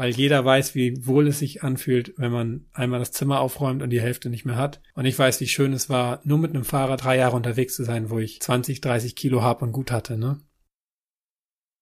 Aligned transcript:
weil 0.00 0.12
jeder 0.12 0.42
weiß, 0.42 0.74
wie 0.74 1.06
wohl 1.06 1.28
es 1.28 1.40
sich 1.40 1.62
anfühlt, 1.62 2.14
wenn 2.16 2.32
man 2.32 2.64
einmal 2.72 3.00
das 3.00 3.12
Zimmer 3.12 3.40
aufräumt 3.40 3.82
und 3.82 3.90
die 3.90 4.00
Hälfte 4.00 4.30
nicht 4.30 4.46
mehr 4.46 4.56
hat. 4.56 4.80
Und 4.94 5.04
ich 5.04 5.18
weiß, 5.18 5.42
wie 5.42 5.46
schön 5.46 5.74
es 5.74 5.90
war, 5.90 6.22
nur 6.24 6.38
mit 6.38 6.54
einem 6.54 6.64
Fahrrad 6.64 7.04
drei 7.04 7.18
Jahre 7.18 7.36
unterwegs 7.36 7.76
zu 7.76 7.84
sein, 7.84 8.08
wo 8.08 8.18
ich 8.18 8.40
20, 8.40 8.80
30 8.80 9.14
Kilo 9.14 9.42
hab 9.42 9.60
und 9.60 9.72
gut 9.72 9.92
hatte, 9.92 10.16
ne? 10.16 10.40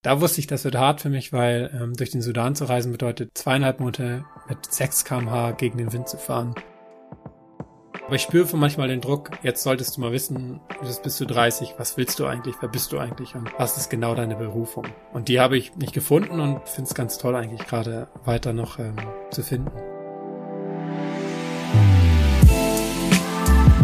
Da 0.02 0.20
wusste 0.20 0.40
ich, 0.40 0.48
das 0.48 0.64
wird 0.64 0.74
hart 0.74 1.00
für 1.00 1.10
mich, 1.10 1.32
weil 1.32 1.70
ähm, 1.80 1.94
durch 1.94 2.10
den 2.10 2.20
Sudan 2.20 2.56
zu 2.56 2.64
reisen 2.64 2.90
bedeutet 2.90 3.30
zweieinhalb 3.34 3.78
Monate 3.78 4.24
mit 4.48 4.66
6 4.66 5.04
kmh 5.04 5.52
gegen 5.52 5.78
den 5.78 5.92
Wind 5.92 6.08
zu 6.08 6.16
fahren. 6.16 6.56
Aber 8.08 8.16
ich 8.16 8.22
spüre 8.22 8.56
manchmal 8.56 8.88
den 8.88 9.02
Druck, 9.02 9.32
jetzt 9.42 9.62
solltest 9.62 9.98
du 9.98 10.00
mal 10.00 10.12
wissen, 10.12 10.60
jetzt 10.82 11.02
bist 11.02 11.20
du 11.20 11.26
30, 11.26 11.74
was 11.76 11.98
willst 11.98 12.18
du 12.18 12.24
eigentlich, 12.24 12.54
wer 12.62 12.70
bist 12.70 12.90
du 12.90 12.98
eigentlich 12.98 13.34
und 13.34 13.50
was 13.58 13.76
ist 13.76 13.90
genau 13.90 14.14
deine 14.14 14.34
Berufung? 14.34 14.86
Und 15.12 15.28
die 15.28 15.40
habe 15.40 15.58
ich 15.58 15.76
nicht 15.76 15.92
gefunden 15.92 16.40
und 16.40 16.66
finde 16.66 16.88
es 16.88 16.94
ganz 16.94 17.18
toll 17.18 17.36
eigentlich 17.36 17.66
gerade 17.66 18.08
weiter 18.24 18.54
noch 18.54 18.78
ähm, 18.78 18.96
zu 19.30 19.42
finden. 19.42 19.70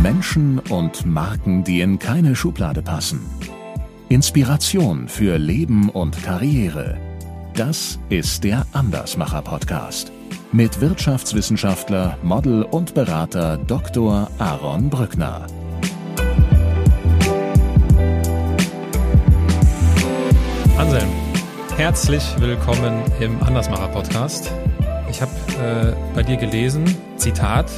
Menschen 0.01 0.59
und 0.71 1.05
Marken, 1.05 1.63
die 1.63 1.83
in 1.83 1.99
keine 1.99 2.35
Schublade 2.35 2.81
passen. 2.81 3.29
Inspiration 4.09 5.07
für 5.07 5.37
Leben 5.37 5.91
und 5.91 6.23
Karriere. 6.23 6.97
Das 7.53 7.99
ist 8.09 8.43
der 8.45 8.67
Andersmacher 8.73 9.43
Podcast 9.43 10.13
mit 10.53 10.81
Wirtschaftswissenschaftler, 10.81 12.17
Model 12.23 12.63
und 12.63 12.95
Berater 12.95 13.59
Dr. 13.59 14.31
Aaron 14.39 14.89
Brückner. 14.91 15.47
Anselm, 20.79 21.09
herzlich 21.77 22.23
willkommen 22.39 23.03
im 23.21 23.43
Andersmacher 23.43 23.89
Podcast. 23.89 24.53
Ich 25.11 25.21
habe 25.21 25.33
äh, 25.63 26.15
bei 26.15 26.23
dir 26.23 26.37
gelesen, 26.37 26.85
Zitat, 27.17 27.71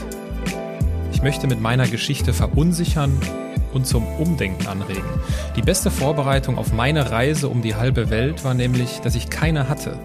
ich 1.12 1.22
möchte 1.22 1.46
mit 1.46 1.60
meiner 1.60 1.88
Geschichte 1.88 2.32
verunsichern 2.32 3.18
und 3.72 3.86
zum 3.86 4.06
Umdenken 4.18 4.66
anregen. 4.66 5.08
Die 5.56 5.62
beste 5.62 5.90
Vorbereitung 5.90 6.58
auf 6.58 6.72
meine 6.72 7.10
Reise 7.10 7.48
um 7.48 7.62
die 7.62 7.74
halbe 7.74 8.10
Welt 8.10 8.44
war 8.44 8.54
nämlich, 8.54 9.00
dass 9.00 9.14
ich 9.14 9.30
keine 9.30 9.68
hatte. 9.68 9.98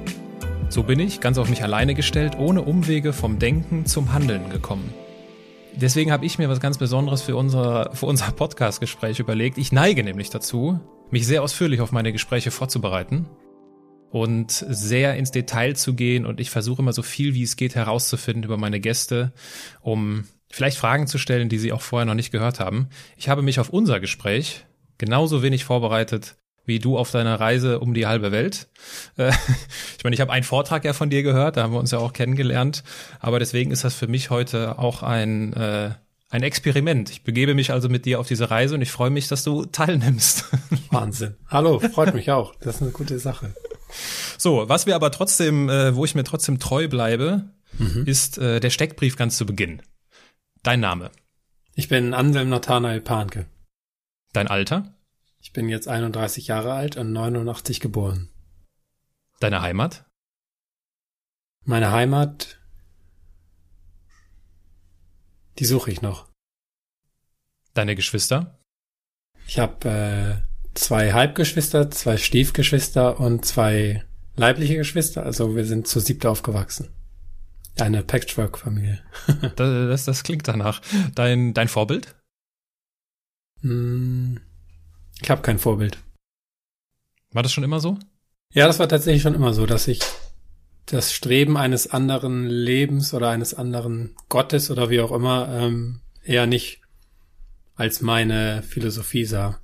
So 0.72 0.84
bin 0.84 1.02
ich, 1.02 1.20
ganz 1.20 1.38
auf 1.38 1.50
mich 1.50 1.64
alleine 1.64 1.96
gestellt, 1.96 2.38
ohne 2.40 2.62
Umwege 2.62 3.12
vom 3.12 3.40
Denken 3.40 3.86
zum 3.86 4.14
Handeln 4.14 4.50
gekommen. 4.50 4.94
Deswegen 5.76 6.14
habe 6.14 6.26
ich 6.26 6.40
mir 6.40 6.48
was 6.48 6.62
ganz 6.62 6.78
Besonderes 6.78 7.22
für 7.22 7.36
unser, 7.36 7.92
für 7.94 8.06
unser 8.06 8.32
Podcast-Gespräch 8.32 9.20
überlegt. 9.20 9.58
Ich 9.58 9.74
neige 9.74 10.02
nämlich 10.02 10.30
dazu, 10.30 10.80
mich 11.10 11.28
sehr 11.28 11.44
ausführlich 11.44 11.82
auf 11.82 11.92
meine 11.92 12.14
Gespräche 12.14 12.52
vorzubereiten 12.52 13.28
und 14.12 14.52
sehr 14.52 15.18
ins 15.18 15.32
Detail 15.32 15.76
zu 15.76 15.94
gehen 15.94 16.26
und 16.26 16.40
ich 16.40 16.50
versuche 16.50 16.82
immer 16.82 16.94
so 16.94 17.04
viel 17.04 17.34
wie 17.34 17.44
es 17.44 17.58
geht 17.58 17.76
herauszufinden 17.76 18.46
über 18.46 18.56
meine 18.56 18.80
Gäste, 18.80 19.34
um 19.82 20.24
vielleicht 20.50 20.78
Fragen 20.78 21.06
zu 21.06 21.18
stellen, 21.18 21.50
die 21.50 21.58
sie 21.58 21.74
auch 21.74 21.82
vorher 21.82 22.06
noch 22.06 22.14
nicht 22.14 22.32
gehört 22.32 22.62
haben. 22.62 22.88
Ich 23.18 23.28
habe 23.28 23.42
mich 23.42 23.60
auf 23.60 23.72
unser 23.72 24.00
Gespräch 24.00 24.66
genauso 24.98 25.44
wenig 25.44 25.66
vorbereitet 25.66 26.38
wie 26.72 26.80
du 26.80 26.98
auf 26.98 27.12
deiner 27.12 27.38
Reise 27.38 27.82
um 27.82 27.94
die 27.94 28.08
halbe 28.08 28.32
Welt. 28.32 28.70
Äh, 29.18 29.30
ich 29.98 30.04
meine, 30.06 30.14
ich 30.14 30.22
habe 30.22 30.32
einen 30.32 30.46
Vortrag 30.46 30.86
ja 30.86 30.94
von 30.94 31.10
dir 31.10 31.22
gehört, 31.22 31.58
da 31.58 31.64
haben 31.64 31.74
wir 31.74 31.80
uns 31.80 31.92
ja 31.92 32.00
auch 32.00 32.14
kennengelernt, 32.14 32.84
aber 33.20 33.40
deswegen 33.40 33.72
ist 33.72 33.84
das 33.84 33.94
für 33.94 34.08
mich 34.08 34.30
heute 34.30 34.80
auch 34.80 35.04
ein 35.04 35.52
äh, 35.54 35.92
ein 36.30 36.44
Experiment. 36.44 37.10
Ich 37.10 37.24
begebe 37.24 37.54
mich 37.56 37.74
also 37.74 37.90
mit 37.90 38.06
dir 38.06 38.18
auf 38.22 38.28
diese 38.28 38.50
Reise 38.50 38.76
und 38.76 38.82
ich 38.82 38.90
freue 38.90 39.10
mich, 39.10 39.28
dass 39.28 39.44
du 39.44 39.66
teilnimmst. 39.66 40.46
Wahnsinn. 40.90 41.36
Hallo, 41.50 41.80
freut 41.80 42.14
mich 42.14 42.32
auch. 42.32 42.56
Das 42.62 42.76
ist 42.76 42.82
eine 42.82 42.92
gute 42.92 43.20
Sache. 43.20 43.54
So, 44.38 44.70
was 44.70 44.86
wir 44.86 44.96
aber 44.96 45.12
trotzdem, 45.12 45.68
äh, 45.68 45.94
wo 45.94 46.06
ich 46.06 46.16
mir 46.16 46.24
trotzdem 46.24 46.58
treu 46.58 46.88
bleibe, 46.88 47.50
mhm. 47.78 48.06
ist 48.06 48.38
äh, 48.38 48.62
der 48.62 48.70
Steckbrief 48.70 49.18
ganz 49.18 49.36
zu 49.36 49.46
Beginn. 49.46 49.82
Dein 50.64 50.80
Name. 50.80 51.12
Ich 51.76 51.90
bin 51.90 52.14
Anselm 52.14 52.48
Nathanael 52.48 53.02
Panke. 53.02 53.48
Dein 54.32 54.48
Alter? 54.48 54.96
Ich 55.52 55.54
bin 55.54 55.68
jetzt 55.68 55.90
31 55.90 56.48
Jahre 56.48 56.72
alt 56.72 56.96
und 56.96 57.12
89 57.12 57.82
geboren. 57.82 58.30
Deine 59.42 59.62
Heimat? 59.62 60.06
Meine 61.66 61.92
Heimat, 61.92 62.62
die 65.60 65.66
suche 65.66 65.92
ich 65.92 66.02
noch. 66.02 66.30
Deine 67.74 67.98
Geschwister? 67.98 68.62
Ich 69.46 69.60
habe 69.60 69.90
äh, 69.90 70.74
zwei 70.74 71.12
Halbgeschwister, 71.12 71.92
zwei 71.92 72.16
Stiefgeschwister 72.16 73.20
und 73.20 73.44
zwei 73.44 74.06
leibliche 74.38 74.78
Geschwister. 74.78 75.24
Also 75.24 75.54
wir 75.58 75.66
sind 75.66 75.86
zu 75.86 76.00
siebter 76.00 76.32
aufgewachsen. 76.32 76.96
Eine 77.78 78.04
Patchwork-Familie. 78.04 79.04
das, 79.42 79.52
das, 79.58 80.06
das 80.06 80.24
klingt 80.24 80.48
danach. 80.48 80.82
Dein, 81.14 81.54
dein 81.54 81.68
Vorbild? 81.68 82.16
Mm, 83.64 84.38
ich 85.22 85.30
habe 85.30 85.42
kein 85.42 85.60
Vorbild. 85.60 85.98
War 87.32 87.44
das 87.44 87.54
schon 87.54 87.64
immer 87.64 87.80
so? 87.80 87.98
Ja, 88.54 88.68
das 88.68 88.80
war 88.80 88.90
tatsächlich 88.90 89.22
schon 89.22 89.36
immer 89.36 89.54
so, 89.54 89.66
dass 89.66 89.88
ich 89.88 90.02
das 90.86 91.14
Streben 91.14 91.58
eines 91.58 91.90
anderen 91.90 92.48
Lebens 92.48 93.14
oder 93.14 93.30
eines 93.30 93.54
anderen 93.54 94.16
Gottes 94.28 94.70
oder 94.72 94.90
wie 94.90 95.00
auch 95.00 95.12
immer 95.12 95.48
ähm, 95.50 96.02
eher 96.24 96.48
nicht 96.48 96.82
als 97.76 98.02
meine 98.02 98.62
Philosophie 98.64 99.26
sah. 99.26 99.60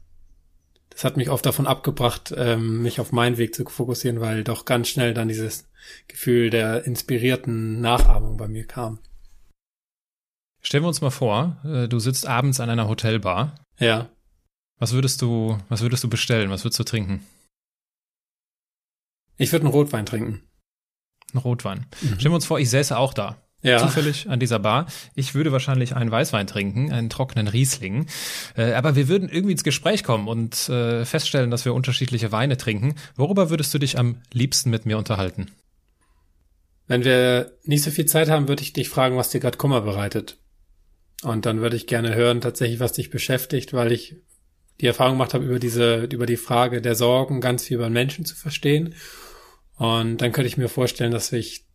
Das 0.89 1.03
hat 1.03 1.17
mich 1.17 1.29
oft 1.29 1.45
davon 1.45 1.67
abgebracht, 1.67 2.33
ähm, 2.35 2.81
mich 2.81 2.99
auf 2.99 3.11
meinen 3.11 3.37
Weg 3.37 3.53
zu 3.53 3.65
fokussieren, 3.65 4.21
weil 4.21 4.43
doch 4.43 4.65
ganz 4.65 4.87
schnell 4.87 5.13
dann 5.13 5.27
dieses 5.27 5.67
Gefühl 6.07 6.49
der 6.49 6.85
inspirierten 6.85 7.81
Nachahmung 7.81 8.37
bei 8.37 8.47
mir 8.47 8.65
kam. 8.65 8.99
Stellen 10.61 10.83
wir 10.83 10.87
uns 10.87 11.01
mal 11.01 11.11
vor, 11.11 11.57
äh, 11.65 11.87
du 11.87 11.99
sitzt 11.99 12.25
abends 12.25 12.59
an 12.59 12.69
einer 12.69 12.87
Hotelbar. 12.87 13.55
Ja. 13.79 14.09
Was 14.79 14.93
würdest 14.93 15.21
du, 15.21 15.57
was 15.69 15.81
würdest 15.81 16.03
du 16.03 16.09
bestellen? 16.09 16.49
Was 16.49 16.63
würdest 16.63 16.79
du 16.79 16.83
trinken? 16.83 17.25
Ich 19.37 19.51
würde 19.51 19.65
einen 19.65 19.73
Rotwein 19.73 20.05
trinken. 20.05 20.41
Ein 21.33 21.39
Rotwein. 21.39 21.85
Mhm. 22.01 22.19
Stellen 22.19 22.31
wir 22.31 22.35
uns 22.35 22.45
vor, 22.45 22.59
ich 22.59 22.69
säße 22.69 22.97
auch 22.97 23.13
da. 23.13 23.41
Ja. 23.63 23.79
Zufällig 23.79 24.29
an 24.29 24.39
dieser 24.39 24.59
Bar. 24.59 24.85
Ich 25.15 25.33
würde 25.33 25.51
wahrscheinlich 25.51 25.95
einen 25.95 26.11
Weißwein 26.11 26.45
trinken, 26.45 26.91
einen 26.91 27.09
trockenen 27.09 27.47
Riesling. 27.47 28.05
Äh, 28.55 28.73
aber 28.73 28.95
wir 28.95 29.07
würden 29.07 29.29
irgendwie 29.29 29.53
ins 29.53 29.63
Gespräch 29.63 30.03
kommen 30.03 30.27
und 30.27 30.69
äh, 30.69 31.05
feststellen, 31.05 31.49
dass 31.49 31.65
wir 31.65 31.73
unterschiedliche 31.73 32.31
Weine 32.31 32.57
trinken. 32.57 32.95
Worüber 33.15 33.49
würdest 33.49 33.73
du 33.73 33.79
dich 33.79 33.97
am 33.97 34.21
liebsten 34.31 34.69
mit 34.69 34.85
mir 34.85 34.97
unterhalten? 34.97 35.47
Wenn 36.85 37.03
wir 37.03 37.57
nicht 37.63 37.83
so 37.83 37.91
viel 37.91 38.05
Zeit 38.05 38.29
haben, 38.29 38.47
würde 38.47 38.61
ich 38.61 38.73
dich 38.73 38.89
fragen, 38.89 39.17
was 39.17 39.29
dir 39.29 39.39
gerade 39.39 39.57
Kummer 39.57 39.81
bereitet. 39.81 40.37
Und 41.23 41.47
dann 41.47 41.59
würde 41.59 41.75
ich 41.75 41.87
gerne 41.87 42.13
hören, 42.13 42.41
tatsächlich, 42.41 42.79
was 42.79 42.93
dich 42.93 43.09
beschäftigt, 43.09 43.73
weil 43.73 43.91
ich 43.91 44.15
die 44.81 44.87
Erfahrung 44.87 45.13
gemacht 45.13 45.33
habe, 45.33 45.45
über 45.45 45.59
diese, 45.59 46.03
über 46.03 46.25
die 46.25 46.37
Frage 46.37 46.81
der 46.81 46.95
Sorgen 46.95 47.41
ganz 47.41 47.63
viel 47.63 47.77
über 47.77 47.89
Menschen 47.89 48.25
zu 48.25 48.35
verstehen. 48.35 48.95
Und 49.75 50.17
dann 50.17 50.31
könnte 50.31 50.47
ich 50.47 50.57
mir 50.57 50.69
vorstellen, 50.69 51.11
dass 51.11 51.31
ich 51.31 51.65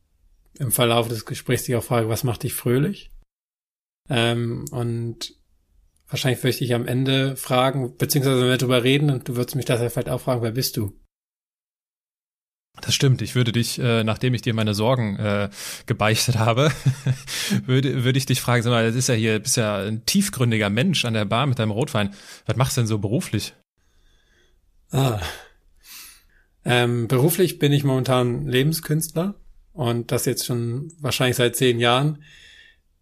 im 0.58 0.70
Verlauf 0.70 1.08
des 1.08 1.24
Gesprächs 1.24 1.64
dich 1.64 1.76
auch 1.76 1.84
frage, 1.84 2.08
was 2.08 2.24
macht 2.24 2.42
dich 2.42 2.54
fröhlich? 2.54 3.10
Ähm, 4.08 4.66
und 4.70 5.34
wahrscheinlich 6.08 6.40
würde 6.40 6.50
ich 6.50 6.58
dich 6.58 6.74
am 6.74 6.86
Ende 6.86 7.36
fragen, 7.36 7.96
beziehungsweise 7.96 8.40
wenn 8.40 8.50
wir 8.50 8.58
darüber 8.58 8.82
reden 8.82 9.10
und 9.10 9.28
du 9.28 9.36
würdest 9.36 9.56
mich 9.56 9.64
das 9.64 9.80
ja 9.80 9.88
vielleicht 9.88 10.08
auch 10.08 10.20
fragen, 10.20 10.42
wer 10.42 10.52
bist 10.52 10.76
du? 10.76 10.92
Das 12.80 12.94
stimmt. 12.94 13.20
Ich 13.20 13.34
würde 13.34 13.52
dich, 13.52 13.78
äh, 13.78 14.02
nachdem 14.02 14.32
ich 14.32 14.42
dir 14.42 14.54
meine 14.54 14.74
Sorgen 14.74 15.16
äh, 15.16 15.50
gebeichtet 15.86 16.38
habe, 16.38 16.72
würde, 17.66 18.02
würde 18.02 18.18
ich 18.18 18.26
dich 18.26 18.40
fragen, 18.40 18.62
sag 18.62 18.70
mal, 18.70 18.86
das 18.86 18.96
ist 18.96 19.08
ja 19.08 19.14
hier, 19.14 19.38
bist 19.38 19.56
ja 19.56 19.78
ein 19.78 20.06
tiefgründiger 20.06 20.70
Mensch 20.70 21.04
an 21.04 21.14
der 21.14 21.26
Bar 21.26 21.46
mit 21.46 21.58
deinem 21.58 21.70
Rotwein. 21.70 22.14
Was 22.46 22.56
machst 22.56 22.76
du 22.76 22.80
denn 22.80 22.88
so 22.88 22.98
beruflich? 22.98 23.54
Ah. 24.90 25.20
Ähm, 26.64 27.08
beruflich 27.08 27.58
bin 27.58 27.72
ich 27.72 27.84
momentan 27.84 28.46
Lebenskünstler 28.46 29.34
und 29.72 30.10
das 30.10 30.24
jetzt 30.24 30.46
schon 30.46 30.92
wahrscheinlich 30.98 31.36
seit 31.36 31.56
zehn 31.56 31.78
Jahren. 31.78 32.22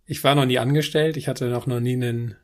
Ich 0.04 0.24
war 0.24 0.34
noch 0.34 0.46
nie 0.46 0.58
angestellt. 0.58 1.16
Ich 1.16 1.28
hatte 1.28 1.48
noch, 1.48 1.66
noch 1.66 1.80
nie 1.80 1.94
einen, 1.94 2.34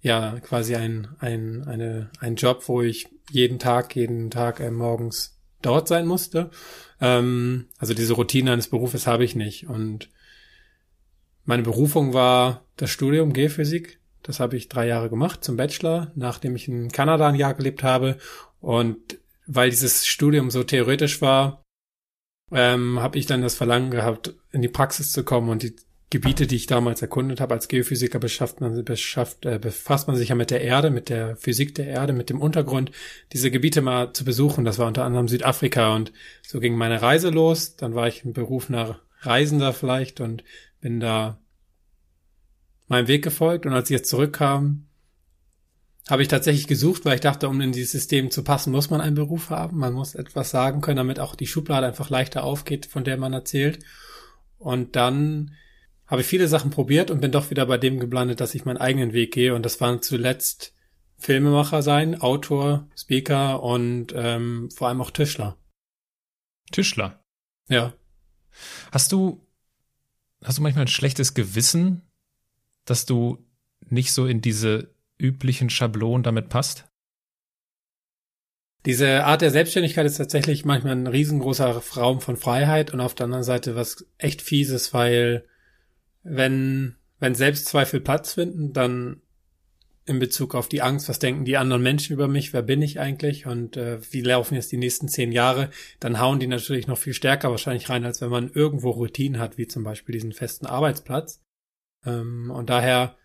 ja, 0.00 0.40
quasi 0.40 0.74
ein, 0.74 1.08
ein, 1.20 1.62
eine, 1.68 2.10
einen 2.18 2.36
Job, 2.36 2.64
wo 2.66 2.82
ich 2.82 3.06
jeden 3.30 3.60
Tag, 3.60 3.94
jeden 3.94 4.30
Tag 4.30 4.58
äh, 4.58 4.70
morgens 4.70 5.33
dort 5.64 5.88
sein 5.88 6.06
musste. 6.06 6.50
Ähm, 7.00 7.66
also 7.78 7.94
diese 7.94 8.14
Routine 8.14 8.52
eines 8.52 8.68
Berufes 8.68 9.06
habe 9.06 9.24
ich 9.24 9.34
nicht. 9.34 9.66
Und 9.66 10.10
meine 11.44 11.62
Berufung 11.62 12.12
war 12.12 12.64
das 12.76 12.90
Studium 12.90 13.32
Geophysik. 13.32 14.00
Das 14.22 14.40
habe 14.40 14.56
ich 14.56 14.68
drei 14.68 14.86
Jahre 14.86 15.10
gemacht 15.10 15.44
zum 15.44 15.56
Bachelor, 15.56 16.12
nachdem 16.14 16.56
ich 16.56 16.68
in 16.68 16.90
Kanada 16.90 17.28
ein 17.28 17.34
Jahr 17.34 17.54
gelebt 17.54 17.82
habe. 17.82 18.16
Und 18.60 19.18
weil 19.46 19.70
dieses 19.70 20.06
Studium 20.06 20.50
so 20.50 20.64
theoretisch 20.64 21.20
war, 21.20 21.62
ähm, 22.50 23.00
habe 23.00 23.18
ich 23.18 23.26
dann 23.26 23.42
das 23.42 23.54
Verlangen 23.54 23.90
gehabt, 23.90 24.34
in 24.52 24.62
die 24.62 24.68
Praxis 24.68 25.12
zu 25.12 25.24
kommen 25.24 25.50
und 25.50 25.62
die 25.62 25.76
Gebiete, 26.10 26.46
die 26.46 26.56
ich 26.56 26.66
damals 26.66 27.02
erkundet 27.02 27.40
habe. 27.40 27.54
Als 27.54 27.68
Geophysiker 27.68 28.18
beschafft 28.18 28.60
man, 28.60 28.84
beschafft, 28.84 29.44
äh, 29.46 29.58
befasst 29.58 30.06
man 30.06 30.16
sich 30.16 30.28
ja 30.28 30.34
mit 30.34 30.50
der 30.50 30.60
Erde, 30.60 30.90
mit 30.90 31.08
der 31.08 31.36
Physik 31.36 31.74
der 31.74 31.86
Erde, 31.86 32.12
mit 32.12 32.30
dem 32.30 32.40
Untergrund, 32.40 32.92
diese 33.32 33.50
Gebiete 33.50 33.82
mal 33.82 34.12
zu 34.12 34.24
besuchen. 34.24 34.64
Das 34.64 34.78
war 34.78 34.86
unter 34.86 35.04
anderem 35.04 35.28
Südafrika 35.28 35.94
und 35.94 36.12
so 36.46 36.60
ging 36.60 36.76
meine 36.76 37.02
Reise 37.02 37.30
los. 37.30 37.76
Dann 37.76 37.94
war 37.94 38.06
ich 38.06 38.24
ein 38.24 38.32
berufener 38.32 39.00
Reisender 39.20 39.72
vielleicht 39.72 40.20
und 40.20 40.44
bin 40.80 41.00
da 41.00 41.38
meinem 42.86 43.08
Weg 43.08 43.24
gefolgt. 43.24 43.66
Und 43.66 43.72
als 43.72 43.90
ich 43.90 43.94
jetzt 43.94 44.10
zurückkam, 44.10 44.86
habe 46.08 46.22
ich 46.22 46.28
tatsächlich 46.28 46.66
gesucht, 46.66 47.04
weil 47.04 47.14
ich 47.14 47.22
dachte, 47.22 47.48
um 47.48 47.60
in 47.60 47.72
dieses 47.72 47.92
System 47.92 48.30
zu 48.30 48.44
passen, 48.44 48.72
muss 48.72 48.90
man 48.90 49.00
einen 49.00 49.16
Beruf 49.16 49.50
haben. 49.50 49.78
Man 49.78 49.94
muss 49.94 50.14
etwas 50.14 50.50
sagen 50.50 50.80
können, 50.80 50.98
damit 50.98 51.18
auch 51.18 51.34
die 51.34 51.46
Schublade 51.46 51.86
einfach 51.86 52.10
leichter 52.10 52.44
aufgeht, 52.44 52.86
von 52.86 53.04
der 53.04 53.16
man 53.16 53.32
erzählt. 53.32 53.78
Und 54.58 54.96
dann 54.96 55.52
habe 56.14 56.22
ich 56.22 56.28
viele 56.28 56.46
Sachen 56.46 56.70
probiert 56.70 57.10
und 57.10 57.20
bin 57.20 57.32
doch 57.32 57.50
wieder 57.50 57.66
bei 57.66 57.76
dem 57.76 57.98
geblandet, 57.98 58.40
dass 58.40 58.54
ich 58.54 58.64
meinen 58.64 58.76
eigenen 58.76 59.12
Weg 59.12 59.34
gehe. 59.34 59.52
Und 59.52 59.66
das 59.66 59.80
waren 59.80 60.00
zuletzt 60.00 60.72
Filmemacher 61.18 61.82
sein, 61.82 62.20
Autor, 62.20 62.88
Speaker 62.96 63.64
und 63.64 64.12
ähm, 64.14 64.70
vor 64.70 64.86
allem 64.86 65.00
auch 65.00 65.10
Tischler. 65.10 65.58
Tischler? 66.70 67.20
Ja. 67.68 67.94
Hast 68.92 69.10
du, 69.10 69.44
hast 70.44 70.58
du 70.58 70.62
manchmal 70.62 70.84
ein 70.84 70.88
schlechtes 70.88 71.34
Gewissen, 71.34 72.02
dass 72.84 73.06
du 73.06 73.44
nicht 73.88 74.12
so 74.12 74.26
in 74.26 74.40
diese 74.40 74.94
üblichen 75.18 75.68
Schablonen 75.68 76.22
damit 76.22 76.48
passt? 76.48 76.84
Diese 78.86 79.24
Art 79.24 79.42
der 79.42 79.50
Selbstständigkeit 79.50 80.06
ist 80.06 80.18
tatsächlich 80.18 80.64
manchmal 80.64 80.92
ein 80.92 81.08
riesengroßer 81.08 81.82
Raum 81.96 82.20
von 82.20 82.36
Freiheit 82.36 82.92
und 82.94 83.00
auf 83.00 83.16
der 83.16 83.24
anderen 83.24 83.42
Seite 83.42 83.74
was 83.74 84.06
echt 84.16 84.42
fieses, 84.42 84.94
weil 84.94 85.48
wenn, 86.24 86.96
wenn 87.20 87.34
Selbstzweifel 87.34 88.00
Platz 88.00 88.34
finden, 88.34 88.72
dann 88.72 89.20
in 90.06 90.18
Bezug 90.18 90.54
auf 90.54 90.68
die 90.68 90.82
Angst, 90.82 91.08
was 91.08 91.18
denken 91.18 91.46
die 91.46 91.56
anderen 91.56 91.82
Menschen 91.82 92.12
über 92.12 92.28
mich, 92.28 92.52
wer 92.52 92.60
bin 92.60 92.82
ich 92.82 93.00
eigentlich 93.00 93.46
und 93.46 93.78
äh, 93.78 93.98
wie 94.12 94.20
laufen 94.20 94.54
jetzt 94.54 94.70
die 94.70 94.76
nächsten 94.76 95.08
zehn 95.08 95.32
Jahre, 95.32 95.70
dann 95.98 96.20
hauen 96.20 96.40
die 96.40 96.46
natürlich 96.46 96.86
noch 96.86 96.98
viel 96.98 97.14
stärker 97.14 97.50
wahrscheinlich 97.50 97.88
rein, 97.88 98.04
als 98.04 98.20
wenn 98.20 98.28
man 98.28 98.50
irgendwo 98.52 98.90
Routinen 98.90 99.40
hat, 99.40 99.56
wie 99.56 99.66
zum 99.66 99.82
Beispiel 99.82 100.12
diesen 100.12 100.32
festen 100.32 100.66
Arbeitsplatz. 100.66 101.40
Ähm, 102.04 102.50
und 102.50 102.68
daher 102.68 103.16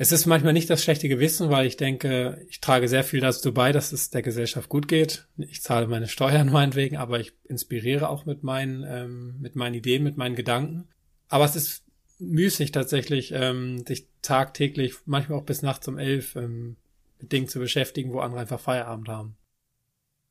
es 0.00 0.12
ist 0.12 0.26
manchmal 0.26 0.52
nicht 0.52 0.70
das 0.70 0.84
schlechte 0.84 1.08
Gewissen, 1.08 1.50
weil 1.50 1.66
ich 1.66 1.76
denke, 1.76 2.46
ich 2.48 2.60
trage 2.60 2.86
sehr 2.86 3.02
viel 3.02 3.18
dazu 3.18 3.52
bei, 3.52 3.72
dass 3.72 3.90
es 3.90 4.10
der 4.10 4.22
Gesellschaft 4.22 4.68
gut 4.68 4.86
geht. 4.86 5.26
Ich 5.36 5.60
zahle 5.60 5.88
meine 5.88 6.06
Steuern 6.06 6.48
meinetwegen, 6.52 6.96
aber 6.96 7.18
ich 7.18 7.32
inspiriere 7.48 8.08
auch 8.08 8.24
mit 8.24 8.44
meinen, 8.44 8.84
ähm, 8.86 9.40
mit 9.40 9.56
meinen 9.56 9.74
Ideen, 9.74 10.04
mit 10.04 10.16
meinen 10.16 10.36
Gedanken. 10.36 10.88
Aber 11.26 11.44
es 11.44 11.56
ist 11.56 11.84
müßig 12.18 12.72
tatsächlich, 12.72 13.32
ähm, 13.32 13.84
sich 13.86 14.08
tagtäglich, 14.22 14.94
manchmal 15.06 15.38
auch 15.38 15.44
bis 15.44 15.62
nachts 15.62 15.86
um 15.88 15.98
elf, 15.98 16.36
ähm, 16.36 16.76
mit 17.20 17.32
Dingen 17.32 17.48
zu 17.48 17.58
beschäftigen, 17.58 18.12
wo 18.12 18.20
andere 18.20 18.40
einfach 18.40 18.60
Feierabend 18.60 19.08
haben. 19.08 19.36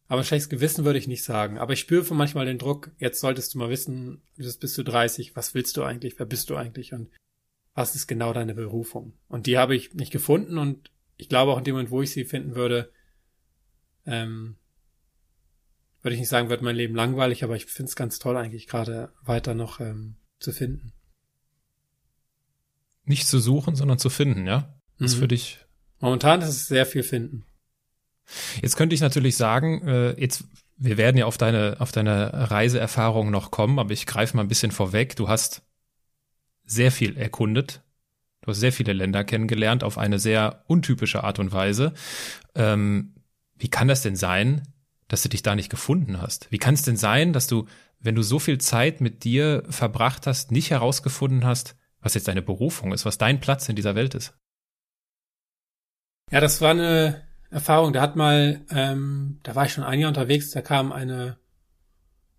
Aber 0.08 0.22
ein 0.22 0.26
schlechtes 0.26 0.50
Gewissen 0.50 0.86
würde 0.86 1.00
ich 1.00 1.08
nicht 1.08 1.24
sagen. 1.24 1.58
Aber 1.58 1.74
ich 1.74 1.80
spüre 1.82 2.14
manchmal 2.14 2.46
den 2.46 2.60
Druck, 2.60 2.92
jetzt 2.98 3.20
solltest 3.20 3.54
du 3.54 3.58
mal 3.58 3.70
wissen, 3.70 4.22
du 4.38 4.44
bist 4.60 4.78
du 4.78 4.84
30, 4.84 5.36
was 5.36 5.54
willst 5.54 5.76
du 5.76 5.84
eigentlich, 5.84 6.18
wer 6.18 6.26
bist 6.26 6.50
du 6.50 6.56
eigentlich? 6.56 6.94
Und 6.94 7.10
was 7.74 7.96
ist 7.96 8.08
genau 8.08 8.32
deine 8.32 8.56
Berufung? 8.56 9.14
Und 9.28 9.48
die 9.48 9.58
habe 9.58 9.76
ich 9.76 9.94
nicht 9.94 10.12
gefunden 10.12 10.58
und 10.58 10.92
ich 11.18 11.30
glaube 11.30 11.52
auch 11.52 11.58
in 11.58 11.64
dem 11.64 11.74
Moment, 11.74 11.92
wo 11.92 12.02
ich 12.02 12.12
sie 12.12 12.24
finden 12.24 12.56
würde, 12.56 12.92
ähm, 14.06 14.56
würde 16.02 16.14
ich 16.14 16.20
nicht 16.22 16.30
sagen, 16.30 16.50
wird 16.50 16.62
mein 16.62 16.76
Leben 16.76 16.96
langweilig, 16.96 17.44
aber 17.44 17.56
ich 17.56 17.66
finde 17.66 17.90
es 17.90 17.96
ganz 17.96 18.18
toll 18.18 18.38
eigentlich 18.38 18.68
gerade 18.68 19.12
weiter 19.24 19.56
noch 19.56 19.82
ähm, 19.82 20.16
zu 20.40 20.54
finden. 20.54 20.94
Nicht 23.08 23.28
zu 23.28 23.40
suchen, 23.40 23.76
sondern 23.76 23.98
zu 23.98 24.10
finden, 24.10 24.46
ja? 24.46 24.80
Das 25.00 25.16
mhm. 25.16 25.20
für 25.20 25.28
dich. 25.28 25.60
Momentan 26.00 26.42
ist 26.42 26.50
es 26.50 26.68
sehr 26.68 26.86
viel 26.86 27.04
finden. 27.04 27.46
Jetzt 28.62 28.76
könnte 28.76 28.94
ich 28.94 29.02
natürlich 29.02 29.38
sagen, 29.38 29.88
äh, 29.88 30.20
jetzt 30.20 30.44
wir 30.78 30.98
werden 30.98 31.18
ja 31.18 31.26
auf 31.26 31.38
deine 31.38 31.78
auf 31.80 31.92
deine 31.92 32.52
Reiseerfahrung 32.52 33.32
noch 33.32 33.50
kommen, 33.50 33.80
aber 33.80 33.92
ich 33.92 34.06
greife 34.06 34.36
mal 34.36 34.44
ein 34.44 34.48
bisschen 34.48 34.72
vorweg. 34.72 35.16
Du 35.16 35.28
hast 35.28 35.64
sehr 36.66 36.92
viel 36.92 37.18
erkundet. 37.18 37.82
Du 38.42 38.52
hast 38.52 38.60
sehr 38.60 38.72
viele 38.72 38.94
Länder 38.94 39.24
kennengelernt 39.24 39.84
auf 39.84 39.98
eine 39.98 40.20
sehr 40.20 40.64
untypische 40.68 41.24
Art 41.24 41.40
und 41.40 41.52
Weise. 41.52 41.94
Ähm, 42.54 43.16
wie 43.56 43.70
kann 43.70 43.88
das 43.88 44.04
denn 44.04 44.16
sein, 44.16 44.62
dass 45.08 45.24
du 45.24 45.30
dich 45.30 45.42
da 45.42 45.56
nicht 45.56 45.70
gefunden 45.70 46.22
hast? 46.22 46.48
Wie 46.52 46.60
kann 46.60 46.76
es 46.76 46.84
denn 46.84 46.98
sein, 46.98 47.34
dass 47.34 47.48
du, 47.48 47.66
wenn 48.00 48.16
du 48.16 48.22
so 48.22 48.38
viel 48.40 48.60
Zeit 48.60 49.02
mit 49.02 49.24
dir 49.24 49.64
verbracht 49.70 50.28
hast, 50.28 50.52
nicht 50.52 50.70
herausgefunden 50.70 51.46
hast, 51.46 51.76
was 52.08 52.14
jetzt 52.14 52.30
deine 52.30 52.42
Berufung 52.42 52.94
ist, 52.94 53.06
was 53.06 53.18
dein 53.18 53.42
Platz 53.42 53.68
in 53.68 53.76
dieser 53.76 53.94
Welt 53.94 54.16
ist? 54.16 54.34
Ja, 56.32 56.40
das 56.40 56.62
war 56.62 56.72
eine 56.72 57.28
Erfahrung. 57.50 57.92
Da 57.92 58.02
hat 58.02 58.16
mal, 58.16 58.62
ähm, 58.72 59.42
da 59.44 59.56
war 59.56 59.66
ich 59.66 59.74
schon 59.74 59.84
ein 59.84 60.00
Jahr 60.00 60.08
unterwegs, 60.08 60.52
da 60.52 60.62
kam 60.62 60.94
eine 60.94 61.38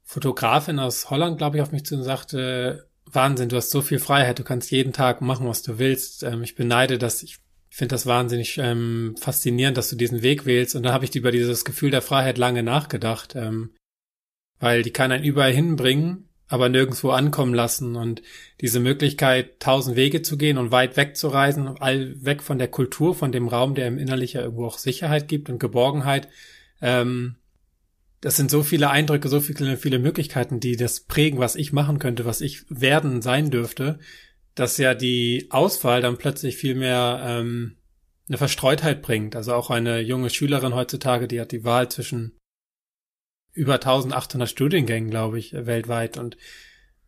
Fotografin 0.04 0.78
aus 0.78 1.10
Holland, 1.10 1.36
glaube 1.36 1.58
ich, 1.58 1.62
auf 1.62 1.70
mich 1.70 1.84
zu 1.84 1.96
und 1.96 2.02
sagte, 2.02 2.88
Wahnsinn, 3.04 3.50
du 3.50 3.56
hast 3.56 3.68
so 3.68 3.82
viel 3.82 3.98
Freiheit, 3.98 4.38
du 4.38 4.44
kannst 4.44 4.70
jeden 4.70 4.94
Tag 4.94 5.20
machen, 5.20 5.46
was 5.46 5.62
du 5.62 5.78
willst. 5.78 6.22
Ähm, 6.22 6.42
ich 6.42 6.54
beneide 6.54 6.96
das, 6.96 7.22
ich 7.22 7.38
finde 7.68 7.94
das 7.94 8.06
wahnsinnig 8.06 8.56
ähm, 8.56 9.16
faszinierend, 9.20 9.76
dass 9.76 9.90
du 9.90 9.96
diesen 9.96 10.22
Weg 10.22 10.46
wählst. 10.46 10.76
Und 10.76 10.82
da 10.82 10.94
habe 10.94 11.04
ich 11.04 11.14
über 11.14 11.30
dieses 11.30 11.66
Gefühl 11.66 11.90
der 11.90 12.00
Freiheit 12.00 12.38
lange 12.38 12.62
nachgedacht, 12.62 13.34
ähm, 13.36 13.74
weil 14.60 14.82
die 14.82 14.92
kann 14.92 15.12
einen 15.12 15.24
überall 15.24 15.52
hinbringen, 15.52 16.27
aber 16.48 16.68
nirgendwo 16.68 17.10
ankommen 17.10 17.54
lassen. 17.54 17.96
Und 17.96 18.22
diese 18.60 18.80
Möglichkeit, 18.80 19.60
tausend 19.60 19.96
Wege 19.96 20.22
zu 20.22 20.36
gehen 20.36 20.58
und 20.58 20.70
weit 20.70 20.96
weg 20.96 21.16
zu 21.16 21.28
reisen, 21.28 21.68
all 21.68 22.14
weg 22.24 22.42
von 22.42 22.58
der 22.58 22.68
Kultur, 22.68 23.14
von 23.14 23.32
dem 23.32 23.48
Raum, 23.48 23.74
der 23.74 23.86
im 23.86 23.98
innerlich 23.98 24.32
ja 24.32 24.42
irgendwo 24.42 24.66
auch 24.66 24.78
Sicherheit 24.78 25.28
gibt 25.28 25.50
und 25.50 25.60
Geborgenheit, 25.60 26.28
ähm, 26.80 27.36
das 28.20 28.36
sind 28.36 28.50
so 28.50 28.62
viele 28.62 28.90
Eindrücke, 28.90 29.28
so 29.28 29.40
viele, 29.40 29.76
viele 29.76 29.98
Möglichkeiten, 29.98 30.58
die 30.58 30.76
das 30.76 31.00
prägen, 31.00 31.38
was 31.38 31.54
ich 31.54 31.72
machen 31.72 31.98
könnte, 31.98 32.24
was 32.24 32.40
ich 32.40 32.64
werden 32.68 33.22
sein 33.22 33.50
dürfte, 33.50 34.00
dass 34.54 34.76
ja 34.76 34.94
die 34.94 35.46
Auswahl 35.50 36.02
dann 36.02 36.16
plötzlich 36.16 36.56
viel 36.56 36.74
mehr 36.74 37.22
ähm, 37.24 37.76
eine 38.28 38.38
Verstreutheit 38.38 39.02
bringt. 39.02 39.36
Also 39.36 39.54
auch 39.54 39.70
eine 39.70 40.00
junge 40.00 40.30
Schülerin 40.30 40.74
heutzutage, 40.74 41.28
die 41.28 41.40
hat 41.40 41.52
die 41.52 41.64
Wahl 41.64 41.88
zwischen 41.90 42.32
über 43.52 43.74
1800 43.74 44.48
Studiengängen, 44.48 45.10
glaube 45.10 45.38
ich, 45.38 45.52
weltweit 45.52 46.18
und 46.18 46.36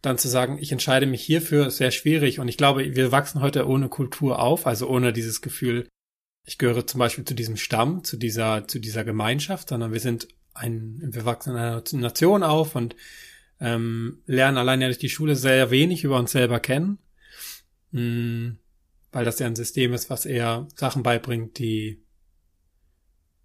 dann 0.02 0.19
zu 0.19 0.28
sagen, 0.28 0.58
ich 0.60 0.72
entscheide 0.72 1.06
mich 1.06 1.22
hierfür, 1.22 1.66
ist 1.66 1.76
sehr 1.76 1.90
schwierig. 1.90 2.38
Und 2.38 2.48
ich 2.48 2.56
glaube, 2.56 2.96
wir 2.96 3.12
wachsen 3.12 3.40
heute 3.40 3.69
ohne 3.69 3.88
Kultur 3.88 4.40
auf, 4.40 4.66
also 4.66 4.88
ohne 4.88 5.12
dieses 5.12 5.42
Gefühl, 5.42 5.88
ich 6.46 6.58
gehöre 6.58 6.87
zum 6.87 6.98
Beispiel 6.98 7.25
zu 7.25 7.34
diesem 7.34 7.56
Stamm, 7.56 8.02
zu 8.02 8.16
dieser, 8.16 8.66
zu 8.66 8.78
dieser 8.78 9.04
Gemeinschaft, 9.04 9.69
sondern 9.69 9.92
wir 9.92 10.00
sind 10.00 10.28
ein, 10.54 11.00
wir 11.02 11.25
wachsen 11.25 11.50
in 11.50 11.56
einer 11.56 11.82
Nation 11.92 12.42
auf 12.42 12.75
und 12.75 12.96
ähm, 13.60 14.22
lernen 14.26 14.56
allein 14.56 14.81
ja 14.81 14.88
durch 14.88 14.98
die 14.98 15.10
Schule 15.10 15.37
sehr 15.37 15.70
wenig 15.70 16.02
über 16.02 16.19
uns 16.19 16.32
selber 16.32 16.60
kennen, 16.60 16.98
mh, 17.92 18.00
mm, 18.00 18.59
weil 19.12 19.25
das 19.25 19.38
ja 19.38 19.47
ein 19.47 19.56
System 19.56 19.92
ist, 19.92 20.09
was 20.09 20.25
eher 20.25 20.66
Sachen 20.76 21.02
beibringt, 21.02 21.59
die, 21.59 22.02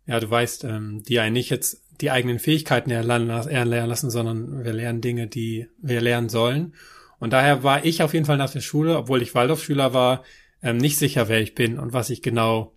ja, 0.05 0.19
du 0.19 0.29
weißt, 0.29 0.63
ähm, 0.63 1.03
die 1.03 1.19
einen 1.19 1.33
nicht 1.33 1.49
jetzt 1.49 1.83
die 2.01 2.11
eigenen 2.11 2.39
Fähigkeiten 2.39 2.91
erlernen, 2.91 3.27
lassen, 3.27 4.09
sondern 4.09 4.63
wir 4.63 4.73
lernen 4.73 5.01
Dinge, 5.01 5.27
die 5.27 5.67
wir 5.77 6.01
lernen 6.01 6.29
sollen. 6.29 6.73
Und 7.19 7.33
daher 7.33 7.63
war 7.63 7.85
ich 7.85 8.03
auf 8.03 8.13
jeden 8.13 8.25
Fall 8.25 8.37
nach 8.37 8.51
der 8.51 8.61
Schule, 8.61 8.97
obwohl 8.97 9.21
ich 9.21 9.35
Waldorfschüler 9.35 9.93
war, 9.93 10.23
ähm, 10.61 10.77
nicht 10.77 10.97
sicher, 10.97 11.27
wer 11.27 11.41
ich 11.41 11.55
bin 11.55 11.79
und 11.79 11.93
was 11.93 12.09
ich 12.09 12.21
genau, 12.21 12.75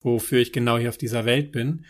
wofür 0.00 0.40
ich 0.40 0.52
genau 0.52 0.78
hier 0.78 0.88
auf 0.88 0.98
dieser 0.98 1.24
Welt 1.24 1.52
bin. 1.52 1.84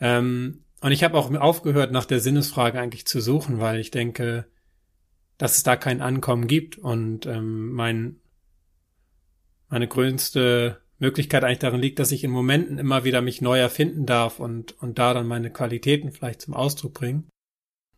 Ähm, 0.00 0.64
und 0.80 0.92
ich 0.92 1.04
habe 1.04 1.16
auch 1.16 1.32
aufgehört, 1.32 1.92
nach 1.92 2.06
der 2.06 2.20
Sinnesfrage 2.20 2.80
eigentlich 2.80 3.06
zu 3.06 3.20
suchen, 3.20 3.60
weil 3.60 3.78
ich 3.78 3.90
denke, 3.90 4.46
dass 5.38 5.56
es 5.56 5.62
da 5.62 5.76
kein 5.76 6.00
Ankommen 6.00 6.46
gibt 6.46 6.78
und 6.78 7.26
ähm, 7.26 7.72
mein 7.72 8.16
meine 9.68 9.88
größte 9.88 10.81
Möglichkeit 11.02 11.44
eigentlich 11.44 11.58
darin 11.58 11.80
liegt, 11.80 11.98
dass 11.98 12.12
ich 12.12 12.24
in 12.24 12.30
Momenten 12.30 12.78
immer 12.78 13.04
wieder 13.04 13.20
mich 13.20 13.40
neu 13.42 13.58
erfinden 13.58 14.06
darf 14.06 14.40
und 14.40 14.80
und 14.80 14.98
da 14.98 15.12
dann 15.12 15.26
meine 15.26 15.50
Qualitäten 15.50 16.12
vielleicht 16.12 16.40
zum 16.40 16.54
Ausdruck 16.54 16.94
bringen. 16.94 17.28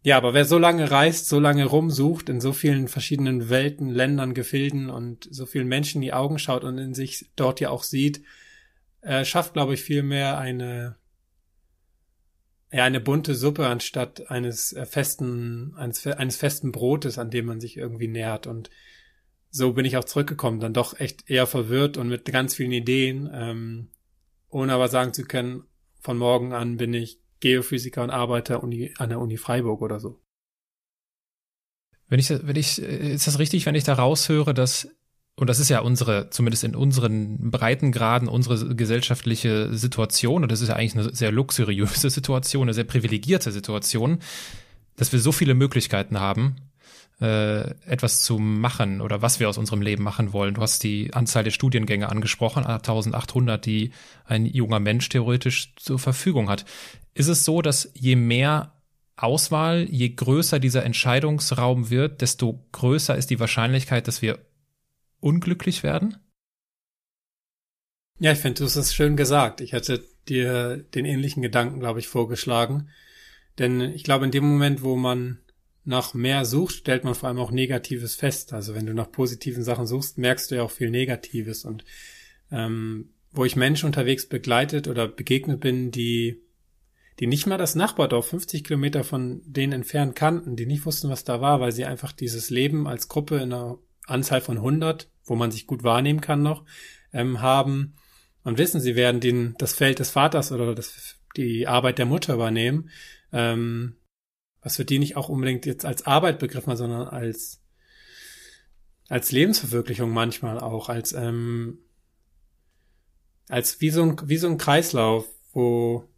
Ja, 0.02 0.16
aber 0.16 0.34
wer 0.34 0.44
so 0.44 0.58
lange 0.58 0.90
reist, 0.90 1.28
so 1.28 1.38
lange 1.38 1.64
rumsucht, 1.64 2.28
in 2.28 2.40
so 2.40 2.52
vielen 2.52 2.88
verschiedenen 2.88 3.48
Welten, 3.48 3.88
Ländern, 3.88 4.34
Gefilden 4.34 4.90
und 4.90 5.28
so 5.30 5.46
vielen 5.46 5.68
Menschen 5.68 5.98
in 5.98 6.02
die 6.02 6.12
Augen 6.12 6.38
schaut 6.38 6.64
und 6.64 6.78
in 6.78 6.94
sich 6.94 7.30
dort 7.36 7.60
ja 7.60 7.70
auch 7.70 7.82
sieht, 7.82 8.22
äh, 9.02 9.24
schafft, 9.24 9.54
glaube 9.54 9.74
ich, 9.74 9.82
viel 9.82 10.02
mehr 10.02 10.38
eine 10.38 10.96
ja, 12.74 12.82
eine 12.82 13.00
bunte 13.00 13.36
Suppe 13.36 13.68
anstatt 13.68 14.30
eines 14.30 14.72
äh, 14.72 14.84
festen, 14.84 15.74
eines, 15.76 16.04
eines 16.06 16.36
festen 16.36 16.72
Brotes, 16.72 17.18
an 17.18 17.30
dem 17.30 17.46
man 17.46 17.60
sich 17.60 17.76
irgendwie 17.76 18.08
nähert. 18.08 18.48
Und 18.48 18.68
so 19.54 19.72
bin 19.72 19.84
ich 19.84 19.96
auch 19.96 20.04
zurückgekommen, 20.04 20.58
dann 20.58 20.74
doch 20.74 20.98
echt 20.98 21.30
eher 21.30 21.46
verwirrt 21.46 21.96
und 21.96 22.08
mit 22.08 22.24
ganz 22.24 22.56
vielen 22.56 22.72
Ideen, 22.72 23.30
ähm, 23.32 23.88
ohne 24.48 24.72
aber 24.72 24.88
sagen 24.88 25.14
zu 25.14 25.22
können, 25.22 25.62
von 26.00 26.18
morgen 26.18 26.52
an 26.52 26.76
bin 26.76 26.92
ich 26.92 27.20
Geophysiker 27.38 28.02
und 28.02 28.10
arbeite 28.10 28.58
Uni, 28.58 28.92
an 28.98 29.10
der 29.10 29.20
Uni 29.20 29.36
Freiburg 29.36 29.80
oder 29.80 30.00
so. 30.00 30.20
Wenn 32.08 32.18
ich, 32.18 32.30
wenn 32.30 32.56
ich, 32.56 32.82
ist 32.82 33.28
das 33.28 33.38
richtig, 33.38 33.64
wenn 33.64 33.76
ich 33.76 33.84
da 33.84 33.94
raushöre, 33.94 34.54
dass 34.54 34.88
und 35.36 35.48
das 35.48 35.58
ist 35.58 35.68
ja 35.68 35.80
unsere, 35.80 36.30
zumindest 36.30 36.62
in 36.64 36.76
unseren 36.76 37.50
Breitengraden, 37.50 38.28
unsere 38.28 38.74
gesellschaftliche 38.74 39.76
Situation, 39.76 40.42
und 40.42 40.52
das 40.52 40.60
ist 40.60 40.68
ja 40.68 40.76
eigentlich 40.76 40.96
eine 40.96 41.14
sehr 41.14 41.32
luxuriöse 41.32 42.10
Situation, 42.10 42.62
eine 42.62 42.74
sehr 42.74 42.84
privilegierte 42.84 43.50
Situation, 43.50 44.18
dass 44.96 45.12
wir 45.12 45.18
so 45.18 45.32
viele 45.32 45.54
Möglichkeiten 45.54 46.20
haben, 46.20 46.56
äh, 47.20 47.70
etwas 47.86 48.22
zu 48.22 48.38
machen 48.38 49.00
oder 49.00 49.22
was 49.22 49.40
wir 49.40 49.48
aus 49.48 49.58
unserem 49.58 49.82
Leben 49.82 50.02
machen 50.02 50.32
wollen. 50.32 50.54
Du 50.54 50.62
hast 50.62 50.82
die 50.82 51.14
Anzahl 51.14 51.44
der 51.44 51.50
Studiengänge 51.50 52.08
angesprochen, 52.08 52.66
1800, 52.66 53.64
die 53.64 53.92
ein 54.24 54.46
junger 54.46 54.80
Mensch 54.80 55.08
theoretisch 55.08 55.74
zur 55.76 55.98
Verfügung 55.98 56.48
hat. 56.48 56.64
Ist 57.14 57.28
es 57.28 57.44
so, 57.44 57.62
dass 57.62 57.90
je 57.94 58.16
mehr 58.16 58.72
Auswahl, 59.16 59.86
je 59.88 60.08
größer 60.08 60.58
dieser 60.58 60.84
Entscheidungsraum 60.84 61.88
wird, 61.88 62.20
desto 62.20 62.66
größer 62.72 63.16
ist 63.16 63.30
die 63.30 63.38
Wahrscheinlichkeit, 63.38 64.08
dass 64.08 64.22
wir 64.22 64.40
unglücklich 65.20 65.82
werden? 65.82 66.16
Ja, 68.18 68.32
ich 68.32 68.38
finde, 68.38 68.58
du 68.58 68.64
hast 68.64 68.76
es 68.76 68.94
schön 68.94 69.16
gesagt. 69.16 69.60
Ich 69.60 69.72
hatte 69.72 70.04
dir 70.28 70.78
den 70.78 71.04
ähnlichen 71.04 71.42
Gedanken, 71.42 71.80
glaube 71.80 72.00
ich, 72.00 72.08
vorgeschlagen. 72.08 72.88
Denn 73.58 73.80
ich 73.80 74.02
glaube, 74.02 74.24
in 74.24 74.30
dem 74.30 74.44
Moment, 74.44 74.82
wo 74.82 74.96
man 74.96 75.38
nach 75.84 76.14
mehr 76.14 76.44
sucht, 76.44 76.76
stellt 76.76 77.04
man 77.04 77.14
vor 77.14 77.28
allem 77.28 77.38
auch 77.38 77.50
Negatives 77.50 78.14
fest. 78.14 78.52
Also 78.52 78.74
wenn 78.74 78.86
du 78.86 78.94
nach 78.94 79.10
positiven 79.10 79.62
Sachen 79.62 79.86
suchst, 79.86 80.18
merkst 80.18 80.50
du 80.50 80.56
ja 80.56 80.62
auch 80.62 80.70
viel 80.70 80.90
Negatives. 80.90 81.64
Und 81.64 81.84
ähm, 82.50 83.10
wo 83.32 83.44
ich 83.44 83.56
Menschen 83.56 83.86
unterwegs 83.86 84.26
begleitet 84.26 84.88
oder 84.88 85.08
begegnet 85.08 85.60
bin, 85.60 85.90
die 85.90 86.40
die 87.20 87.26
nicht 87.26 87.46
mal 87.46 87.58
das 87.58 87.76
Nachbardorf 87.76 88.28
50 88.28 88.64
Kilometer 88.64 89.04
von 89.04 89.40
denen 89.44 89.72
entfernt 89.72 90.16
kannten, 90.16 90.56
die 90.56 90.66
nicht 90.66 90.84
wussten, 90.84 91.10
was 91.10 91.24
da 91.24 91.40
war, 91.40 91.60
weil 91.60 91.72
sie 91.72 91.84
einfach 91.84 92.12
dieses 92.12 92.50
Leben 92.50 92.88
als 92.88 93.08
Gruppe 93.08 93.36
in 93.36 93.52
einer 93.52 93.78
Anzahl 94.06 94.40
von 94.40 94.56
100, 94.56 95.08
wo 95.24 95.36
man 95.36 95.50
sich 95.50 95.66
gut 95.66 95.84
wahrnehmen 95.84 96.20
kann 96.20 96.42
noch, 96.42 96.64
ähm, 97.12 97.40
haben 97.40 97.94
und 98.42 98.58
wissen, 98.58 98.80
sie 98.80 98.96
werden 98.96 99.20
den, 99.20 99.54
das 99.58 99.74
Feld 99.74 100.00
des 100.00 100.10
Vaters 100.10 100.50
oder 100.50 100.74
das, 100.74 101.16
die 101.36 101.68
Arbeit 101.68 101.98
der 101.98 102.06
Mutter 102.06 102.34
übernehmen, 102.34 102.90
ähm, 103.32 103.96
was 104.64 104.76
für 104.76 104.84
die 104.84 104.98
nicht 104.98 105.16
auch 105.16 105.28
unbedingt 105.28 105.66
jetzt 105.66 105.84
als 105.84 106.06
Arbeit 106.06 106.40
begriffen, 106.40 106.76
sondern 106.76 107.06
als 107.06 107.60
als 109.08 109.30
Lebensverwirklichung 109.30 110.10
manchmal 110.10 110.58
auch, 110.58 110.88
als 110.88 111.12
ähm, 111.12 111.78
als 113.48 113.80
wie 113.82 113.90
so 113.90 114.02
ein, 114.02 114.16
wie 114.24 114.38
so 114.38 114.48
ein 114.48 114.58
Kreislauf, 114.58 115.26
wo 115.52 116.08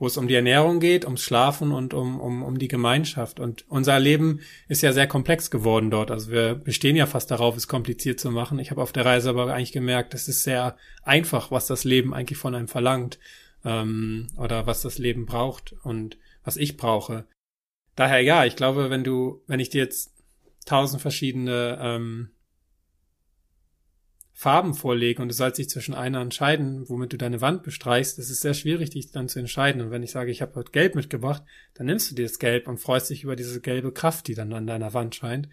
wo 0.00 0.06
es 0.06 0.16
um 0.16 0.28
die 0.28 0.34
Ernährung 0.34 0.78
geht, 0.78 1.04
ums 1.04 1.22
Schlafen 1.22 1.72
und 1.72 1.92
um, 1.92 2.20
um, 2.20 2.44
um 2.44 2.56
die 2.58 2.68
Gemeinschaft. 2.68 3.40
Und 3.40 3.68
unser 3.68 3.98
Leben 3.98 4.40
ist 4.68 4.82
ja 4.82 4.92
sehr 4.92 5.08
komplex 5.08 5.50
geworden 5.50 5.90
dort. 5.90 6.12
Also 6.12 6.30
wir 6.30 6.54
bestehen 6.54 6.94
ja 6.94 7.06
fast 7.06 7.32
darauf, 7.32 7.56
es 7.56 7.66
kompliziert 7.66 8.20
zu 8.20 8.30
machen. 8.30 8.60
Ich 8.60 8.70
habe 8.70 8.80
auf 8.80 8.92
der 8.92 9.04
Reise 9.04 9.30
aber 9.30 9.52
eigentlich 9.52 9.72
gemerkt, 9.72 10.14
es 10.14 10.28
ist 10.28 10.44
sehr 10.44 10.76
einfach, 11.02 11.50
was 11.50 11.66
das 11.66 11.82
Leben 11.82 12.14
eigentlich 12.14 12.38
von 12.38 12.54
einem 12.54 12.68
verlangt 12.68 13.18
ähm, 13.64 14.28
oder 14.36 14.68
was 14.68 14.82
das 14.82 14.98
Leben 14.98 15.26
braucht 15.26 15.74
und 15.82 16.16
was 16.44 16.56
ich 16.56 16.76
brauche. 16.76 17.26
Daher 17.98 18.20
ja, 18.20 18.44
ich 18.44 18.54
glaube, 18.54 18.90
wenn 18.90 19.02
du, 19.02 19.42
wenn 19.48 19.58
ich 19.58 19.70
dir 19.70 19.82
jetzt 19.82 20.14
tausend 20.64 21.02
verschiedene 21.02 21.80
ähm, 21.82 22.30
Farben 24.32 24.74
vorlege 24.74 25.20
und 25.20 25.26
du 25.26 25.34
sollst 25.34 25.58
dich 25.58 25.68
zwischen 25.68 25.94
einer 25.94 26.20
entscheiden, 26.20 26.88
womit 26.88 27.12
du 27.12 27.18
deine 27.18 27.40
Wand 27.40 27.64
bestreichst, 27.64 28.16
das 28.16 28.30
ist 28.30 28.40
sehr 28.40 28.54
schwierig, 28.54 28.90
dich 28.90 29.10
dann 29.10 29.28
zu 29.28 29.40
entscheiden. 29.40 29.80
Und 29.80 29.90
wenn 29.90 30.04
ich 30.04 30.12
sage, 30.12 30.30
ich 30.30 30.42
habe 30.42 30.54
heute 30.54 30.70
Gelb 30.70 30.94
mitgebracht, 30.94 31.42
dann 31.74 31.86
nimmst 31.86 32.08
du 32.08 32.14
dir 32.14 32.22
das 32.22 32.38
Gelb 32.38 32.68
und 32.68 32.78
freust 32.78 33.10
dich 33.10 33.24
über 33.24 33.34
diese 33.34 33.60
gelbe 33.60 33.90
Kraft, 33.90 34.28
die 34.28 34.36
dann 34.36 34.52
an 34.52 34.68
deiner 34.68 34.94
Wand 34.94 35.16
scheint. 35.16 35.48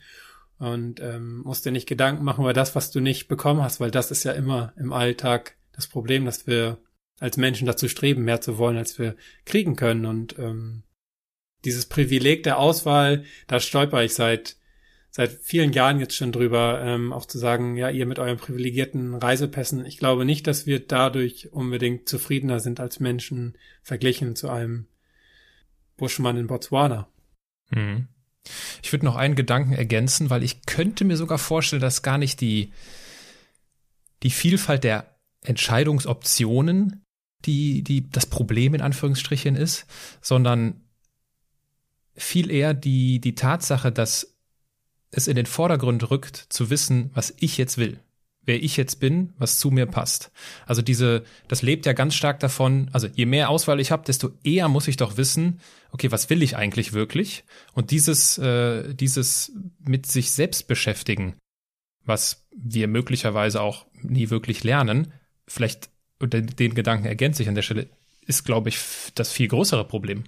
Und 0.59 0.99
ähm, 0.99 1.39
musst 1.39 1.65
dir 1.65 1.71
nicht 1.71 1.89
Gedanken 1.89 2.23
machen 2.23 2.43
über 2.43 2.53
das, 2.53 2.75
was 2.75 2.91
du 2.91 2.99
nicht 2.99 3.27
bekommen 3.27 3.63
hast, 3.63 3.79
weil 3.79 3.89
das 3.89 4.11
ist 4.11 4.23
ja 4.23 4.33
immer 4.33 4.71
im 4.77 4.93
Alltag 4.93 5.57
das 5.71 5.87
Problem, 5.87 6.25
dass 6.25 6.45
wir 6.45 6.77
als 7.19 7.37
Menschen 7.37 7.65
dazu 7.65 7.89
streben, 7.89 8.23
mehr 8.23 8.39
zu 8.39 8.59
wollen, 8.59 8.77
als 8.77 8.99
wir 8.99 9.15
kriegen 9.45 9.75
können. 9.75 10.05
Und 10.05 10.37
ähm, 10.37 10.83
dieses 11.65 11.87
Privileg 11.87 12.43
der 12.43 12.59
Auswahl, 12.59 13.25
da 13.47 13.59
stolper 13.59 14.03
ich 14.03 14.13
seit 14.13 14.57
seit 15.15 15.31
vielen 15.41 15.71
Jahren 15.71 16.01
jetzt 16.01 16.17
schon 16.17 16.33
drüber, 16.33 16.81
ähm, 16.83 17.13
auch 17.13 17.25
zu 17.25 17.37
sagen, 17.37 17.77
ja, 17.77 17.89
ihr 17.89 18.05
mit 18.05 18.19
euren 18.19 18.35
privilegierten 18.35 19.15
Reisepässen, 19.15 19.85
ich 19.85 19.97
glaube 19.97 20.25
nicht, 20.25 20.45
dass 20.45 20.65
wir 20.65 20.85
dadurch 20.85 21.53
unbedingt 21.53 22.09
zufriedener 22.09 22.59
sind 22.59 22.81
als 22.81 22.99
Menschen 22.99 23.57
verglichen 23.81 24.35
zu 24.35 24.49
einem 24.49 24.87
Buschmann 25.95 26.35
in 26.35 26.47
Botswana. 26.47 27.07
Hm. 27.69 28.09
Ich 28.83 28.91
würde 28.91 29.05
noch 29.05 29.15
einen 29.15 29.35
Gedanken 29.35 29.71
ergänzen, 29.71 30.29
weil 30.29 30.43
ich 30.43 30.65
könnte 30.65 31.05
mir 31.05 31.15
sogar 31.15 31.37
vorstellen, 31.37 31.81
dass 31.81 32.01
gar 32.01 32.17
nicht 32.17 32.41
die, 32.41 32.73
die 34.21 34.31
Vielfalt 34.31 34.83
der 34.83 35.15
Entscheidungsoptionen, 35.43 37.05
die, 37.45 37.83
die 37.83 38.09
das 38.09 38.25
Problem 38.25 38.73
in 38.73 38.81
Anführungsstrichen 38.81 39.55
ist, 39.55 39.85
sondern 40.21 40.84
viel 42.15 42.51
eher 42.51 42.73
die, 42.73 43.19
die 43.19 43.35
Tatsache, 43.35 43.91
dass 43.91 44.35
es 45.11 45.27
in 45.27 45.35
den 45.35 45.45
Vordergrund 45.45 46.09
rückt, 46.09 46.35
zu 46.49 46.69
wissen, 46.69 47.09
was 47.13 47.33
ich 47.39 47.57
jetzt 47.57 47.77
will, 47.77 47.99
wer 48.43 48.61
ich 48.61 48.77
jetzt 48.77 48.99
bin, 48.99 49.33
was 49.37 49.59
zu 49.59 49.71
mir 49.71 49.85
passt. 49.85 50.31
Also 50.65 50.81
diese, 50.81 51.23
das 51.47 51.61
lebt 51.61 51.85
ja 51.85 51.93
ganz 51.93 52.15
stark 52.15 52.39
davon, 52.39 52.89
also 52.91 53.07
je 53.07 53.25
mehr 53.25 53.49
Auswahl 53.49 53.79
ich 53.79 53.91
habe, 53.91 54.03
desto 54.05 54.31
eher 54.43 54.67
muss 54.67 54.87
ich 54.87 54.97
doch 54.97 55.17
wissen, 55.17 55.59
okay, 55.91 56.11
was 56.11 56.29
will 56.29 56.43
ich 56.43 56.55
eigentlich 56.57 56.93
wirklich? 56.93 57.43
Und 57.73 57.91
dieses, 57.91 58.37
äh, 58.37 58.93
dieses 58.93 59.53
mit 59.79 60.05
sich 60.05 60.31
selbst 60.31 60.67
beschäftigen, 60.67 61.35
was 62.03 62.45
wir 62.55 62.87
möglicherweise 62.87 63.61
auch 63.61 63.85
nie 64.01 64.29
wirklich 64.29 64.63
lernen, 64.63 65.13
vielleicht, 65.47 65.89
den, 66.21 66.47
den 66.47 66.75
Gedanken 66.75 67.05
ergänze 67.05 67.41
ich 67.41 67.49
an 67.49 67.55
der 67.55 67.61
Stelle, 67.61 67.89
ist, 68.25 68.43
glaube 68.43 68.69
ich, 68.69 68.79
das 69.15 69.31
viel 69.31 69.47
größere 69.47 69.85
Problem. 69.85 70.23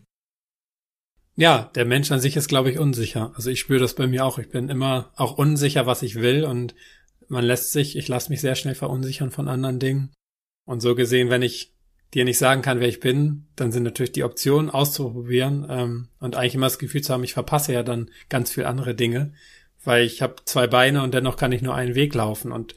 Ja, 1.40 1.70
der 1.76 1.86
Mensch 1.86 2.12
an 2.12 2.20
sich 2.20 2.36
ist, 2.36 2.48
glaube 2.48 2.72
ich, 2.72 2.80
unsicher. 2.80 3.32
Also 3.36 3.52
ich 3.52 3.60
spüre 3.60 3.80
das 3.80 3.94
bei 3.94 4.08
mir 4.08 4.26
auch. 4.26 4.40
Ich 4.40 4.50
bin 4.50 4.70
immer 4.70 5.12
auch 5.16 5.38
unsicher, 5.38 5.86
was 5.86 6.02
ich 6.02 6.16
will 6.16 6.44
und 6.44 6.74
man 7.28 7.46
lässt 7.46 7.72
sich, 7.72 7.96
ich 7.96 8.08
lasse 8.08 8.32
mich 8.32 8.42
sehr 8.42 8.56
schnell 8.56 8.74
verunsichern 8.74 9.30
von 9.30 9.48
anderen 9.48 9.80
Dingen. 9.80 10.12
Und 10.66 10.82
so 10.82 10.96
gesehen, 10.96 11.30
wenn 11.30 11.44
ich 11.44 11.74
dir 12.14 12.26
nicht 12.26 12.40
sagen 12.40 12.64
kann, 12.64 12.80
wer 12.80 12.88
ich 12.88 13.00
bin, 13.00 13.46
dann 13.56 13.72
sind 13.72 13.84
natürlich 13.84 14.14
die 14.14 14.24
Optionen 14.24 14.72
auszuprobieren 14.72 15.68
ähm, 15.70 16.08
und 16.20 16.36
eigentlich 16.36 16.56
immer 16.56 16.66
das 16.66 16.80
Gefühl 16.80 17.02
zu 17.02 17.14
haben, 17.14 17.24
ich 17.24 17.34
verpasse 17.34 17.72
ja 17.72 17.84
dann 17.84 18.10
ganz 18.30 18.52
viel 18.52 18.66
andere 18.66 18.96
Dinge, 18.96 19.34
weil 19.84 20.06
ich 20.06 20.24
habe 20.24 20.38
zwei 20.46 20.66
Beine 20.66 21.04
und 21.04 21.14
dennoch 21.14 21.38
kann 21.38 21.52
ich 21.52 21.62
nur 21.62 21.76
einen 21.76 21.94
Weg 21.94 22.16
laufen. 22.16 22.52
Und 22.52 22.74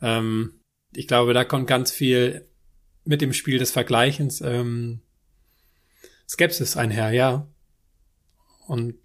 ähm, 0.00 0.60
ich 0.94 1.08
glaube, 1.08 1.34
da 1.34 1.44
kommt 1.44 1.66
ganz 1.66 1.90
viel 1.90 2.46
mit 3.04 3.22
dem 3.22 3.32
Spiel 3.32 3.58
des 3.58 3.72
Vergleichens 3.72 4.40
ähm, 4.40 5.00
Skepsis 6.28 6.76
einher, 6.76 7.10
ja. 7.10 7.48
Und 8.66 8.96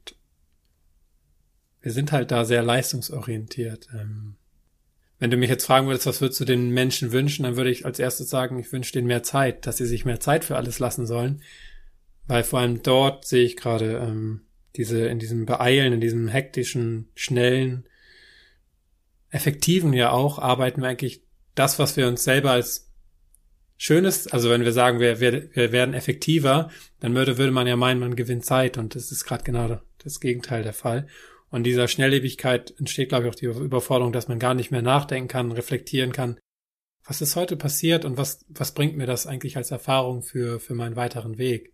wir 1.81 1.91
sind 1.91 2.11
halt 2.11 2.31
da 2.31 2.45
sehr 2.45 2.63
leistungsorientiert. 2.63 3.87
Ähm, 3.93 4.35
wenn 5.19 5.31
du 5.31 5.37
mich 5.37 5.49
jetzt 5.49 5.65
fragen 5.65 5.87
würdest, 5.87 6.05
was 6.05 6.21
würdest 6.21 6.39
du 6.39 6.45
den 6.45 6.69
Menschen 6.69 7.11
wünschen, 7.11 7.43
dann 7.43 7.57
würde 7.57 7.69
ich 7.69 7.85
als 7.85 7.99
erstes 7.99 8.29
sagen, 8.29 8.57
ich 8.59 8.71
wünsche 8.71 8.93
denen 8.93 9.07
mehr 9.07 9.23
Zeit, 9.23 9.67
dass 9.67 9.77
sie 9.77 9.85
sich 9.85 10.05
mehr 10.05 10.19
Zeit 10.19 10.45
für 10.45 10.55
alles 10.55 10.79
lassen 10.79 11.05
sollen. 11.05 11.41
Weil 12.27 12.43
vor 12.43 12.59
allem 12.59 12.83
dort 12.83 13.25
sehe 13.25 13.43
ich 13.43 13.57
gerade 13.57 13.97
ähm, 13.97 14.41
diese, 14.75 15.07
in 15.07 15.19
diesem 15.19 15.45
Beeilen, 15.45 15.93
in 15.93 16.01
diesem 16.01 16.27
hektischen, 16.27 17.09
schnellen, 17.15 17.85
effektiven 19.29 19.93
ja 19.93 20.11
auch, 20.11 20.39
arbeiten 20.39 20.81
wir 20.81 20.89
eigentlich 20.89 21.23
das, 21.55 21.79
was 21.79 21.97
wir 21.97 22.07
uns 22.07 22.23
selber 22.23 22.51
als 22.51 22.88
Schönes, 23.81 24.27
also 24.27 24.49
wenn 24.49 24.65
wir 24.65 24.73
sagen, 24.73 24.99
wir, 24.99 25.21
wir, 25.21 25.55
wir 25.55 25.71
werden 25.71 25.93
effektiver, 25.93 26.69
dann 26.99 27.15
würde, 27.15 27.37
würde 27.37 27.53
man 27.53 27.65
ja 27.65 27.77
meinen, 27.77 28.01
man 28.01 28.17
gewinnt 28.17 28.43
Zeit 28.43 28.77
und 28.77 28.93
das 28.93 29.09
ist 29.09 29.23
gerade 29.23 29.45
genau 29.45 29.79
das 29.99 30.19
Gegenteil 30.19 30.63
der 30.63 30.73
Fall. 30.73 31.07
Und 31.49 31.63
dieser 31.63 31.87
Schnelllebigkeit 31.87 32.77
entsteht, 32.77 33.07
glaube 33.07 33.25
ich, 33.25 33.31
auch 33.31 33.35
die 33.35 33.45
Überforderung, 33.45 34.11
dass 34.11 34.27
man 34.27 34.37
gar 34.37 34.53
nicht 34.53 34.69
mehr 34.69 34.81
nachdenken 34.81 35.29
kann, 35.29 35.53
reflektieren 35.53 36.11
kann. 36.11 36.37
Was 37.05 37.21
ist 37.21 37.37
heute 37.37 37.55
passiert 37.55 38.03
und 38.03 38.17
was, 38.17 38.45
was 38.49 38.73
bringt 38.73 38.97
mir 38.97 39.07
das 39.07 39.25
eigentlich 39.25 39.55
als 39.55 39.71
Erfahrung 39.71 40.23
für, 40.23 40.59
für 40.59 40.75
meinen 40.75 40.97
weiteren 40.97 41.37
Weg? 41.37 41.73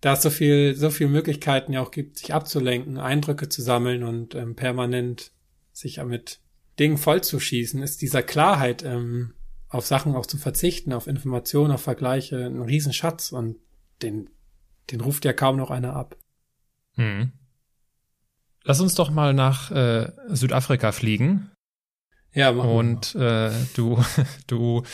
Da 0.00 0.14
es 0.14 0.22
so 0.22 0.30
viel, 0.30 0.74
so 0.74 0.90
viele 0.90 1.10
Möglichkeiten 1.10 1.72
ja 1.72 1.80
auch 1.80 1.92
gibt, 1.92 2.18
sich 2.18 2.34
abzulenken, 2.34 2.98
Eindrücke 2.98 3.48
zu 3.48 3.62
sammeln 3.62 4.02
und 4.02 4.34
ähm, 4.34 4.56
permanent 4.56 5.30
sich 5.72 6.02
mit 6.02 6.40
Dingen 6.80 6.98
vollzuschießen, 6.98 7.80
ist 7.84 8.02
dieser 8.02 8.24
Klarheit 8.24 8.82
ähm, 8.82 9.33
auf 9.74 9.86
Sachen 9.86 10.14
auch 10.14 10.26
zu 10.26 10.38
verzichten, 10.38 10.92
auf 10.92 11.08
Informationen, 11.08 11.72
auf 11.72 11.82
Vergleiche, 11.82 12.46
ein 12.46 12.62
Riesenschatz 12.62 13.32
und 13.32 13.56
den, 14.02 14.30
den 14.90 15.00
ruft 15.00 15.24
ja 15.24 15.32
kaum 15.32 15.56
noch 15.56 15.70
einer 15.70 15.96
ab. 15.96 16.16
Hm. 16.94 17.32
Lass 18.62 18.80
uns 18.80 18.94
doch 18.94 19.10
mal 19.10 19.34
nach 19.34 19.72
äh, 19.72 20.12
Südafrika 20.28 20.92
fliegen. 20.92 21.50
Ja, 22.32 22.52
machen 22.52 22.70
und 22.70 23.14
äh, 23.16 23.50
du, 23.74 24.02
du, 24.46 24.84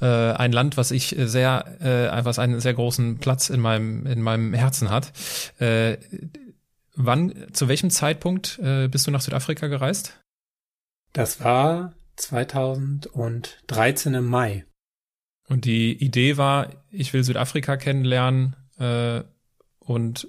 äh, 0.00 0.06
ein 0.06 0.52
Land, 0.52 0.76
was 0.76 0.92
ich 0.92 1.14
sehr, 1.18 1.80
äh, 1.80 2.24
was 2.24 2.38
einen 2.38 2.60
sehr 2.60 2.74
großen 2.74 3.18
Platz 3.18 3.50
in 3.50 3.60
meinem 3.60 4.06
in 4.06 4.22
meinem 4.22 4.54
Herzen 4.54 4.90
hat. 4.90 5.12
Äh, 5.58 5.98
wann, 6.94 7.34
zu 7.52 7.66
welchem 7.66 7.90
Zeitpunkt 7.90 8.60
äh, 8.60 8.88
bist 8.88 9.06
du 9.06 9.10
nach 9.10 9.20
Südafrika 9.20 9.66
gereist? 9.66 10.20
Das 11.12 11.42
war 11.42 11.94
2013 12.16 14.14
im 14.14 14.26
Mai. 14.26 14.64
Und 15.48 15.64
die 15.64 15.92
Idee 15.92 16.36
war, 16.36 16.84
ich 16.90 17.12
will 17.12 17.24
Südafrika 17.24 17.76
kennenlernen 17.76 18.56
äh, 18.78 19.22
und 19.78 20.28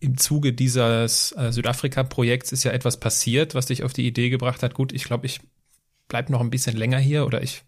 im 0.00 0.18
Zuge 0.18 0.52
dieses 0.52 1.32
äh, 1.32 1.52
Südafrika-Projekts 1.52 2.52
ist 2.52 2.64
ja 2.64 2.72
etwas 2.72 3.00
passiert, 3.00 3.54
was 3.54 3.66
dich 3.66 3.84
auf 3.84 3.92
die 3.92 4.06
Idee 4.06 4.28
gebracht 4.28 4.62
hat, 4.62 4.74
gut, 4.74 4.92
ich 4.92 5.04
glaube, 5.04 5.26
ich 5.26 5.40
bleib 6.08 6.30
noch 6.30 6.40
ein 6.40 6.50
bisschen 6.50 6.76
länger 6.76 6.98
hier 6.98 7.26
oder 7.26 7.42
ich 7.42 7.62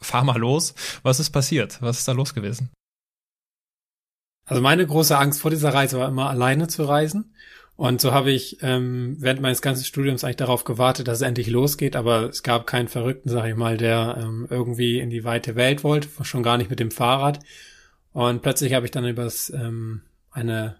fahr 0.00 0.24
mal 0.24 0.38
los. 0.38 0.74
Was 1.02 1.20
ist 1.20 1.30
passiert? 1.30 1.82
Was 1.82 1.98
ist 1.98 2.08
da 2.08 2.12
los 2.12 2.34
gewesen? 2.34 2.70
Also 4.44 4.62
meine 4.62 4.86
große 4.86 5.18
Angst 5.18 5.40
vor 5.40 5.50
dieser 5.50 5.74
Reise 5.74 5.98
war 5.98 6.08
immer 6.08 6.30
alleine 6.30 6.68
zu 6.68 6.84
reisen. 6.84 7.34
Und 7.76 8.00
so 8.00 8.12
habe 8.12 8.30
ich 8.30 8.58
ähm, 8.62 9.16
während 9.18 9.42
meines 9.42 9.60
ganzen 9.60 9.84
Studiums 9.84 10.24
eigentlich 10.24 10.36
darauf 10.36 10.64
gewartet, 10.64 11.08
dass 11.08 11.18
es 11.18 11.26
endlich 11.26 11.48
losgeht, 11.48 11.94
aber 11.94 12.30
es 12.30 12.42
gab 12.42 12.66
keinen 12.66 12.88
Verrückten, 12.88 13.28
sag 13.28 13.46
ich 13.46 13.54
mal, 13.54 13.76
der 13.76 14.16
ähm, 14.18 14.46
irgendwie 14.48 14.98
in 14.98 15.10
die 15.10 15.24
weite 15.24 15.56
Welt 15.56 15.84
wollte, 15.84 16.08
schon 16.24 16.42
gar 16.42 16.56
nicht 16.56 16.70
mit 16.70 16.80
dem 16.80 16.90
Fahrrad. 16.90 17.40
Und 18.12 18.40
plötzlich 18.40 18.72
habe 18.72 18.86
ich 18.86 18.92
dann 18.92 19.06
übers 19.06 19.50
ähm, 19.50 20.02
eine 20.30 20.76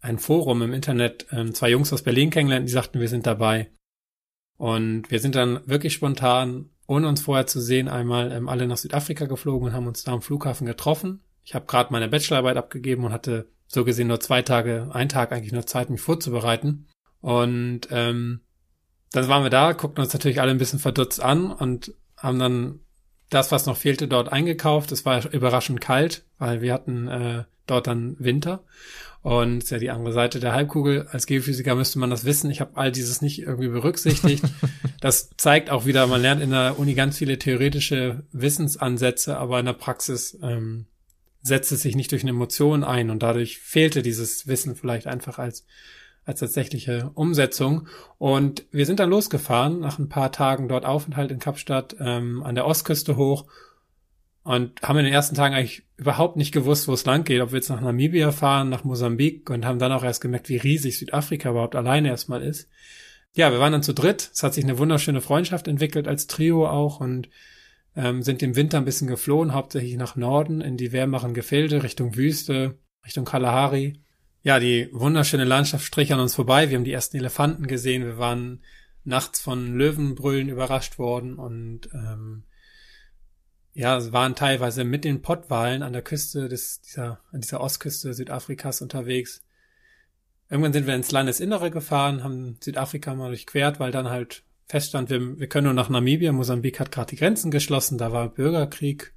ein 0.00 0.18
Forum 0.18 0.62
im 0.62 0.72
Internet 0.72 1.26
ähm, 1.32 1.54
zwei 1.54 1.70
Jungs 1.70 1.92
aus 1.92 2.02
Berlin 2.02 2.30
kennengelernt, 2.30 2.68
die 2.68 2.72
sagten, 2.72 3.00
wir 3.00 3.08
sind 3.08 3.26
dabei. 3.26 3.70
Und 4.56 5.10
wir 5.10 5.20
sind 5.20 5.34
dann 5.34 5.60
wirklich 5.66 5.92
spontan, 5.92 6.70
ohne 6.86 7.08
uns 7.08 7.20
vorher 7.20 7.46
zu 7.46 7.60
sehen, 7.60 7.88
einmal 7.88 8.32
ähm, 8.32 8.48
alle 8.48 8.66
nach 8.66 8.76
Südafrika 8.76 9.26
geflogen 9.26 9.68
und 9.68 9.74
haben 9.74 9.86
uns 9.86 10.04
da 10.04 10.12
am 10.12 10.22
Flughafen 10.22 10.66
getroffen. 10.66 11.20
Ich 11.44 11.54
habe 11.54 11.66
gerade 11.66 11.92
meine 11.92 12.08
Bachelorarbeit 12.08 12.56
abgegeben 12.56 13.04
und 13.04 13.12
hatte 13.12 13.48
so 13.68 13.84
gesehen 13.84 14.08
nur 14.08 14.20
zwei 14.20 14.42
Tage, 14.42 14.88
ein 14.92 15.08
Tag 15.08 15.30
eigentlich 15.30 15.52
nur 15.52 15.66
Zeit, 15.66 15.90
mich 15.90 16.00
vorzubereiten. 16.00 16.88
Und 17.20 17.82
ähm, 17.90 18.40
dann 19.12 19.28
waren 19.28 19.42
wir 19.42 19.50
da, 19.50 19.72
guckten 19.72 20.02
uns 20.02 20.12
natürlich 20.12 20.40
alle 20.40 20.50
ein 20.50 20.58
bisschen 20.58 20.78
verdutzt 20.78 21.22
an 21.22 21.52
und 21.52 21.94
haben 22.16 22.38
dann 22.38 22.80
das, 23.30 23.52
was 23.52 23.66
noch 23.66 23.76
fehlte, 23.76 24.08
dort 24.08 24.32
eingekauft. 24.32 24.90
Es 24.90 25.04
war 25.04 25.30
überraschend 25.32 25.80
kalt, 25.80 26.24
weil 26.38 26.62
wir 26.62 26.72
hatten 26.72 27.08
äh, 27.08 27.44
dort 27.66 27.86
dann 27.86 28.16
Winter. 28.18 28.64
Und 29.20 29.64
ist 29.64 29.70
ja 29.70 29.78
die 29.78 29.90
andere 29.90 30.12
Seite 30.12 30.40
der 30.40 30.52
Halbkugel. 30.52 31.08
Als 31.10 31.26
Geophysiker 31.26 31.74
müsste 31.74 31.98
man 31.98 32.08
das 32.08 32.24
wissen. 32.24 32.50
Ich 32.50 32.60
habe 32.60 32.76
all 32.76 32.92
dieses 32.92 33.20
nicht 33.20 33.40
irgendwie 33.40 33.68
berücksichtigt. 33.68 34.44
das 35.00 35.30
zeigt 35.36 35.70
auch 35.70 35.84
wieder, 35.84 36.06
man 36.06 36.22
lernt 36.22 36.40
in 36.40 36.50
der 36.50 36.78
Uni 36.78 36.94
ganz 36.94 37.18
viele 37.18 37.38
theoretische 37.38 38.24
Wissensansätze, 38.32 39.36
aber 39.36 39.58
in 39.58 39.66
der 39.66 39.72
Praxis 39.74 40.38
ähm, 40.42 40.86
setzt 41.42 41.72
es 41.72 41.82
sich 41.82 41.96
nicht 41.96 42.12
durch 42.12 42.22
eine 42.22 42.30
Emotion 42.30 42.84
ein 42.84 43.10
und 43.10 43.22
dadurch 43.22 43.58
fehlte 43.58 44.02
dieses 44.02 44.46
Wissen 44.46 44.76
vielleicht 44.76 45.06
einfach 45.06 45.38
als 45.38 45.64
als 46.28 46.40
tatsächliche 46.40 47.10
Umsetzung. 47.14 47.88
Und 48.18 48.66
wir 48.70 48.84
sind 48.84 49.00
dann 49.00 49.08
losgefahren, 49.08 49.80
nach 49.80 49.98
ein 49.98 50.10
paar 50.10 50.30
Tagen 50.30 50.68
dort 50.68 50.84
Aufenthalt 50.84 51.30
in 51.30 51.38
Kapstadt, 51.38 51.96
ähm, 52.00 52.42
an 52.42 52.54
der 52.54 52.66
Ostküste 52.66 53.16
hoch 53.16 53.46
und 54.42 54.82
haben 54.82 54.98
in 54.98 55.06
den 55.06 55.14
ersten 55.14 55.34
Tagen 55.34 55.54
eigentlich 55.54 55.84
überhaupt 55.96 56.36
nicht 56.36 56.52
gewusst, 56.52 56.86
wo 56.86 56.92
es 56.92 57.06
lang 57.06 57.24
geht, 57.24 57.40
ob 57.40 57.52
wir 57.52 57.58
jetzt 57.58 57.70
nach 57.70 57.80
Namibia 57.80 58.30
fahren, 58.30 58.68
nach 58.68 58.84
Mosambik 58.84 59.48
und 59.48 59.64
haben 59.64 59.78
dann 59.78 59.92
auch 59.92 60.04
erst 60.04 60.20
gemerkt, 60.20 60.50
wie 60.50 60.58
riesig 60.58 60.98
Südafrika 60.98 61.50
überhaupt 61.50 61.76
alleine 61.76 62.08
erstmal 62.08 62.42
ist. 62.42 62.68
Ja, 63.34 63.50
wir 63.50 63.58
waren 63.58 63.72
dann 63.72 63.82
zu 63.82 63.94
dritt. 63.94 64.30
Es 64.32 64.42
hat 64.42 64.52
sich 64.52 64.64
eine 64.64 64.78
wunderschöne 64.78 65.22
Freundschaft 65.22 65.66
entwickelt 65.66 66.06
als 66.06 66.26
Trio 66.26 66.68
auch 66.68 67.00
und 67.00 67.30
ähm, 67.98 68.22
sind 68.22 68.44
im 68.44 68.54
Winter 68.54 68.78
ein 68.78 68.84
bisschen 68.84 69.08
geflohen, 69.08 69.52
hauptsächlich 69.52 69.96
nach 69.96 70.14
Norden 70.14 70.60
in 70.60 70.76
die 70.76 70.92
wärmeren 70.92 71.34
Gefilde, 71.34 71.82
Richtung 71.82 72.14
Wüste, 72.14 72.78
Richtung 73.04 73.24
Kalahari. 73.24 74.00
Ja, 74.42 74.60
die 74.60 74.88
wunderschöne 74.92 75.44
Landschaft 75.44 75.84
strich 75.84 76.12
an 76.12 76.20
uns 76.20 76.36
vorbei. 76.36 76.70
Wir 76.70 76.78
haben 76.78 76.84
die 76.84 76.92
ersten 76.92 77.16
Elefanten 77.16 77.66
gesehen. 77.66 78.04
Wir 78.04 78.16
waren 78.16 78.62
nachts 79.02 79.40
von 79.40 79.74
Löwenbrüllen 79.74 80.48
überrascht 80.48 80.98
worden 80.98 81.34
und 81.34 81.88
ähm, 81.92 82.44
ja, 83.72 84.12
waren 84.12 84.36
teilweise 84.36 84.84
mit 84.84 85.04
den 85.04 85.20
Pottwalen 85.20 85.82
an 85.82 85.92
der 85.92 86.02
Küste 86.02 86.48
des, 86.48 86.80
dieser, 86.82 87.20
an 87.32 87.40
dieser 87.40 87.60
Ostküste 87.60 88.14
Südafrikas 88.14 88.80
unterwegs. 88.80 89.42
Irgendwann 90.48 90.72
sind 90.72 90.86
wir 90.86 90.94
ins 90.94 91.10
Landesinnere 91.10 91.72
gefahren, 91.72 92.22
haben 92.22 92.58
Südafrika 92.62 93.14
mal 93.16 93.28
durchquert, 93.28 93.80
weil 93.80 93.90
dann 93.90 94.08
halt 94.08 94.44
feststand, 94.68 95.10
wir, 95.10 95.38
wir 95.38 95.48
können 95.48 95.64
nur 95.64 95.74
nach 95.74 95.88
Namibia. 95.88 96.32
Mosambik 96.32 96.78
hat 96.78 96.92
gerade 96.92 97.10
die 97.10 97.16
Grenzen 97.16 97.50
geschlossen, 97.50 97.98
da 97.98 98.12
war 98.12 98.28
Bürgerkrieg 98.28 99.14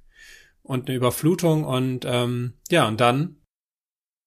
und 0.62 0.88
eine 0.88 0.96
Überflutung 0.96 1.64
und 1.64 2.04
ähm, 2.06 2.54
ja, 2.70 2.88
und 2.88 3.00
dann 3.00 3.36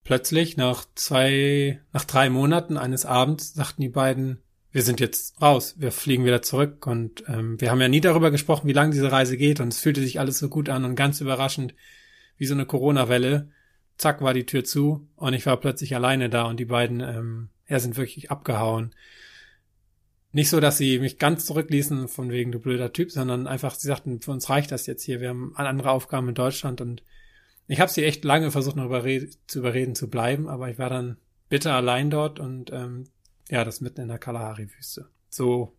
plötzlich 0.04 0.56
nach 0.56 0.86
zwei, 0.94 1.80
nach 1.92 2.04
drei 2.04 2.30
Monaten 2.30 2.76
eines 2.76 3.04
Abends 3.04 3.54
sagten 3.54 3.82
die 3.82 3.88
beiden, 3.88 4.42
wir 4.70 4.82
sind 4.82 5.00
jetzt 5.00 5.40
raus, 5.42 5.74
wir 5.78 5.90
fliegen 5.90 6.24
wieder 6.24 6.42
zurück 6.42 6.86
und 6.86 7.24
ähm, 7.28 7.60
wir 7.60 7.70
haben 7.70 7.80
ja 7.80 7.88
nie 7.88 8.00
darüber 8.00 8.30
gesprochen, 8.30 8.68
wie 8.68 8.72
lange 8.72 8.92
diese 8.92 9.10
Reise 9.10 9.36
geht 9.36 9.58
und 9.58 9.68
es 9.68 9.80
fühlte 9.80 10.02
sich 10.02 10.20
alles 10.20 10.38
so 10.38 10.48
gut 10.48 10.68
an 10.68 10.84
und 10.84 10.94
ganz 10.94 11.20
überraschend, 11.20 11.74
wie 12.36 12.46
so 12.46 12.54
eine 12.54 12.66
Corona-Welle, 12.66 13.50
zack 13.96 14.20
war 14.20 14.34
die 14.34 14.46
Tür 14.46 14.62
zu 14.62 15.08
und 15.16 15.32
ich 15.32 15.46
war 15.46 15.56
plötzlich 15.56 15.96
alleine 15.96 16.28
da 16.28 16.44
und 16.44 16.60
die 16.60 16.66
beiden 16.66 17.00
ähm, 17.00 17.48
ja, 17.66 17.80
sind 17.80 17.96
wirklich 17.96 18.30
abgehauen 18.30 18.94
nicht 20.32 20.50
so, 20.50 20.60
dass 20.60 20.78
sie 20.78 20.98
mich 20.98 21.18
ganz 21.18 21.46
zurückließen 21.46 22.08
von 22.08 22.30
wegen 22.30 22.52
du 22.52 22.58
blöder 22.58 22.92
Typ, 22.92 23.10
sondern 23.10 23.46
einfach, 23.46 23.74
sie 23.74 23.88
sagten, 23.88 24.20
für 24.20 24.32
uns 24.32 24.50
reicht 24.50 24.70
das 24.72 24.86
jetzt 24.86 25.02
hier, 25.02 25.20
wir 25.20 25.30
haben 25.30 25.54
andere 25.56 25.90
Aufgaben 25.90 26.28
in 26.28 26.34
Deutschland 26.34 26.80
und 26.80 27.02
ich 27.68 27.80
habe 27.80 27.90
sie 27.90 28.04
echt 28.04 28.24
lange 28.24 28.50
versucht, 28.50 28.76
noch 28.76 28.88
zu 29.46 29.58
überreden 29.58 29.94
zu 29.94 30.08
bleiben, 30.08 30.48
aber 30.48 30.70
ich 30.70 30.78
war 30.78 30.90
dann 30.90 31.16
bitter 31.48 31.74
allein 31.74 32.10
dort 32.10 32.38
und 32.38 32.70
ähm, 32.72 33.04
ja, 33.48 33.64
das 33.64 33.80
mitten 33.80 34.00
in 34.02 34.08
der 34.08 34.18
Kalahari-Wüste. 34.18 35.08
So 35.28 35.76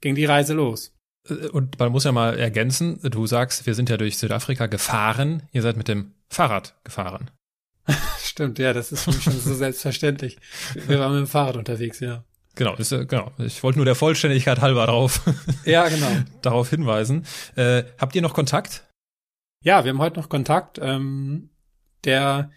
ging 0.00 0.14
die 0.14 0.24
Reise 0.24 0.54
los. 0.54 0.94
Äh, 1.28 1.48
und 1.48 1.78
man 1.78 1.92
muss 1.92 2.04
ja 2.04 2.12
mal 2.12 2.38
ergänzen, 2.38 3.00
du 3.02 3.26
sagst, 3.26 3.66
wir 3.66 3.74
sind 3.74 3.88
ja 3.88 3.96
durch 3.96 4.18
Südafrika 4.18 4.66
gefahren, 4.66 5.44
ihr 5.52 5.62
seid 5.62 5.76
mit 5.76 5.88
dem 5.88 6.14
Fahrrad 6.28 6.74
gefahren. 6.84 7.30
Stimmt, 8.18 8.58
ja, 8.58 8.72
das 8.72 8.92
ist 8.92 9.04
schon 9.04 9.32
so 9.32 9.54
selbstverständlich. 9.54 10.38
Wir 10.74 10.98
waren 10.98 11.12
mit 11.12 11.26
dem 11.26 11.30
Fahrrad 11.30 11.56
unterwegs, 11.56 12.00
ja. 12.00 12.24
Genau, 12.54 12.74
ist, 12.74 12.90
genau. 12.90 13.32
Ich 13.38 13.62
wollte 13.62 13.78
nur 13.78 13.86
der 13.86 13.94
Vollständigkeit 13.94 14.60
halber 14.60 14.86
darauf, 14.86 15.22
ja, 15.64 15.88
genau. 15.88 16.10
darauf 16.42 16.68
hinweisen. 16.70 17.24
Äh, 17.56 17.84
habt 17.98 18.14
ihr 18.14 18.22
noch 18.22 18.34
Kontakt? 18.34 18.86
Ja, 19.62 19.84
wir 19.84 19.90
haben 19.90 20.00
heute 20.00 20.20
noch 20.20 20.28
Kontakt. 20.28 20.78
Ähm, 20.82 21.50
der, 22.04 22.50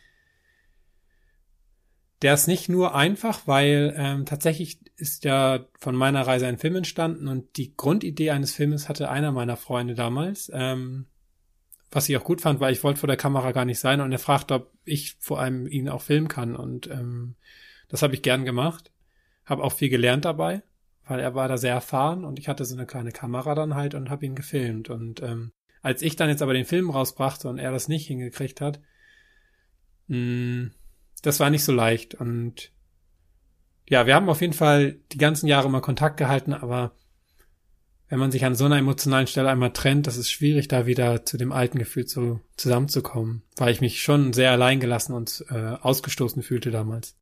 der 2.21 2.33
ist 2.33 2.47
nicht 2.47 2.67
nur 2.67 2.95
einfach, 2.95 3.47
weil 3.47 3.93
ähm, 3.97 4.25
tatsächlich 4.25 4.79
ist 4.97 5.23
ja 5.23 5.65
von 5.79 5.95
meiner 5.95 6.25
Reise 6.25 6.47
ein 6.47 6.57
Film 6.57 6.77
entstanden 6.77 7.27
und 7.27 7.57
die 7.57 7.75
Grundidee 7.75 8.31
eines 8.31 8.53
Filmes 8.53 8.89
hatte 8.89 9.09
einer 9.09 9.31
meiner 9.31 9.57
Freunde 9.57 9.93
damals. 9.93 10.51
Ähm, 10.53 11.07
was 11.91 12.09
ich 12.09 12.17
auch 12.17 12.23
gut 12.23 12.41
fand, 12.41 12.59
weil 12.59 12.73
ich 12.73 12.83
wollte 12.83 12.99
vor 12.99 13.07
der 13.07 13.17
Kamera 13.17 13.51
gar 13.53 13.63
nicht 13.63 13.79
sein 13.79 14.01
und 14.01 14.11
er 14.11 14.19
fragte, 14.19 14.55
ob 14.55 14.73
ich 14.83 15.15
vor 15.19 15.39
allem 15.39 15.67
ihn 15.67 15.87
auch 15.87 16.01
filmen 16.01 16.27
kann 16.27 16.55
und 16.55 16.87
ähm, 16.87 17.35
das 17.87 18.01
habe 18.01 18.15
ich 18.15 18.21
gern 18.21 18.43
gemacht. 18.43 18.91
Habe 19.45 19.63
auch 19.63 19.73
viel 19.73 19.89
gelernt 19.89 20.25
dabei, 20.25 20.63
weil 21.05 21.19
er 21.19 21.35
war 21.35 21.47
da 21.47 21.57
sehr 21.57 21.73
erfahren 21.73 22.25
und 22.25 22.39
ich 22.39 22.47
hatte 22.47 22.65
so 22.65 22.75
eine 22.75 22.85
kleine 22.85 23.11
Kamera 23.11 23.55
dann 23.55 23.75
halt 23.75 23.93
und 23.93 24.09
habe 24.09 24.25
ihn 24.25 24.35
gefilmt. 24.35 24.89
Und 24.89 25.21
ähm, 25.21 25.51
als 25.81 26.01
ich 26.01 26.15
dann 26.15 26.29
jetzt 26.29 26.41
aber 26.41 26.53
den 26.53 26.65
Film 26.65 26.89
rausbrachte 26.89 27.47
und 27.47 27.59
er 27.59 27.71
das 27.71 27.87
nicht 27.87 28.07
hingekriegt 28.07 28.61
hat, 28.61 28.79
mh, 30.07 30.17
mm, 30.17 30.71
das 31.21 31.39
war 31.39 31.49
nicht 31.49 31.63
so 31.63 31.71
leicht. 31.71 32.15
Und 32.15 32.71
ja, 33.87 34.05
wir 34.05 34.15
haben 34.15 34.29
auf 34.29 34.41
jeden 34.41 34.53
Fall 34.53 34.99
die 35.11 35.17
ganzen 35.17 35.47
Jahre 35.47 35.69
mal 35.69 35.81
Kontakt 35.81 36.17
gehalten, 36.17 36.53
aber 36.53 36.95
wenn 38.07 38.19
man 38.19 38.31
sich 38.31 38.45
an 38.45 38.55
so 38.55 38.65
einer 38.65 38.77
emotionalen 38.77 39.27
Stelle 39.27 39.49
einmal 39.49 39.73
trennt, 39.73 40.07
das 40.07 40.17
ist 40.17 40.29
schwierig, 40.29 40.67
da 40.67 40.85
wieder 40.85 41.25
zu 41.25 41.37
dem 41.37 41.51
alten 41.51 41.79
Gefühl 41.79 42.05
zu, 42.05 42.39
zusammenzukommen, 42.55 43.43
weil 43.57 43.71
ich 43.71 43.81
mich 43.81 44.01
schon 44.01 44.33
sehr 44.33 44.51
alleingelassen 44.51 45.15
und 45.15 45.45
äh, 45.49 45.75
ausgestoßen 45.81 46.43
fühlte 46.43 46.71
damals. 46.71 47.15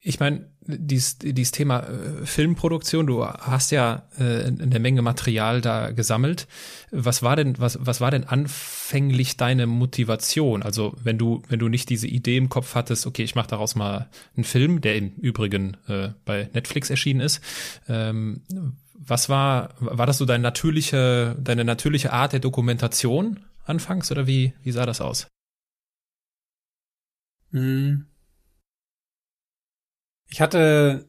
Ich 0.00 0.20
meine, 0.20 0.48
dieses, 0.60 1.18
dieses 1.18 1.50
Thema 1.50 1.80
äh, 1.80 2.24
Filmproduktion, 2.24 3.06
du 3.06 3.24
hast 3.24 3.72
ja 3.72 4.06
äh, 4.18 4.44
eine 4.44 4.78
Menge 4.78 5.02
Material 5.02 5.60
da 5.60 5.90
gesammelt. 5.90 6.46
Was 6.92 7.22
war 7.22 7.34
denn, 7.34 7.58
was, 7.58 7.78
was 7.80 8.00
war 8.00 8.10
denn 8.10 8.24
anfänglich 8.24 9.36
deine 9.36 9.66
Motivation? 9.66 10.62
Also 10.62 10.94
wenn 11.02 11.18
du, 11.18 11.42
wenn 11.48 11.58
du 11.58 11.68
nicht 11.68 11.88
diese 11.88 12.06
Idee 12.06 12.36
im 12.36 12.48
Kopf 12.48 12.74
hattest, 12.74 13.06
okay, 13.06 13.24
ich 13.24 13.34
mache 13.34 13.48
daraus 13.48 13.74
mal 13.74 14.08
einen 14.36 14.44
Film, 14.44 14.80
der 14.80 14.96
im 14.96 15.14
Übrigen 15.16 15.76
äh, 15.88 16.10
bei 16.24 16.48
Netflix 16.52 16.90
erschienen 16.90 17.20
ist. 17.20 17.40
Ähm, 17.88 18.42
was 18.94 19.28
war, 19.28 19.74
war 19.80 20.06
das 20.06 20.18
so 20.18 20.26
deine 20.26 20.42
natürliche, 20.42 21.36
deine 21.40 21.64
natürliche 21.64 22.12
Art 22.12 22.34
der 22.34 22.40
Dokumentation 22.40 23.40
anfangs 23.64 24.12
oder 24.12 24.26
wie, 24.26 24.52
wie 24.62 24.72
sah 24.72 24.86
das 24.86 25.00
aus? 25.00 25.26
Hm. 27.52 28.06
Ich 30.28 30.40
hatte 30.40 31.08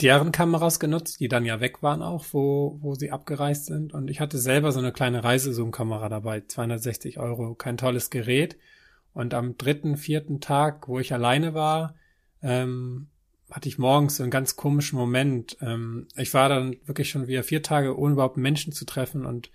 deren 0.00 0.32
Kameras 0.32 0.80
genutzt, 0.80 1.20
die 1.20 1.28
dann 1.28 1.44
ja 1.44 1.60
weg 1.60 1.82
waren 1.82 2.02
auch, 2.02 2.24
wo, 2.32 2.78
wo 2.80 2.94
sie 2.94 3.10
abgereist 3.10 3.66
sind. 3.66 3.92
Und 3.92 4.08
ich 4.08 4.20
hatte 4.20 4.38
selber 4.38 4.72
so 4.72 4.78
eine 4.78 4.92
kleine 4.92 5.22
Reisezoom-Kamera 5.22 6.08
dabei, 6.08 6.42
260 6.46 7.18
Euro, 7.18 7.54
kein 7.54 7.76
tolles 7.76 8.10
Gerät. 8.10 8.56
Und 9.12 9.34
am 9.34 9.56
dritten, 9.58 9.96
vierten 9.96 10.40
Tag, 10.40 10.88
wo 10.88 10.98
ich 10.98 11.12
alleine 11.12 11.54
war, 11.54 11.94
ähm, 12.42 13.08
hatte 13.50 13.68
ich 13.68 13.78
morgens 13.78 14.16
so 14.16 14.22
einen 14.22 14.30
ganz 14.30 14.56
komischen 14.56 14.98
Moment. 14.98 15.56
Ähm, 15.60 16.08
ich 16.16 16.32
war 16.34 16.48
dann 16.48 16.76
wirklich 16.84 17.10
schon 17.10 17.26
wieder 17.26 17.42
vier 17.42 17.62
Tage 17.62 17.98
ohne 17.98 18.14
überhaupt 18.14 18.36
Menschen 18.36 18.72
zu 18.72 18.84
treffen 18.84 19.24
und 19.26 19.50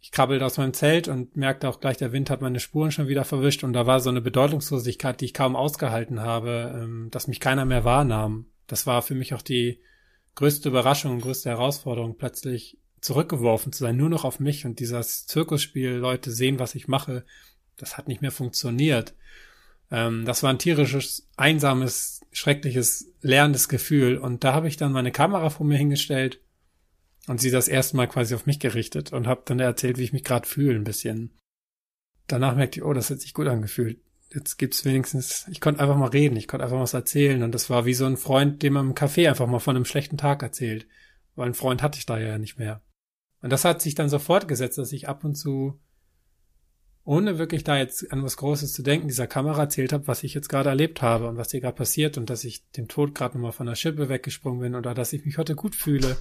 ich 0.00 0.12
krabbelte 0.12 0.44
aus 0.44 0.58
meinem 0.58 0.74
Zelt 0.74 1.08
und 1.08 1.36
merkte 1.36 1.68
auch 1.68 1.80
gleich, 1.80 1.96
der 1.96 2.12
Wind 2.12 2.30
hat 2.30 2.40
meine 2.40 2.60
Spuren 2.60 2.92
schon 2.92 3.08
wieder 3.08 3.24
verwischt 3.24 3.64
und 3.64 3.72
da 3.72 3.86
war 3.86 4.00
so 4.00 4.10
eine 4.10 4.20
Bedeutungslosigkeit, 4.20 5.20
die 5.20 5.26
ich 5.26 5.34
kaum 5.34 5.56
ausgehalten 5.56 6.20
habe, 6.20 6.78
ähm, 6.80 7.08
dass 7.10 7.28
mich 7.28 7.40
keiner 7.40 7.64
mehr 7.64 7.84
wahrnahm. 7.84 8.46
Das 8.66 8.86
war 8.86 9.02
für 9.02 9.14
mich 9.14 9.34
auch 9.34 9.42
die 9.42 9.80
größte 10.34 10.68
Überraschung 10.68 11.20
größte 11.20 11.50
Herausforderung, 11.50 12.16
plötzlich 12.16 12.78
zurückgeworfen 13.00 13.72
zu 13.72 13.84
sein, 13.84 13.96
nur 13.96 14.08
noch 14.08 14.24
auf 14.24 14.40
mich 14.40 14.64
und 14.64 14.80
dieses 14.80 15.26
Zirkusspiel, 15.26 15.92
Leute 15.92 16.30
sehen, 16.30 16.58
was 16.58 16.74
ich 16.74 16.88
mache, 16.88 17.24
das 17.76 17.96
hat 17.96 18.08
nicht 18.08 18.22
mehr 18.22 18.32
funktioniert. 18.32 19.14
Ähm, 19.90 20.24
das 20.24 20.42
war 20.42 20.50
ein 20.50 20.58
tierisches, 20.58 21.28
einsames, 21.36 22.20
schreckliches, 22.32 23.12
lernendes 23.22 23.68
Gefühl 23.68 24.18
und 24.18 24.44
da 24.44 24.52
habe 24.52 24.68
ich 24.68 24.76
dann 24.76 24.92
meine 24.92 25.12
Kamera 25.12 25.50
vor 25.50 25.66
mir 25.66 25.78
hingestellt 25.78 26.40
und 27.26 27.40
sie 27.40 27.50
das 27.50 27.68
erste 27.68 27.96
Mal 27.96 28.06
quasi 28.06 28.34
auf 28.34 28.46
mich 28.46 28.60
gerichtet 28.60 29.12
und 29.12 29.26
habe 29.26 29.42
dann 29.44 29.58
erzählt, 29.58 29.98
wie 29.98 30.04
ich 30.04 30.12
mich 30.12 30.24
gerade 30.24 30.46
fühle, 30.46 30.76
ein 30.76 30.84
bisschen. 30.84 31.36
Danach 32.26 32.56
merkte 32.56 32.80
ich, 32.80 32.84
oh, 32.84 32.92
das 32.92 33.10
hat 33.10 33.20
sich 33.20 33.34
gut 33.34 33.46
angefühlt. 33.46 34.00
Jetzt 34.32 34.58
gibt's 34.58 34.84
wenigstens, 34.84 35.46
ich 35.50 35.60
konnte 35.60 35.80
einfach 35.80 35.96
mal 35.96 36.08
reden, 36.08 36.36
ich 36.36 36.48
konnte 36.48 36.64
einfach 36.64 36.80
was 36.80 36.94
erzählen 36.94 37.42
und 37.42 37.52
das 37.52 37.70
war 37.70 37.86
wie 37.86 37.94
so 37.94 38.04
ein 38.06 38.16
Freund, 38.16 38.62
dem 38.62 38.74
man 38.74 38.88
im 38.88 38.94
Café 38.94 39.28
einfach 39.28 39.46
mal 39.46 39.60
von 39.60 39.76
einem 39.76 39.84
schlechten 39.84 40.18
Tag 40.18 40.42
erzählt, 40.42 40.86
weil 41.36 41.46
einen 41.46 41.54
Freund 41.54 41.82
hatte 41.82 41.98
ich 41.98 42.06
da 42.06 42.18
ja 42.18 42.38
nicht 42.38 42.58
mehr. 42.58 42.82
Und 43.40 43.50
das 43.50 43.64
hat 43.64 43.80
sich 43.80 43.94
dann 43.94 44.08
so 44.08 44.18
fortgesetzt, 44.18 44.78
dass 44.78 44.92
ich 44.92 45.08
ab 45.08 45.22
und 45.22 45.36
zu, 45.36 45.78
ohne 47.04 47.38
wirklich 47.38 47.62
da 47.62 47.78
jetzt 47.78 48.12
an 48.12 48.24
was 48.24 48.36
Großes 48.36 48.72
zu 48.72 48.82
denken, 48.82 49.06
dieser 49.06 49.28
Kamera 49.28 49.62
erzählt 49.62 49.92
habe, 49.92 50.08
was 50.08 50.24
ich 50.24 50.34
jetzt 50.34 50.48
gerade 50.48 50.70
erlebt 50.70 51.02
habe 51.02 51.28
und 51.28 51.36
was 51.36 51.52
hier 51.52 51.60
gerade 51.60 51.76
passiert 51.76 52.18
und 52.18 52.28
dass 52.28 52.42
ich 52.42 52.68
dem 52.72 52.88
Tod 52.88 53.14
gerade 53.14 53.36
nochmal 53.36 53.52
von 53.52 53.66
der 53.66 53.76
Schippe 53.76 54.08
weggesprungen 54.08 54.60
bin 54.60 54.74
oder 54.74 54.92
dass 54.92 55.12
ich 55.12 55.24
mich 55.24 55.38
heute 55.38 55.54
gut 55.54 55.76
fühle 55.76 56.16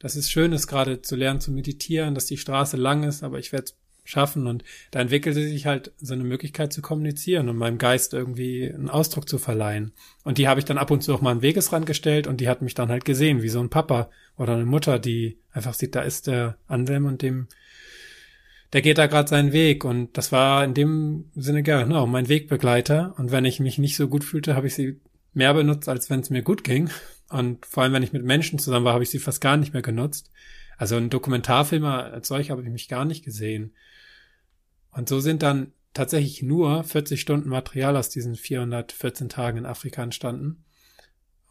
dass 0.00 0.16
es 0.16 0.30
schön 0.30 0.52
ist, 0.52 0.66
gerade 0.66 1.02
zu 1.02 1.14
lernen 1.14 1.40
zu 1.40 1.52
meditieren, 1.52 2.14
dass 2.14 2.26
die 2.26 2.38
Straße 2.38 2.76
lang 2.76 3.04
ist, 3.04 3.22
aber 3.22 3.38
ich 3.38 3.52
werde 3.52 3.66
es 3.66 3.76
schaffen. 4.02 4.46
Und 4.46 4.64
da 4.90 5.00
entwickelte 5.00 5.42
sich 5.42 5.66
halt 5.66 5.92
so 6.00 6.14
eine 6.14 6.24
Möglichkeit 6.24 6.72
zu 6.72 6.82
kommunizieren 6.82 7.48
und 7.48 7.56
meinem 7.56 7.78
Geist 7.78 8.12
irgendwie 8.12 8.68
einen 8.68 8.90
Ausdruck 8.90 9.28
zu 9.28 9.38
verleihen. 9.38 9.92
Und 10.24 10.38
die 10.38 10.48
habe 10.48 10.58
ich 10.58 10.66
dann 10.66 10.78
ab 10.78 10.90
und 10.90 11.02
zu 11.02 11.14
auch 11.14 11.20
mal 11.20 11.30
an 11.30 11.42
Wegesrand 11.42 11.86
gestellt 11.86 12.26
und 12.26 12.40
die 12.40 12.48
hat 12.48 12.62
mich 12.62 12.74
dann 12.74 12.88
halt 12.88 13.04
gesehen, 13.04 13.42
wie 13.42 13.48
so 13.48 13.60
ein 13.60 13.70
Papa 13.70 14.10
oder 14.36 14.54
eine 14.54 14.64
Mutter, 14.66 14.98
die 14.98 15.38
einfach 15.52 15.74
sieht, 15.74 15.94
da 15.94 16.00
ist 16.00 16.26
der 16.26 16.56
Anselm 16.66 17.06
und 17.06 17.22
dem 17.22 17.46
der 18.72 18.82
geht 18.82 18.98
da 18.98 19.08
gerade 19.08 19.28
seinen 19.28 19.52
Weg 19.52 19.84
und 19.84 20.16
das 20.16 20.30
war 20.30 20.62
in 20.62 20.74
dem 20.74 21.24
Sinne 21.34 21.64
genau 21.64 22.06
mein 22.06 22.28
Wegbegleiter 22.28 23.14
und 23.18 23.32
wenn 23.32 23.44
ich 23.44 23.58
mich 23.58 23.78
nicht 23.78 23.96
so 23.96 24.06
gut 24.06 24.22
fühlte, 24.22 24.54
habe 24.54 24.68
ich 24.68 24.76
sie 24.76 25.00
mehr 25.34 25.52
benutzt, 25.54 25.88
als 25.88 26.08
wenn 26.08 26.20
es 26.20 26.30
mir 26.30 26.42
gut 26.42 26.62
ging 26.62 26.88
und 27.30 27.64
vor 27.64 27.82
allem, 27.84 27.92
wenn 27.92 28.02
ich 28.02 28.12
mit 28.12 28.24
Menschen 28.24 28.58
zusammen 28.58 28.84
war, 28.84 28.92
habe 28.92 29.04
ich 29.04 29.10
sie 29.10 29.20
fast 29.20 29.40
gar 29.40 29.56
nicht 29.56 29.72
mehr 29.72 29.82
genutzt. 29.82 30.30
Also 30.76 30.96
ein 30.96 31.10
Dokumentarfilmer 31.10 32.04
als 32.12 32.28
solch 32.28 32.50
habe 32.50 32.62
ich 32.62 32.68
mich 32.68 32.88
gar 32.88 33.04
nicht 33.04 33.24
gesehen. 33.24 33.74
Und 34.90 35.08
so 35.08 35.20
sind 35.20 35.42
dann 35.42 35.72
tatsächlich 35.94 36.42
nur 36.42 36.82
40 36.82 37.20
Stunden 37.20 37.48
Material 37.48 37.96
aus 37.96 38.08
diesen 38.08 38.34
414 38.34 39.28
Tagen 39.28 39.58
in 39.58 39.66
Afrika 39.66 40.02
entstanden. 40.02 40.64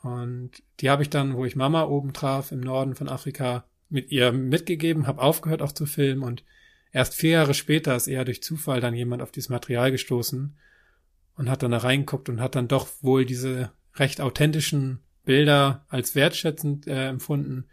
Und 0.02 0.52
die 0.82 0.90
habe 0.90 1.04
ich 1.04 1.10
dann, 1.10 1.36
wo 1.36 1.46
ich 1.46 1.56
Mama 1.56 1.84
oben 1.84 2.12
traf, 2.12 2.52
im 2.52 2.60
Norden 2.60 2.96
von 2.96 3.08
Afrika, 3.08 3.66
mit 3.88 4.12
ihr 4.12 4.32
mitgegeben, 4.34 5.08
habe 5.08 5.22
aufgehört 5.22 5.62
auch 5.62 5.72
zu 5.72 5.86
filmen 5.86 6.24
und 6.24 6.44
erst 6.92 7.16
vier 7.16 7.32
Jahre 7.32 7.54
später 7.54 7.96
ist 7.96 8.08
eher 8.08 8.26
durch 8.26 8.44
Zufall 8.44 8.82
dann 8.82 8.94
jemand 8.94 9.22
auf 9.22 9.32
dieses 9.32 9.50
Material 9.50 9.92
gestoßen 9.92 10.58
und 11.36 11.50
hat 11.50 11.64
dann 11.64 11.72
da 11.72 11.80
reingeguckt 11.80 12.30
und 12.30 12.40
hat 12.40 12.56
dann 12.56 12.68
doch 12.68 12.88
wohl 13.02 13.26
diese 13.26 13.72
recht 13.96 14.22
authentischen 14.22 15.00
Bilder 15.26 15.86
als 15.90 16.16
wertschätzend 16.16 16.88
äh, 16.88 17.08
empfunden. 17.08 17.66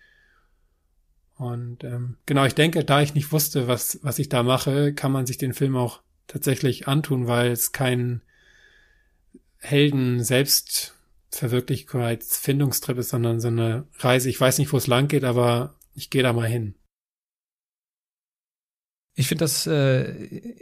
Und 1.37 1.85
ähm, 1.85 2.17
genau, 2.27 2.45
ich 2.45 2.55
denke, 2.55 2.85
da 2.85 3.03
ich 3.03 3.15
nicht 3.15 3.33
wusste, 3.33 3.69
was, 3.69 3.99
was 4.03 4.19
ich 4.19 4.29
da 4.29 4.43
mache, 4.43 4.95
kann 4.95 5.13
man 5.13 5.27
sich 5.27 5.39
den 5.39 5.53
Film 5.53 5.77
auch 5.77 6.01
tatsächlich 6.27 6.89
antun, 6.89 7.27
weil 7.27 7.51
es 7.51 7.73
kein 7.73 8.23
Helden 9.59 10.23
selbst 10.23 10.95
Verwirklichkeitsfindungstrip 11.31 12.99
ist, 12.99 13.11
sondern 13.11 13.41
so 13.41 13.49
eine 13.49 13.87
Reise. 13.99 14.31
Ich 14.31 14.41
weiß 14.41 14.59
nicht, 14.59 14.73
wo 14.73 14.77
es 14.77 14.87
lang 14.87 15.09
geht, 15.09 15.25
aber 15.25 15.75
ich 15.95 16.11
gehe 16.11 16.23
da 16.23 16.33
mal 16.33 16.49
hin. 16.49 16.75
Ich 19.15 19.29
finde 19.29 19.45
das, 19.45 19.67
äh, 19.67 20.13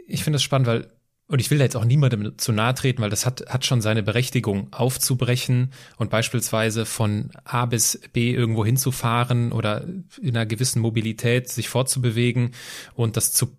ich 0.07 0.23
finde 0.23 0.35
das 0.35 0.43
spannend, 0.43 0.67
weil 0.67 0.94
und 1.27 1.39
ich 1.39 1.49
will 1.49 1.57
da 1.57 1.63
jetzt 1.63 1.75
auch 1.75 1.85
niemandem 1.85 2.37
zu 2.37 2.51
nahe 2.51 2.75
treten, 2.75 3.01
weil 3.01 3.09
das 3.09 3.25
hat, 3.25 3.45
hat 3.49 3.65
schon 3.65 3.81
seine 3.81 4.03
Berechtigung, 4.03 4.71
aufzubrechen 4.71 5.71
und 5.97 6.11
beispielsweise 6.11 6.85
von 6.85 7.31
A 7.43 7.65
bis 7.65 7.99
B 8.13 8.31
irgendwo 8.31 8.63
hinzufahren 8.63 9.51
oder 9.51 9.85
in 10.21 10.35
einer 10.35 10.45
gewissen 10.45 10.81
Mobilität 10.81 11.49
sich 11.49 11.67
fortzubewegen 11.67 12.51
und 12.93 13.17
das 13.17 13.33
zu 13.33 13.57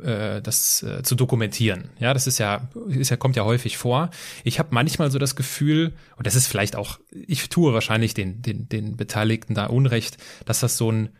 äh, 0.00 0.40
das 0.40 0.84
äh, 0.84 1.02
zu 1.02 1.16
dokumentieren. 1.16 1.90
Ja, 1.98 2.14
das 2.14 2.28
ist 2.28 2.38
ja, 2.38 2.68
ist 2.88 3.10
ja 3.10 3.16
kommt 3.16 3.34
ja 3.34 3.44
häufig 3.44 3.78
vor. 3.78 4.10
Ich 4.44 4.60
habe 4.60 4.68
manchmal 4.70 5.10
so 5.10 5.18
das 5.18 5.34
Gefühl, 5.34 5.94
und 6.16 6.26
das 6.28 6.36
ist 6.36 6.46
vielleicht 6.46 6.76
auch, 6.76 7.00
ich 7.10 7.48
tue 7.48 7.74
wahrscheinlich 7.74 8.14
den 8.14 8.42
den 8.42 8.68
den 8.68 8.96
Beteiligten 8.96 9.54
da 9.54 9.66
Unrecht, 9.66 10.18
dass 10.44 10.60
das 10.60 10.76
so 10.76 10.92
ein 10.92 11.10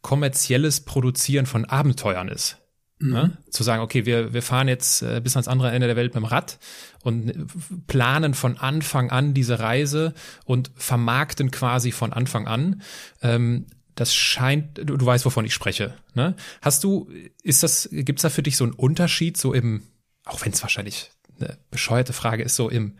kommerzielles 0.00 0.80
Produzieren 0.80 1.44
von 1.44 1.66
Abenteuern 1.66 2.28
ist. 2.28 2.58
Mhm. 2.98 3.12
Ne? 3.12 3.38
Zu 3.50 3.62
sagen, 3.62 3.82
okay, 3.82 4.06
wir, 4.06 4.32
wir 4.32 4.42
fahren 4.42 4.68
jetzt 4.68 5.02
äh, 5.02 5.20
bis 5.22 5.36
ans 5.36 5.48
andere 5.48 5.70
Ende 5.70 5.86
der 5.86 5.96
Welt 5.96 6.14
mit 6.14 6.22
dem 6.22 6.26
Rad 6.26 6.58
und 7.02 7.28
äh, 7.28 7.44
planen 7.86 8.34
von 8.34 8.56
Anfang 8.56 9.10
an 9.10 9.34
diese 9.34 9.58
Reise 9.60 10.14
und 10.44 10.70
vermarkten 10.76 11.50
quasi 11.50 11.92
von 11.92 12.12
Anfang 12.12 12.46
an. 12.46 12.82
Ähm, 13.22 13.66
das 13.94 14.14
scheint, 14.14 14.78
du, 14.78 14.96
du 14.96 15.06
weißt, 15.06 15.24
wovon 15.24 15.44
ich 15.44 15.54
spreche. 15.54 15.94
Ne? 16.14 16.36
Hast 16.62 16.84
du, 16.84 17.10
ist 17.42 17.62
das, 17.62 17.88
gibt's 17.90 18.22
da 18.22 18.30
für 18.30 18.42
dich 18.42 18.56
so 18.56 18.64
einen 18.64 18.74
Unterschied, 18.74 19.36
so 19.36 19.52
im, 19.52 19.82
auch 20.24 20.44
wenn 20.44 20.52
es 20.52 20.62
wahrscheinlich 20.62 21.10
eine 21.38 21.58
bescheuerte 21.70 22.12
Frage 22.12 22.42
ist, 22.42 22.56
so 22.56 22.68
im, 22.68 22.98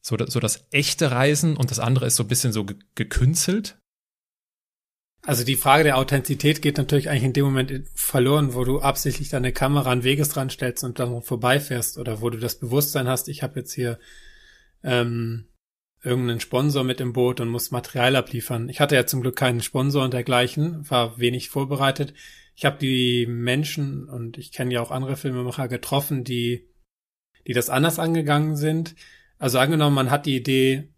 so, 0.00 0.16
so 0.26 0.38
das 0.38 0.66
echte 0.70 1.10
Reisen 1.10 1.56
und 1.56 1.70
das 1.70 1.78
andere 1.78 2.06
ist 2.06 2.16
so 2.16 2.24
ein 2.24 2.28
bisschen 2.28 2.52
so 2.52 2.66
gekünstelt? 2.94 3.78
Also 5.26 5.42
die 5.42 5.56
Frage 5.56 5.84
der 5.84 5.96
Authentizität 5.96 6.60
geht 6.60 6.76
natürlich 6.76 7.08
eigentlich 7.08 7.24
in 7.24 7.32
dem 7.32 7.46
Moment 7.46 7.88
verloren, 7.94 8.54
wo 8.54 8.64
du 8.64 8.80
absichtlich 8.80 9.30
deine 9.30 9.52
Kamera 9.52 9.90
an 9.90 10.04
Wegesrand 10.04 10.52
stellst 10.52 10.84
und 10.84 10.98
dann 10.98 11.22
vorbeifährst 11.22 11.96
oder 11.96 12.20
wo 12.20 12.28
du 12.28 12.38
das 12.38 12.58
Bewusstsein 12.58 13.08
hast, 13.08 13.28
ich 13.28 13.42
habe 13.42 13.60
jetzt 13.60 13.72
hier 13.72 13.98
ähm, 14.82 15.46
irgendeinen 16.02 16.40
Sponsor 16.40 16.84
mit 16.84 17.00
im 17.00 17.14
Boot 17.14 17.40
und 17.40 17.48
muss 17.48 17.70
Material 17.70 18.16
abliefern. 18.16 18.68
Ich 18.68 18.80
hatte 18.80 18.96
ja 18.96 19.06
zum 19.06 19.22
Glück 19.22 19.36
keinen 19.36 19.62
Sponsor 19.62 20.04
und 20.04 20.12
dergleichen, 20.12 20.88
war 20.90 21.18
wenig 21.18 21.48
vorbereitet. 21.48 22.12
Ich 22.54 22.66
habe 22.66 22.76
die 22.78 23.26
Menschen 23.26 24.08
und 24.10 24.36
ich 24.36 24.52
kenne 24.52 24.74
ja 24.74 24.82
auch 24.82 24.90
andere 24.90 25.16
Filmemacher 25.16 25.68
getroffen, 25.68 26.24
die 26.24 26.68
die 27.46 27.52
das 27.52 27.70
anders 27.70 27.98
angegangen 27.98 28.56
sind. 28.56 28.94
Also 29.38 29.58
angenommen, 29.58 29.94
man 29.94 30.10
hat 30.10 30.26
die 30.26 30.36
Idee, 30.36 30.88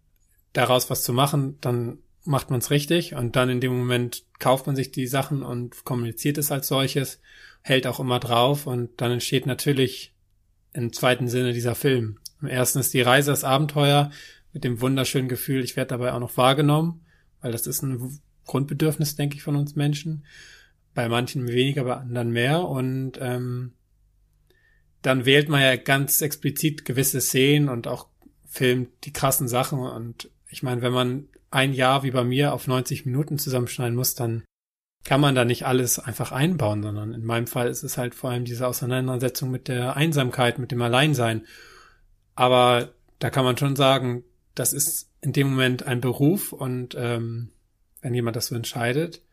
daraus 0.53 0.89
was 0.89 1.03
zu 1.03 1.13
machen, 1.13 1.57
dann 1.61 1.99
macht 2.27 2.49
man 2.49 2.59
es 2.59 2.69
richtig 2.69 3.15
und 3.15 3.35
dann 3.35 3.49
in 3.49 3.61
dem 3.61 3.77
Moment 3.77 4.23
kauft 4.39 4.67
man 4.67 4.75
sich 4.75 4.91
die 4.91 5.07
Sachen 5.07 5.43
und 5.43 5.85
kommuniziert 5.85 6.37
es 6.37 6.51
als 6.51 6.67
solches, 6.67 7.21
hält 7.61 7.87
auch 7.87 7.99
immer 7.99 8.19
drauf 8.19 8.67
und 8.67 9.01
dann 9.01 9.11
entsteht 9.11 9.45
natürlich 9.45 10.13
im 10.73 10.93
zweiten 10.93 11.27
Sinne 11.27 11.53
dieser 11.53 11.75
Film. 11.75 12.19
Im 12.41 12.47
ersten 12.47 12.79
ist 12.79 12.93
die 12.93 13.01
Reise, 13.01 13.31
das 13.31 13.43
Abenteuer 13.43 14.11
mit 14.53 14.63
dem 14.63 14.81
wunderschönen 14.81 15.29
Gefühl, 15.29 15.63
ich 15.63 15.75
werde 15.75 15.89
dabei 15.89 16.13
auch 16.13 16.19
noch 16.19 16.37
wahrgenommen, 16.37 17.05
weil 17.41 17.51
das 17.51 17.65
ist 17.65 17.81
ein 17.81 18.19
Grundbedürfnis, 18.45 19.15
denke 19.15 19.35
ich, 19.35 19.43
von 19.43 19.55
uns 19.55 19.75
Menschen. 19.75 20.25
Bei 20.93 21.09
manchen 21.09 21.47
weniger, 21.47 21.83
bei 21.83 21.95
anderen 21.95 22.31
mehr 22.31 22.63
und 22.67 23.13
ähm, 23.19 23.73
dann 25.01 25.25
wählt 25.25 25.47
man 25.47 25.61
ja 25.61 25.75
ganz 25.75 26.21
explizit 26.21 26.85
gewisse 26.85 27.21
Szenen 27.21 27.69
und 27.69 27.87
auch 27.87 28.07
filmt 28.45 28.89
die 29.03 29.13
krassen 29.13 29.47
Sachen 29.47 29.79
und 29.79 30.29
ich 30.49 30.63
meine, 30.63 30.81
wenn 30.81 30.93
man 30.93 31.27
ein 31.57 31.73
Jahr 31.73 32.03
wie 32.03 32.11
bei 32.11 32.23
mir 32.23 32.53
auf 32.53 32.67
90 32.67 33.07
Minuten 33.07 33.39
zusammenschneiden 33.39 33.95
muss, 33.95 34.13
dann 34.13 34.43
kann 35.03 35.19
man 35.19 35.33
da 35.33 35.43
nicht 35.43 35.65
alles 35.65 35.97
einfach 35.97 36.31
einbauen, 36.31 36.83
sondern 36.83 37.15
in 37.15 37.25
meinem 37.25 37.47
Fall 37.47 37.67
ist 37.67 37.81
es 37.81 37.97
halt 37.97 38.13
vor 38.13 38.29
allem 38.29 38.45
diese 38.45 38.67
Auseinandersetzung 38.67 39.49
mit 39.49 39.67
der 39.67 39.97
Einsamkeit, 39.97 40.59
mit 40.59 40.71
dem 40.71 40.83
Alleinsein. 40.83 41.47
Aber 42.35 42.93
da 43.17 43.31
kann 43.31 43.43
man 43.43 43.57
schon 43.57 43.75
sagen, 43.75 44.23
das 44.53 44.71
ist 44.71 45.09
in 45.21 45.33
dem 45.33 45.49
Moment 45.49 45.81
ein 45.81 45.99
Beruf 45.99 46.53
und 46.53 46.95
ähm, 46.95 47.49
wenn 48.01 48.13
jemand 48.13 48.35
das 48.35 48.47
so 48.47 48.55
entscheidet, 48.55 49.23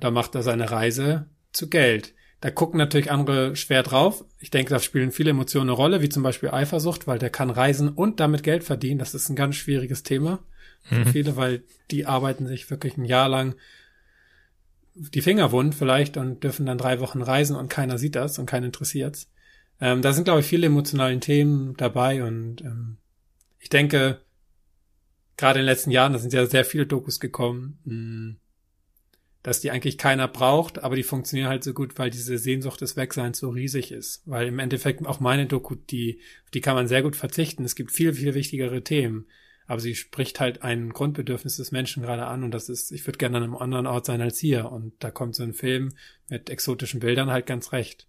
dann 0.00 0.14
macht 0.14 0.34
er 0.34 0.42
seine 0.42 0.70
Reise 0.70 1.26
zu 1.52 1.68
Geld. 1.68 2.14
Da 2.40 2.50
gucken 2.50 2.78
natürlich 2.78 3.10
andere 3.10 3.54
schwer 3.54 3.82
drauf. 3.82 4.24
Ich 4.38 4.50
denke, 4.50 4.70
da 4.70 4.78
spielen 4.78 5.12
viele 5.12 5.30
Emotionen 5.30 5.68
eine 5.68 5.76
Rolle, 5.76 6.00
wie 6.00 6.08
zum 6.08 6.22
Beispiel 6.22 6.52
Eifersucht, 6.52 7.06
weil 7.06 7.18
der 7.18 7.28
kann 7.28 7.50
reisen 7.50 7.90
und 7.90 8.18
damit 8.18 8.44
Geld 8.44 8.64
verdienen. 8.64 8.98
Das 8.98 9.14
ist 9.14 9.28
ein 9.28 9.36
ganz 9.36 9.56
schwieriges 9.56 10.02
Thema 10.04 10.38
mhm. 10.88 11.06
viele, 11.06 11.36
weil 11.36 11.62
die 11.90 12.06
arbeiten 12.06 12.46
sich 12.46 12.70
wirklich 12.70 12.96
ein 12.96 13.04
Jahr 13.04 13.28
lang 13.28 13.56
die 14.94 15.22
Finger 15.22 15.52
wund 15.52 15.74
vielleicht 15.74 16.16
und 16.16 16.42
dürfen 16.42 16.66
dann 16.66 16.78
drei 16.78 17.00
Wochen 17.00 17.22
reisen 17.22 17.56
und 17.56 17.68
keiner 17.68 17.98
sieht 17.98 18.16
das 18.16 18.38
und 18.38 18.46
keiner 18.46 18.66
interessiert's. 18.66 19.30
Ähm, 19.80 20.02
da 20.02 20.12
sind, 20.12 20.24
glaube 20.24 20.40
ich, 20.40 20.46
viele 20.46 20.66
emotionale 20.66 21.18
Themen 21.20 21.76
dabei 21.76 22.22
und 22.22 22.60
ähm, 22.62 22.98
ich 23.58 23.70
denke, 23.70 24.20
gerade 25.36 25.60
in 25.60 25.64
den 25.64 25.72
letzten 25.72 25.90
Jahren, 25.90 26.12
da 26.12 26.18
sind 26.18 26.32
ja 26.32 26.44
sehr 26.46 26.64
viele 26.64 26.86
Dokus 26.86 27.18
gekommen, 27.18 27.78
hm, 27.84 28.36
dass 29.42 29.60
die 29.60 29.70
eigentlich 29.70 29.96
keiner 29.96 30.28
braucht, 30.28 30.84
aber 30.84 30.96
die 30.96 31.02
funktionieren 31.02 31.48
halt 31.48 31.64
so 31.64 31.72
gut, 31.72 31.98
weil 31.98 32.10
diese 32.10 32.36
Sehnsucht 32.36 32.82
des 32.82 32.96
Wegseins 32.96 33.38
so 33.38 33.48
riesig 33.48 33.90
ist. 33.90 34.22
Weil 34.26 34.48
im 34.48 34.58
Endeffekt 34.58 35.06
auch 35.06 35.18
meine 35.18 35.46
Doku, 35.46 35.76
die, 35.76 36.20
die 36.52 36.60
kann 36.60 36.74
man 36.74 36.88
sehr 36.88 37.02
gut 37.02 37.16
verzichten. 37.16 37.64
Es 37.64 37.74
gibt 37.74 37.90
viel, 37.90 38.12
viel 38.12 38.34
wichtigere 38.34 38.84
Themen. 38.84 39.26
Aber 39.70 39.78
sie 39.78 39.94
spricht 39.94 40.40
halt 40.40 40.64
ein 40.64 40.92
Grundbedürfnis 40.92 41.58
des 41.58 41.70
Menschen 41.70 42.02
gerade 42.02 42.26
an 42.26 42.42
und 42.42 42.50
das 42.50 42.68
ist, 42.68 42.90
ich 42.90 43.06
würde 43.06 43.18
gerne 43.18 43.36
an 43.36 43.44
einem 43.44 43.56
anderen 43.56 43.86
Ort 43.86 44.04
sein 44.04 44.20
als 44.20 44.36
hier. 44.36 44.72
Und 44.72 44.94
da 44.98 45.12
kommt 45.12 45.36
so 45.36 45.44
ein 45.44 45.52
Film 45.52 45.90
mit 46.28 46.50
exotischen 46.50 46.98
Bildern 46.98 47.30
halt 47.30 47.46
ganz 47.46 47.70
recht. 47.70 48.08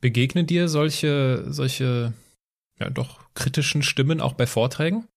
Begegnen 0.00 0.46
dir 0.46 0.68
solche, 0.68 1.44
solche, 1.48 2.12
ja, 2.78 2.88
doch 2.88 3.34
kritischen 3.34 3.82
Stimmen 3.82 4.20
auch 4.20 4.34
bei 4.34 4.46
Vorträgen? 4.46 5.08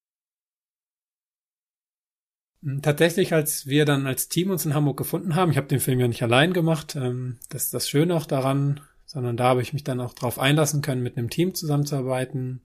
Hm, 2.63 2.81
tatsächlich, 2.81 3.31
als 3.31 3.67
wir 3.67 3.85
dann 3.85 4.07
als 4.07 4.29
Team 4.29 4.49
uns 4.49 4.65
in 4.65 4.73
Hamburg 4.73 4.97
gefunden 4.97 5.35
haben, 5.35 5.51
ich 5.51 5.57
habe 5.57 5.67
den 5.67 5.81
Film 5.81 5.99
ja 5.99 6.07
nicht 6.07 6.23
allein 6.23 6.51
gemacht, 6.51 6.95
ähm, 6.95 7.37
das 7.49 7.65
ist 7.65 7.75
das 7.75 7.87
Schöne 7.87 8.15
auch 8.15 8.25
daran, 8.25 8.81
sondern 9.05 9.37
da 9.37 9.43
habe 9.43 9.61
ich 9.61 9.71
mich 9.71 9.83
dann 9.83 10.01
auch 10.01 10.13
darauf 10.13 10.39
einlassen 10.39 10.81
können, 10.81 11.03
mit 11.03 11.15
einem 11.15 11.29
Team 11.29 11.53
zusammenzuarbeiten, 11.53 12.63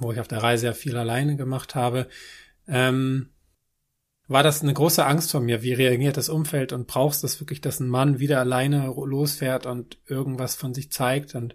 wo 0.00 0.12
ich 0.12 0.20
auf 0.20 0.28
der 0.28 0.42
Reise 0.42 0.66
ja 0.66 0.72
viel 0.72 0.96
alleine 0.96 1.36
gemacht 1.36 1.74
habe. 1.74 2.08
Ähm, 2.68 3.30
war 4.28 4.42
das 4.42 4.62
eine 4.62 4.74
große 4.74 5.06
Angst 5.06 5.30
von 5.30 5.44
mir. 5.44 5.62
Wie 5.62 5.72
reagiert 5.72 6.16
das 6.16 6.28
Umfeld 6.28 6.72
und 6.72 6.86
brauchst 6.86 7.22
du 7.22 7.26
das 7.26 7.40
wirklich, 7.40 7.60
dass 7.60 7.78
ein 7.78 7.88
Mann 7.88 8.18
wieder 8.18 8.40
alleine 8.40 8.86
losfährt 8.86 9.66
und 9.66 9.98
irgendwas 10.06 10.56
von 10.56 10.74
sich 10.74 10.90
zeigt? 10.90 11.34
Und 11.34 11.54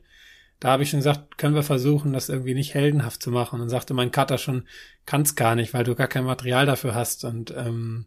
da 0.62 0.70
habe 0.70 0.84
ich 0.84 0.90
schon 0.90 1.00
gesagt, 1.00 1.38
können 1.38 1.56
wir 1.56 1.64
versuchen, 1.64 2.14
das 2.14 2.30
irgendwie 2.30 2.54
nicht 2.54 2.74
heldenhaft 2.74 3.22
zu 3.22 3.32
machen. 3.32 3.56
Und 3.56 3.62
dann 3.62 3.70
sagte 3.70 3.94
mein 3.94 4.12
Cutter 4.12 4.38
schon, 4.38 4.68
kannst 5.06 5.36
gar 5.36 5.56
nicht, 5.56 5.74
weil 5.74 5.84
du 5.84 5.96
gar 5.96 6.08
kein 6.08 6.24
Material 6.24 6.66
dafür 6.66 6.96
hast 6.96 7.26
und 7.26 7.52
ähm, 7.52 8.06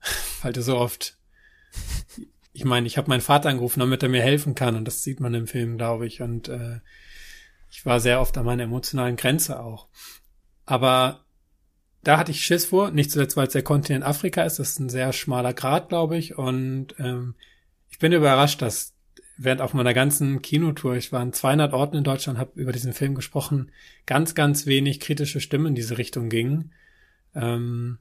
weil 0.42 0.52
du 0.52 0.62
so 0.62 0.76
oft. 0.76 1.18
Ich 2.52 2.64
meine, 2.64 2.86
ich 2.86 2.98
habe 2.98 3.08
meinen 3.08 3.20
Vater 3.20 3.48
angerufen, 3.48 3.80
damit 3.80 4.02
er 4.02 4.08
mir 4.08 4.22
helfen 4.22 4.54
kann 4.54 4.76
und 4.76 4.84
das 4.84 5.02
sieht 5.02 5.20
man 5.20 5.32
im 5.34 5.46
Film, 5.46 5.78
glaube 5.78 6.06
ich. 6.06 6.20
Und 6.20 6.48
äh, 6.48 6.80
ich 7.72 7.86
war 7.86 8.00
sehr 8.00 8.20
oft 8.20 8.36
an 8.36 8.44
meiner 8.44 8.64
emotionalen 8.64 9.16
Grenze 9.16 9.58
auch. 9.58 9.88
Aber 10.66 11.24
da 12.02 12.18
hatte 12.18 12.30
ich 12.30 12.44
Schiss 12.44 12.66
vor, 12.66 12.90
nicht 12.90 13.10
zuletzt, 13.10 13.36
weil 13.36 13.46
es 13.46 13.54
der 13.54 13.62
Kontinent 13.62 14.04
Afrika 14.04 14.42
ist. 14.42 14.58
Das 14.58 14.72
ist 14.72 14.78
ein 14.78 14.90
sehr 14.90 15.12
schmaler 15.14 15.54
Grad, 15.54 15.88
glaube 15.88 16.18
ich. 16.18 16.36
Und 16.36 16.94
ähm, 16.98 17.34
ich 17.88 17.98
bin 17.98 18.12
überrascht, 18.12 18.60
dass 18.60 18.94
während 19.38 19.62
auf 19.62 19.72
meiner 19.72 19.94
ganzen 19.94 20.42
Kinotour, 20.42 20.96
ich 20.96 21.12
war 21.12 21.22
in 21.22 21.32
200 21.32 21.72
Orten 21.72 21.96
in 21.96 22.04
Deutschland, 22.04 22.38
habe 22.38 22.60
über 22.60 22.72
diesen 22.72 22.92
Film 22.92 23.14
gesprochen, 23.14 23.72
ganz, 24.04 24.34
ganz 24.34 24.66
wenig 24.66 25.00
kritische 25.00 25.40
Stimmen 25.40 25.68
in 25.68 25.74
diese 25.74 25.96
Richtung 25.96 26.28
gingen. 26.28 26.74
Ähm, 27.34 27.98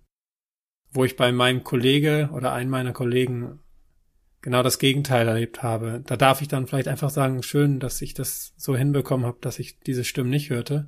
wo 0.91 1.05
ich 1.05 1.15
bei 1.15 1.31
meinem 1.31 1.63
Kollege 1.63 2.29
oder 2.33 2.51
einem 2.51 2.69
meiner 2.69 2.91
Kollegen 2.91 3.59
genau 4.41 4.63
das 4.63 4.79
Gegenteil 4.79 5.27
erlebt 5.27 5.63
habe. 5.63 6.01
Da 6.05 6.17
darf 6.17 6.41
ich 6.41 6.47
dann 6.47 6.67
vielleicht 6.67 6.87
einfach 6.87 7.09
sagen, 7.09 7.43
schön, 7.43 7.79
dass 7.79 8.01
ich 8.01 8.13
das 8.13 8.53
so 8.57 8.75
hinbekommen 8.75 9.25
habe, 9.25 9.37
dass 9.41 9.59
ich 9.59 9.79
diese 9.79 10.03
Stimmen 10.03 10.29
nicht 10.29 10.49
hörte. 10.49 10.87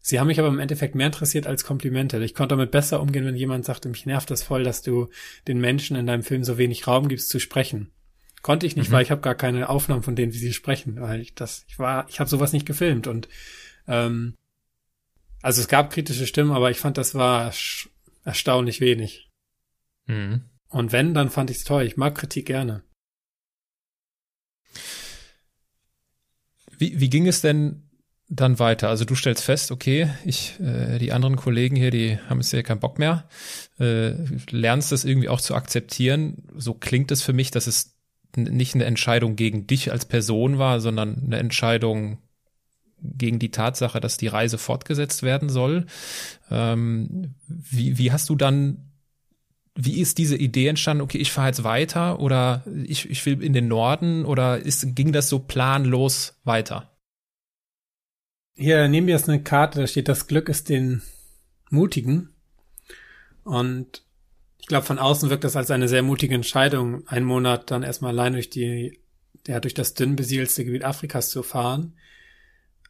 Sie 0.00 0.18
haben 0.18 0.28
mich 0.28 0.38
aber 0.38 0.48
im 0.48 0.58
Endeffekt 0.58 0.94
mehr 0.94 1.06
interessiert 1.06 1.46
als 1.46 1.64
Komplimente. 1.64 2.22
Ich 2.24 2.34
konnte 2.34 2.54
damit 2.54 2.70
besser 2.70 3.00
umgehen, 3.00 3.26
wenn 3.26 3.36
jemand 3.36 3.64
sagte, 3.64 3.88
mich 3.88 4.06
nervt 4.06 4.30
das 4.30 4.42
voll, 4.42 4.64
dass 4.64 4.82
du 4.82 5.08
den 5.46 5.60
Menschen 5.60 5.96
in 5.96 6.06
deinem 6.06 6.22
Film 6.22 6.44
so 6.44 6.56
wenig 6.56 6.86
Raum 6.86 7.08
gibst 7.08 7.28
zu 7.28 7.40
sprechen. 7.40 7.90
Konnte 8.42 8.66
ich 8.66 8.76
nicht, 8.76 8.88
mhm. 8.88 8.94
weil 8.94 9.02
ich 9.02 9.10
habe 9.10 9.20
gar 9.20 9.34
keine 9.34 9.68
Aufnahmen 9.68 10.02
von 10.02 10.16
denen, 10.16 10.32
wie 10.32 10.38
sie 10.38 10.52
sprechen, 10.52 11.00
weil 11.00 11.20
ich 11.20 11.34
das, 11.34 11.64
ich 11.68 11.78
war, 11.78 12.06
ich 12.08 12.20
habe 12.20 12.30
sowas 12.30 12.52
nicht 12.52 12.66
gefilmt 12.66 13.06
und 13.06 13.28
ähm, 13.88 14.34
also 15.42 15.60
es 15.60 15.68
gab 15.68 15.90
kritische 15.90 16.26
Stimmen, 16.26 16.52
aber 16.52 16.70
ich 16.70 16.78
fand, 16.78 16.98
das 16.98 17.14
war 17.14 17.52
erstaunlich 18.24 18.80
wenig. 18.80 19.28
Mhm. 20.06 20.42
Und 20.68 20.92
wenn, 20.92 21.14
dann 21.14 21.30
fand 21.30 21.50
ich 21.50 21.58
es 21.58 21.64
toll. 21.64 21.84
Ich 21.84 21.96
mag 21.96 22.14
Kritik 22.14 22.46
gerne. 22.46 22.82
Wie, 26.76 27.00
wie 27.00 27.10
ging 27.10 27.26
es 27.26 27.40
denn 27.40 27.88
dann 28.28 28.58
weiter? 28.58 28.88
Also 28.88 29.04
du 29.04 29.14
stellst 29.14 29.42
fest, 29.42 29.70
okay, 29.72 30.10
ich, 30.24 30.60
äh, 30.60 30.98
die 30.98 31.12
anderen 31.12 31.36
Kollegen 31.36 31.76
hier, 31.76 31.90
die 31.90 32.18
haben 32.28 32.40
jetzt 32.40 32.52
ja 32.52 32.62
keinen 32.62 32.80
Bock 32.80 32.98
mehr. 32.98 33.28
Äh, 33.80 34.12
lernst 34.50 34.92
das 34.92 35.04
irgendwie 35.04 35.28
auch 35.28 35.40
zu 35.40 35.54
akzeptieren. 35.54 36.44
So 36.56 36.74
klingt 36.74 37.10
es 37.10 37.22
für 37.22 37.32
mich, 37.32 37.50
dass 37.50 37.66
es 37.66 37.96
nicht 38.36 38.74
eine 38.74 38.84
Entscheidung 38.84 39.36
gegen 39.36 39.66
dich 39.66 39.90
als 39.90 40.04
Person 40.04 40.58
war, 40.58 40.80
sondern 40.80 41.22
eine 41.24 41.38
Entscheidung 41.38 42.18
gegen 43.00 43.38
die 43.38 43.50
Tatsache, 43.50 44.00
dass 44.00 44.16
die 44.16 44.26
Reise 44.26 44.58
fortgesetzt 44.58 45.22
werden 45.22 45.48
soll. 45.48 45.86
Ähm, 46.50 47.34
wie, 47.46 47.96
wie 47.98 48.12
hast 48.12 48.28
du 48.28 48.36
dann, 48.36 48.87
wie 49.80 50.00
ist 50.00 50.18
diese 50.18 50.36
Idee 50.36 50.66
entstanden, 50.66 51.02
okay, 51.02 51.18
ich 51.18 51.30
fahre 51.30 51.46
jetzt 51.46 51.62
weiter 51.62 52.18
oder 52.18 52.64
ich, 52.84 53.08
ich 53.08 53.24
will 53.24 53.40
in 53.44 53.52
den 53.52 53.68
Norden 53.68 54.24
oder 54.24 54.58
ist, 54.58 54.96
ging 54.96 55.12
das 55.12 55.28
so 55.28 55.38
planlos 55.38 56.40
weiter? 56.42 56.98
Hier, 58.56 58.88
nehmen 58.88 59.06
wir 59.06 59.14
jetzt 59.14 59.28
eine 59.28 59.40
Karte, 59.40 59.78
da 59.78 59.86
steht, 59.86 60.08
das 60.08 60.26
Glück 60.26 60.48
ist 60.48 60.68
den 60.68 61.02
Mutigen. 61.70 62.30
Und 63.44 64.02
ich 64.58 64.66
glaube, 64.66 64.84
von 64.84 64.98
außen 64.98 65.30
wirkt 65.30 65.44
das 65.44 65.54
als 65.54 65.70
eine 65.70 65.86
sehr 65.86 66.02
mutige 66.02 66.34
Entscheidung, 66.34 67.06
einen 67.06 67.24
Monat 67.24 67.70
dann 67.70 67.84
erstmal 67.84 68.10
allein 68.10 68.32
durch 68.32 68.50
die, 68.50 68.98
ja, 69.46 69.60
durch 69.60 69.74
das 69.74 69.94
dünn 69.94 70.16
besiedelste 70.16 70.64
Gebiet 70.64 70.84
Afrikas 70.84 71.30
zu 71.30 71.44
fahren. 71.44 71.94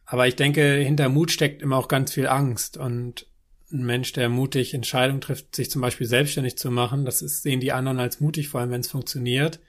Aber 0.05 0.27
ich 0.27 0.35
denke, 0.35 0.77
hinter 0.77 1.07
Mut 1.07 1.29
steckt 1.29 1.61
immer 1.61 1.77
auch 1.77 1.87
ganz 1.87 2.11
viel 2.13 2.25
Angst. 2.25 2.77
Und 2.77 3.27
ein 3.71 3.85
Mensch, 3.85 4.13
der 4.13 4.29
mutig 4.29 4.73
Entscheidungen 4.73 5.21
trifft, 5.21 5.55
sich 5.55 5.69
zum 5.69 5.81
Beispiel 5.81 6.07
selbstständig 6.07 6.57
zu 6.57 6.71
machen, 6.71 7.05
das 7.05 7.21
ist, 7.21 7.43
sehen 7.43 7.59
die 7.59 7.71
anderen 7.71 7.99
als 7.99 8.19
mutig, 8.19 8.49
vor 8.49 8.61
allem 8.61 8.71
wenn 8.71 8.81
es 8.81 8.91
funktioniert. 8.91 9.59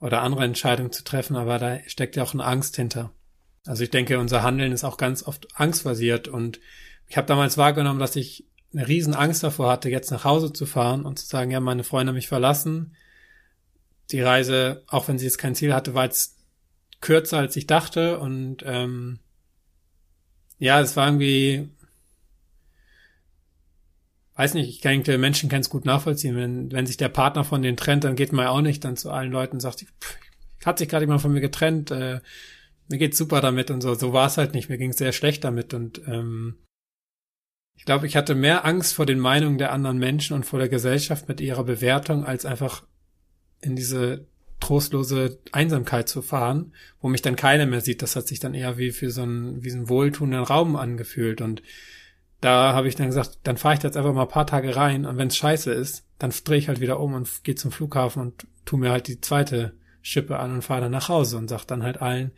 Oder 0.00 0.22
andere 0.22 0.44
Entscheidungen 0.44 0.92
zu 0.92 1.02
treffen, 1.02 1.34
aber 1.34 1.58
da 1.58 1.78
steckt 1.86 2.14
ja 2.14 2.22
auch 2.22 2.32
eine 2.32 2.44
Angst 2.44 2.76
hinter. 2.76 3.10
Also 3.66 3.82
ich 3.82 3.90
denke, 3.90 4.18
unser 4.18 4.42
Handeln 4.42 4.72
ist 4.72 4.84
auch 4.84 4.96
ganz 4.96 5.24
oft 5.24 5.48
angstbasiert. 5.58 6.28
Und 6.28 6.60
ich 7.08 7.16
habe 7.16 7.26
damals 7.26 7.58
wahrgenommen, 7.58 7.98
dass 7.98 8.14
ich 8.14 8.46
eine 8.72 8.86
riesen 8.86 9.14
Angst 9.14 9.42
davor 9.42 9.70
hatte, 9.70 9.90
jetzt 9.90 10.10
nach 10.10 10.24
Hause 10.24 10.52
zu 10.52 10.66
fahren 10.66 11.04
und 11.04 11.18
zu 11.18 11.26
sagen, 11.26 11.50
ja, 11.50 11.60
meine 11.60 11.84
Freunde 11.84 12.10
haben 12.10 12.16
mich 12.16 12.28
verlassen. 12.28 12.94
Die 14.10 14.20
Reise, 14.20 14.84
auch 14.86 15.08
wenn 15.08 15.18
sie 15.18 15.24
jetzt 15.24 15.38
kein 15.38 15.54
Ziel 15.54 15.74
hatte, 15.74 15.94
war 15.94 16.04
jetzt 16.04 16.38
kürzer, 17.00 17.38
als 17.38 17.56
ich 17.56 17.66
dachte. 17.66 18.18
Und 18.20 18.62
ähm, 18.64 19.18
ja, 20.58 20.80
es 20.80 20.96
war 20.96 21.06
irgendwie, 21.06 21.68
weiß 24.38 24.54
nicht, 24.54 24.68
ich 24.68 24.80
denke, 24.80 25.18
Menschen 25.18 25.48
können 25.48 25.62
es 25.62 25.68
gut 25.68 25.84
nachvollziehen. 25.84 26.36
Wenn, 26.36 26.70
wenn 26.70 26.86
sich 26.86 26.96
der 26.96 27.08
Partner 27.08 27.44
von 27.44 27.60
denen 27.60 27.76
trennt, 27.76 28.04
dann 28.04 28.14
geht 28.14 28.32
man 28.32 28.44
ja 28.44 28.50
auch 28.50 28.60
nicht 28.60 28.84
dann 28.84 28.96
zu 28.96 29.10
allen 29.10 29.32
Leuten 29.32 29.56
und 29.56 29.60
sagt, 29.60 29.80
pff, 29.80 30.16
hat 30.64 30.78
sich 30.78 30.88
gerade 30.88 31.04
jemand 31.04 31.20
von 31.20 31.32
mir 31.32 31.40
getrennt, 31.40 31.90
äh, 31.90 32.20
mir 32.88 32.98
geht's 32.98 33.18
super 33.18 33.40
damit 33.40 33.70
und 33.70 33.80
so. 33.80 33.94
So 33.94 34.12
war 34.12 34.28
es 34.28 34.38
halt 34.38 34.54
nicht. 34.54 34.68
Mir 34.68 34.78
ging 34.78 34.90
es 34.90 34.96
sehr 34.96 35.12
schlecht 35.12 35.44
damit 35.44 35.74
und 35.74 36.00
ähm, 36.06 36.56
ich 37.76 37.84
glaube, 37.84 38.06
ich 38.06 38.16
hatte 38.16 38.34
mehr 38.34 38.64
Angst 38.64 38.94
vor 38.94 39.06
den 39.06 39.18
Meinungen 39.18 39.58
der 39.58 39.72
anderen 39.72 39.98
Menschen 39.98 40.34
und 40.34 40.46
vor 40.46 40.58
der 40.58 40.68
Gesellschaft 40.68 41.28
mit 41.28 41.40
ihrer 41.40 41.64
Bewertung, 41.64 42.24
als 42.24 42.44
einfach 42.44 42.84
in 43.60 43.76
diese 43.76 44.26
trostlose 44.60 45.38
Einsamkeit 45.52 46.08
zu 46.08 46.22
fahren, 46.22 46.72
wo 47.00 47.08
mich 47.08 47.22
dann 47.22 47.36
keiner 47.36 47.66
mehr 47.66 47.80
sieht. 47.80 48.02
Das 48.02 48.16
hat 48.16 48.26
sich 48.26 48.40
dann 48.40 48.54
eher 48.54 48.78
wie 48.78 48.90
für 48.90 49.10
so 49.10 49.22
einen, 49.22 49.62
wie 49.62 49.70
so 49.70 49.76
einen 49.76 49.88
wohltuenden 49.88 50.42
Raum 50.42 50.76
angefühlt. 50.76 51.40
Und 51.40 51.62
da 52.40 52.72
habe 52.72 52.88
ich 52.88 52.94
dann 52.94 53.08
gesagt, 53.08 53.38
dann 53.42 53.56
fahre 53.56 53.74
ich 53.74 53.82
jetzt 53.82 53.96
einfach 53.96 54.12
mal 54.12 54.22
ein 54.22 54.28
paar 54.28 54.46
Tage 54.46 54.76
rein 54.76 55.06
und 55.06 55.16
wenn 55.16 55.28
es 55.28 55.36
scheiße 55.36 55.72
ist, 55.72 56.04
dann 56.18 56.32
drehe 56.44 56.58
ich 56.58 56.68
halt 56.68 56.80
wieder 56.80 57.00
um 57.00 57.14
und 57.14 57.44
gehe 57.44 57.54
zum 57.54 57.72
Flughafen 57.72 58.22
und 58.22 58.46
tu 58.64 58.76
mir 58.76 58.90
halt 58.90 59.08
die 59.08 59.20
zweite 59.20 59.74
Schippe 60.02 60.38
an 60.38 60.52
und 60.52 60.62
fahre 60.62 60.82
dann 60.82 60.92
nach 60.92 61.08
Hause 61.08 61.36
und 61.36 61.48
sag 61.48 61.64
dann 61.64 61.82
halt 61.82 62.00
allen, 62.00 62.32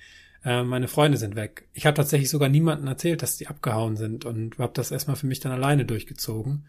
äh, 0.45 0.63
meine 0.63 0.89
Freunde 0.89 1.19
sind 1.19 1.37
weg. 1.37 1.69
Ich 1.75 1.87
habe 1.87 1.97
tatsächlich 1.97 2.31
sogar 2.31 2.49
niemanden 2.49 2.87
erzählt, 2.87 3.23
dass 3.23 3.37
die 3.37 3.49
abgehauen 3.49 3.97
sind 3.97 4.25
und 4.25 4.59
habe 4.59 4.73
das 4.75 4.91
erstmal 4.91 5.17
für 5.17 5.27
mich 5.27 5.41
dann 5.41 5.53
alleine 5.53 5.85
durchgezogen. 5.85 6.67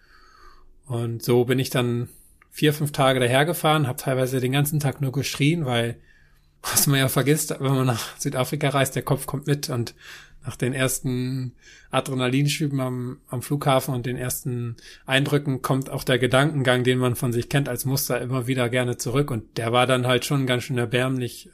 Und 0.86 1.24
so 1.24 1.46
bin 1.46 1.60
ich 1.60 1.70
dann 1.70 2.10
vier, 2.50 2.74
fünf 2.74 2.92
Tage 2.92 3.20
dahergefahren, 3.20 3.88
habe 3.88 3.98
teilweise 3.98 4.42
den 4.42 4.52
ganzen 4.52 4.80
Tag 4.80 5.00
nur 5.00 5.14
geschrien, 5.14 5.66
weil 5.66 5.98
was 6.62 6.86
man 6.86 7.00
ja 7.00 7.08
vergisst, 7.08 7.56
wenn 7.60 7.76
man 7.76 7.88
nach 7.88 8.20
Südafrika 8.20 8.70
reist, 8.70 8.96
der 8.96 9.04
Kopf 9.04 9.26
kommt 9.26 9.48
mit 9.48 9.70
und 9.70 9.96
nach 10.46 10.56
den 10.56 10.74
ersten 10.74 11.54
Adrenalinschüben 11.92 12.80
am, 12.80 13.20
am 13.28 13.42
Flughafen 13.42 13.94
und 13.94 14.06
den 14.06 14.18
ersten 14.18 14.76
Eindrücken 15.06 15.62
kommt 15.62 15.90
auch 15.90 16.04
der 16.04 16.20
Gedankengang, 16.20 16.84
den 16.84 16.98
man 16.98 17.16
von 17.16 17.32
sich 17.32 17.50
kennt 17.50 17.70
als 17.70 17.86
Muster, 17.86 18.20
immer 18.20 18.48
wieder 18.48 18.70
gerne 18.70 18.98
zurück. 18.98 19.30
Und 19.30 19.58
der 19.58 19.72
war 19.72 19.86
dann 19.86 20.08
halt 20.08 20.26
schon 20.26 20.48
ganz 20.48 20.64
schön 20.64 20.78
erbärmlich 20.78 21.50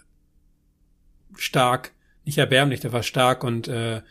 stark 1.36 1.91
nicht 2.28 2.38
erbärmlich, 2.38 2.82
der 2.82 2.91
war 2.91 3.04
stark 3.04 3.43
und 3.43 3.67
äh, 3.69 4.02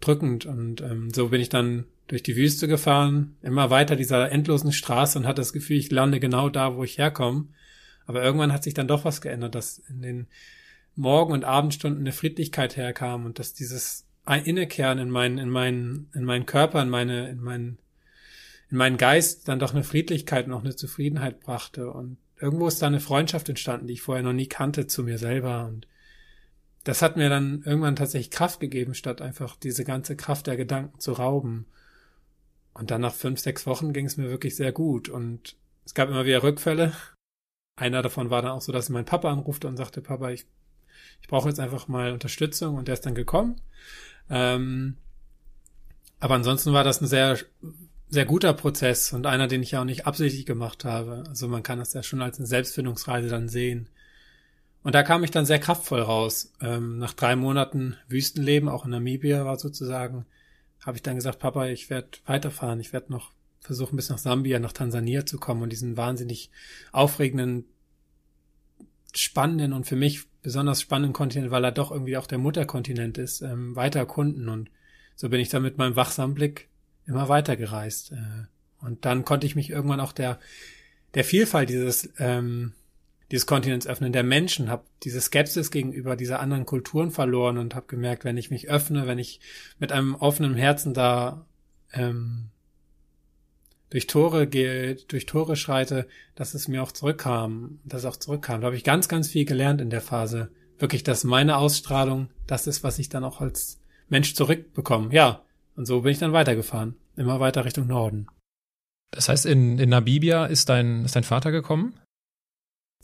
drückend. 0.00 0.46
Und 0.46 0.80
ähm, 0.80 1.12
so 1.12 1.28
bin 1.28 1.40
ich 1.40 1.50
dann 1.50 1.84
durch 2.06 2.22
die 2.22 2.36
Wüste 2.36 2.68
gefahren, 2.68 3.36
immer 3.42 3.70
weiter 3.70 3.96
dieser 3.96 4.30
endlosen 4.30 4.72
Straße 4.72 5.18
und 5.18 5.26
hatte 5.26 5.40
das 5.40 5.52
Gefühl, 5.52 5.76
ich 5.76 5.90
lande 5.90 6.20
genau 6.20 6.48
da, 6.48 6.76
wo 6.76 6.84
ich 6.84 6.96
herkomme. 6.96 7.48
Aber 8.06 8.22
irgendwann 8.22 8.52
hat 8.52 8.62
sich 8.62 8.72
dann 8.72 8.86
doch 8.86 9.04
was 9.04 9.20
geändert, 9.20 9.56
dass 9.56 9.78
in 9.78 10.00
den 10.00 10.26
Morgen- 10.94 11.32
und 11.32 11.44
Abendstunden 11.44 12.02
eine 12.02 12.12
Friedlichkeit 12.12 12.76
herkam 12.76 13.26
und 13.26 13.40
dass 13.40 13.52
dieses 13.52 14.05
Innekehren 14.26 14.98
in 14.98 15.10
meinen, 15.10 15.38
in 15.38 15.48
meinen, 15.48 16.10
in 16.14 16.24
meinen 16.24 16.46
Körper, 16.46 16.82
in 16.82 16.90
meine, 16.90 17.28
in 17.28 17.40
meinen, 17.40 17.78
in 18.70 18.76
meinen 18.76 18.96
Geist 18.96 19.48
dann 19.48 19.58
doch 19.58 19.72
eine 19.72 19.84
Friedlichkeit 19.84 20.46
und 20.46 20.52
auch 20.52 20.64
eine 20.64 20.76
Zufriedenheit 20.76 21.40
brachte. 21.40 21.90
Und 21.90 22.18
irgendwo 22.40 22.66
ist 22.66 22.82
da 22.82 22.88
eine 22.88 23.00
Freundschaft 23.00 23.48
entstanden, 23.48 23.86
die 23.86 23.94
ich 23.94 24.02
vorher 24.02 24.24
noch 24.24 24.32
nie 24.32 24.48
kannte 24.48 24.86
zu 24.86 25.04
mir 25.04 25.18
selber. 25.18 25.66
Und 25.66 25.86
das 26.84 27.02
hat 27.02 27.16
mir 27.16 27.28
dann 27.28 27.62
irgendwann 27.64 27.96
tatsächlich 27.96 28.30
Kraft 28.30 28.60
gegeben, 28.60 28.94
statt 28.94 29.20
einfach 29.20 29.56
diese 29.56 29.84
ganze 29.84 30.16
Kraft 30.16 30.46
der 30.46 30.56
Gedanken 30.56 30.98
zu 30.98 31.12
rauben. 31.12 31.66
Und 32.74 32.90
dann 32.90 33.00
nach 33.00 33.14
fünf, 33.14 33.40
sechs 33.40 33.66
Wochen 33.66 33.92
ging 33.92 34.06
es 34.06 34.16
mir 34.16 34.28
wirklich 34.28 34.54
sehr 34.54 34.72
gut. 34.72 35.08
Und 35.08 35.56
es 35.84 35.94
gab 35.94 36.08
immer 36.08 36.26
wieder 36.26 36.42
Rückfälle. 36.42 36.92
Einer 37.76 38.02
davon 38.02 38.30
war 38.30 38.42
dann 38.42 38.52
auch 38.52 38.60
so, 38.60 38.72
dass 38.72 38.88
mein 38.88 39.04
Papa 39.04 39.32
anrufte 39.32 39.68
und 39.68 39.76
sagte, 39.76 40.02
Papa, 40.02 40.30
ich, 40.30 40.46
ich 41.22 41.28
brauche 41.28 41.48
jetzt 41.48 41.60
einfach 41.60 41.88
mal 41.88 42.12
Unterstützung. 42.12 42.76
Und 42.76 42.88
der 42.88 42.94
ist 42.94 43.06
dann 43.06 43.14
gekommen. 43.14 43.60
Ähm, 44.30 44.96
aber 46.18 46.34
ansonsten 46.34 46.72
war 46.72 46.84
das 46.84 47.00
ein 47.00 47.06
sehr 47.06 47.38
sehr 48.08 48.24
guter 48.24 48.52
Prozess 48.52 49.12
und 49.12 49.26
einer, 49.26 49.48
den 49.48 49.62
ich 49.62 49.72
ja 49.72 49.80
auch 49.80 49.84
nicht 49.84 50.06
absichtlich 50.06 50.46
gemacht 50.46 50.84
habe. 50.84 51.24
Also 51.28 51.48
man 51.48 51.62
kann 51.62 51.78
das 51.78 51.92
ja 51.92 52.02
schon 52.02 52.22
als 52.22 52.38
eine 52.38 52.46
Selbstfindungsreise 52.46 53.28
dann 53.28 53.48
sehen. 53.48 53.88
Und 54.82 54.94
da 54.94 55.02
kam 55.02 55.24
ich 55.24 55.32
dann 55.32 55.46
sehr 55.46 55.58
kraftvoll 55.58 56.00
raus. 56.00 56.52
Ähm, 56.60 56.98
nach 56.98 57.12
drei 57.12 57.34
Monaten 57.34 57.96
Wüstenleben, 58.08 58.68
auch 58.68 58.84
in 58.84 58.92
Namibia 58.92 59.44
war 59.44 59.58
sozusagen, 59.58 60.26
habe 60.80 60.96
ich 60.96 61.02
dann 61.02 61.16
gesagt, 61.16 61.40
Papa, 61.40 61.66
ich 61.66 61.90
werde 61.90 62.08
weiterfahren. 62.26 62.78
Ich 62.78 62.92
werde 62.92 63.10
noch 63.10 63.32
versuchen, 63.60 63.96
bis 63.96 64.10
nach 64.10 64.18
Sambia, 64.18 64.60
nach 64.60 64.72
Tansania 64.72 65.26
zu 65.26 65.38
kommen 65.38 65.62
und 65.62 65.70
diesen 65.70 65.96
wahnsinnig 65.96 66.50
aufregenden, 66.92 67.64
spannenden 69.12 69.72
und 69.72 69.86
für 69.86 69.96
mich 69.96 70.26
besonders 70.46 70.80
spannenden 70.80 71.12
Kontinent, 71.12 71.50
weil 71.50 71.64
er 71.64 71.72
doch 71.72 71.90
irgendwie 71.90 72.16
auch 72.16 72.28
der 72.28 72.38
Mutterkontinent 72.38 73.18
ist, 73.18 73.42
ähm, 73.42 73.74
weiter 73.74 73.98
erkunden. 73.98 74.48
Und 74.48 74.70
so 75.16 75.28
bin 75.28 75.40
ich 75.40 75.48
dann 75.48 75.64
mit 75.64 75.76
meinem 75.76 75.96
wachsamen 75.96 76.36
Blick 76.36 76.68
immer 77.04 77.28
weiter 77.28 77.56
gereist. 77.56 78.12
Äh, 78.12 78.44
und 78.78 79.04
dann 79.04 79.24
konnte 79.24 79.44
ich 79.44 79.56
mich 79.56 79.70
irgendwann 79.70 79.98
auch 79.98 80.12
der, 80.12 80.38
der 81.14 81.24
Vielfalt 81.24 81.68
dieses, 81.68 82.10
ähm, 82.20 82.74
dieses 83.32 83.48
Kontinents 83.48 83.88
öffnen, 83.88 84.12
der 84.12 84.22
Menschen, 84.22 84.70
habe 84.70 84.84
diese 85.02 85.20
Skepsis 85.20 85.72
gegenüber 85.72 86.14
dieser 86.14 86.38
anderen 86.38 86.64
Kulturen 86.64 87.10
verloren 87.10 87.58
und 87.58 87.74
habe 87.74 87.88
gemerkt, 87.88 88.24
wenn 88.24 88.36
ich 88.36 88.52
mich 88.52 88.70
öffne, 88.70 89.08
wenn 89.08 89.18
ich 89.18 89.40
mit 89.80 89.90
einem 89.90 90.14
offenen 90.14 90.54
Herzen 90.54 90.94
da 90.94 91.44
ähm, 91.92 92.50
durch 93.90 94.06
Tore 94.06 94.46
gehe, 94.46 94.96
durch 95.08 95.26
Tore 95.26 95.56
schreite, 95.56 96.06
dass 96.34 96.54
es 96.54 96.68
mir 96.68 96.82
auch 96.82 96.92
zurückkam, 96.92 97.78
dass 97.84 98.00
es 98.00 98.06
auch 98.06 98.16
zurückkam. 98.16 98.60
Da 98.60 98.66
habe 98.66 98.76
ich 98.76 98.84
ganz, 98.84 99.08
ganz 99.08 99.28
viel 99.28 99.44
gelernt 99.44 99.80
in 99.80 99.90
der 99.90 100.00
Phase. 100.00 100.50
Wirklich, 100.78 101.04
dass 101.04 101.24
meine 101.24 101.56
Ausstrahlung, 101.56 102.28
das 102.46 102.66
ist, 102.66 102.82
was 102.82 102.98
ich 102.98 103.08
dann 103.08 103.24
auch 103.24 103.40
als 103.40 103.80
Mensch 104.08 104.34
zurückbekomme. 104.34 105.14
Ja, 105.14 105.42
und 105.76 105.86
so 105.86 106.02
bin 106.02 106.12
ich 106.12 106.18
dann 106.18 106.32
weitergefahren. 106.32 106.96
Immer 107.16 107.40
weiter 107.40 107.64
Richtung 107.64 107.86
Norden. 107.86 108.26
Das 109.10 109.28
heißt, 109.28 109.46
in, 109.46 109.78
in 109.78 109.88
Namibia 109.88 110.46
ist 110.46 110.68
dein, 110.68 111.04
ist 111.04 111.16
dein 111.16 111.24
Vater 111.24 111.50
gekommen? 111.50 111.98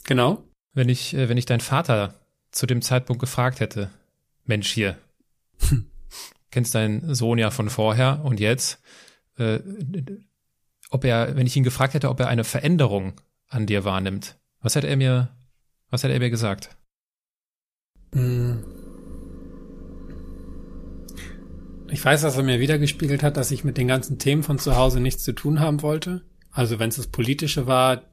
Genau. 0.04 0.44
Wenn 0.74 0.88
ich, 0.88 1.14
äh, 1.14 1.28
wenn 1.28 1.38
ich 1.38 1.46
deinen 1.46 1.60
Vater 1.60 2.14
zu 2.50 2.66
dem 2.66 2.82
Zeitpunkt 2.82 3.20
gefragt 3.20 3.60
hätte, 3.60 3.90
Mensch 4.44 4.70
hier, 4.70 4.98
kennst 6.50 6.74
deinen 6.74 7.14
Sohn 7.14 7.38
ja 7.38 7.50
von 7.50 7.70
vorher 7.70 8.20
und 8.24 8.40
jetzt, 8.40 8.82
äh, 9.38 9.60
ob 10.92 11.04
er, 11.04 11.36
wenn 11.36 11.46
ich 11.46 11.56
ihn 11.56 11.64
gefragt 11.64 11.94
hätte, 11.94 12.10
ob 12.10 12.20
er 12.20 12.28
eine 12.28 12.44
Veränderung 12.44 13.14
an 13.48 13.66
dir 13.66 13.84
wahrnimmt, 13.84 14.38
was 14.60 14.76
hätte 14.76 14.88
er 14.88 14.96
mir, 14.96 15.30
was 15.90 16.02
hätte 16.02 16.14
er 16.14 16.20
mir 16.20 16.30
gesagt? 16.30 16.76
Hm. 18.12 18.64
Ich 21.90 22.04
weiß, 22.04 22.22
dass 22.22 22.36
er 22.36 22.42
mir 22.42 22.60
wiedergespiegelt 22.60 23.22
hat, 23.22 23.36
dass 23.36 23.50
ich 23.50 23.64
mit 23.64 23.76
den 23.76 23.88
ganzen 23.88 24.18
Themen 24.18 24.42
von 24.42 24.58
zu 24.58 24.76
Hause 24.76 25.00
nichts 25.00 25.24
zu 25.24 25.32
tun 25.32 25.60
haben 25.60 25.82
wollte. 25.82 26.22
Also 26.50 26.78
wenn 26.78 26.88
es 26.88 26.96
das 26.96 27.06
Politische 27.06 27.66
war, 27.66 28.04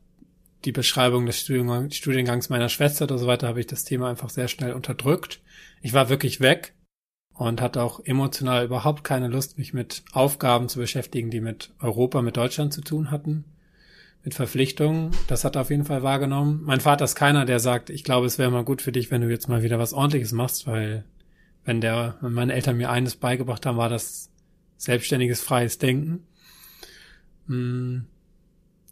die 0.66 0.74
Beschreibung 0.74 1.26
des 1.26 1.40
Studiengangs 1.40 2.50
meiner 2.50 2.68
Schwester 2.68 3.06
oder 3.06 3.18
so 3.18 3.28
weiter, 3.28 3.48
habe 3.48 3.62
ich 3.62 3.68
das 3.68 3.86
Thema 3.86 4.10
einfach 4.10 4.30
sehr 4.30 4.50
schnell 4.50 4.74
unterdrückt. 4.74 5.42
Ich 5.82 5.94
war 5.94 6.10
wirklich 6.10 6.42
weg 6.42 6.74
und 7.40 7.62
hatte 7.62 7.82
auch 7.82 8.02
emotional 8.04 8.66
überhaupt 8.66 9.06
keine 9.06 9.30
Lust, 9.30 9.58
mich 9.58 9.74
mit 9.74 10.04
Aufgaben 10.12 10.68
zu 10.68 10.78
beschäftigen, 10.78 11.30
die 11.32 11.40
mit 11.40 11.72
Europa, 11.80 12.22
mit 12.22 12.36
Deutschland 12.36 12.74
zu 12.74 12.82
tun 12.82 13.12
hatten, 13.12 13.46
mit 14.26 14.34
Verpflichtungen. 14.34 15.12
Das 15.28 15.46
hat 15.46 15.56
er 15.56 15.62
auf 15.62 15.70
jeden 15.70 15.86
Fall 15.86 16.04
wahrgenommen. 16.04 16.64
Mein 16.66 16.82
Vater 16.82 17.06
ist 17.06 17.16
keiner, 17.16 17.46
der 17.46 17.62
sagt, 17.62 17.92
ich 17.92 18.04
glaube, 18.04 18.28
es 18.28 18.40
wäre 18.40 18.52
mal 18.52 18.66
gut 18.66 18.82
für 18.82 18.92
dich, 18.92 19.10
wenn 19.10 19.22
du 19.22 19.30
jetzt 19.30 19.48
mal 19.48 19.64
wieder 19.64 19.80
was 19.80 19.94
Ordentliches 19.94 20.34
machst, 20.34 20.68
weil 20.68 21.06
wenn 21.64 21.80
der, 21.80 22.18
wenn 22.20 22.34
meine 22.34 22.52
Eltern 22.52 22.76
mir 22.76 22.90
eines 22.90 23.16
beigebracht 23.16 23.66
haben, 23.66 23.78
war 23.78 23.88
das 23.88 24.30
selbstständiges, 24.76 25.40
freies 25.40 25.78
Denken. 25.78 26.28
Hm. 27.48 28.06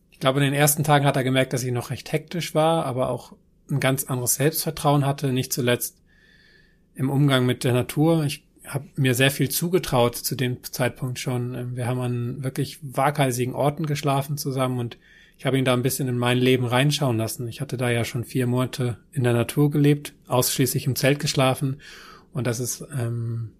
Ich 0.09 0.19
glaube, 0.19 0.39
in 0.39 0.45
den 0.45 0.53
ersten 0.53 0.85
Tagen 0.85 1.05
hat 1.05 1.17
er 1.17 1.25
gemerkt, 1.25 1.51
dass 1.51 1.65
ich 1.65 1.73
noch 1.73 1.89
recht 1.89 2.13
hektisch 2.13 2.55
war, 2.55 2.85
aber 2.85 3.09
auch 3.09 3.33
ein 3.69 3.81
ganz 3.81 4.05
anderes 4.05 4.35
Selbstvertrauen 4.35 5.05
hatte, 5.05 5.33
nicht 5.33 5.51
zuletzt 5.51 5.97
im 6.97 7.09
Umgang 7.09 7.45
mit 7.45 7.63
der 7.63 7.73
Natur. 7.73 8.25
Ich 8.25 8.43
habe 8.65 8.87
mir 8.95 9.13
sehr 9.13 9.31
viel 9.31 9.49
zugetraut 9.49 10.15
zu 10.15 10.35
dem 10.35 10.63
Zeitpunkt 10.63 11.19
schon. 11.19 11.75
Wir 11.75 11.87
haben 11.87 12.01
an 12.01 12.43
wirklich 12.43 12.79
waghalsigen 12.81 13.53
Orten 13.53 13.85
geschlafen 13.85 14.37
zusammen 14.37 14.79
und 14.79 14.97
ich 15.37 15.45
habe 15.45 15.57
ihn 15.57 15.65
da 15.65 15.73
ein 15.73 15.83
bisschen 15.83 16.07
in 16.07 16.17
mein 16.17 16.39
Leben 16.39 16.65
reinschauen 16.65 17.17
lassen. 17.17 17.47
Ich 17.47 17.61
hatte 17.61 17.77
da 17.77 17.91
ja 17.91 18.03
schon 18.03 18.23
vier 18.23 18.47
Monate 18.47 18.97
in 19.11 19.23
der 19.23 19.33
Natur 19.33 19.69
gelebt, 19.69 20.13
ausschließlich 20.27 20.87
im 20.87 20.95
Zelt 20.95 21.19
geschlafen 21.19 21.77
und 22.33 22.47
das 22.47 22.59
ist, 22.59 22.83
ähm, 22.97 23.51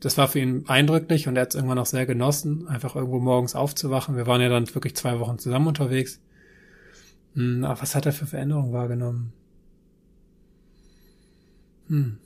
das 0.00 0.18
war 0.18 0.26
für 0.26 0.40
ihn 0.40 0.64
eindrücklich 0.66 1.28
und 1.28 1.36
er 1.36 1.42
hat 1.42 1.50
es 1.50 1.54
irgendwann 1.54 1.78
auch 1.78 1.86
sehr 1.86 2.04
genossen, 2.04 2.66
einfach 2.66 2.96
irgendwo 2.96 3.20
morgens 3.20 3.54
aufzuwachen. 3.54 4.16
Wir 4.16 4.26
waren 4.26 4.40
ja 4.40 4.48
dann 4.48 4.72
wirklich 4.74 4.96
zwei 4.96 5.20
Wochen 5.20 5.38
zusammen 5.38 5.68
unterwegs. 5.68 6.20
Hm, 7.34 7.64
aber 7.64 7.80
was 7.80 7.94
hat 7.94 8.04
er 8.04 8.12
für 8.12 8.26
Veränderungen 8.26 8.72
wahrgenommen? 8.72 9.32
Hm. 11.88 12.18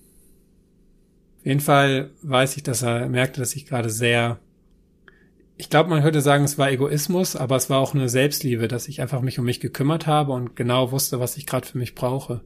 Jeden 1.48 1.60
Fall 1.60 2.10
weiß 2.20 2.58
ich, 2.58 2.62
dass 2.62 2.82
er 2.82 3.08
merkte, 3.08 3.40
dass 3.40 3.56
ich 3.56 3.64
gerade 3.64 3.88
sehr, 3.88 4.38
ich 5.56 5.70
glaube, 5.70 5.88
man 5.88 6.02
könnte 6.02 6.20
sagen, 6.20 6.44
es 6.44 6.58
war 6.58 6.70
Egoismus, 6.70 7.36
aber 7.36 7.56
es 7.56 7.70
war 7.70 7.78
auch 7.78 7.94
eine 7.94 8.10
Selbstliebe, 8.10 8.68
dass 8.68 8.86
ich 8.86 9.00
einfach 9.00 9.22
mich 9.22 9.38
um 9.38 9.46
mich 9.46 9.58
gekümmert 9.58 10.06
habe 10.06 10.32
und 10.32 10.56
genau 10.56 10.92
wusste, 10.92 11.20
was 11.20 11.38
ich 11.38 11.46
gerade 11.46 11.66
für 11.66 11.78
mich 11.78 11.94
brauche. 11.94 12.42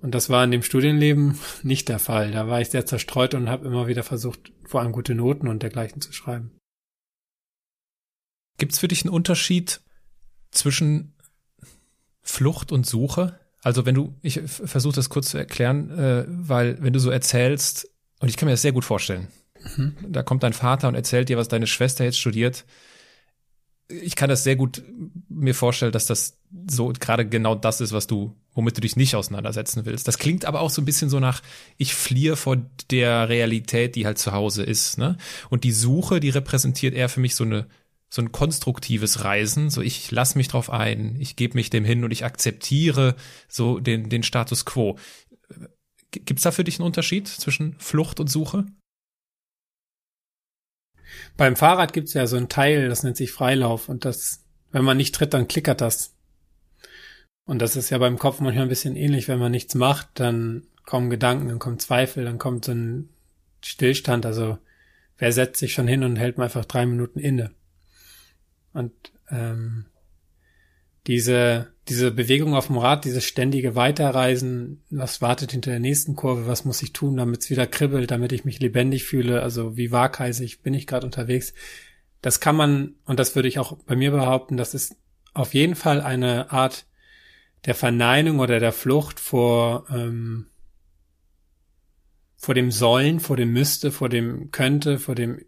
Und 0.00 0.14
das 0.14 0.30
war 0.30 0.44
in 0.44 0.52
dem 0.52 0.62
Studienleben 0.62 1.40
nicht 1.64 1.88
der 1.88 1.98
Fall. 1.98 2.30
Da 2.30 2.46
war 2.46 2.60
ich 2.60 2.70
sehr 2.70 2.86
zerstreut 2.86 3.34
und 3.34 3.48
habe 3.48 3.66
immer 3.66 3.88
wieder 3.88 4.04
versucht, 4.04 4.52
vor 4.64 4.80
allem 4.80 4.92
gute 4.92 5.16
Noten 5.16 5.48
und 5.48 5.64
dergleichen 5.64 6.00
zu 6.00 6.12
schreiben. 6.12 6.52
Gibt 8.58 8.74
es 8.74 8.78
für 8.78 8.86
dich 8.86 9.02
einen 9.02 9.12
Unterschied 9.12 9.80
zwischen 10.52 11.16
Flucht 12.22 12.70
und 12.70 12.86
Suche? 12.86 13.40
Also 13.60 13.86
wenn 13.86 13.96
du, 13.96 14.14
ich 14.22 14.40
versuche 14.44 14.94
das 14.94 15.08
kurz 15.08 15.30
zu 15.30 15.38
erklären, 15.38 15.90
äh, 15.90 16.26
weil 16.28 16.80
wenn 16.80 16.92
du 16.92 17.00
so 17.00 17.10
erzählst, 17.10 17.90
und 18.20 18.28
ich 18.28 18.36
kann 18.36 18.46
mir 18.46 18.52
das 18.52 18.62
sehr 18.62 18.72
gut 18.72 18.84
vorstellen, 18.84 19.28
mhm. 19.76 19.96
da 20.08 20.22
kommt 20.22 20.42
dein 20.42 20.52
Vater 20.52 20.88
und 20.88 20.94
erzählt 20.94 21.28
dir, 21.28 21.36
was 21.36 21.48
deine 21.48 21.66
Schwester 21.66 22.04
jetzt 22.04 22.18
studiert. 22.18 22.64
Ich 23.88 24.16
kann 24.16 24.30
das 24.30 24.44
sehr 24.44 24.56
gut 24.56 24.82
mir 25.28 25.54
vorstellen, 25.54 25.92
dass 25.92 26.06
das 26.06 26.38
so 26.70 26.92
gerade 26.98 27.28
genau 27.28 27.54
das 27.54 27.80
ist, 27.80 27.92
was 27.92 28.06
du 28.06 28.34
womit 28.54 28.76
du 28.76 28.80
dich 28.80 28.96
nicht 28.96 29.16
auseinandersetzen 29.16 29.84
willst. 29.84 30.08
Das 30.08 30.18
klingt 30.18 30.44
aber 30.44 30.60
auch 30.60 30.70
so 30.70 30.80
ein 30.80 30.84
bisschen 30.84 31.10
so 31.10 31.20
nach, 31.20 31.42
ich 31.76 31.94
fliehe 31.94 32.36
vor 32.36 32.56
der 32.90 33.28
Realität, 33.28 33.96
die 33.96 34.06
halt 34.06 34.18
zu 34.18 34.32
Hause 34.32 34.62
ist. 34.62 34.96
Ne? 34.96 35.18
Und 35.50 35.64
die 35.64 35.72
Suche, 35.72 36.20
die 36.20 36.30
repräsentiert 36.30 36.94
eher 36.94 37.08
für 37.08 37.20
mich 37.20 37.34
so 37.34 37.44
eine 37.44 37.66
so 38.10 38.22
ein 38.22 38.30
konstruktives 38.30 39.24
Reisen, 39.24 39.70
so 39.70 39.82
ich 39.82 40.12
lass 40.12 40.36
mich 40.36 40.46
drauf 40.46 40.70
ein, 40.70 41.16
ich 41.18 41.34
gebe 41.34 41.56
mich 41.56 41.68
dem 41.68 41.84
hin 41.84 42.04
und 42.04 42.12
ich 42.12 42.24
akzeptiere 42.24 43.16
so 43.48 43.80
den, 43.80 44.08
den 44.08 44.22
Status 44.22 44.64
quo. 44.64 44.96
Gibt's 46.24 46.42
da 46.42 46.50
für 46.50 46.64
dich 46.64 46.78
einen 46.78 46.86
Unterschied 46.86 47.28
zwischen 47.28 47.74
Flucht 47.78 48.20
und 48.20 48.28
Suche? 48.28 48.66
Beim 51.36 51.56
Fahrrad 51.56 51.92
gibt's 51.92 52.14
ja 52.14 52.26
so 52.26 52.36
ein 52.36 52.48
Teil, 52.48 52.88
das 52.88 53.02
nennt 53.02 53.16
sich 53.16 53.32
Freilauf 53.32 53.88
und 53.88 54.04
das, 54.04 54.44
wenn 54.72 54.84
man 54.84 54.96
nicht 54.96 55.14
tritt, 55.14 55.34
dann 55.34 55.48
klickert 55.48 55.80
das. 55.80 56.14
Und 57.46 57.60
das 57.60 57.76
ist 57.76 57.90
ja 57.90 57.98
beim 57.98 58.18
Kopf 58.18 58.40
manchmal 58.40 58.64
ein 58.64 58.70
bisschen 58.70 58.96
ähnlich, 58.96 59.28
wenn 59.28 59.38
man 59.38 59.52
nichts 59.52 59.74
macht, 59.74 60.08
dann 60.14 60.66
kommen 60.86 61.10
Gedanken, 61.10 61.48
dann 61.48 61.58
kommen 61.58 61.78
Zweifel, 61.78 62.24
dann 62.24 62.38
kommt 62.38 62.64
so 62.64 62.72
ein 62.72 63.10
Stillstand. 63.62 64.26
Also 64.26 64.58
wer 65.18 65.32
setzt 65.32 65.58
sich 65.58 65.74
schon 65.74 65.88
hin 65.88 66.04
und 66.04 66.16
hält 66.16 66.38
mal 66.38 66.44
einfach 66.44 66.64
drei 66.64 66.86
Minuten 66.86 67.18
inne? 67.18 67.50
Und 68.72 68.92
ähm, 69.30 69.86
diese, 71.06 71.72
diese 71.88 72.10
Bewegung 72.10 72.54
auf 72.54 72.68
dem 72.68 72.78
Rad, 72.78 73.04
dieses 73.04 73.24
ständige 73.24 73.74
Weiterreisen, 73.74 74.82
was 74.90 75.20
wartet 75.20 75.52
hinter 75.52 75.70
der 75.70 75.80
nächsten 75.80 76.16
Kurve, 76.16 76.46
was 76.46 76.64
muss 76.64 76.82
ich 76.82 76.92
tun, 76.92 77.16
damit 77.16 77.42
es 77.42 77.50
wieder 77.50 77.66
kribbelt, 77.66 78.10
damit 78.10 78.32
ich 78.32 78.44
mich 78.44 78.60
lebendig 78.60 79.04
fühle, 79.04 79.42
also 79.42 79.76
wie 79.76 79.92
waghalsig 79.92 80.62
bin 80.62 80.74
ich 80.74 80.86
gerade 80.86 81.06
unterwegs. 81.06 81.52
Das 82.22 82.40
kann 82.40 82.56
man, 82.56 82.94
und 83.04 83.20
das 83.20 83.36
würde 83.36 83.48
ich 83.48 83.58
auch 83.58 83.76
bei 83.84 83.96
mir 83.96 84.10
behaupten, 84.10 84.56
das 84.56 84.72
ist 84.72 84.96
auf 85.34 85.52
jeden 85.52 85.74
Fall 85.74 86.00
eine 86.00 86.50
Art 86.52 86.86
der 87.66 87.74
Verneinung 87.74 88.38
oder 88.38 88.60
der 88.60 88.72
Flucht 88.72 89.20
vor, 89.20 89.86
ähm, 89.90 90.46
vor 92.36 92.54
dem 92.54 92.70
Sollen, 92.70 93.20
vor 93.20 93.36
dem 93.36 93.52
Müsste, 93.52 93.90
vor 93.90 94.08
dem 94.08 94.50
Könnte, 94.50 94.98
vor 94.98 95.14
dem, 95.14 95.44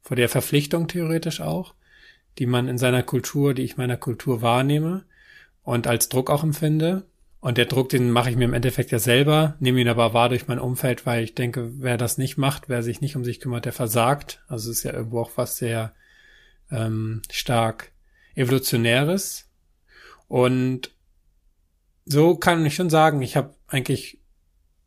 vor 0.00 0.16
der 0.16 0.28
Verpflichtung 0.28 0.88
theoretisch 0.88 1.40
auch, 1.40 1.74
die 2.38 2.46
man 2.46 2.68
in 2.68 2.78
seiner 2.78 3.02
Kultur, 3.02 3.54
die 3.54 3.62
ich 3.62 3.76
meiner 3.76 3.96
Kultur 3.96 4.42
wahrnehme 4.42 5.04
und 5.62 5.86
als 5.86 6.08
Druck 6.08 6.30
auch 6.30 6.42
empfinde. 6.42 7.04
Und 7.40 7.58
der 7.58 7.66
Druck, 7.66 7.90
den 7.90 8.10
mache 8.10 8.30
ich 8.30 8.36
mir 8.36 8.46
im 8.46 8.54
Endeffekt 8.54 8.90
ja 8.90 8.98
selber, 8.98 9.56
nehme 9.60 9.80
ihn 9.80 9.88
aber 9.88 10.14
wahr 10.14 10.28
durch 10.28 10.48
mein 10.48 10.58
Umfeld, 10.58 11.06
weil 11.06 11.22
ich 11.22 11.34
denke, 11.34 11.70
wer 11.80 11.96
das 11.96 12.18
nicht 12.18 12.36
macht, 12.38 12.68
wer 12.68 12.82
sich 12.82 13.00
nicht 13.00 13.14
um 13.14 13.24
sich 13.24 13.40
kümmert, 13.40 13.66
der 13.66 13.72
versagt. 13.72 14.42
Also 14.48 14.70
es 14.70 14.78
ist 14.78 14.84
ja 14.84 14.92
irgendwo 14.92 15.20
auch 15.20 15.30
was 15.36 15.56
sehr 15.56 15.94
ähm, 16.70 17.22
stark 17.30 17.92
evolutionäres. 18.34 19.48
Und 20.28 20.90
so 22.04 22.36
kann 22.36 22.64
ich 22.66 22.74
schon 22.74 22.90
sagen, 22.90 23.22
ich 23.22 23.36
habe 23.36 23.54
eigentlich, 23.68 24.18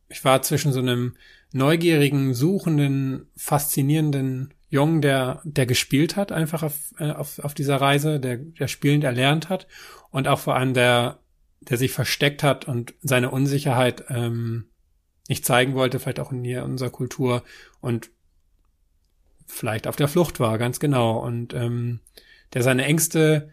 ich 0.10 0.26
war 0.26 0.42
zwischen 0.42 0.74
so 0.74 0.80
einem 0.80 1.16
neugierigen, 1.52 2.34
suchenden, 2.34 3.28
faszinierenden 3.36 4.54
Jungen, 4.70 5.02
der, 5.02 5.42
der 5.44 5.66
gespielt 5.66 6.16
hat, 6.16 6.32
einfach 6.32 6.64
auf, 6.64 6.94
äh, 7.00 7.12
auf, 7.12 7.40
auf 7.40 7.54
dieser 7.54 7.78
Reise, 7.78 8.20
der, 8.20 8.38
der 8.38 8.68
spielend 8.68 9.04
erlernt 9.04 9.50
hat 9.50 9.68
und 10.12 10.28
auch 10.28 10.40
vor 10.40 10.56
allem 10.56 10.74
der, 10.74 11.20
der 11.62 11.78
sich 11.78 11.92
versteckt 11.92 12.44
hat 12.44 12.66
und 12.68 12.94
seine 13.02 13.32
Unsicherheit 13.32 14.06
ähm, 14.10 14.70
nicht 15.28 15.46
zeigen 15.46 15.76
wollte, 15.76 16.00
vielleicht 16.00 16.20
auch 16.20 16.32
in 16.32 16.44
hier 16.44 16.64
unserer 16.64 16.90
Kultur 16.90 17.44
und 17.82 18.10
vielleicht 19.48 19.88
auf 19.88 19.96
der 19.96 20.08
Flucht 20.08 20.40
war, 20.40 20.58
ganz 20.58 20.80
genau. 20.80 21.20
Und 21.20 21.54
ähm, 21.54 22.00
der 22.54 22.64
seine 22.64 22.86
Ängste 22.86 23.52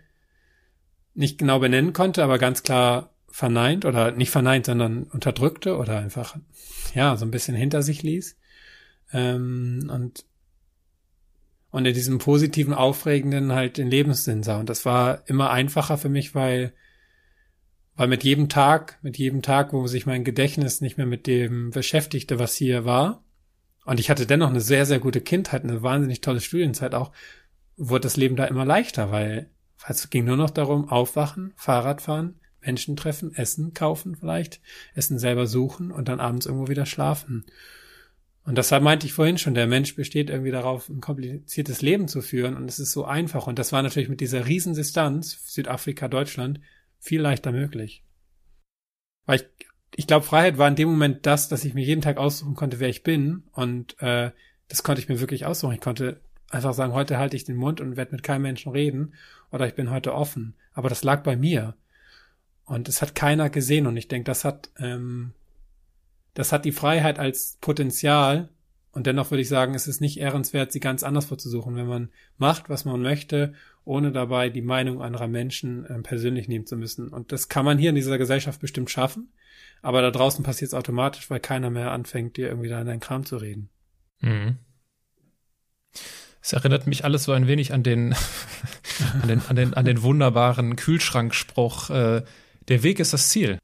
nicht 1.14 1.38
genau 1.38 1.58
benennen 1.58 1.92
konnte, 1.92 2.22
aber 2.22 2.38
ganz 2.38 2.62
klar 2.62 3.10
verneint 3.28 3.84
oder 3.84 4.12
nicht 4.12 4.30
verneint, 4.30 4.66
sondern 4.66 5.04
unterdrückte 5.04 5.76
oder 5.76 5.98
einfach, 5.98 6.36
ja, 6.94 7.16
so 7.16 7.24
ein 7.24 7.30
bisschen 7.30 7.56
hinter 7.56 7.82
sich 7.82 8.02
ließ. 8.02 8.36
Ähm, 9.12 9.90
und, 9.92 10.24
und 11.76 11.84
in 11.84 11.92
diesem 11.92 12.16
positiven, 12.16 12.72
aufregenden 12.72 13.52
halt 13.52 13.76
den 13.76 13.90
Lebenssinn 13.90 14.42
sah. 14.42 14.58
Und 14.58 14.70
das 14.70 14.86
war 14.86 15.24
immer 15.26 15.50
einfacher 15.50 15.98
für 15.98 16.08
mich, 16.08 16.34
weil, 16.34 16.72
weil 17.96 18.08
mit 18.08 18.24
jedem 18.24 18.48
Tag, 18.48 18.98
mit 19.02 19.18
jedem 19.18 19.42
Tag, 19.42 19.74
wo 19.74 19.86
sich 19.86 20.06
mein 20.06 20.24
Gedächtnis 20.24 20.80
nicht 20.80 20.96
mehr 20.96 21.04
mit 21.04 21.26
dem 21.26 21.72
beschäftigte, 21.72 22.38
was 22.38 22.54
hier 22.54 22.86
war, 22.86 23.22
und 23.84 24.00
ich 24.00 24.08
hatte 24.08 24.24
dennoch 24.24 24.48
eine 24.48 24.62
sehr, 24.62 24.86
sehr 24.86 25.00
gute 25.00 25.20
Kindheit, 25.20 25.64
eine 25.64 25.82
wahnsinnig 25.82 26.22
tolle 26.22 26.40
Studienzeit 26.40 26.94
auch, 26.94 27.12
wurde 27.76 28.04
das 28.04 28.16
Leben 28.16 28.36
da 28.36 28.46
immer 28.46 28.64
leichter, 28.64 29.12
weil 29.12 29.50
es 29.86 30.08
ging 30.08 30.24
nur 30.24 30.38
noch 30.38 30.48
darum, 30.48 30.88
aufwachen, 30.88 31.52
Fahrrad 31.56 32.00
fahren, 32.00 32.40
Menschen 32.62 32.96
treffen, 32.96 33.34
Essen 33.34 33.74
kaufen 33.74 34.16
vielleicht, 34.16 34.62
Essen 34.94 35.18
selber 35.18 35.46
suchen 35.46 35.90
und 35.90 36.08
dann 36.08 36.20
abends 36.20 36.46
irgendwo 36.46 36.68
wieder 36.68 36.86
schlafen. 36.86 37.44
Und 38.47 38.57
deshalb 38.57 38.84
meinte 38.84 39.07
ich 39.07 39.12
vorhin 39.12 39.38
schon, 39.38 39.55
der 39.55 39.66
Mensch 39.66 39.97
besteht 39.97 40.30
irgendwie 40.30 40.53
darauf, 40.53 40.88
ein 40.88 41.01
kompliziertes 41.01 41.82
Leben 41.82 42.07
zu 42.07 42.22
führen 42.22 42.57
und 42.57 42.70
es 42.70 42.78
ist 42.78 42.92
so 42.92 43.05
einfach. 43.05 43.49
Und 43.49 43.59
das 43.59 43.72
war 43.72 43.82
natürlich 43.82 44.09
mit 44.09 44.20
dieser 44.20 44.47
Riesendistanz, 44.47 45.53
Südafrika, 45.53 46.07
Deutschland, 46.07 46.61
viel 47.01 47.20
leichter 47.20 47.51
möglich. 47.51 48.05
Weil 49.26 49.40
ich, 49.40 49.66
ich 49.97 50.07
glaube, 50.07 50.24
Freiheit 50.24 50.59
war 50.59 50.68
in 50.68 50.76
dem 50.76 50.88
Moment 50.88 51.26
das, 51.26 51.49
dass 51.49 51.64
ich 51.64 51.74
mir 51.74 51.84
jeden 51.84 52.03
Tag 52.03 52.18
aussuchen 52.18 52.55
konnte, 52.55 52.78
wer 52.78 52.88
ich 52.88 53.03
bin. 53.03 53.42
Und 53.51 54.01
äh, 54.01 54.30
das 54.68 54.84
konnte 54.84 55.03
ich 55.03 55.09
mir 55.09 55.18
wirklich 55.18 55.44
aussuchen. 55.44 55.74
Ich 55.74 55.80
konnte 55.80 56.20
einfach 56.49 56.72
sagen, 56.72 56.92
heute 56.92 57.18
halte 57.18 57.34
ich 57.34 57.44
den 57.44 57.57
Mund 57.57 57.80
und 57.80 57.97
werde 57.97 58.12
mit 58.12 58.22
keinem 58.22 58.42
Menschen 58.42 58.70
reden 58.70 59.14
oder 59.51 59.66
ich 59.66 59.74
bin 59.74 59.90
heute 59.90 60.14
offen. 60.14 60.55
Aber 60.72 60.88
das 60.88 61.03
lag 61.03 61.24
bei 61.24 61.36
mir. 61.36 61.74
Und 62.64 62.88
es 62.88 63.03
hat 63.03 63.16
keiner 63.16 63.51
gesehen. 63.51 63.88
Und 63.88 63.97
ich 63.97 64.07
denke, 64.07 64.26
das 64.26 64.44
hat, 64.44 64.70
ähm, 64.78 65.32
das 66.37 66.53
hat 66.53 66.66
die 66.66 66.72
Freiheit 66.72 67.18
als 67.18 67.57
Potenzial. 67.62 68.51
Und 68.93 69.07
dennoch 69.07 69.30
würde 69.30 69.41
ich 69.41 69.49
sagen, 69.49 69.74
es 69.74 69.89
ist 69.89 70.01
nicht 70.01 70.18
ehrenswert, 70.18 70.70
sie 70.70 70.80
ganz 70.80 71.03
anders 71.03 71.24
vorzusuchen, 71.26 71.76
wenn 71.76 71.87
man 71.87 72.11
macht, 72.37 72.68
was 72.68 72.84
man 72.84 73.01
möchte, 73.01 73.55
ohne 73.84 74.12
dabei 74.12 74.51
die 74.51 74.62
Meinung 74.62 75.01
anderer 75.01 75.28
Menschen 75.28 75.87
äh, 75.87 75.99
persönlich 76.01 76.47
nehmen 76.47 76.66
zu 76.66 76.76
müssen. 76.76 77.09
Und 77.09 77.32
das 77.32 77.49
kann 77.49 77.64
man 77.64 77.78
hier 77.78 77.89
in 77.89 77.95
dieser 77.95 78.18
Gesellschaft 78.18 78.61
bestimmt 78.61 78.91
schaffen. 78.91 79.32
Aber 79.80 80.03
da 80.03 80.11
draußen 80.11 80.45
passiert 80.45 80.68
es 80.68 80.74
automatisch, 80.74 81.30
weil 81.30 81.41
keiner 81.41 81.70
mehr 81.70 81.91
anfängt, 81.91 82.37
dir 82.37 82.49
irgendwie 82.49 82.68
da 82.68 82.80
in 82.80 82.87
deinen 82.87 83.01
Kram 83.01 83.24
zu 83.24 83.39
reden. 83.39 83.70
Mhm. 84.20 84.59
Es 86.43 86.53
erinnert 86.53 86.87
mich 86.87 87.05
alles 87.05 87.24
so 87.24 87.32
ein 87.32 87.47
wenig 87.47 87.72
an 87.72 87.82
den, 87.82 88.14
an 89.22 89.28
den, 89.28 89.41
an 89.49 89.57
den, 89.57 89.74
an 89.74 89.84
den 89.87 90.03
wunderbaren 90.03 90.76
Kühlschrankspruch, 90.76 91.91
äh, 91.91 92.22
der 92.68 92.82
Weg 92.82 93.01
ist 93.01 93.14
das 93.14 93.30
Ziel. 93.30 93.59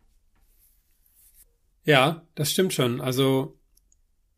Ja, 1.84 2.26
das 2.34 2.50
stimmt 2.50 2.72
schon. 2.72 3.00
Also, 3.00 3.58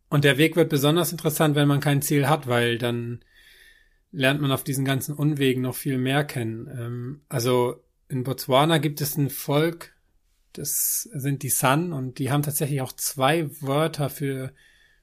und 0.09 0.25
der 0.25 0.39
Weg 0.39 0.57
wird 0.57 0.71
besonders 0.71 1.13
interessant, 1.13 1.55
wenn 1.55 1.69
man 1.69 1.81
kein 1.81 2.03
Ziel 2.03 2.29
hat, 2.29 2.47
weil 2.47 2.79
dann 2.79 3.25
lernt 4.13 4.41
man 4.41 4.53
auf 4.53 4.65
diesen 4.65 4.85
ganzen 4.85 5.15
Unwegen 5.15 5.63
noch 5.63 5.75
viel 5.75 5.99
mehr 5.99 6.25
kennen. 6.25 6.69
Ähm, 6.69 7.21
also 7.29 7.83
in 8.09 8.23
Botswana 8.23 8.79
gibt 8.79 9.01
es 9.01 9.17
ein 9.17 9.29
Volk, 9.29 9.95
das 10.53 11.03
sind 11.13 11.43
die 11.43 11.51
San 11.51 11.93
und 11.93 12.19
die 12.19 12.31
haben 12.31 12.43
tatsächlich 12.43 12.81
auch 12.81 12.93
zwei 12.93 13.51
Wörter 13.61 14.09
für, 14.09 14.53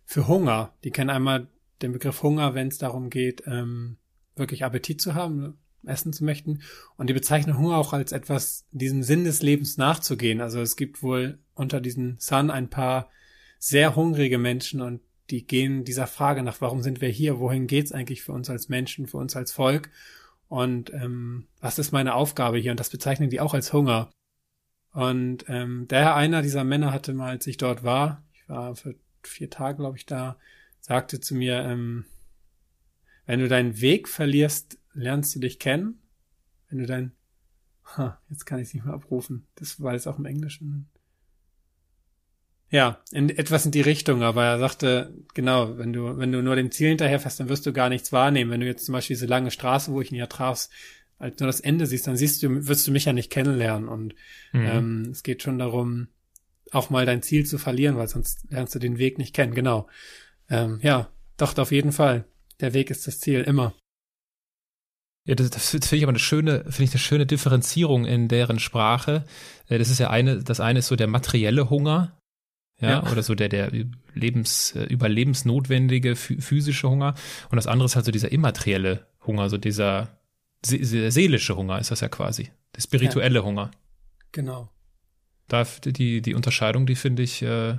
für 0.06 0.28
Hunger. 0.28 0.74
Die 0.86 0.92
kennen 0.92 1.10
einmal 1.10 1.48
den 1.82 1.92
Begriff 1.92 2.24
Hunger, 2.24 2.54
wenn 2.54 2.70
es 2.70 2.78
darum 2.78 3.10
geht, 3.10 3.44
ähm, 3.46 3.98
wirklich 4.36 4.64
Appetit 4.64 5.02
zu 5.02 5.14
haben, 5.14 5.58
essen 5.86 6.14
zu 6.14 6.24
möchten. 6.24 6.62
Und 6.98 7.10
die 7.10 7.14
bezeichnen 7.14 7.58
Hunger 7.58 7.78
auch 7.78 7.94
als 7.94 8.12
etwas, 8.12 8.66
diesem 8.72 9.04
Sinn 9.04 9.24
des 9.24 9.42
Lebens 9.42 9.78
nachzugehen. 9.78 10.42
Also 10.42 10.62
es 10.62 10.76
gibt 10.76 11.04
wohl 11.04 11.40
unter 11.54 11.82
diesen 11.82 12.18
Sun 12.20 12.52
ein 12.52 12.70
paar 12.70 13.10
sehr 13.60 13.96
hungrige 13.96 14.38
Menschen 14.38 14.82
und 14.82 15.02
die 15.30 15.46
gehen 15.46 15.84
dieser 15.86 16.08
Frage 16.08 16.44
nach, 16.44 16.60
warum 16.62 16.82
sind 16.82 17.00
wir 17.00 17.10
hier? 17.10 17.40
Wohin 17.40 17.68
geht's 17.68 17.92
eigentlich 17.92 18.22
für 18.22 18.34
uns 18.34 18.50
als 18.50 18.70
Menschen, 18.70 19.08
für 19.08 19.18
uns 19.18 19.36
als 19.36 19.52
Volk? 19.52 19.90
Und 20.48 20.92
ähm, 20.94 21.48
was 21.62 21.80
ist 21.80 21.94
meine 21.94 22.16
Aufgabe 22.16 22.58
hier? 22.58 22.72
Und 22.72 22.80
das 22.80 22.90
bezeichnen 22.90 23.30
die 23.30 23.40
auch 23.40 23.54
als 23.54 23.72
Hunger. 23.72 24.12
Und 24.92 25.46
ähm, 25.48 25.88
der 25.88 26.16
einer 26.16 26.42
dieser 26.42 26.66
Männer 26.66 26.92
hatte 26.92 27.14
mal, 27.14 27.30
als 27.30 27.48
ich 27.48 27.56
dort 27.56 27.84
war, 27.84 28.26
ich 28.34 28.50
war 28.50 28.76
für 28.76 28.96
vier 29.24 29.50
Tage, 29.50 29.78
glaube 29.78 29.98
ich, 29.98 30.06
da, 30.06 30.38
sagte 30.82 31.22
zu 31.22 31.36
mir, 31.36 31.62
ähm, 31.62 32.06
wenn 33.26 33.40
du 33.40 33.48
deinen 33.48 33.80
Weg 33.80 34.10
verlierst, 34.10 34.78
lernst 34.94 35.36
du 35.36 35.40
dich 35.40 35.60
kennen. 35.60 36.02
Wenn 36.70 36.80
du 36.80 36.86
dein, 36.86 37.12
ha, 37.98 38.20
jetzt 38.30 38.46
kann 38.46 38.60
ich 38.60 38.70
es 38.70 38.74
nicht 38.74 38.86
mehr 38.86 38.94
abrufen. 38.94 39.48
Das 39.56 39.82
war 39.82 39.94
jetzt 39.94 40.08
auch 40.08 40.20
im 40.20 40.26
Englischen. 40.26 40.90
Ja, 42.70 43.04
in, 43.12 43.30
etwas 43.30 43.66
in 43.66 43.72
die 43.72 43.82
Richtung, 43.82 44.24
aber 44.24 44.46
er 44.46 44.60
sagte, 44.60 45.14
genau, 45.34 45.78
wenn 45.78 45.92
du, 45.92 46.18
wenn 46.18 46.32
du 46.32 46.42
nur 46.42 46.56
dem 46.56 46.72
Ziel 46.72 46.88
hinterherfährst, 46.88 47.42
dann 47.42 47.50
wirst 47.50 47.66
du 47.66 47.74
gar 47.74 47.90
nichts 47.90 48.14
wahrnehmen. 48.14 48.50
Wenn 48.50 48.62
du 48.62 48.66
jetzt 48.66 48.86
zum 48.86 48.94
Beispiel 48.94 49.18
diese 49.18 49.26
lange 49.26 49.52
Straße, 49.52 49.92
wo 49.92 50.00
ich 50.00 50.12
ihn 50.12 50.18
ja 50.18 50.28
traf, 50.28 50.70
als 51.20 51.40
nur 51.40 51.48
das 51.48 51.60
Ende 51.60 51.86
siehst, 51.86 52.08
dann 52.08 52.16
siehst 52.16 52.42
du, 52.42 52.68
wirst 52.68 52.88
du 52.88 52.92
mich 52.92 53.06
ja 53.06 53.14
nicht 53.14 53.30
kennenlernen. 53.30 53.90
Und 53.90 54.16
mhm. 54.54 54.66
ähm, 54.66 55.10
es 55.12 55.22
geht 55.24 55.44
schon 55.44 55.60
darum, 55.60 56.08
auch 56.72 56.90
mal 56.90 57.06
dein 57.06 57.22
Ziel 57.22 57.46
zu 57.46 57.58
verlieren, 57.58 57.98
weil 57.98 58.08
sonst 58.08 58.46
lernst 58.50 58.74
du 58.74 58.80
den 58.80 58.98
Weg 58.98 59.18
nicht 59.18 59.36
kennen. 59.36 59.54
Genau. 59.54 59.88
Ähm, 60.50 60.80
ja, 60.82 61.12
doch, 61.36 61.58
auf 61.58 61.72
jeden 61.74 61.92
Fall. 61.92 62.24
Der 62.62 62.74
Weg 62.74 62.90
ist 62.90 63.06
das 63.06 63.20
Ziel, 63.20 63.42
immer. 63.42 63.74
Ja, 65.26 65.36
das, 65.36 65.52
das 65.52 65.70
finde 65.70 65.98
ich 65.98 66.04
aber 66.04 66.12
eine 66.12 66.20
schöne, 66.20 66.64
finde 66.64 66.84
ich 66.84 66.92
eine 66.92 67.00
schöne 67.00 67.26
Differenzierung 67.26 68.06
in 68.06 68.28
deren 68.28 68.60
Sprache. 68.60 69.26
Äh, 69.68 69.78
das 69.78 69.90
ist 69.90 70.00
ja 70.00 70.10
eine, 70.10 70.44
das 70.44 70.60
eine 70.60 70.80
ist 70.80 70.88
so 70.88 70.96
der 70.96 71.08
materielle 71.08 71.70
Hunger, 71.70 72.18
ja, 72.80 72.90
ja. 72.90 73.12
oder 73.12 73.22
so 73.22 73.36
der, 73.36 73.50
der 73.50 73.72
Lebens, 74.14 74.76
äh, 74.76 74.84
überlebensnotwendige 74.84 76.16
physische 76.16 76.90
Hunger. 76.90 77.14
Und 77.50 77.58
das 77.58 77.68
andere 77.68 77.86
ist 77.86 77.96
halt 77.96 78.06
so 78.06 78.12
dieser 78.12 78.32
immaterielle 78.32 79.06
Hunger, 79.26 79.50
so 79.50 79.58
dieser 79.58 80.18
se 80.64 81.12
seelische 81.12 81.56
Hunger 81.56 81.80
ist 81.80 81.92
das 81.92 82.02
ja 82.02 82.10
quasi. 82.10 82.52
Der 82.76 82.82
spirituelle 82.82 83.40
ja. 83.40 83.46
Hunger. 83.46 83.72
Genau. 84.32 84.70
Da, 85.48 85.66
die, 85.86 86.22
die 86.22 86.34
Unterscheidung, 86.34 86.86
die 86.86 86.96
finde 86.96 87.24
ich, 87.24 87.42
äh, 87.42 87.78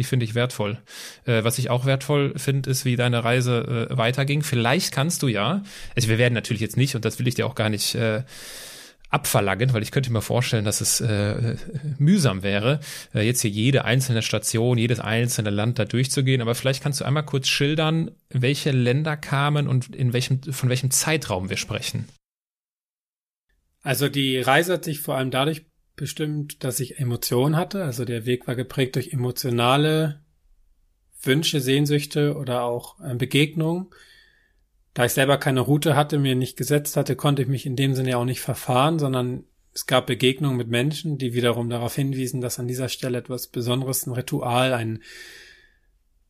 die 0.00 0.04
finde 0.04 0.24
ich 0.24 0.34
wertvoll. 0.34 0.78
Äh, 1.26 1.44
was 1.44 1.58
ich 1.58 1.68
auch 1.68 1.84
wertvoll 1.84 2.32
finde, 2.38 2.70
ist, 2.70 2.86
wie 2.86 2.96
deine 2.96 3.22
Reise 3.22 3.88
äh, 3.90 3.96
weiterging. 3.98 4.42
Vielleicht 4.42 4.92
kannst 4.92 5.22
du 5.22 5.28
ja, 5.28 5.62
also 5.94 6.08
wir 6.08 6.16
werden 6.16 6.32
natürlich 6.32 6.62
jetzt 6.62 6.78
nicht, 6.78 6.96
und 6.96 7.04
das 7.04 7.18
will 7.18 7.28
ich 7.28 7.34
dir 7.34 7.46
auch 7.46 7.54
gar 7.54 7.68
nicht 7.68 7.94
äh, 7.94 8.22
abverlangen, 9.10 9.74
weil 9.74 9.82
ich 9.82 9.90
könnte 9.90 10.10
mir 10.10 10.22
vorstellen, 10.22 10.64
dass 10.64 10.80
es 10.80 11.02
äh, 11.02 11.56
mühsam 11.98 12.42
wäre, 12.42 12.80
äh, 13.14 13.20
jetzt 13.20 13.42
hier 13.42 13.50
jede 13.50 13.84
einzelne 13.84 14.22
Station, 14.22 14.78
jedes 14.78 15.00
einzelne 15.00 15.50
Land 15.50 15.78
da 15.78 15.84
durchzugehen. 15.84 16.40
Aber 16.40 16.54
vielleicht 16.54 16.82
kannst 16.82 17.02
du 17.02 17.04
einmal 17.04 17.26
kurz 17.26 17.48
schildern, 17.48 18.12
welche 18.30 18.70
Länder 18.70 19.18
kamen 19.18 19.68
und 19.68 19.94
in 19.94 20.14
welchem, 20.14 20.42
von 20.42 20.70
welchem 20.70 20.90
Zeitraum 20.90 21.50
wir 21.50 21.58
sprechen. 21.58 22.08
Also 23.82 24.08
die 24.08 24.38
Reise 24.38 24.74
hat 24.74 24.84
sich 24.84 25.00
vor 25.00 25.16
allem 25.16 25.30
dadurch 25.30 25.62
bestimmt, 26.00 26.64
dass 26.64 26.80
ich 26.80 26.98
Emotionen 26.98 27.56
hatte. 27.56 27.84
Also 27.84 28.04
der 28.04 28.26
Weg 28.26 28.48
war 28.48 28.56
geprägt 28.56 28.96
durch 28.96 29.12
emotionale 29.12 30.20
Wünsche, 31.22 31.60
Sehnsüchte 31.60 32.36
oder 32.36 32.64
auch 32.64 32.98
äh, 33.00 33.14
Begegnungen. 33.14 33.88
Da 34.94 35.04
ich 35.04 35.12
selber 35.12 35.38
keine 35.38 35.60
Route 35.60 35.94
hatte, 35.94 36.18
mir 36.18 36.34
nicht 36.34 36.56
gesetzt 36.56 36.96
hatte, 36.96 37.14
konnte 37.14 37.42
ich 37.42 37.48
mich 37.48 37.66
in 37.66 37.76
dem 37.76 37.94
Sinne 37.94 38.16
auch 38.16 38.24
nicht 38.24 38.40
verfahren, 38.40 38.98
sondern 38.98 39.44
es 39.72 39.86
gab 39.86 40.06
Begegnungen 40.06 40.56
mit 40.56 40.68
Menschen, 40.68 41.18
die 41.18 41.34
wiederum 41.34 41.70
darauf 41.70 41.94
hinwiesen, 41.94 42.40
dass 42.40 42.58
an 42.58 42.66
dieser 42.66 42.88
Stelle 42.88 43.18
etwas 43.18 43.46
Besonderes, 43.46 44.06
ein 44.06 44.14
Ritual, 44.14 44.72
ein, 44.72 45.02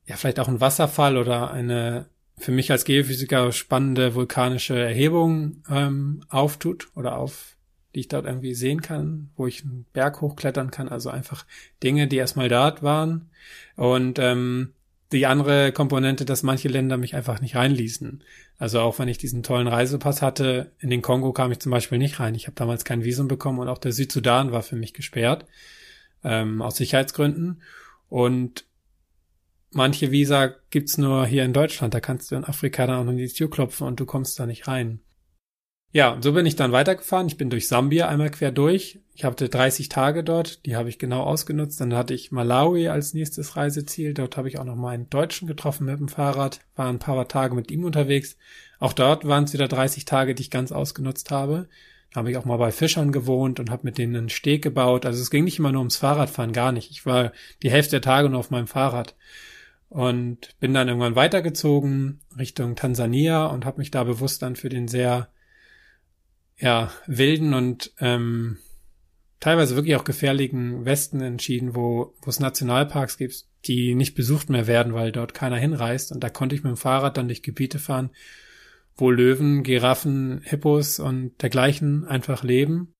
ja, 0.04 0.16
vielleicht 0.16 0.40
auch 0.40 0.48
ein 0.48 0.60
Wasserfall 0.60 1.16
oder 1.16 1.50
eine 1.50 2.10
für 2.36 2.52
mich 2.52 2.70
als 2.70 2.84
Geophysiker 2.84 3.52
spannende 3.52 4.14
vulkanische 4.14 4.78
Erhebungen 4.78 5.62
ähm, 5.70 6.24
auftut 6.28 6.88
oder 6.94 7.18
auf, 7.18 7.56
die 7.94 8.00
ich 8.00 8.08
dort 8.08 8.26
irgendwie 8.26 8.54
sehen 8.54 8.82
kann, 8.82 9.30
wo 9.36 9.46
ich 9.46 9.64
einen 9.64 9.86
Berg 9.92 10.20
hochklettern 10.20 10.70
kann. 10.70 10.88
Also 10.88 11.10
einfach 11.10 11.44
Dinge, 11.82 12.06
die 12.06 12.16
erstmal 12.16 12.48
dort 12.48 12.82
waren. 12.82 13.30
Und 13.76 14.18
ähm, 14.18 14.74
die 15.12 15.26
andere 15.26 15.72
Komponente, 15.72 16.24
dass 16.24 16.42
manche 16.42 16.68
Länder 16.68 16.96
mich 16.96 17.16
einfach 17.16 17.40
nicht 17.40 17.56
reinließen. 17.56 18.22
Also 18.58 18.80
auch 18.80 18.98
wenn 18.98 19.08
ich 19.08 19.18
diesen 19.18 19.42
tollen 19.42 19.66
Reisepass 19.66 20.22
hatte, 20.22 20.72
in 20.78 20.90
den 20.90 21.02
Kongo 21.02 21.32
kam 21.32 21.50
ich 21.50 21.58
zum 21.58 21.70
Beispiel 21.70 21.98
nicht 21.98 22.20
rein. 22.20 22.34
Ich 22.34 22.46
habe 22.46 22.54
damals 22.54 22.84
kein 22.84 23.02
Visum 23.04 23.26
bekommen 23.26 23.58
und 23.58 23.68
auch 23.68 23.78
der 23.78 23.92
Südsudan 23.92 24.52
war 24.52 24.62
für 24.62 24.76
mich 24.76 24.94
gesperrt 24.94 25.46
ähm, 26.22 26.62
aus 26.62 26.76
Sicherheitsgründen. 26.76 27.62
Und 28.08 28.66
manche 29.72 30.12
Visa 30.12 30.54
gibt's 30.70 30.96
nur 30.96 31.26
hier 31.26 31.44
in 31.44 31.52
Deutschland. 31.52 31.92
Da 31.92 32.00
kannst 32.00 32.30
du 32.30 32.36
in 32.36 32.44
Afrika 32.44 32.86
dann 32.86 32.96
auch 32.96 33.04
noch 33.04 33.12
in 33.12 33.18
die 33.18 33.28
Tür 33.28 33.50
klopfen 33.50 33.86
und 33.86 33.98
du 33.98 34.06
kommst 34.06 34.38
da 34.38 34.46
nicht 34.46 34.68
rein. 34.68 35.00
Ja, 35.92 36.18
so 36.20 36.32
bin 36.32 36.46
ich 36.46 36.54
dann 36.54 36.70
weitergefahren. 36.70 37.26
Ich 37.26 37.36
bin 37.36 37.50
durch 37.50 37.66
Sambia 37.66 38.08
einmal 38.08 38.30
quer 38.30 38.52
durch. 38.52 39.00
Ich 39.12 39.24
hatte 39.24 39.48
30 39.48 39.88
Tage 39.88 40.22
dort, 40.22 40.64
die 40.64 40.76
habe 40.76 40.88
ich 40.88 41.00
genau 41.00 41.24
ausgenutzt. 41.24 41.80
Dann 41.80 41.94
hatte 41.94 42.14
ich 42.14 42.30
Malawi 42.30 42.88
als 42.88 43.12
nächstes 43.12 43.56
Reiseziel. 43.56 44.14
Dort 44.14 44.36
habe 44.36 44.48
ich 44.48 44.58
auch 44.58 44.64
noch 44.64 44.76
mal 44.76 44.90
einen 44.90 45.10
Deutschen 45.10 45.48
getroffen 45.48 45.86
mit 45.86 45.98
dem 45.98 46.08
Fahrrad, 46.08 46.60
war 46.76 46.88
ein 46.88 47.00
paar 47.00 47.26
Tage 47.26 47.56
mit 47.56 47.72
ihm 47.72 47.84
unterwegs. 47.84 48.36
Auch 48.78 48.92
dort 48.92 49.26
waren 49.26 49.44
es 49.44 49.52
wieder 49.52 49.66
30 49.66 50.04
Tage, 50.04 50.36
die 50.36 50.42
ich 50.42 50.50
ganz 50.50 50.70
ausgenutzt 50.70 51.32
habe. 51.32 51.68
Da 52.12 52.20
habe 52.20 52.30
ich 52.30 52.36
auch 52.36 52.44
mal 52.44 52.56
bei 52.56 52.70
Fischern 52.70 53.10
gewohnt 53.10 53.58
und 53.58 53.70
habe 53.70 53.82
mit 53.84 53.98
denen 53.98 54.14
einen 54.14 54.28
Steg 54.30 54.62
gebaut. 54.62 55.04
Also 55.04 55.20
es 55.20 55.30
ging 55.30 55.44
nicht 55.44 55.58
immer 55.58 55.72
nur 55.72 55.80
ums 55.80 55.96
Fahrradfahren, 55.96 56.52
gar 56.52 56.70
nicht. 56.70 56.92
Ich 56.92 57.04
war 57.04 57.32
die 57.64 57.70
Hälfte 57.70 57.92
der 57.92 58.02
Tage 58.02 58.28
nur 58.28 58.38
auf 58.38 58.50
meinem 58.50 58.68
Fahrrad 58.68 59.16
und 59.88 60.56
bin 60.60 60.72
dann 60.72 60.86
irgendwann 60.86 61.16
weitergezogen 61.16 62.20
Richtung 62.38 62.76
Tansania 62.76 63.46
und 63.46 63.64
habe 63.64 63.78
mich 63.78 63.90
da 63.90 64.04
bewusst 64.04 64.42
dann 64.42 64.54
für 64.54 64.68
den 64.68 64.86
sehr 64.86 65.28
ja, 66.60 66.92
wilden 67.06 67.54
und 67.54 67.92
ähm, 67.98 68.58
teilweise 69.40 69.74
wirklich 69.74 69.96
auch 69.96 70.04
gefährlichen 70.04 70.84
Westen 70.84 71.20
entschieden, 71.20 71.74
wo, 71.74 72.14
wo 72.20 72.30
es 72.30 72.38
Nationalparks 72.38 73.16
gibt, 73.16 73.46
die 73.66 73.94
nicht 73.94 74.14
besucht 74.14 74.50
mehr 74.50 74.66
werden, 74.66 74.94
weil 74.94 75.10
dort 75.10 75.34
keiner 75.34 75.56
hinreist. 75.56 76.12
Und 76.12 76.22
da 76.22 76.28
konnte 76.28 76.54
ich 76.54 76.62
mit 76.62 76.70
dem 76.70 76.76
Fahrrad 76.76 77.16
dann 77.16 77.28
durch 77.28 77.42
Gebiete 77.42 77.78
fahren, 77.78 78.10
wo 78.96 79.10
Löwen, 79.10 79.62
Giraffen, 79.62 80.42
Hippos 80.44 81.00
und 81.00 81.40
dergleichen 81.42 82.04
einfach 82.04 82.42
leben. 82.42 82.92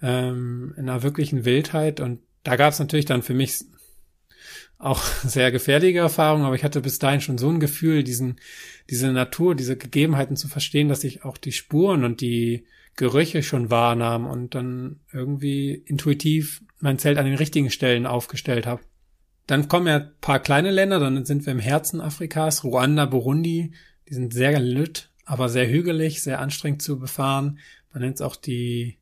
Ähm, 0.00 0.74
in 0.76 0.88
einer 0.88 1.02
wirklichen 1.02 1.44
Wildheit. 1.44 1.98
Und 1.98 2.20
da 2.44 2.54
gab 2.54 2.72
es 2.72 2.78
natürlich 2.78 3.06
dann 3.06 3.22
für 3.22 3.34
mich 3.34 3.64
auch 4.78 5.02
sehr 5.24 5.50
gefährliche 5.50 5.98
Erfahrungen, 5.98 6.44
aber 6.44 6.54
ich 6.54 6.64
hatte 6.64 6.80
bis 6.80 6.98
dahin 6.98 7.20
schon 7.20 7.38
so 7.38 7.50
ein 7.50 7.60
Gefühl, 7.60 8.04
diesen, 8.04 8.36
diese 8.88 9.12
Natur, 9.12 9.54
diese 9.54 9.76
Gegebenheiten 9.76 10.36
zu 10.36 10.48
verstehen, 10.48 10.88
dass 10.88 11.04
ich 11.04 11.24
auch 11.24 11.36
die 11.36 11.52
Spuren 11.52 12.04
und 12.04 12.20
die 12.20 12.64
Gerüche 12.96 13.42
schon 13.42 13.70
wahrnahm 13.70 14.26
und 14.26 14.54
dann 14.54 15.00
irgendwie 15.12 15.72
intuitiv 15.72 16.62
mein 16.80 16.98
Zelt 16.98 17.18
an 17.18 17.26
den 17.26 17.36
richtigen 17.36 17.70
Stellen 17.70 18.06
aufgestellt 18.06 18.66
habe. 18.66 18.82
Dann 19.46 19.68
kommen 19.68 19.86
ja 19.86 19.96
ein 19.96 20.10
paar 20.20 20.40
kleine 20.40 20.70
Länder, 20.70 20.98
dann 20.98 21.24
sind 21.24 21.46
wir 21.46 21.52
im 21.52 21.58
Herzen 21.58 22.00
Afrikas, 22.00 22.64
Ruanda, 22.64 23.06
Burundi, 23.06 23.72
die 24.08 24.14
sind 24.14 24.34
sehr 24.34 24.58
lütt, 24.58 25.10
aber 25.24 25.48
sehr 25.48 25.68
hügelig, 25.68 26.22
sehr 26.22 26.40
anstrengend 26.40 26.82
zu 26.82 26.98
befahren. 26.98 27.58
Man 27.92 28.02
nennt 28.02 28.16
es 28.16 28.20
auch 28.20 28.36
die, 28.36 28.98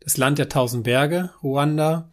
das 0.00 0.16
Land 0.16 0.38
der 0.38 0.48
tausend 0.48 0.84
Berge, 0.84 1.30
Ruanda 1.42 2.10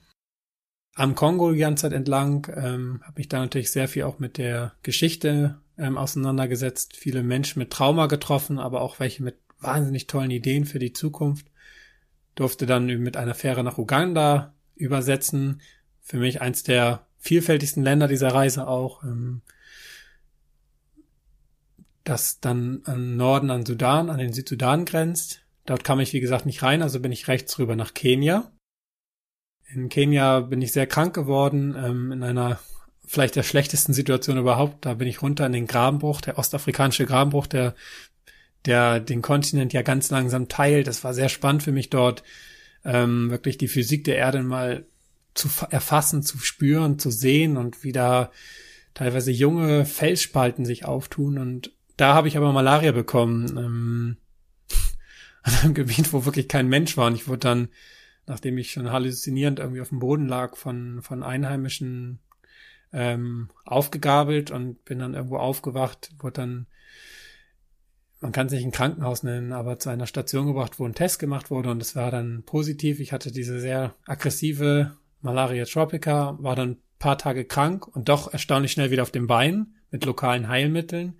am 0.94 1.16
Kongo 1.16 1.52
die 1.52 1.60
ganze 1.60 1.84
Zeit 1.84 1.94
entlang, 1.94 2.48
ähm, 2.56 3.02
habe 3.04 3.20
mich 3.20 3.30
da 3.30 3.40
natürlich 3.40 3.72
sehr 3.72 3.88
viel 3.88 4.04
auch 4.04 4.20
mit 4.20 4.38
der 4.38 4.74
Geschichte 4.84 5.60
ähm, 5.78 5.98
auseinandergesetzt, 5.98 6.98
viele 6.98 7.24
Menschen 7.24 7.60
mit 7.60 7.72
Trauma 7.72 8.08
getroffen, 8.08 8.60
aber 8.60 8.82
auch 8.82 9.00
welche 9.00 9.24
mit 9.24 9.38
wahnsinnig 9.60 10.08
tollen 10.08 10.32
Ideen 10.32 10.66
für 10.66 10.80
die 10.80 10.94
Zukunft. 10.94 11.48
Durfte 12.36 12.66
dann 12.66 12.86
mit 12.86 13.18
einer 13.18 13.36
Fähre 13.36 13.64
nach 13.64 13.78
Uganda 13.78 14.54
übersetzen. 14.76 15.62
Für 16.02 16.18
mich 16.18 16.42
eins 16.42 16.64
der 16.64 17.06
vielfältigsten 17.20 17.84
Länder 17.84 18.08
dieser 18.08 18.34
Reise 18.34 18.68
auch. 18.68 19.04
Ähm, 19.04 19.42
das 22.04 22.40
dann 22.40 22.82
am 22.86 23.16
Norden 23.16 23.52
an 23.52 23.66
Sudan, 23.66 24.10
an 24.10 24.18
den 24.18 24.34
Südsudan 24.34 24.86
grenzt. 24.86 25.42
Dort 25.66 25.84
kam 25.84 26.00
ich, 26.00 26.14
wie 26.14 26.20
gesagt, 26.20 26.46
nicht 26.46 26.64
rein, 26.64 26.82
also 26.82 27.00
bin 27.00 27.12
ich 27.12 27.28
rechts 27.28 27.60
rüber 27.60 27.76
nach 27.76 27.94
Kenia. 27.94 28.52
In 29.74 29.90
Kenia 29.90 30.42
bin 30.42 30.62
ich 30.62 30.72
sehr 30.72 30.88
krank 30.88 31.14
geworden, 31.14 31.76
ähm, 31.78 32.12
in 32.12 32.24
einer 32.24 32.60
vielleicht 33.06 33.36
der 33.36 33.44
schlechtesten 33.44 33.94
Situation 33.94 34.38
überhaupt. 34.38 34.86
Da 34.86 34.94
bin 34.94 35.08
ich 35.08 35.22
runter 35.22 35.46
in 35.46 35.54
den 35.54 35.68
Grabenbruch, 35.68 36.22
der 36.22 36.38
ostafrikanische 36.38 37.06
Grabenbruch, 37.06 37.48
der, 37.48 37.76
der 38.66 39.00
den 39.00 39.22
Kontinent 39.22 39.74
ja 39.74 39.82
ganz 39.82 40.10
langsam 40.12 40.48
teilt. 40.48 40.88
Das 40.88 41.04
war 41.04 41.14
sehr 41.14 41.30
spannend 41.30 41.64
für 41.64 41.72
mich 41.72 41.90
dort, 41.90 42.24
ähm, 42.86 43.30
wirklich 43.30 43.58
die 43.58 43.68
Physik 43.68 44.06
der 44.06 44.18
Erde 44.18 44.42
mal 44.44 44.86
zu 45.34 45.50
erfassen, 45.70 46.24
zu 46.24 46.38
spüren, 46.40 47.00
zu 47.00 47.12
sehen 47.12 47.58
und 47.58 47.84
wie 47.84 47.92
da 47.92 48.32
teilweise 48.94 49.32
junge 49.32 49.86
Felsspalten 49.86 50.66
sich 50.66 50.86
auftun. 50.86 51.38
Und 51.38 51.72
da 51.98 52.14
habe 52.14 52.28
ich 52.28 52.38
aber 52.38 52.52
Malaria 52.52 52.92
bekommen, 52.92 53.58
ähm, 53.58 54.18
an 55.44 55.54
einem 55.56 55.74
Gebiet, 55.74 56.14
wo 56.14 56.26
wirklich 56.26 56.48
kein 56.48 56.68
Mensch 56.68 56.98
war. 56.98 57.08
Und 57.08 57.16
ich 57.16 57.28
wurde 57.28 57.40
dann 57.40 57.70
nachdem 58.28 58.58
ich 58.58 58.72
schon 58.72 58.92
halluzinierend 58.92 59.60
irgendwie 59.60 59.82
auf 59.82 59.90
dem 59.90 60.00
Boden 60.00 60.28
lag, 60.28 60.56
von, 60.56 61.02
von 61.02 61.24
Einheimischen 61.24 62.20
ähm, 62.94 63.50
aufgegabelt 63.66 64.52
und 64.52 64.84
bin 64.86 65.00
dann 65.00 65.14
irgendwo 65.14 65.38
aufgewacht, 65.38 66.12
wurde 66.20 66.34
dann, 66.34 66.68
man 68.20 68.32
kann 68.32 68.48
es 68.48 68.54
nicht 68.54 68.66
ein 68.66 68.72
Krankenhaus 68.72 69.24
nennen, 69.24 69.54
aber 69.54 69.80
zu 69.80 69.90
einer 69.90 70.08
Station 70.08 70.48
gebracht, 70.48 70.80
wo 70.80 70.86
ein 70.86 70.96
Test 70.96 71.20
gemacht 71.20 71.50
wurde 71.50 71.72
und 71.72 71.82
es 71.82 71.96
war 71.96 72.12
dann 72.12 72.44
positiv. 72.44 73.00
Ich 73.00 73.14
hatte 73.14 73.32
diese 73.32 73.60
sehr 73.60 73.96
aggressive 74.06 74.98
Malaria 75.22 75.66
tropica, 75.66 76.38
war 76.40 76.56
dann 76.56 76.78
paar 77.02 77.18
Tage 77.18 77.46
krank 77.46 77.88
und 77.88 78.10
doch 78.10 78.32
erstaunlich 78.32 78.72
schnell 78.72 78.92
wieder 78.92 79.04
auf 79.04 79.12
dem 79.12 79.28
Bein 79.28 79.76
mit 79.90 80.06
lokalen 80.06 80.48
Heilmitteln. 80.48 81.18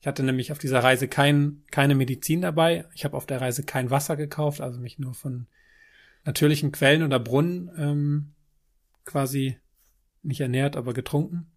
Ich 0.00 0.06
hatte 0.06 0.22
nämlich 0.22 0.52
auf 0.52 0.58
dieser 0.58 0.82
Reise 0.82 1.08
kein, 1.08 1.62
keine 1.70 1.94
Medizin 1.94 2.42
dabei. 2.42 2.84
Ich 2.94 3.04
habe 3.06 3.16
auf 3.16 3.24
der 3.24 3.40
Reise 3.40 3.62
kein 3.62 3.90
Wasser 3.90 4.16
gekauft, 4.16 4.60
also 4.60 4.78
mich 4.78 4.98
nur 4.98 5.14
von 5.14 5.46
natürlichen 6.24 6.72
Quellen 6.72 7.02
oder 7.02 7.18
Brunnen 7.18 7.70
ähm, 7.76 8.34
quasi 9.04 9.58
nicht 10.22 10.40
ernährt, 10.40 10.76
aber 10.76 10.94
getrunken. 10.94 11.50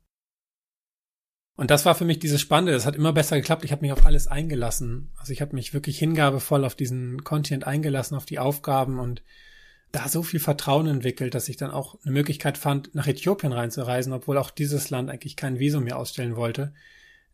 Und 1.56 1.72
das 1.72 1.86
war 1.86 1.96
für 1.96 2.06
mich 2.06 2.20
dieses 2.20 2.40
Spannende. 2.40 2.74
Es 2.74 2.86
hat 2.86 2.96
immer 2.96 3.14
besser 3.14 3.36
geklappt. 3.36 3.66
Ich 3.66 3.72
habe 3.72 3.82
mich 3.82 3.92
auf 3.92 4.06
alles 4.06 4.28
eingelassen. 4.28 5.12
Also 5.18 5.34
ich 5.34 5.42
habe 5.42 5.56
mich 5.56 5.74
wirklich 5.74 5.98
hingabevoll 5.98 6.64
auf 6.64 6.76
diesen 6.76 7.24
Kontinent 7.24 7.66
eingelassen, 7.66 8.16
auf 8.16 8.26
die 8.26 8.38
Aufgaben 8.38 9.00
und 9.00 9.24
da 9.92 10.08
so 10.08 10.22
viel 10.22 10.40
Vertrauen 10.40 10.86
entwickelt, 10.86 11.34
dass 11.34 11.50
ich 11.50 11.58
dann 11.58 11.72
auch 11.72 11.98
eine 12.04 12.14
Möglichkeit 12.14 12.60
fand, 12.60 12.94
nach 12.94 13.08
Äthiopien 13.08 13.54
reinzureisen, 13.54 14.14
obwohl 14.14 14.38
auch 14.38 14.52
dieses 14.52 14.92
Land 14.92 15.10
eigentlich 15.10 15.36
kein 15.36 15.58
Visum 15.58 15.86
mehr 15.86 15.98
ausstellen 15.98 16.36
wollte, 16.36 16.74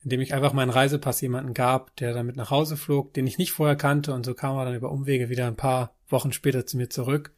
indem 0.04 0.22
ich 0.22 0.34
einfach 0.34 0.54
meinen 0.54 0.70
Reisepass 0.70 1.20
jemanden 1.20 1.54
gab, 1.54 1.96
der 1.98 2.14
damit 2.14 2.38
nach 2.38 2.52
Hause 2.52 2.78
flog, 2.78 3.14
den 3.14 3.28
ich 3.28 3.38
nicht 3.38 3.52
vorher 3.52 3.76
kannte 3.76 4.14
und 4.14 4.26
so 4.26 4.36
kam 4.36 4.56
er 4.56 4.66
dann 4.66 4.76
über 4.76 4.92
Umwege 4.92 5.30
wieder 5.30 5.48
ein 5.48 5.58
paar 5.58 5.96
Wochen 6.14 6.32
später 6.32 6.66
zu 6.66 6.78
mir 6.78 6.90
zurück 6.90 7.34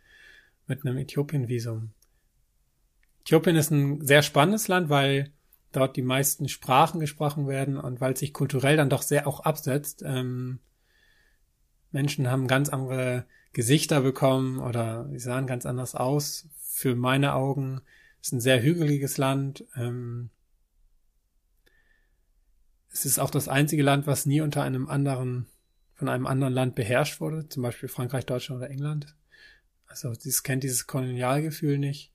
mit 0.67 0.85
einem 0.85 0.97
Äthiopien-Visum. 0.97 1.89
Äthiopien 3.23 3.55
ist 3.55 3.71
ein 3.71 4.05
sehr 4.05 4.21
spannendes 4.21 4.67
Land, 4.67 4.89
weil 4.89 5.31
dort 5.71 5.95
die 5.97 6.03
meisten 6.03 6.47
Sprachen 6.47 6.99
gesprochen 6.99 7.47
werden 7.47 7.77
und 7.77 7.99
weil 7.99 8.13
es 8.13 8.19
sich 8.19 8.33
kulturell 8.33 8.77
dann 8.77 8.89
doch 8.89 9.01
sehr 9.01 9.27
auch 9.27 9.39
absetzt. 9.39 10.03
Ähm, 10.05 10.59
Menschen 11.91 12.29
haben 12.29 12.47
ganz 12.47 12.69
andere 12.69 13.25
Gesichter 13.53 14.01
bekommen 14.01 14.59
oder 14.59 15.09
sie 15.09 15.19
sahen 15.19 15.47
ganz 15.47 15.65
anders 15.65 15.95
aus. 15.95 16.47
Für 16.61 16.95
meine 16.95 17.33
Augen 17.33 17.81
ist 18.21 18.33
ein 18.33 18.41
sehr 18.41 18.61
hügeliges 18.61 19.17
Land. 19.17 19.65
Ähm, 19.75 20.29
es 22.91 23.05
ist 23.05 23.19
auch 23.19 23.29
das 23.29 23.47
einzige 23.47 23.83
Land, 23.83 24.07
was 24.07 24.25
nie 24.25 24.41
unter 24.41 24.61
einem 24.63 24.87
anderen 24.87 25.47
von 25.95 26.09
einem 26.09 26.27
anderen 26.27 26.53
Land 26.53 26.75
beherrscht 26.75 27.21
wurde, 27.21 27.47
zum 27.49 27.63
Beispiel 27.63 27.89
Frankreich, 27.89 28.25
Deutschland 28.25 28.61
oder 28.61 28.69
England. 28.69 29.15
Also 29.87 30.13
dieses 30.13 30.43
kennt 30.43 30.63
dieses 30.63 30.87
Kolonialgefühl 30.87 31.77
nicht. 31.77 32.11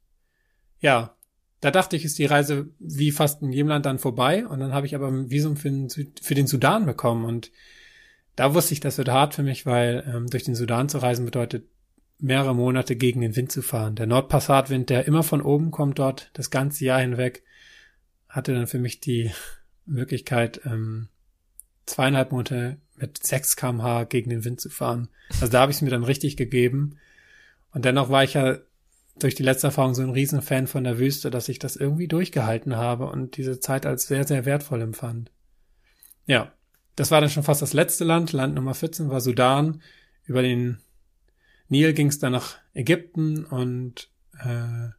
Ja, 0.81 1.17
da 1.61 1.71
dachte 1.71 1.97
ich, 1.97 2.05
ist 2.05 2.19
die 2.19 2.27
Reise 2.27 2.69
wie 2.79 3.11
fast 3.11 3.43
in 3.43 3.53
jedem 3.53 3.69
Land 3.69 3.87
dann 3.87 3.99
vorbei. 3.99 4.47
Und 4.47 4.61
dann 4.61 4.73
habe 4.73 4.87
ich 4.87 4.95
aber 4.95 5.09
ein 5.09 5.31
Visum 5.31 5.57
für 5.57 5.71
den, 5.71 5.89
für 5.91 6.35
den 6.35 6.47
Sudan 6.47 6.87
bekommen. 6.87 7.25
Und 7.25 7.51
da 8.37 8.55
wusste 8.55 8.75
ich, 8.75 8.81
das 8.81 8.99
wird 8.99 9.11
hart 9.11 9.35
für 9.35 9.43
mich, 9.43 9.67
weil 9.67 10.05
ähm, 10.07 10.27
durch 10.27 10.45
den 10.45 10.55
Sudan 10.55 10.89
zu 10.89 10.99
reisen 10.99 11.25
bedeutet, 11.25 11.65
mehrere 12.19 12.55
Monate 12.55 12.97
gegen 12.97 13.21
den 13.21 13.37
Wind 13.37 13.51
zu 13.51 13.63
fahren. 13.63 13.97
Der 13.97 14.07
Nordpassatwind, 14.07 14.91
der 14.91 15.07
immer 15.07 15.23
von 15.23 15.41
oben 15.41 15.71
kommt 15.71 15.99
dort, 15.99 16.31
das 16.35 16.51
ganze 16.51 16.85
Jahr 16.85 17.01
hinweg, 17.01 17.43
hatte 18.29 18.55
dann 18.55 18.67
für 18.67 18.79
mich 18.79 19.01
die 19.01 19.31
Möglichkeit, 19.87 20.61
ähm, 20.65 21.09
zweieinhalb 21.91 22.33
Monate 22.33 22.79
mit 22.97 23.25
6 23.25 23.57
kmh 23.57 24.05
gegen 24.05 24.31
den 24.31 24.45
Wind 24.45 24.61
zu 24.61 24.71
fahren. 24.71 25.09
Also 25.41 25.49
da 25.49 25.61
habe 25.61 25.73
ich 25.73 25.79
es 25.79 25.83
mir 25.83 25.91
dann 25.91 26.05
richtig 26.05 26.37
gegeben. 26.37 26.99
Und 27.73 27.85
dennoch 27.85 28.11
war 28.11 28.25
ich 28.25 28.35
ja 28.35 28.59
durch 29.19 29.35
die 29.35 29.43
letzte 29.43 29.69
Erfahrung 29.69 29.95
so 29.95 30.03
ein 30.03 30.11
Riesenfan 30.11 30.67
von 30.67 30.85
der 30.85 30.99
Wüste, 30.99 31.31
dass 31.31 31.49
ich 31.49 31.59
das 31.59 31.77
irgendwie 31.77 32.09
durchgehalten 32.09 32.77
habe 32.77 33.07
und 33.07 33.37
diese 33.37 33.61
Zeit 33.61 33.87
als 33.87 34.07
sehr, 34.07 34.27
sehr 34.27 34.45
wertvoll 34.45 34.81
empfand. 34.81 35.31
Ja, 36.27 36.53
das 36.97 37.11
war 37.11 37.21
dann 37.21 37.31
schon 37.31 37.43
fast 37.43 37.63
das 37.63 37.73
letzte 37.73 38.05
Land. 38.05 38.33
Land 38.33 38.55
Nummer 38.55 38.75
14 38.75 39.11
war 39.11 39.21
Sudan. 39.21 39.83
Über 40.25 40.43
den 40.43 40.79
Nil 41.69 41.93
ging 41.93 42.09
es 42.09 42.19
dann 42.19 42.33
nach 42.33 42.57
Ägypten 42.75 43.45
und 43.45 44.11
äh, 44.39 44.91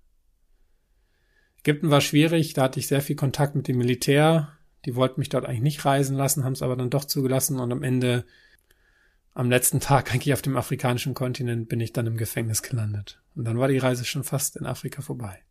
Ägypten 1.60 1.89
war 1.89 2.02
schwierig. 2.02 2.54
Da 2.54 2.64
hatte 2.64 2.80
ich 2.80 2.88
sehr 2.88 3.02
viel 3.02 3.16
Kontakt 3.16 3.56
mit 3.56 3.68
dem 3.68 3.78
Militär. 3.78 4.58
Die 4.86 4.96
wollten 4.96 5.20
mich 5.20 5.30
dort 5.30 5.46
eigentlich 5.46 5.62
nicht 5.62 5.86
reisen 5.86 6.18
lassen, 6.18 6.44
haben 6.44 6.54
es 6.54 6.62
aber 6.62 6.76
dann 6.76 6.90
doch 6.90 7.06
zugelassen 7.06 7.60
und 7.60 7.72
am 7.72 7.84
Ende, 7.84 8.26
am 9.34 9.50
letzten 9.50 9.80
Tag 9.80 10.12
eigentlich 10.14 10.34
auf 10.34 10.42
dem 10.42 10.58
afrikanischen 10.58 11.14
Kontinent, 11.14 11.70
bin 11.70 11.80
ich 11.80 11.94
dann 11.94 12.08
im 12.08 12.18
Gefängnis 12.18 12.62
gelandet. 12.62 13.22
Und 13.36 13.46
dann 13.46 13.60
war 13.60 13.68
die 13.68 13.78
Reise 13.78 14.06
schon 14.06 14.24
fast 14.24 14.56
in 14.58 14.66
Afrika 14.66 15.02
vorbei. 15.02 15.42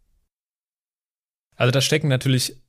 Also 1.57 1.71
da 1.71 1.81
stecken 1.81 2.09
natürlich 2.09 2.61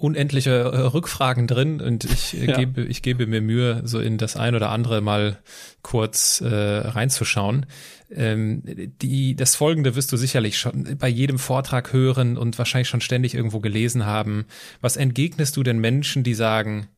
unendliche 0.00 0.50
äh, 0.50 0.78
Rückfragen 0.78 1.46
drin 1.46 1.80
und 1.80 2.04
ich 2.04 2.36
äh, 2.40 2.46
ja. 2.46 2.56
gebe 2.56 2.82
ich 2.82 3.02
gebe 3.02 3.26
mir 3.26 3.40
Mühe 3.40 3.82
so 3.84 4.00
in 4.00 4.18
das 4.18 4.36
ein 4.36 4.54
oder 4.54 4.70
andere 4.70 5.00
mal 5.00 5.38
kurz 5.82 6.40
äh, 6.40 6.48
reinzuschauen. 6.48 7.66
Ähm, 8.12 8.62
die 9.00 9.36
das 9.36 9.54
Folgende 9.54 9.94
wirst 9.94 10.10
du 10.10 10.16
sicherlich 10.16 10.58
schon 10.58 10.96
bei 10.98 11.08
jedem 11.08 11.38
Vortrag 11.38 11.92
hören 11.92 12.36
und 12.36 12.58
wahrscheinlich 12.58 12.88
schon 12.88 13.00
ständig 13.00 13.34
irgendwo 13.34 13.60
gelesen 13.60 14.04
haben. 14.06 14.46
Was 14.80 14.96
entgegnest 14.96 15.56
du 15.56 15.62
den 15.62 15.78
Menschen, 15.78 16.24
die 16.24 16.34
sagen, 16.34 16.88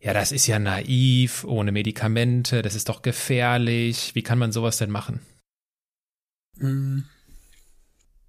ja, 0.00 0.14
das 0.14 0.32
ist 0.32 0.46
ja 0.46 0.58
naiv, 0.58 1.44
ohne 1.44 1.72
Medikamente, 1.72 2.62
das 2.62 2.74
ist 2.74 2.88
doch 2.88 3.02
gefährlich. 3.02 4.14
Wie 4.14 4.22
kann 4.22 4.38
man 4.38 4.52
sowas 4.52 4.78
denn 4.78 4.90
machen? 4.90 5.20
Mm. 6.58 7.00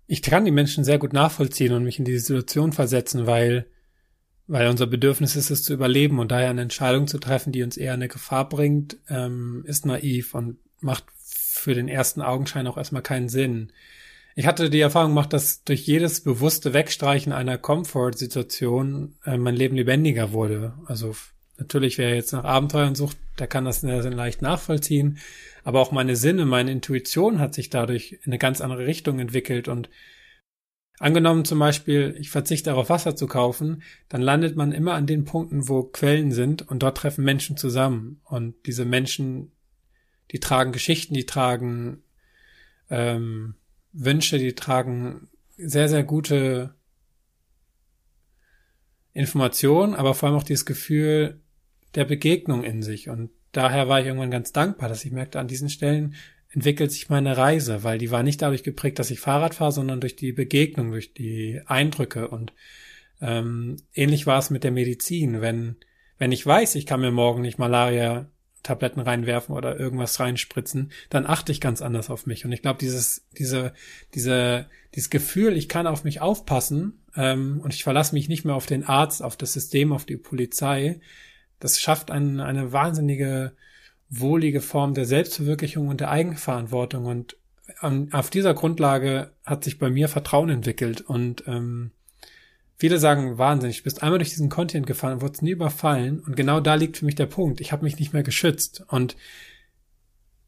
Ich 0.10 0.22
kann 0.22 0.46
die 0.46 0.52
Menschen 0.52 0.86
sehr 0.86 1.00
gut 1.00 1.12
nachvollziehen 1.12 1.74
und 1.74 1.84
mich 1.84 2.00
in 2.00 2.06
diese 2.06 2.20
Situation 2.20 2.72
versetzen, 2.72 3.28
weil 3.28 3.68
weil 4.48 4.68
unser 4.68 4.88
Bedürfnis 4.88 5.36
ist 5.36 5.50
es 5.50 5.64
zu 5.64 5.74
überleben 5.74 6.20
und 6.20 6.32
daher 6.32 6.50
eine 6.50 6.62
Entscheidung 6.62 7.08
zu 7.08 7.20
treffen, 7.20 7.52
die 7.52 7.64
uns 7.64 7.78
eher 7.78 7.94
eine 7.94 8.08
Gefahr 8.08 8.48
bringt, 8.48 8.98
ähm, 9.10 9.64
ist 9.68 9.86
naiv 9.86 10.34
und 10.34 10.58
macht 10.80 11.04
für 11.18 11.76
den 11.76 11.88
ersten 11.88 12.22
Augenschein 12.22 12.68
auch 12.68 12.78
erstmal 12.78 13.02
keinen 13.02 13.30
Sinn. 13.30 13.72
Ich 14.36 14.46
hatte 14.46 14.70
die 14.70 14.80
Erfahrung 14.80 15.12
gemacht, 15.12 15.34
dass 15.34 15.64
durch 15.64 15.82
jedes 15.88 16.22
bewusste 16.22 16.74
Wegstreichen 16.74 17.34
einer 17.34 17.58
Comfort-Situation 17.58 19.16
äh, 19.26 19.38
mein 19.38 19.56
Leben 19.56 19.76
lebendiger 19.76 20.32
wurde. 20.32 20.74
Also 20.86 21.16
natürlich, 21.58 21.98
wer 21.98 22.14
jetzt 22.16 22.34
nach 22.34 22.44
Abenteuern 22.44 22.96
sucht, 22.96 23.18
der 23.40 23.48
kann 23.48 23.66
das 23.66 23.82
sehr, 23.82 24.02
sehr 24.02 24.14
leicht 24.14 24.42
nachvollziehen. 24.42 25.18
Aber 25.64 25.82
auch 25.82 25.92
meine 25.92 26.16
Sinne, 26.16 26.46
meine 26.46 26.72
Intuition 26.72 27.40
hat 27.40 27.56
sich 27.56 27.70
dadurch 27.70 28.20
in 28.24 28.32
eine 28.32 28.38
ganz 28.38 28.62
andere 28.62 28.86
Richtung 28.86 29.20
entwickelt 29.20 29.68
und 29.68 29.90
Angenommen 31.00 31.46
zum 31.46 31.60
Beispiel, 31.60 32.16
ich 32.20 32.32
verzichte 32.32 32.72
darauf, 32.72 32.90
Wasser 32.90 33.16
zu 33.16 33.28
kaufen, 33.28 33.84
dann 34.10 34.22
landet 34.22 34.56
man 34.56 34.72
immer 34.72 34.94
an 34.94 35.06
den 35.06 35.26
Punkten, 35.26 35.70
wo 35.70 35.84
Quellen 35.84 36.32
sind 36.32 36.68
und 36.68 36.82
dort 36.82 36.98
treffen 36.98 37.24
Menschen 37.24 37.56
zusammen. 37.56 38.20
Und 38.24 38.56
diese 38.66 38.84
Menschen, 38.84 39.52
die 40.32 40.40
tragen 40.40 40.72
Geschichten, 40.72 41.14
die 41.14 41.28
tragen 41.28 42.02
ähm, 42.90 43.56
Wünsche, 43.94 44.40
die 44.40 44.56
tragen 44.56 45.28
sehr, 45.58 45.88
sehr 45.88 46.04
gute 46.04 46.74
Informationen, 49.14 49.94
aber 49.94 50.16
vor 50.16 50.30
allem 50.30 50.38
auch 50.38 50.44
dieses 50.44 50.66
Gefühl 50.66 51.42
der 51.94 52.06
Begegnung 52.06 52.64
in 52.64 52.82
sich. 52.82 53.10
Und 53.10 53.30
daher 53.52 53.88
war 53.88 54.00
ich 54.00 54.08
irgendwann 54.08 54.32
ganz 54.32 54.52
dankbar, 54.52 54.90
dass 54.90 55.06
ich 55.06 55.12
merkte, 55.12 55.40
an 55.40 55.48
diesen 55.48 55.70
Stellen 55.70 56.16
entwickelt 56.50 56.92
sich 56.92 57.10
meine 57.10 57.38
Reise, 57.38 57.84
weil 57.84 57.98
die 57.98 58.12
war 58.12 58.24
nicht 58.24 58.42
dadurch 58.42 58.64
geprägt, 58.64 59.00
dass 59.00 59.12
ich 59.12 59.20
Fahrrad 59.20 59.56
fahre, 59.56 59.72
sondern 59.72 60.02
durch 60.02 60.16
die 60.16 60.32
Begegnung, 60.32 60.92
durch 60.92 61.14
die 61.14 61.62
Eindrücke. 61.66 62.30
Und 62.30 62.54
ähm, 63.22 63.78
ähnlich 63.94 64.28
war 64.28 64.40
es 64.40 64.50
mit 64.50 64.64
der 64.64 64.72
Medizin. 64.72 65.42
Wenn, 65.42 65.76
wenn 66.18 66.32
ich 66.32 66.46
weiß, 66.46 66.76
ich 66.76 66.86
kann 66.86 67.02
mir 67.02 67.12
morgen 67.12 67.42
nicht 67.42 67.60
Malaria 67.60 68.30
Tabletten 68.64 69.00
reinwerfen 69.00 69.56
oder 69.56 69.80
irgendwas 69.80 70.20
reinspritzen, 70.20 70.92
dann 71.10 71.26
achte 71.26 71.52
ich 71.52 71.62
ganz 71.62 71.82
anders 71.82 72.10
auf 72.10 72.26
mich. 72.26 72.44
Und 72.44 72.52
ich 72.52 72.62
glaube, 72.62 72.80
dieses, 72.80 73.26
diese, 73.38 73.74
diese, 74.14 74.68
dieses 74.94 75.10
Gefühl, 75.10 75.56
ich 75.56 75.70
kann 75.70 75.88
auf 75.88 76.04
mich 76.04 76.22
aufpassen 76.22 77.02
ähm, 77.16 77.62
und 77.64 77.74
ich 77.74 77.84
verlasse 77.84 78.14
mich 78.14 78.30
nicht 78.30 78.46
mehr 78.46 78.56
auf 78.56 78.66
den 78.66 78.84
Arzt, 78.84 79.24
auf 79.24 79.38
das 79.38 79.54
System, 79.54 79.94
auf 79.94 80.06
die 80.06 80.18
Polizei, 80.18 81.00
das 81.60 81.80
schafft 81.80 82.12
ein, 82.12 82.40
eine 82.40 82.72
wahnsinnige 82.72 83.54
wohlige 84.10 84.62
Form 84.62 84.94
der 84.94 85.06
Selbstverwirklichung 85.06 85.88
und 85.88 86.00
der 86.00 86.12
Eigenverantwortung. 86.12 87.06
Und 87.06 87.38
ähm, 87.82 88.10
auf 88.12 88.30
dieser 88.30 88.54
Grundlage 88.54 89.32
hat 89.46 89.64
sich 89.64 89.80
bei 89.80 89.90
mir 89.90 90.08
Vertrauen 90.08 90.50
entwickelt. 90.50 91.02
Und 91.02 91.44
ähm, 91.48 91.92
viele 92.78 93.00
sagen, 93.00 93.38
wahnsinnig, 93.38 93.80
du 93.80 93.84
bist 93.84 94.04
einmal 94.04 94.20
durch 94.20 94.30
diesen 94.30 94.50
Kontinent 94.50 94.88
gefahren 94.88 95.14
und 95.14 95.22
wurdest 95.22 95.42
nie 95.42 95.52
überfallen. 95.52 96.20
Und 96.20 96.36
genau 96.36 96.60
da 96.60 96.76
liegt 96.76 96.98
für 96.98 97.06
mich 97.06 97.16
der 97.16 97.26
Punkt. 97.26 97.62
Ich 97.62 97.72
habe 97.72 97.84
mich 97.84 98.00
nicht 98.00 98.14
mehr 98.14 98.24
geschützt. 98.24 98.84
Und 98.88 99.16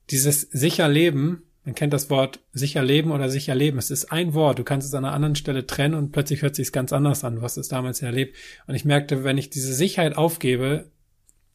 dieses 0.10 0.42
sicher 0.42 0.88
Leben, 0.88 1.44
man 1.66 1.76
kennt 1.76 1.94
das 1.94 2.10
Wort 2.10 2.40
sicher 2.54 2.84
leben 2.84 3.12
oder 3.12 3.30
sicher 3.30 3.54
leben. 3.54 3.78
Es 3.78 3.92
ist 3.92 4.12
ein 4.12 4.34
Wort. 4.34 4.58
Du 4.58 4.64
kannst 4.64 4.88
es 4.88 4.94
an 4.94 5.06
einer 5.06 5.14
anderen 5.14 5.36
Stelle 5.36 5.68
trennen 5.68 5.94
und 5.94 6.12
plötzlich 6.12 6.42
hört 6.42 6.56
sich 6.56 6.72
ganz 6.72 6.94
anders 6.94 7.24
an. 7.24 7.42
was 7.42 7.58
es 7.58 7.68
damals 7.68 8.02
erlebt. 8.02 8.36
Und 8.66 8.76
ich 8.76 8.86
merkte, 8.86 9.24
wenn 9.24 9.38
ich 9.38 9.50
diese 9.50 9.74
Sicherheit 9.74 10.16
aufgebe, 10.16 10.90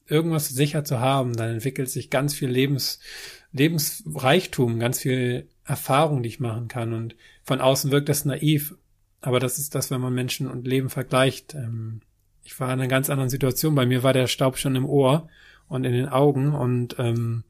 irgendwas 0.06 0.48
sicher 0.48 0.84
zu 0.84 1.00
haben, 1.00 1.34
dann 1.34 1.50
entwickelt 1.50 1.90
sich 1.90 2.10
ganz 2.10 2.34
viel 2.34 2.48
Lebens, 2.48 3.00
Lebensreichtum, 3.52 4.78
ganz 4.78 5.00
viel 5.00 5.48
Erfahrung, 5.64 6.22
die 6.22 6.28
ich 6.28 6.40
machen 6.40 6.68
kann. 6.68 6.92
Und 6.92 7.16
von 7.42 7.60
außen 7.60 7.90
wirkt 7.90 8.08
das 8.08 8.24
naiv. 8.24 8.74
Aber 9.20 9.40
das 9.40 9.58
ist 9.58 9.74
das, 9.74 9.90
wenn 9.90 10.00
man 10.00 10.14
Menschen 10.14 10.50
und 10.50 10.66
Leben 10.66 10.90
vergleicht. 10.90 11.54
Ähm, 11.54 12.02
ich 12.42 12.58
war 12.60 12.68
in 12.68 12.80
einer 12.80 12.88
ganz 12.88 13.08
anderen 13.08 13.30
Situation. 13.30 13.74
Bei 13.74 13.86
mir 13.86 14.02
war 14.02 14.12
der 14.12 14.26
Staub 14.26 14.58
schon 14.58 14.76
im 14.76 14.84
Ohr 14.84 15.28
und 15.68 15.84
in 15.84 15.92
den 15.92 16.08
Augen 16.08 16.54
und 16.54 16.96
ähm, 16.98 17.44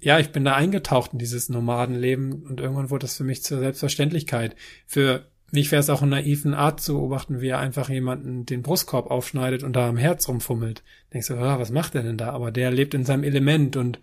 ja, 0.00 0.18
ich 0.18 0.32
bin 0.32 0.44
da 0.44 0.54
eingetaucht 0.54 1.12
in 1.12 1.18
dieses 1.18 1.50
Nomadenleben 1.50 2.42
und 2.44 2.58
irgendwann 2.60 2.90
wurde 2.90 3.04
das 3.04 3.16
für 3.16 3.24
mich 3.24 3.42
zur 3.42 3.58
Selbstverständlichkeit. 3.60 4.56
Für 4.86 5.29
mich 5.52 5.70
wäre 5.70 5.80
es 5.80 5.90
auch 5.90 6.02
einen 6.02 6.12
naiven 6.12 6.54
Art 6.54 6.80
zu 6.80 6.94
beobachten, 6.94 7.40
wie 7.40 7.48
er 7.48 7.58
einfach 7.58 7.88
jemanden 7.88 8.46
den 8.46 8.62
Brustkorb 8.62 9.10
aufschneidet 9.10 9.62
und 9.62 9.74
da 9.74 9.88
am 9.88 9.96
Herz 9.96 10.28
rumfummelt. 10.28 10.82
Denkst 11.12 11.28
du, 11.28 11.34
ah, 11.34 11.58
was 11.58 11.70
macht 11.70 11.94
er 11.94 12.02
denn 12.02 12.16
da? 12.16 12.30
Aber 12.30 12.50
der 12.50 12.70
lebt 12.70 12.94
in 12.94 13.04
seinem 13.04 13.24
Element 13.24 13.76
und 13.76 14.00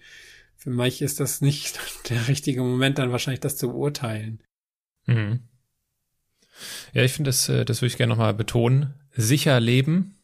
für 0.55 0.69
mich 0.71 1.01
ist 1.01 1.19
das 1.19 1.41
nicht 1.41 1.79
der 2.09 2.27
richtige 2.27 2.61
Moment, 2.61 2.97
dann 2.97 3.11
wahrscheinlich 3.11 3.39
das 3.39 3.57
zu 3.57 3.69
beurteilen. 3.69 4.41
Mhm. 5.05 5.41
Ja, 6.93 7.03
ich 7.03 7.13
finde, 7.13 7.29
das, 7.29 7.49
äh, 7.49 7.65
das 7.65 7.81
würde 7.81 7.91
ich 7.91 7.97
gerne 7.97 8.11
nochmal 8.11 8.33
betonen. 8.33 8.93
Sicher 9.11 9.59
leben 9.59 10.15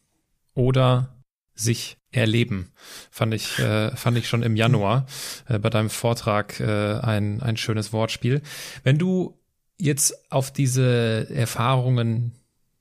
oder 0.54 1.14
sich 1.54 1.96
erleben. 2.10 2.72
Fand 3.10 3.34
ich, 3.34 3.58
äh, 3.58 3.94
fand 3.96 4.18
ich 4.18 4.28
schon 4.28 4.42
im 4.42 4.56
Januar 4.56 5.06
äh, 5.48 5.58
bei 5.58 5.70
deinem 5.70 5.90
Vortrag 5.90 6.58
äh, 6.60 6.98
ein, 6.98 7.40
ein 7.42 7.56
schönes 7.56 7.92
Wortspiel. 7.92 8.42
Wenn 8.82 8.98
du 8.98 9.38
jetzt 9.78 10.30
auf 10.32 10.52
diese 10.52 11.28
Erfahrungen 11.30 12.32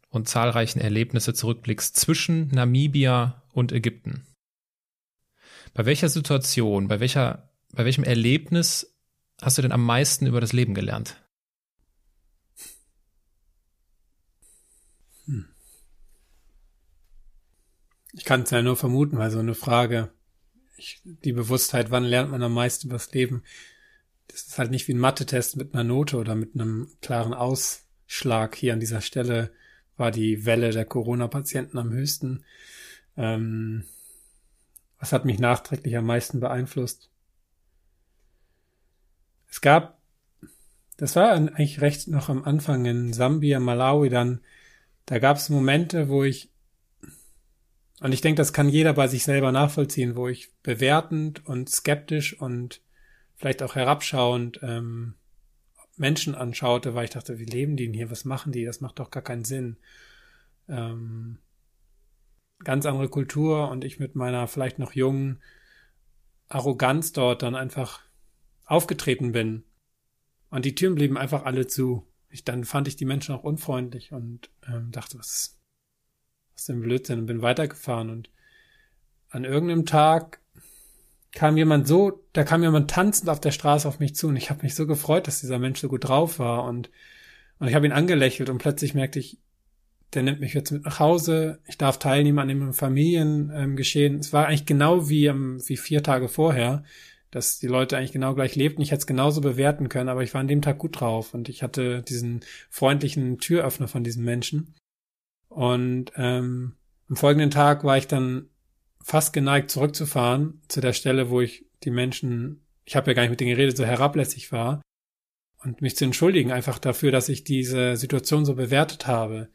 und 0.09 0.27
zahlreichen 0.27 0.79
Erlebnisse 0.79 1.33
zurückblickst 1.33 1.95
zwischen 1.95 2.49
Namibia 2.49 3.43
und 3.51 3.71
Ägypten, 3.71 4.27
bei 5.73 5.85
welcher 5.85 6.09
Situation, 6.09 6.87
bei 6.87 6.99
welcher, 6.99 7.49
bei 7.71 7.85
welchem 7.85 8.03
Erlebnis 8.03 8.95
hast 9.41 9.57
du 9.57 9.63
denn 9.63 9.71
am 9.71 9.83
meisten 9.83 10.27
über 10.27 10.39
das 10.39 10.53
Leben 10.53 10.75
gelernt? 10.75 11.19
Hm. 15.25 15.47
Ich 18.13 18.25
kann 18.25 18.43
es 18.43 18.51
ja 18.51 18.61
nur 18.61 18.77
vermuten, 18.77 19.17
weil 19.17 19.31
so 19.31 19.39
eine 19.39 19.55
Frage, 19.55 20.11
ich, 20.77 21.01
die 21.03 21.33
Bewusstheit, 21.33 21.89
wann 21.89 22.03
lernt 22.03 22.29
man 22.29 22.43
am 22.43 22.53
meisten 22.53 22.87
über 22.87 22.95
das 22.97 23.11
Leben, 23.13 23.43
das 24.28 24.43
ist 24.43 24.57
halt 24.57 24.71
nicht 24.71 24.88
wie 24.88 24.93
ein 24.93 24.99
Mathe-Test 24.99 25.57
mit 25.57 25.74
einer 25.74 25.84
Note 25.84 26.17
oder 26.17 26.36
mit 26.36 26.55
einem 26.55 26.89
klaren 27.01 27.34
Ausschlag. 27.34 28.55
Hier 28.55 28.74
an 28.74 28.80
dieser 28.80 29.01
Stelle 29.01 29.51
war 29.97 30.11
die 30.11 30.45
Welle 30.45 30.71
der 30.71 30.86
Corona-Patienten 30.86 31.78
am 31.78 31.91
höchsten. 31.91 32.43
Ähm, 33.15 33.86
was 34.99 35.11
hat 35.11 35.26
mich 35.26 35.39
nachträglich 35.39 35.97
am 35.97 36.05
meisten 36.05 36.39
beeinflusst? 36.39 37.09
Es 39.49 39.61
gab, 39.61 39.99
das 40.97 41.15
war 41.15 41.32
eigentlich 41.32 41.82
recht 41.82 42.07
noch 42.07 42.30
am 42.30 42.43
Anfang 42.43 42.86
in 42.86 43.13
Sambia, 43.13 43.59
Malawi 43.59 44.09
dann, 44.09 44.41
da 45.05 45.19
gab 45.19 45.38
es 45.38 45.49
Momente, 45.49 46.09
wo 46.09 46.24
ich, 46.24 46.49
und 47.99 48.13
ich 48.13 48.21
denke, 48.21 48.39
das 48.39 48.53
kann 48.53 48.69
jeder 48.69 48.93
bei 48.93 49.07
sich 49.07 49.24
selber 49.24 49.51
nachvollziehen, 49.51 50.15
wo 50.15 50.28
ich 50.28 50.53
bewertend 50.63 51.45
und 51.45 51.69
skeptisch 51.69 52.39
und 52.41 52.82
vielleicht 53.43 53.61
auch 53.61 53.75
herabschauend 53.75 54.61
ähm, 54.63 55.15
Menschen 55.97 56.33
anschaute, 56.33 56.95
weil 56.95 57.03
ich 57.03 57.09
dachte, 57.09 57.39
wie 57.39 57.45
leben 57.45 57.75
die 57.75 57.87
denn 57.87 57.93
hier? 57.93 58.09
Was 58.09 58.23
machen 58.23 58.53
die? 58.53 58.63
Das 58.63 58.79
macht 58.79 58.99
doch 58.99 59.11
gar 59.11 59.21
keinen 59.21 59.43
Sinn. 59.43 59.75
Ähm, 60.69 61.39
ganz 62.63 62.85
andere 62.85 63.09
Kultur 63.09 63.69
und 63.69 63.83
ich 63.83 63.99
mit 63.99 64.15
meiner 64.15 64.47
vielleicht 64.47 64.79
noch 64.79 64.93
jungen 64.93 65.41
Arroganz 66.47 67.11
dort 67.11 67.41
dann 67.41 67.53
einfach 67.53 67.99
aufgetreten 68.63 69.33
bin. 69.33 69.65
Und 70.49 70.63
die 70.63 70.73
Türen 70.73 70.95
blieben 70.95 71.17
einfach 71.17 71.43
alle 71.43 71.67
zu. 71.67 72.07
Ich, 72.29 72.45
dann 72.45 72.63
fand 72.63 72.87
ich 72.87 72.95
die 72.95 73.03
Menschen 73.03 73.35
auch 73.35 73.43
unfreundlich 73.43 74.13
und 74.13 74.51
ähm, 74.65 74.89
dachte, 74.93 75.19
was, 75.19 75.59
aus 76.55 76.63
dem 76.67 76.79
Blödsinn 76.79 77.19
und 77.19 77.25
bin 77.25 77.41
weitergefahren 77.41 78.09
und 78.09 78.29
an 79.27 79.43
irgendeinem 79.43 79.85
Tag 79.85 80.39
kam 81.34 81.57
jemand 81.57 81.88
so, 81.88 82.23
da 82.34 82.43
kam 82.43 82.63
jemand 82.63 82.89
tanzend 82.91 83.29
auf 83.29 83.41
der 83.41 83.51
Straße 83.51 83.88
auf 83.88 83.99
mich 83.99 84.15
zu 84.15 84.27
und 84.27 84.36
ich 84.36 84.49
habe 84.49 84.63
mich 84.63 84.75
so 84.75 84.88
gefreut, 84.88 85.27
dass 85.27 85.41
dieser 85.41 85.59
Mensch 85.59 85.79
so 85.79 85.89
gut 85.89 86.07
drauf 86.07 86.39
war 86.39 86.63
und 86.65 86.89
und 87.59 87.69
ich 87.69 87.75
habe 87.75 87.86
ihn 87.86 87.93
angelächelt 87.93 88.49
und 88.49 88.57
plötzlich 88.57 88.93
merkte 88.93 89.19
ich, 89.19 89.39
der 90.13 90.23
nimmt 90.23 90.39
mich 90.39 90.53
jetzt 90.53 90.71
mit 90.71 90.86
nach 90.86 90.99
Hause, 90.99 91.59
ich 91.65 91.77
darf 91.77 91.97
teilnehmen 91.97 92.39
an 92.39 92.47
dem 92.47 92.73
Familiengeschehen. 92.73 94.15
Ähm, 94.15 94.19
es 94.19 94.34
war 94.34 94.47
eigentlich 94.47 94.65
genau 94.65 95.09
wie, 95.09 95.29
wie 95.29 95.77
vier 95.77 96.03
Tage 96.03 96.27
vorher, 96.27 96.84
dass 97.31 97.59
die 97.59 97.67
Leute 97.67 97.97
eigentlich 97.97 98.11
genau 98.11 98.36
gleich 98.36 98.55
lebten. 98.55 98.81
Ich 98.81 98.91
hätte 98.91 98.99
es 98.99 99.07
genauso 99.07 99.41
bewerten 99.41 99.89
können, 99.89 100.09
aber 100.09 100.23
ich 100.23 100.34
war 100.34 100.41
an 100.41 100.47
dem 100.47 100.61
Tag 100.61 100.77
gut 100.77 100.99
drauf 100.99 101.34
und 101.34 101.49
ich 101.49 101.63
hatte 101.63 102.03
diesen 102.03 102.41
freundlichen 102.69 103.39
Türöffner 103.39 103.88
von 103.88 104.03
diesem 104.03 104.23
Menschen. 104.23 104.75
Und 105.47 106.11
ähm, 106.15 106.75
am 107.09 107.15
folgenden 107.15 107.51
Tag 107.51 107.84
war 107.84 107.97
ich 107.97 108.07
dann 108.07 108.49
fast 109.04 109.34
geneigt, 109.34 109.70
zurückzufahren 109.70 110.62
zu 110.68 110.82
der 110.82 110.93
Stelle, 110.93 111.30
wo 111.30 111.41
ich 111.41 111.66
die 111.84 111.91
Menschen, 111.91 112.66
ich 112.86 112.95
habe 112.95 113.12
ja 113.12 113.14
gar 113.14 113.24
nicht 113.24 113.32
mit 113.32 113.39
denen 113.39 113.51
geredet, 113.56 113.78
so 113.78 113.86
herablässig 113.86 114.51
war 114.51 114.82
und 115.64 115.82
mich 115.82 115.95
zu 115.95 116.06
entschuldigen 116.06 116.51
einfach 116.51 116.80
dafür, 116.80 117.12
dass 117.12 117.30
ich 117.30 117.43
diese 117.43 117.97
Situation 117.97 118.45
so 118.45 118.56
bewertet 118.56 119.06
habe 119.08 119.49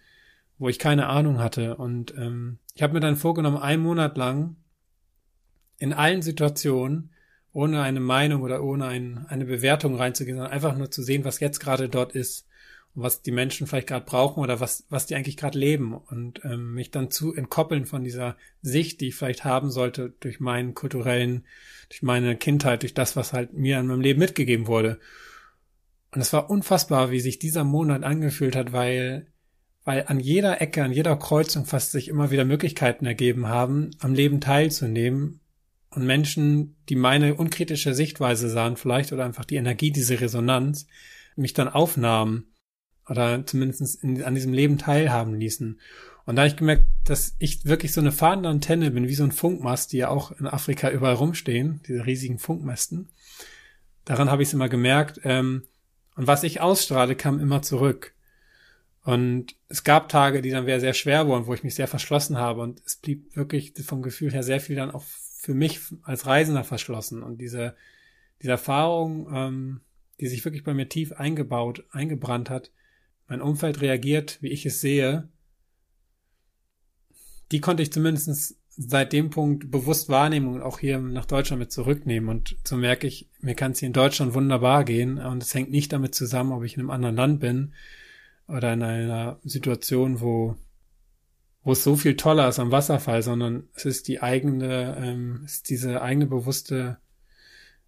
wo 0.58 0.68
ich 0.68 0.78
keine 0.78 1.06
Ahnung 1.06 1.38
hatte. 1.38 1.76
Und 1.76 2.14
ähm, 2.16 2.58
ich 2.74 2.82
habe 2.82 2.94
mir 2.94 3.00
dann 3.00 3.16
vorgenommen, 3.16 3.58
einen 3.58 3.82
Monat 3.82 4.16
lang 4.16 4.56
in 5.78 5.92
allen 5.92 6.22
Situationen, 6.22 7.10
ohne 7.52 7.82
eine 7.82 8.00
Meinung 8.00 8.42
oder 8.42 8.62
ohne 8.62 8.86
ein, 8.86 9.26
eine 9.28 9.44
Bewertung 9.44 9.96
reinzugehen, 9.96 10.36
sondern 10.36 10.52
einfach 10.52 10.76
nur 10.76 10.90
zu 10.90 11.02
sehen, 11.02 11.24
was 11.24 11.40
jetzt 11.40 11.60
gerade 11.60 11.88
dort 11.88 12.12
ist 12.12 12.46
was 13.00 13.22
die 13.22 13.30
Menschen 13.30 13.66
vielleicht 13.66 13.88
gerade 13.88 14.04
brauchen 14.04 14.40
oder 14.40 14.60
was, 14.60 14.84
was 14.90 15.06
die 15.06 15.14
eigentlich 15.14 15.36
gerade 15.36 15.58
leben 15.58 15.94
und 15.94 16.44
ähm, 16.44 16.74
mich 16.74 16.90
dann 16.90 17.10
zu 17.10 17.34
entkoppeln 17.34 17.86
von 17.86 18.04
dieser 18.04 18.36
Sicht, 18.62 19.00
die 19.00 19.08
ich 19.08 19.14
vielleicht 19.14 19.44
haben 19.44 19.70
sollte 19.70 20.14
durch 20.20 20.40
meinen 20.40 20.74
kulturellen, 20.74 21.44
durch 21.88 22.02
meine 22.02 22.36
Kindheit, 22.36 22.82
durch 22.82 22.94
das, 22.94 23.16
was 23.16 23.32
halt 23.32 23.52
mir 23.54 23.78
in 23.78 23.86
meinem 23.86 24.00
Leben 24.00 24.18
mitgegeben 24.18 24.66
wurde. 24.66 24.98
Und 26.12 26.20
es 26.20 26.32
war 26.32 26.50
unfassbar, 26.50 27.10
wie 27.10 27.20
sich 27.20 27.38
dieser 27.38 27.64
Monat 27.64 28.02
angefühlt 28.02 28.56
hat, 28.56 28.72
weil 28.72 29.26
weil 29.84 30.04
an 30.06 30.20
jeder 30.20 30.60
Ecke, 30.60 30.84
an 30.84 30.92
jeder 30.92 31.16
Kreuzung 31.16 31.64
fast 31.64 31.92
sich 31.92 32.08
immer 32.08 32.30
wieder 32.30 32.44
Möglichkeiten 32.44 33.06
ergeben 33.06 33.48
haben, 33.48 33.92
am 34.00 34.12
Leben 34.12 34.38
teilzunehmen 34.38 35.40
und 35.88 36.04
Menschen, 36.04 36.76
die 36.90 36.94
meine 36.94 37.36
unkritische 37.36 37.94
Sichtweise 37.94 38.50
sahen 38.50 38.76
vielleicht 38.76 39.14
oder 39.14 39.24
einfach 39.24 39.46
die 39.46 39.56
Energie, 39.56 39.90
diese 39.90 40.20
Resonanz, 40.20 40.86
mich 41.36 41.54
dann 41.54 41.68
aufnahmen 41.68 42.48
oder 43.08 43.44
zumindest 43.46 44.02
in, 44.02 44.22
an 44.22 44.34
diesem 44.34 44.52
Leben 44.52 44.78
teilhaben 44.78 45.34
ließen. 45.34 45.80
Und 46.26 46.36
da 46.36 46.42
habe 46.42 46.48
ich 46.48 46.56
gemerkt, 46.56 46.84
dass 47.04 47.34
ich 47.38 47.64
wirklich 47.64 47.92
so 47.92 48.00
eine 48.00 48.12
fahrende 48.12 48.50
Antenne 48.50 48.90
bin, 48.90 49.08
wie 49.08 49.14
so 49.14 49.24
ein 49.24 49.32
Funkmast, 49.32 49.92
die 49.92 49.98
ja 49.98 50.08
auch 50.08 50.30
in 50.32 50.46
Afrika 50.46 50.90
überall 50.90 51.14
rumstehen, 51.14 51.80
diese 51.88 52.04
riesigen 52.04 52.38
Funkmästen. 52.38 53.08
Daran 54.04 54.30
habe 54.30 54.42
ich 54.42 54.48
es 54.48 54.54
immer 54.54 54.68
gemerkt. 54.68 55.20
Ähm, 55.24 55.62
und 56.16 56.26
was 56.26 56.42
ich 56.42 56.60
ausstrahle, 56.60 57.14
kam 57.14 57.40
immer 57.40 57.62
zurück. 57.62 58.12
Und 59.04 59.54
es 59.68 59.84
gab 59.84 60.10
Tage, 60.10 60.42
die 60.42 60.50
dann 60.50 60.66
sehr, 60.66 60.80
sehr 60.80 60.92
schwer 60.92 61.26
wurden, 61.26 61.46
wo 61.46 61.54
ich 61.54 61.64
mich 61.64 61.74
sehr 61.74 61.88
verschlossen 61.88 62.36
habe. 62.36 62.60
Und 62.60 62.82
es 62.84 62.96
blieb 62.96 63.34
wirklich 63.34 63.72
vom 63.82 64.02
Gefühl 64.02 64.32
her 64.32 64.42
sehr 64.42 64.60
viel 64.60 64.76
dann 64.76 64.90
auch 64.90 65.04
für 65.04 65.54
mich 65.54 65.80
als 66.02 66.26
Reisender 66.26 66.64
verschlossen. 66.64 67.22
Und 67.22 67.40
diese, 67.40 67.74
diese 68.42 68.50
Erfahrung, 68.50 69.28
ähm, 69.32 69.80
die 70.20 70.26
sich 70.26 70.44
wirklich 70.44 70.64
bei 70.64 70.74
mir 70.74 70.90
tief 70.90 71.12
eingebaut, 71.12 71.84
eingebrannt 71.90 72.50
hat, 72.50 72.70
mein 73.28 73.40
Umfeld 73.40 73.80
reagiert, 73.80 74.38
wie 74.40 74.48
ich 74.48 74.66
es 74.66 74.80
sehe, 74.80 75.28
die 77.52 77.60
konnte 77.60 77.82
ich 77.82 77.92
zumindest 77.92 78.56
seit 78.70 79.12
dem 79.12 79.30
Punkt 79.30 79.70
bewusst 79.70 80.08
wahrnehmen 80.08 80.48
und 80.48 80.62
auch 80.62 80.78
hier 80.78 80.98
nach 80.98 81.26
Deutschland 81.26 81.60
mit 81.60 81.72
zurücknehmen. 81.72 82.28
Und 82.28 82.56
so 82.64 82.76
merke 82.76 83.06
ich, 83.06 83.28
mir 83.40 83.54
kann 83.54 83.72
es 83.72 83.80
hier 83.80 83.88
in 83.88 83.92
Deutschland 83.92 84.34
wunderbar 84.34 84.84
gehen. 84.84 85.18
Und 85.18 85.42
es 85.42 85.54
hängt 85.54 85.70
nicht 85.70 85.92
damit 85.92 86.14
zusammen, 86.14 86.52
ob 86.52 86.62
ich 86.62 86.74
in 86.74 86.80
einem 86.80 86.90
anderen 86.90 87.16
Land 87.16 87.40
bin 87.40 87.74
oder 88.46 88.72
in 88.72 88.82
einer 88.82 89.40
Situation, 89.44 90.20
wo 90.20 90.56
wo 91.64 91.72
es 91.72 91.84
so 91.84 91.96
viel 91.96 92.16
toller 92.16 92.48
ist 92.48 92.60
am 92.60 92.70
Wasserfall, 92.70 93.22
sondern 93.22 93.68
es 93.74 93.84
ist 93.84 94.08
die 94.08 94.22
eigene, 94.22 94.96
ähm, 94.96 95.42
ist 95.44 95.68
diese 95.68 96.00
eigene 96.00 96.26
bewusste 96.26 96.98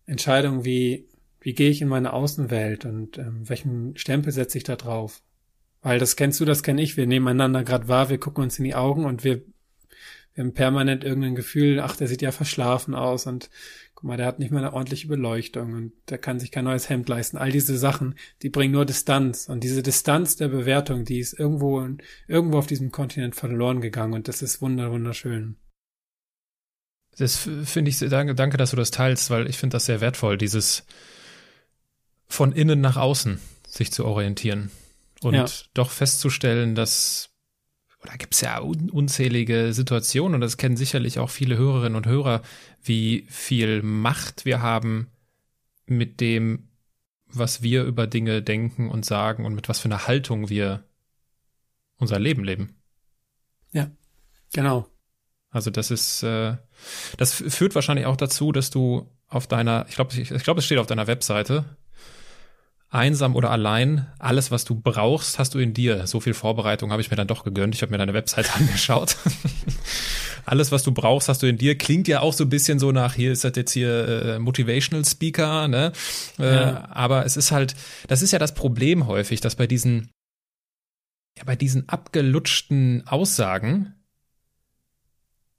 Entscheidung, 0.04 0.64
wie 0.64 1.08
wie 1.40 1.54
gehe 1.54 1.70
ich 1.70 1.80
in 1.80 1.88
meine 1.88 2.12
Außenwelt 2.12 2.84
und 2.84 3.16
ähm, 3.16 3.48
welchen 3.48 3.96
Stempel 3.96 4.32
setze 4.32 4.58
ich 4.58 4.64
da 4.64 4.76
drauf? 4.76 5.22
Weil 5.82 5.98
das 5.98 6.16
kennst 6.16 6.40
du, 6.40 6.44
das 6.44 6.62
kenne 6.62 6.82
ich. 6.82 6.96
Wir 6.96 7.06
nehmen 7.06 7.28
einander 7.28 7.64
gerade 7.64 7.88
wahr, 7.88 8.10
wir 8.10 8.18
gucken 8.18 8.44
uns 8.44 8.58
in 8.58 8.64
die 8.64 8.74
Augen 8.74 9.04
und 9.06 9.24
wir, 9.24 9.42
wir 10.34 10.44
haben 10.44 10.52
permanent 10.52 11.04
irgendein 11.04 11.34
Gefühl, 11.34 11.80
ach, 11.80 11.96
der 11.96 12.06
sieht 12.06 12.22
ja 12.22 12.32
verschlafen 12.32 12.94
aus 12.94 13.26
und 13.26 13.48
guck 13.94 14.04
mal, 14.04 14.16
der 14.18 14.26
hat 14.26 14.38
nicht 14.38 14.50
mal 14.50 14.58
eine 14.58 14.74
ordentliche 14.74 15.08
Beleuchtung 15.08 15.72
und 15.72 15.92
der 16.10 16.18
kann 16.18 16.38
sich 16.38 16.50
kein 16.50 16.64
neues 16.64 16.90
Hemd 16.90 17.08
leisten. 17.08 17.38
All 17.38 17.50
diese 17.50 17.78
Sachen, 17.78 18.14
die 18.42 18.50
bringen 18.50 18.74
nur 18.74 18.84
Distanz. 18.84 19.48
Und 19.48 19.64
diese 19.64 19.82
Distanz 19.82 20.36
der 20.36 20.48
Bewertung, 20.48 21.04
die 21.04 21.18
ist 21.18 21.38
irgendwo, 21.38 21.86
irgendwo 22.28 22.58
auf 22.58 22.66
diesem 22.66 22.92
Kontinent 22.92 23.34
verloren 23.34 23.80
gegangen 23.80 24.12
und 24.12 24.28
das 24.28 24.42
ist 24.42 24.60
wunderschön. 24.60 25.56
Das 27.16 27.36
finde 27.36 27.90
ich, 27.90 27.98
danke, 27.98 28.34
danke, 28.34 28.56
dass 28.56 28.70
du 28.70 28.76
das 28.76 28.90
teilst, 28.90 29.30
weil 29.30 29.48
ich 29.48 29.58
finde 29.58 29.74
das 29.74 29.86
sehr 29.86 30.00
wertvoll, 30.00 30.38
dieses 30.38 30.84
von 32.28 32.52
innen 32.52 32.80
nach 32.80 32.96
außen 32.96 33.40
sich 33.66 33.92
zu 33.92 34.04
orientieren 34.04 34.70
und 35.22 35.34
ja. 35.34 35.46
doch 35.74 35.90
festzustellen, 35.90 36.74
dass 36.74 37.30
oder 38.02 38.16
gibt 38.16 38.34
es 38.34 38.40
ja 38.40 38.60
un 38.62 38.90
unzählige 38.90 39.72
Situationen 39.72 40.36
und 40.36 40.40
das 40.40 40.56
kennen 40.56 40.76
sicherlich 40.76 41.18
auch 41.18 41.30
viele 41.30 41.56
Hörerinnen 41.58 41.96
und 41.96 42.06
Hörer, 42.06 42.42
wie 42.82 43.26
viel 43.28 43.82
Macht 43.82 44.44
wir 44.44 44.62
haben 44.62 45.10
mit 45.86 46.20
dem, 46.20 46.68
was 47.26 47.62
wir 47.62 47.84
über 47.84 48.06
Dinge 48.06 48.42
denken 48.42 48.88
und 48.88 49.04
sagen 49.04 49.44
und 49.44 49.54
mit 49.54 49.68
was 49.68 49.80
für 49.80 49.88
einer 49.88 50.06
Haltung 50.06 50.48
wir 50.48 50.84
unser 51.96 52.18
Leben 52.18 52.44
leben. 52.44 52.76
Ja, 53.72 53.90
genau. 54.52 54.86
Also 55.50 55.70
das 55.70 55.90
ist, 55.90 56.22
äh, 56.22 56.56
das 57.18 57.34
führt 57.34 57.74
wahrscheinlich 57.74 58.06
auch 58.06 58.16
dazu, 58.16 58.52
dass 58.52 58.70
du 58.70 59.10
auf 59.28 59.46
deiner, 59.46 59.84
ich 59.88 59.96
glaube, 59.96 60.14
ich, 60.14 60.30
ich 60.30 60.42
glaube, 60.42 60.60
es 60.60 60.64
steht 60.64 60.78
auf 60.78 60.86
deiner 60.86 61.06
Webseite, 61.06 61.64
einsam 62.90 63.36
oder 63.36 63.50
allein, 63.50 64.06
alles, 64.18 64.50
was 64.50 64.64
du 64.64 64.74
brauchst, 64.74 65.38
hast 65.38 65.54
du 65.54 65.58
in 65.58 65.72
dir. 65.74 66.06
So 66.06 66.18
viel 66.20 66.34
Vorbereitung 66.34 66.90
habe 66.90 67.00
ich 67.00 67.10
mir 67.10 67.16
dann 67.16 67.28
doch 67.28 67.44
gegönnt. 67.44 67.74
Ich 67.74 67.82
habe 67.82 67.92
mir 67.92 67.98
deine 67.98 68.14
Website 68.14 68.54
angeschaut. 68.56 69.16
alles, 70.44 70.72
was 70.72 70.82
du 70.82 70.92
brauchst, 70.92 71.28
hast 71.28 71.42
du 71.42 71.46
in 71.46 71.56
dir. 71.56 71.78
Klingt 71.78 72.08
ja 72.08 72.20
auch 72.20 72.32
so 72.32 72.44
ein 72.44 72.50
bisschen 72.50 72.80
so 72.80 72.90
nach, 72.90 73.14
hier 73.14 73.30
ist 73.30 73.44
das 73.44 73.52
jetzt 73.54 73.72
hier 73.72 74.08
äh, 74.08 74.38
Motivational 74.40 75.04
Speaker, 75.04 75.68
ne? 75.68 75.92
Äh, 76.38 76.54
ja. 76.54 76.88
Aber 76.90 77.24
es 77.24 77.36
ist 77.36 77.52
halt, 77.52 77.76
das 78.08 78.22
ist 78.22 78.32
ja 78.32 78.40
das 78.40 78.54
Problem 78.54 79.06
häufig, 79.06 79.40
dass 79.40 79.54
bei 79.54 79.68
diesen, 79.68 80.10
ja, 81.38 81.44
bei 81.44 81.54
diesen 81.54 81.88
abgelutschten 81.88 83.06
Aussagen 83.06 83.94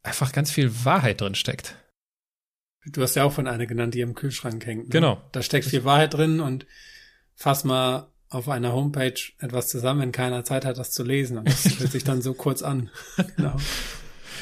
einfach 0.03 0.33
ganz 0.33 0.51
viel 0.51 0.83
Wahrheit 0.83 1.21
drin 1.21 1.35
steckt. 1.35 1.77
Du 2.87 3.01
hast 3.03 3.15
ja 3.15 3.23
auch 3.23 3.31
von 3.31 3.47
einer 3.47 3.67
genannt, 3.67 3.93
die 3.93 4.01
im 4.01 4.15
Kühlschrank 4.15 4.65
hängt. 4.65 4.85
Ne? 4.85 4.89
Genau. 4.89 5.21
Da 5.31 5.43
steckt 5.43 5.67
viel 5.67 5.85
Wahrheit 5.85 6.15
drin 6.15 6.39
und 6.39 6.65
fass 7.41 7.63
mal 7.63 8.07
auf 8.29 8.47
einer 8.47 8.71
Homepage 8.71 9.19
etwas 9.39 9.67
zusammen, 9.67 10.01
wenn 10.01 10.11
keiner 10.11 10.43
Zeit 10.43 10.63
hat, 10.63 10.77
das 10.77 10.91
zu 10.91 11.03
lesen. 11.03 11.39
Und 11.39 11.49
das 11.49 11.79
hört 11.79 11.91
sich 11.91 12.03
dann 12.03 12.21
so 12.21 12.33
kurz 12.33 12.61
an. 12.61 12.89
genau. 13.35 13.55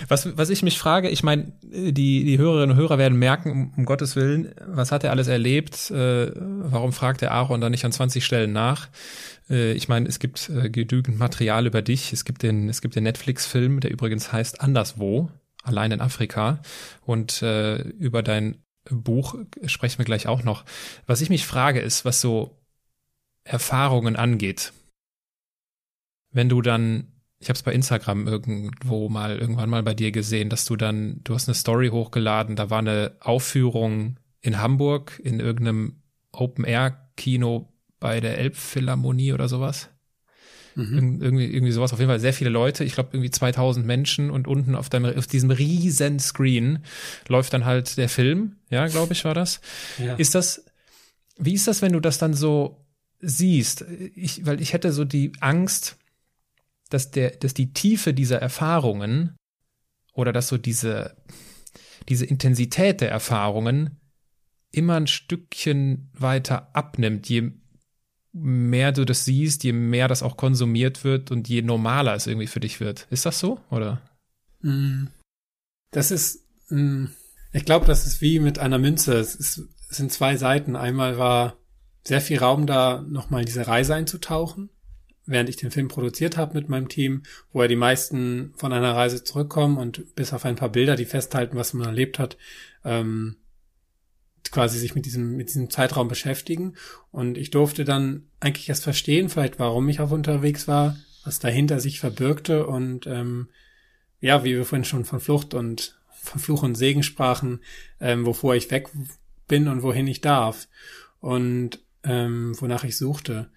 Was, 0.07 0.37
was 0.37 0.49
ich 0.49 0.63
mich 0.63 0.77
frage, 0.77 1.09
ich 1.09 1.23
meine, 1.23 1.53
die, 1.63 2.23
die 2.23 2.37
Hörerinnen 2.37 2.71
und 2.71 2.77
Hörer 2.77 2.97
werden 2.97 3.17
merken, 3.17 3.51
um, 3.51 3.73
um 3.75 3.85
Gottes 3.85 4.15
Willen, 4.15 4.53
was 4.65 4.91
hat 4.91 5.03
er 5.03 5.11
alles 5.11 5.27
erlebt? 5.27 5.91
Äh, 5.91 6.31
warum 6.35 6.93
fragt 6.93 7.21
der 7.21 7.31
Aaron 7.31 7.61
dann 7.61 7.71
nicht 7.71 7.85
an 7.85 7.91
20 7.91 8.23
Stellen 8.23 8.51
nach? 8.51 8.89
Äh, 9.49 9.71
ich 9.73 9.87
meine, 9.87 10.07
es 10.07 10.19
gibt 10.19 10.49
äh, 10.49 10.69
genügend 10.69 11.17
Material 11.17 11.65
über 11.65 11.81
dich. 11.81 12.13
Es 12.13 12.25
gibt 12.25 12.43
den, 12.43 12.69
es 12.69 12.81
gibt 12.81 12.95
den 12.95 13.03
Netflix-Film, 13.03 13.79
der 13.79 13.91
übrigens 13.91 14.31
heißt 14.31 14.61
Anderswo, 14.61 15.29
allein 15.63 15.91
in 15.91 16.01
Afrika. 16.01 16.61
Und 17.05 17.41
äh, 17.41 17.77
über 17.81 18.23
dein 18.23 18.61
Buch 18.89 19.35
sprechen 19.65 19.99
wir 19.99 20.05
gleich 20.05 20.27
auch 20.27 20.43
noch. 20.43 20.65
Was 21.07 21.21
ich 21.21 21.29
mich 21.29 21.45
frage, 21.45 21.79
ist, 21.79 22.05
was 22.05 22.21
so 22.21 22.58
Erfahrungen 23.43 24.15
angeht. 24.15 24.73
Wenn 26.31 26.49
du 26.49 26.61
dann, 26.61 27.07
ich 27.39 27.49
habe 27.49 27.57
es 27.57 27.63
bei 27.63 27.73
Instagram 27.73 28.27
irgendwo 28.27 29.09
mal 29.09 29.37
irgendwann 29.37 29.69
mal 29.69 29.83
bei 29.83 29.93
dir 29.93 30.11
gesehen, 30.11 30.49
dass 30.49 30.65
du 30.65 30.75
dann, 30.75 31.21
du 31.23 31.33
hast 31.33 31.47
eine 31.47 31.55
Story 31.55 31.89
hochgeladen, 31.89 32.55
da 32.55 32.69
war 32.69 32.79
eine 32.79 33.15
Aufführung 33.19 34.19
in 34.41 34.59
Hamburg 34.59 35.19
in 35.23 35.39
irgendeinem 35.39 36.01
Open-Air-Kino 36.31 37.73
bei 37.99 38.19
der 38.19 38.37
Elbphilharmonie 38.37 39.33
oder 39.33 39.47
sowas. 39.47 39.89
Mhm. 40.75 41.21
irgendwie, 41.21 41.45
irgendwie 41.45 41.71
sowas. 41.71 41.91
Auf 41.93 41.99
jeden 41.99 42.09
Fall 42.09 42.19
sehr 42.19 42.33
viele 42.33 42.49
Leute. 42.49 42.83
Ich 42.83 42.93
glaube 42.93 43.09
irgendwie 43.13 43.31
2000 43.31 43.85
Menschen 43.85 44.31
und 44.31 44.47
unten 44.47 44.75
auf, 44.75 44.89
deinem, 44.89 45.17
auf 45.17 45.27
diesem 45.27 45.51
riesen 45.51 46.19
Screen 46.19 46.79
läuft 47.27 47.53
dann 47.53 47.65
halt 47.65 47.97
der 47.97 48.09
Film. 48.09 48.57
Ja, 48.69 48.87
glaube 48.87 49.13
ich, 49.13 49.25
war 49.25 49.33
das. 49.33 49.61
Ja. 49.97 50.15
Ist 50.15 50.35
das, 50.35 50.65
wie 51.37 51.53
ist 51.53 51.67
das, 51.67 51.81
wenn 51.81 51.93
du 51.93 51.99
das 51.99 52.17
dann 52.17 52.33
so 52.33 52.85
siehst. 53.19 53.85
Ich, 54.15 54.45
weil 54.45 54.61
ich 54.61 54.73
hätte 54.73 54.91
so 54.91 55.05
die 55.05 55.31
Angst, 55.39 55.97
dass 56.89 57.11
der, 57.11 57.31
dass 57.31 57.53
die 57.53 57.73
Tiefe 57.73 58.13
dieser 58.13 58.41
Erfahrungen 58.41 59.35
oder 60.13 60.33
dass 60.33 60.47
so 60.47 60.57
diese, 60.57 61.15
diese 62.07 62.25
Intensität 62.25 63.01
der 63.01 63.11
Erfahrungen 63.11 63.99
immer 64.71 64.95
ein 64.95 65.07
Stückchen 65.07 66.09
weiter 66.13 66.75
abnimmt, 66.75 67.27
je 67.29 67.51
mehr 68.31 68.91
du 68.91 69.05
das 69.05 69.25
siehst, 69.25 69.63
je 69.63 69.73
mehr 69.73 70.07
das 70.07 70.23
auch 70.23 70.37
konsumiert 70.37 71.03
wird 71.03 71.31
und 71.31 71.49
je 71.49 71.61
normaler 71.61 72.13
es 72.15 72.27
irgendwie 72.27 72.47
für 72.47 72.59
dich 72.59 72.79
wird. 72.79 73.07
Ist 73.09 73.25
das 73.25 73.39
so, 73.39 73.59
oder? 73.71 74.01
Mm. 74.61 75.07
Das 75.91 76.11
ist, 76.11 76.45
mm, 76.69 77.05
ich 77.53 77.65
glaube, 77.65 77.87
das 77.87 78.05
ist 78.05 78.21
wie 78.21 78.39
mit 78.39 78.59
einer 78.59 78.77
Münze. 78.77 79.15
Es, 79.17 79.63
sind 79.89 80.11
zwei 80.11 80.37
Seiten. 80.37 80.75
Einmal 80.75 81.17
war 81.17 81.57
sehr 82.03 82.21
viel 82.21 82.39
Raum 82.39 82.65
da, 82.65 83.03
nochmal 83.07 83.41
in 83.41 83.45
diese 83.45 83.67
Reise 83.67 83.95
einzutauchen, 83.95 84.69
während 85.25 85.49
ich 85.49 85.57
den 85.57 85.71
Film 85.71 85.87
produziert 85.87 86.37
habe 86.37 86.55
mit 86.55 86.69
meinem 86.69 86.89
Team, 86.89 87.23
wo 87.51 87.61
ja 87.61 87.67
die 87.67 87.75
meisten 87.75 88.53
von 88.55 88.73
einer 88.73 88.95
Reise 88.95 89.23
zurückkommen 89.23 89.77
und 89.77 90.15
bis 90.15 90.33
auf 90.33 90.45
ein 90.45 90.55
paar 90.55 90.69
Bilder, 90.69 90.95
die 90.95 91.05
festhalten, 91.05 91.57
was 91.57 91.73
man 91.73 91.87
erlebt 91.87 92.19
hat, 92.19 92.37
ähm, 92.83 93.37
quasi 94.51 94.79
sich 94.79 94.95
mit 94.95 95.05
diesem, 95.05 95.35
mit 95.35 95.49
diesem 95.49 95.69
Zeitraum 95.69 96.07
beschäftigen. 96.07 96.75
Und 97.11 97.37
ich 97.37 97.51
durfte 97.51 97.85
dann 97.85 98.23
eigentlich 98.39 98.69
erst 98.69 98.83
verstehen, 98.83 99.29
vielleicht 99.29 99.59
warum 99.59 99.87
ich 99.89 99.99
auch 99.99 100.11
unterwegs 100.11 100.67
war, 100.67 100.97
was 101.23 101.39
dahinter 101.39 101.79
sich 101.79 101.99
verbirgte 101.99 102.65
und 102.65 103.05
ähm, 103.05 103.49
ja, 104.21 104.43
wie 104.43 104.55
wir 104.55 104.65
vorhin 104.65 104.85
schon 104.85 105.05
von 105.05 105.19
Flucht 105.19 105.53
und 105.53 105.99
von 106.09 106.41
Fluch 106.41 106.63
und 106.63 106.75
Segen 106.75 107.03
sprachen, 107.03 107.61
ähm, 107.99 108.25
wovor 108.25 108.55
ich 108.55 108.71
weg 108.71 108.89
bin 109.47 109.67
und 109.67 109.83
wohin 109.83 110.07
ich 110.07 110.21
darf 110.21 110.67
und 111.19 111.81
ähm, 112.03 112.53
wonach 112.59 112.83
ich 112.83 112.97
suchte. 112.97 113.49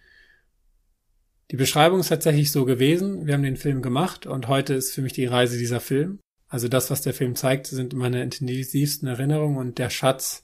Die 1.50 1.56
Beschreibung 1.56 2.00
ist 2.00 2.08
tatsächlich 2.08 2.50
so 2.50 2.64
gewesen. 2.64 3.26
Wir 3.26 3.34
haben 3.34 3.42
den 3.42 3.56
Film 3.56 3.82
gemacht 3.82 4.26
und 4.26 4.48
heute 4.48 4.74
ist 4.74 4.94
für 4.94 5.02
mich 5.02 5.12
die 5.12 5.26
Reise 5.26 5.58
dieser 5.58 5.80
Film. 5.80 6.18
Also 6.48 6.68
das, 6.68 6.90
was 6.90 7.02
der 7.02 7.14
Film 7.14 7.34
zeigt, 7.34 7.66
sind 7.66 7.94
meine 7.94 8.22
intensivsten 8.22 9.08
Erinnerungen 9.08 9.58
und 9.58 9.78
der 9.78 9.90
Schatz 9.90 10.42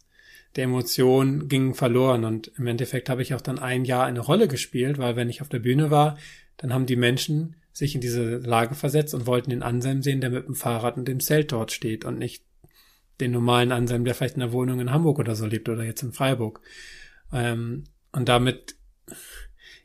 der 0.57 0.65
Emotionen 0.65 1.49
ging 1.49 1.75
verloren. 1.75 2.25
Und 2.25 2.53
im 2.57 2.67
Endeffekt 2.67 3.09
habe 3.09 3.23
ich 3.23 3.35
auch 3.35 3.41
dann 3.41 3.59
ein 3.59 3.85
Jahr 3.85 4.05
eine 4.05 4.21
Rolle 4.21 4.49
gespielt, 4.49 4.99
weil 4.99 5.17
wenn 5.17 5.31
ich 5.31 5.43
auf 5.43 5.49
der 5.49 5.59
Bühne 5.59 5.91
war, 5.91 6.19
dann 6.57 6.73
haben 6.73 6.87
die 6.87 6.97
Menschen 6.97 7.57
sich 7.73 7.95
in 7.95 8.01
diese 8.01 8.39
Lage 8.39 8.75
versetzt 8.75 9.15
und 9.15 9.27
wollten 9.27 9.51
den 9.51 9.63
Anselm 9.63 10.03
sehen, 10.03 10.21
der 10.21 10.31
mit 10.31 10.47
dem 10.47 10.55
Fahrrad 10.55 10.97
und 10.97 11.07
dem 11.07 11.21
Zelt 11.21 11.53
dort 11.53 11.73
steht 11.73 12.05
und 12.05 12.19
nicht 12.19 12.43
den 13.21 13.31
normalen 13.31 13.73
Anselm, 13.73 14.05
der 14.05 14.15
vielleicht 14.15 14.35
in 14.35 14.41
der 14.41 14.53
Wohnung 14.53 14.81
in 14.81 14.91
Hamburg 14.91 15.19
oder 15.19 15.35
so 15.35 15.47
lebt 15.47 15.69
oder 15.69 15.85
jetzt 15.85 16.03
in 16.03 16.13
Freiburg. 16.13 16.61
Ähm, 17.33 17.85
und 18.13 18.29
damit, 18.29 18.77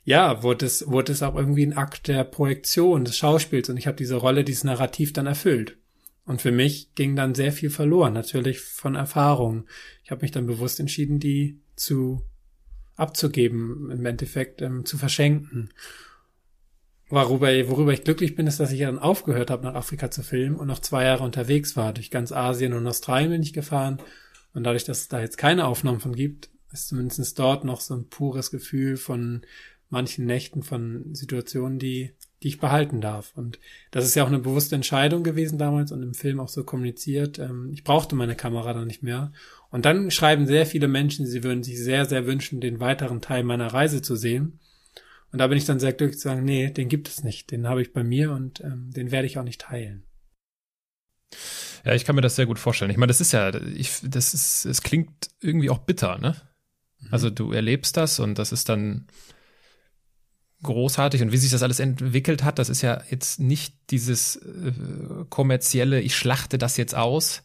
ja, 0.04 0.44
wurde 0.44 0.66
es, 0.66 0.88
wurde 0.88 1.12
es 1.12 1.24
auch 1.24 1.36
irgendwie 1.36 1.66
ein 1.66 1.78
Akt 1.78 2.08
der 2.08 2.24
Projektion, 2.24 3.06
des 3.06 3.18
Schauspiels 3.18 3.70
und 3.70 3.78
ich 3.78 3.88
habe 3.88 3.98
diese 3.98 4.16
Rolle, 4.16 4.44
dieses 4.44 4.64
Narrativ 4.64 5.14
dann 5.14 5.28
erfüllt. 5.28 5.78
Und 6.26 6.42
für 6.42 6.52
mich 6.52 6.96
ging 6.96 7.16
dann 7.16 7.36
sehr 7.36 7.52
viel 7.52 7.70
verloren, 7.70 8.14
natürlich 8.14 8.62
von 8.62 8.96
Erfahrung. 8.96 9.66
Ich 10.04 10.12
habe 10.12 10.22
mich 10.22 10.32
dann 10.32 10.48
bewusst 10.48 10.80
entschieden, 10.80 11.20
die 11.20 11.60
zu 11.76 12.22
abzugeben, 12.96 13.92
im 13.92 14.06
Endeffekt 14.06 14.62
ähm, 14.62 14.86
zu 14.86 14.98
verschenken. 14.98 15.70
Worüber, 17.10 17.48
worüber 17.70 17.94
ich 17.94 18.04
glücklich 18.04 18.36
bin, 18.36 18.48
ist, 18.48 18.60
dass 18.60 18.72
ich 18.72 18.80
dann 18.80 19.00
aufgehört 19.00 19.52
habe, 19.52 19.66
nach 19.66 19.76
Afrika 19.76 20.10
zu 20.10 20.24
filmen 20.24 20.56
und 20.56 20.68
noch 20.68 20.80
zwei 20.80 21.04
Jahre 21.04 21.24
unterwegs 21.24 21.76
war. 21.76 21.94
Durch 21.94 22.10
ganz 22.10 22.32
Asien 22.32 22.74
und 22.74 22.88
Australien 22.88 23.32
bin 23.32 23.44
ich 23.44 23.54
gefahren. 23.54 24.00
Und 24.54 24.64
dadurch, 24.64 24.86
dass 24.86 25.02
es 25.02 25.08
da 25.10 25.20
jetzt 25.20 25.38
keine 25.38 25.66
Aufnahmen 25.66 26.00
von 26.00 26.16
gibt, 26.16 26.50
ist 26.74 26.90
zumindest 26.90 27.40
dort 27.40 27.64
noch 27.64 27.80
so 27.82 27.94
ein 27.94 28.10
pures 28.10 28.52
Gefühl 28.52 28.98
von 28.98 29.42
manchen 29.90 30.26
Nächten, 30.26 30.64
von 30.64 31.14
Situationen, 31.14 31.80
die 31.80 32.14
die 32.44 32.50
ich 32.50 32.60
behalten 32.60 33.02
darf. 33.02 33.32
Und 33.36 33.60
das 33.92 34.06
ist 34.06 34.16
ja 34.16 34.24
auch 34.24 34.28
eine 34.28 34.40
bewusste 34.40 34.76
Entscheidung 34.76 35.24
gewesen 35.24 35.58
damals 35.58 35.92
und 35.92 36.04
im 36.04 36.14
Film 36.14 36.40
auch 36.40 36.50
so 36.50 36.64
kommuniziert. 36.64 37.40
Ähm, 37.40 37.72
ich 37.74 37.84
brauchte 37.84 38.16
meine 38.16 38.36
Kamera 38.36 38.74
dann 38.74 38.88
nicht 38.88 39.02
mehr. 39.02 39.32
Und 39.70 39.86
dann 39.86 40.12
schreiben 40.12 40.46
sehr 40.46 40.66
viele 40.66 40.88
Menschen, 40.88 41.26
sie 41.26 41.44
würden 41.44 41.64
sich 41.64 41.80
sehr, 41.80 42.06
sehr 42.06 42.28
wünschen, 42.28 42.62
den 42.62 42.80
weiteren 42.80 43.22
Teil 43.22 43.44
meiner 43.44 43.68
Reise 43.68 44.02
zu 44.02 44.16
sehen. 44.16 44.60
Und 45.32 45.40
da 45.40 45.48
bin 45.48 45.58
ich 45.58 45.66
dann 45.66 45.80
sehr 45.80 45.94
glücklich 45.94 46.20
zu 46.20 46.28
sagen, 46.28 46.44
nee, 46.44 46.70
den 46.70 46.90
gibt 46.90 47.08
es 47.08 47.24
nicht. 47.24 47.50
Den 47.50 47.68
habe 47.68 47.82
ich 47.82 47.94
bei 47.94 48.04
mir 48.04 48.32
und 48.32 48.60
ähm, 48.62 48.92
den 48.92 49.12
werde 49.12 49.26
ich 49.26 49.40
auch 49.40 49.44
nicht 49.44 49.62
teilen. 49.62 50.04
Ja, 51.86 51.96
ich 51.96 52.06
kann 52.06 52.16
mir 52.16 52.22
das 52.22 52.36
sehr 52.36 52.46
gut 52.46 52.60
vorstellen. 52.60 52.92
Ich 52.92 52.98
meine, 52.98 53.10
das 53.10 53.20
ist 53.20 53.32
ja, 53.32 53.54
ich, 53.56 54.00
das 54.04 54.34
ist, 54.34 54.66
es 54.66 54.84
klingt 54.84 55.30
irgendwie 55.42 55.70
auch 55.70 55.80
bitter, 55.80 56.18
ne? 56.20 56.36
Also 57.12 57.30
du 57.30 57.52
erlebst 57.52 57.98
das 57.98 58.20
und 58.20 58.40
das 58.40 58.52
ist 58.52 58.70
dann, 58.70 59.08
großartig 60.64 61.22
und 61.22 61.32
wie 61.32 61.38
sich 61.38 61.52
das 61.52 61.62
alles 61.62 61.80
entwickelt 61.80 62.44
hat, 62.44 62.58
das 62.58 62.70
ist 62.70 62.82
ja 62.82 63.02
jetzt 63.10 63.40
nicht 63.40 63.76
dieses 63.92 64.38
äh, 64.38 64.72
kommerzielle, 65.30 66.02
ich 66.02 66.16
schlachte 66.16 66.58
das 66.58 66.78
jetzt 66.78 66.96
aus, 66.96 67.44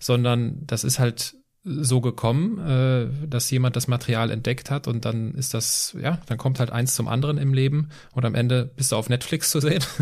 sondern 0.00 0.66
das 0.66 0.82
ist 0.82 0.98
halt 0.98 1.36
so 1.62 2.00
gekommen, 2.00 2.58
äh, 2.58 3.26
dass 3.26 3.50
jemand 3.50 3.76
das 3.76 3.86
Material 3.86 4.30
entdeckt 4.30 4.70
hat 4.70 4.88
und 4.88 5.04
dann 5.04 5.34
ist 5.34 5.54
das, 5.54 5.96
ja, 6.00 6.20
dann 6.26 6.36
kommt 6.36 6.58
halt 6.58 6.70
eins 6.70 6.94
zum 6.94 7.08
anderen 7.08 7.38
im 7.38 7.54
Leben 7.54 7.90
und 8.12 8.24
am 8.24 8.34
Ende 8.34 8.70
bist 8.76 8.92
du 8.92 8.96
auf 8.96 9.08
Netflix 9.08 9.50
zu 9.50 9.60
sehen. 9.60 9.82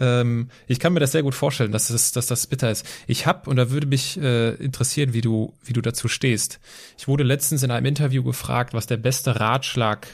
ähm, 0.00 0.50
ich 0.66 0.80
kann 0.80 0.92
mir 0.92 1.00
das 1.00 1.12
sehr 1.12 1.22
gut 1.22 1.34
vorstellen, 1.34 1.72
dass 1.72 1.88
das, 1.88 2.12
dass 2.12 2.26
das 2.26 2.46
bitter 2.46 2.70
ist. 2.70 2.86
Ich 3.06 3.26
habe 3.26 3.48
und 3.48 3.56
da 3.56 3.70
würde 3.70 3.86
mich 3.86 4.18
äh, 4.20 4.54
interessieren, 4.54 5.12
wie 5.12 5.20
du, 5.20 5.54
wie 5.62 5.72
du 5.72 5.80
dazu 5.80 6.08
stehst. 6.08 6.58
Ich 6.98 7.06
wurde 7.06 7.24
letztens 7.24 7.62
in 7.62 7.70
einem 7.70 7.86
Interview 7.86 8.24
gefragt, 8.24 8.74
was 8.74 8.86
der 8.86 8.96
beste 8.96 9.38
Ratschlag 9.38 10.08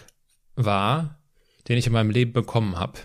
war, 0.56 1.18
den 1.68 1.78
ich 1.78 1.86
in 1.86 1.92
meinem 1.92 2.10
Leben 2.10 2.32
bekommen 2.32 2.78
habe. 2.78 2.98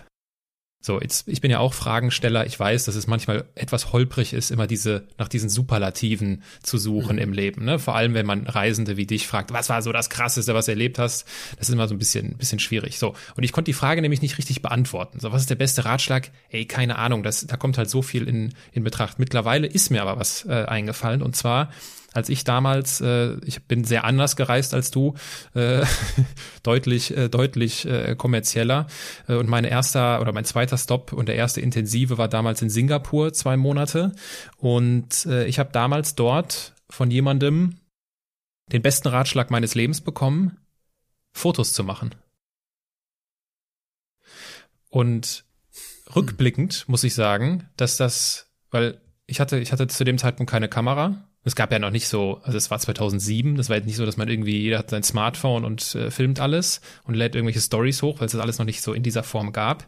So, 0.84 1.00
jetzt, 1.00 1.28
ich 1.28 1.40
bin 1.40 1.52
ja 1.52 1.60
auch 1.60 1.74
Fragensteller. 1.74 2.44
Ich 2.44 2.58
weiß, 2.58 2.86
dass 2.86 2.96
es 2.96 3.06
manchmal 3.06 3.44
etwas 3.54 3.92
holprig 3.92 4.32
ist, 4.32 4.50
immer 4.50 4.66
diese, 4.66 5.06
nach 5.16 5.28
diesen 5.28 5.48
Superlativen 5.48 6.42
zu 6.64 6.76
suchen 6.76 7.16
mhm. 7.16 7.22
im 7.22 7.32
Leben. 7.32 7.64
Ne? 7.64 7.78
Vor 7.78 7.94
allem, 7.94 8.14
wenn 8.14 8.26
man 8.26 8.48
Reisende 8.48 8.96
wie 8.96 9.06
dich 9.06 9.28
fragt, 9.28 9.52
was 9.52 9.68
war 9.68 9.80
so 9.80 9.92
das 9.92 10.10
Krasseste, 10.10 10.54
was 10.54 10.66
du 10.66 10.72
erlebt 10.72 10.98
hast? 10.98 11.24
Das 11.56 11.68
ist 11.68 11.72
immer 11.72 11.86
so 11.86 11.94
ein 11.94 11.98
bisschen, 11.98 12.36
bisschen 12.36 12.58
schwierig. 12.58 12.98
So. 12.98 13.14
Und 13.36 13.44
ich 13.44 13.52
konnte 13.52 13.68
die 13.68 13.74
Frage 13.74 14.02
nämlich 14.02 14.22
nicht 14.22 14.38
richtig 14.38 14.60
beantworten. 14.60 15.20
So, 15.20 15.30
was 15.30 15.42
ist 15.42 15.50
der 15.50 15.54
beste 15.54 15.84
Ratschlag? 15.84 16.32
Ey, 16.50 16.66
keine 16.66 16.98
Ahnung. 16.98 17.22
Das, 17.22 17.46
da 17.46 17.56
kommt 17.56 17.78
halt 17.78 17.88
so 17.88 18.02
viel 18.02 18.26
in, 18.26 18.52
in 18.72 18.82
Betracht. 18.82 19.20
Mittlerweile 19.20 19.68
ist 19.68 19.90
mir 19.90 20.02
aber 20.02 20.18
was 20.18 20.44
äh, 20.46 20.64
eingefallen. 20.64 21.22
Und 21.22 21.36
zwar, 21.36 21.70
als 22.12 22.28
ich 22.28 22.44
damals, 22.44 23.00
äh, 23.00 23.36
ich 23.44 23.64
bin 23.64 23.84
sehr 23.84 24.04
anders 24.04 24.36
gereist 24.36 24.74
als 24.74 24.90
du, 24.90 25.14
äh, 25.54 25.84
deutlich, 26.62 27.16
äh, 27.16 27.28
deutlich 27.28 27.86
äh, 27.86 28.14
kommerzieller. 28.16 28.86
Äh, 29.28 29.34
und 29.34 29.48
mein 29.48 29.64
erster 29.64 30.20
oder 30.20 30.32
mein 30.32 30.44
zweiter 30.44 30.78
Stop 30.78 31.12
und 31.12 31.26
der 31.26 31.36
erste 31.36 31.60
intensive 31.60 32.18
war 32.18 32.28
damals 32.28 32.62
in 32.62 32.70
Singapur, 32.70 33.32
zwei 33.32 33.56
Monate. 33.56 34.12
Und 34.58 35.26
äh, 35.26 35.46
ich 35.46 35.58
habe 35.58 35.70
damals 35.72 36.14
dort 36.14 36.74
von 36.90 37.10
jemandem 37.10 37.76
den 38.72 38.82
besten 38.82 39.08
Ratschlag 39.08 39.50
meines 39.50 39.74
Lebens 39.74 40.00
bekommen, 40.00 40.58
Fotos 41.32 41.72
zu 41.72 41.84
machen. 41.84 42.14
Und 44.90 45.44
rückblickend 46.14 46.86
muss 46.88 47.04
ich 47.04 47.14
sagen, 47.14 47.68
dass 47.76 47.96
das, 47.96 48.50
weil 48.70 49.00
ich 49.26 49.40
hatte, 49.40 49.58
ich 49.58 49.72
hatte 49.72 49.86
zu 49.86 50.04
dem 50.04 50.18
Zeitpunkt 50.18 50.50
keine 50.50 50.68
Kamera 50.68 51.26
es 51.44 51.56
gab 51.56 51.72
ja 51.72 51.78
noch 51.78 51.90
nicht 51.90 52.06
so, 52.06 52.40
also 52.44 52.56
es 52.56 52.70
war 52.70 52.78
2007, 52.78 53.56
das 53.56 53.68
war 53.68 53.76
jetzt 53.76 53.86
nicht 53.86 53.96
so, 53.96 54.06
dass 54.06 54.16
man 54.16 54.28
irgendwie, 54.28 54.58
jeder 54.58 54.78
hat 54.78 54.90
sein 54.90 55.02
Smartphone 55.02 55.64
und 55.64 55.94
äh, 55.94 56.10
filmt 56.10 56.40
alles 56.40 56.80
und 57.04 57.14
lädt 57.14 57.34
irgendwelche 57.34 57.60
Stories 57.60 58.02
hoch, 58.02 58.20
weil 58.20 58.26
es 58.26 58.32
das 58.32 58.40
alles 58.40 58.58
noch 58.58 58.66
nicht 58.66 58.82
so 58.82 58.92
in 58.92 59.02
dieser 59.02 59.22
Form 59.22 59.52
gab. 59.52 59.86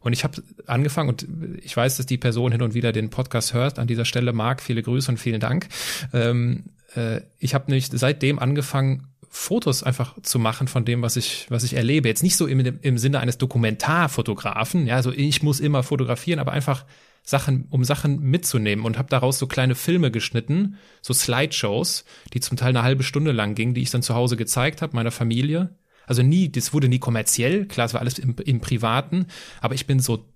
Und 0.00 0.14
ich 0.14 0.24
habe 0.24 0.42
angefangen 0.66 1.10
und 1.10 1.26
ich 1.62 1.76
weiß, 1.76 1.98
dass 1.98 2.06
die 2.06 2.16
Person 2.16 2.52
hin 2.52 2.62
und 2.62 2.74
wieder 2.74 2.90
den 2.90 3.10
Podcast 3.10 3.52
hört. 3.52 3.78
An 3.78 3.86
dieser 3.86 4.06
Stelle, 4.06 4.32
Marc, 4.32 4.62
viele 4.62 4.82
Grüße 4.82 5.10
und 5.10 5.18
vielen 5.18 5.40
Dank. 5.40 5.68
Ähm, 6.12 6.64
äh, 6.96 7.20
ich 7.38 7.54
habe 7.54 7.66
nämlich 7.66 7.88
seitdem 7.92 8.38
angefangen, 8.38 9.06
Fotos 9.28 9.84
einfach 9.84 10.20
zu 10.22 10.40
machen 10.40 10.66
von 10.66 10.84
dem, 10.84 11.02
was 11.02 11.16
ich, 11.16 11.46
was 11.50 11.62
ich 11.62 11.74
erlebe. 11.74 12.08
Jetzt 12.08 12.24
nicht 12.24 12.36
so 12.36 12.48
im, 12.48 12.78
im 12.82 12.98
Sinne 12.98 13.20
eines 13.20 13.38
Dokumentarfotografen, 13.38 14.88
ja, 14.88 14.96
also 14.96 15.12
ich 15.12 15.42
muss 15.44 15.60
immer 15.60 15.84
fotografieren, 15.84 16.40
aber 16.40 16.50
einfach 16.50 16.84
Sachen, 17.22 17.66
um 17.70 17.84
Sachen 17.84 18.20
mitzunehmen 18.20 18.84
und 18.84 18.98
habe 18.98 19.08
daraus 19.08 19.38
so 19.38 19.46
kleine 19.46 19.74
Filme 19.74 20.10
geschnitten, 20.10 20.76
so 21.02 21.12
Slideshows, 21.12 22.04
die 22.32 22.40
zum 22.40 22.56
Teil 22.56 22.70
eine 22.70 22.82
halbe 22.82 23.02
Stunde 23.02 23.32
lang 23.32 23.54
gingen, 23.54 23.74
die 23.74 23.82
ich 23.82 23.90
dann 23.90 24.02
zu 24.02 24.14
Hause 24.14 24.36
gezeigt 24.36 24.82
habe, 24.82 24.96
meiner 24.96 25.10
Familie. 25.10 25.78
Also 26.06 26.22
nie, 26.22 26.50
das 26.50 26.72
wurde 26.72 26.88
nie 26.88 26.98
kommerziell, 26.98 27.66
klar, 27.66 27.86
es 27.86 27.94
war 27.94 28.00
alles 28.00 28.18
im, 28.18 28.34
im 28.44 28.60
Privaten, 28.60 29.26
aber 29.60 29.74
ich 29.74 29.86
bin 29.86 30.00
so 30.00 30.28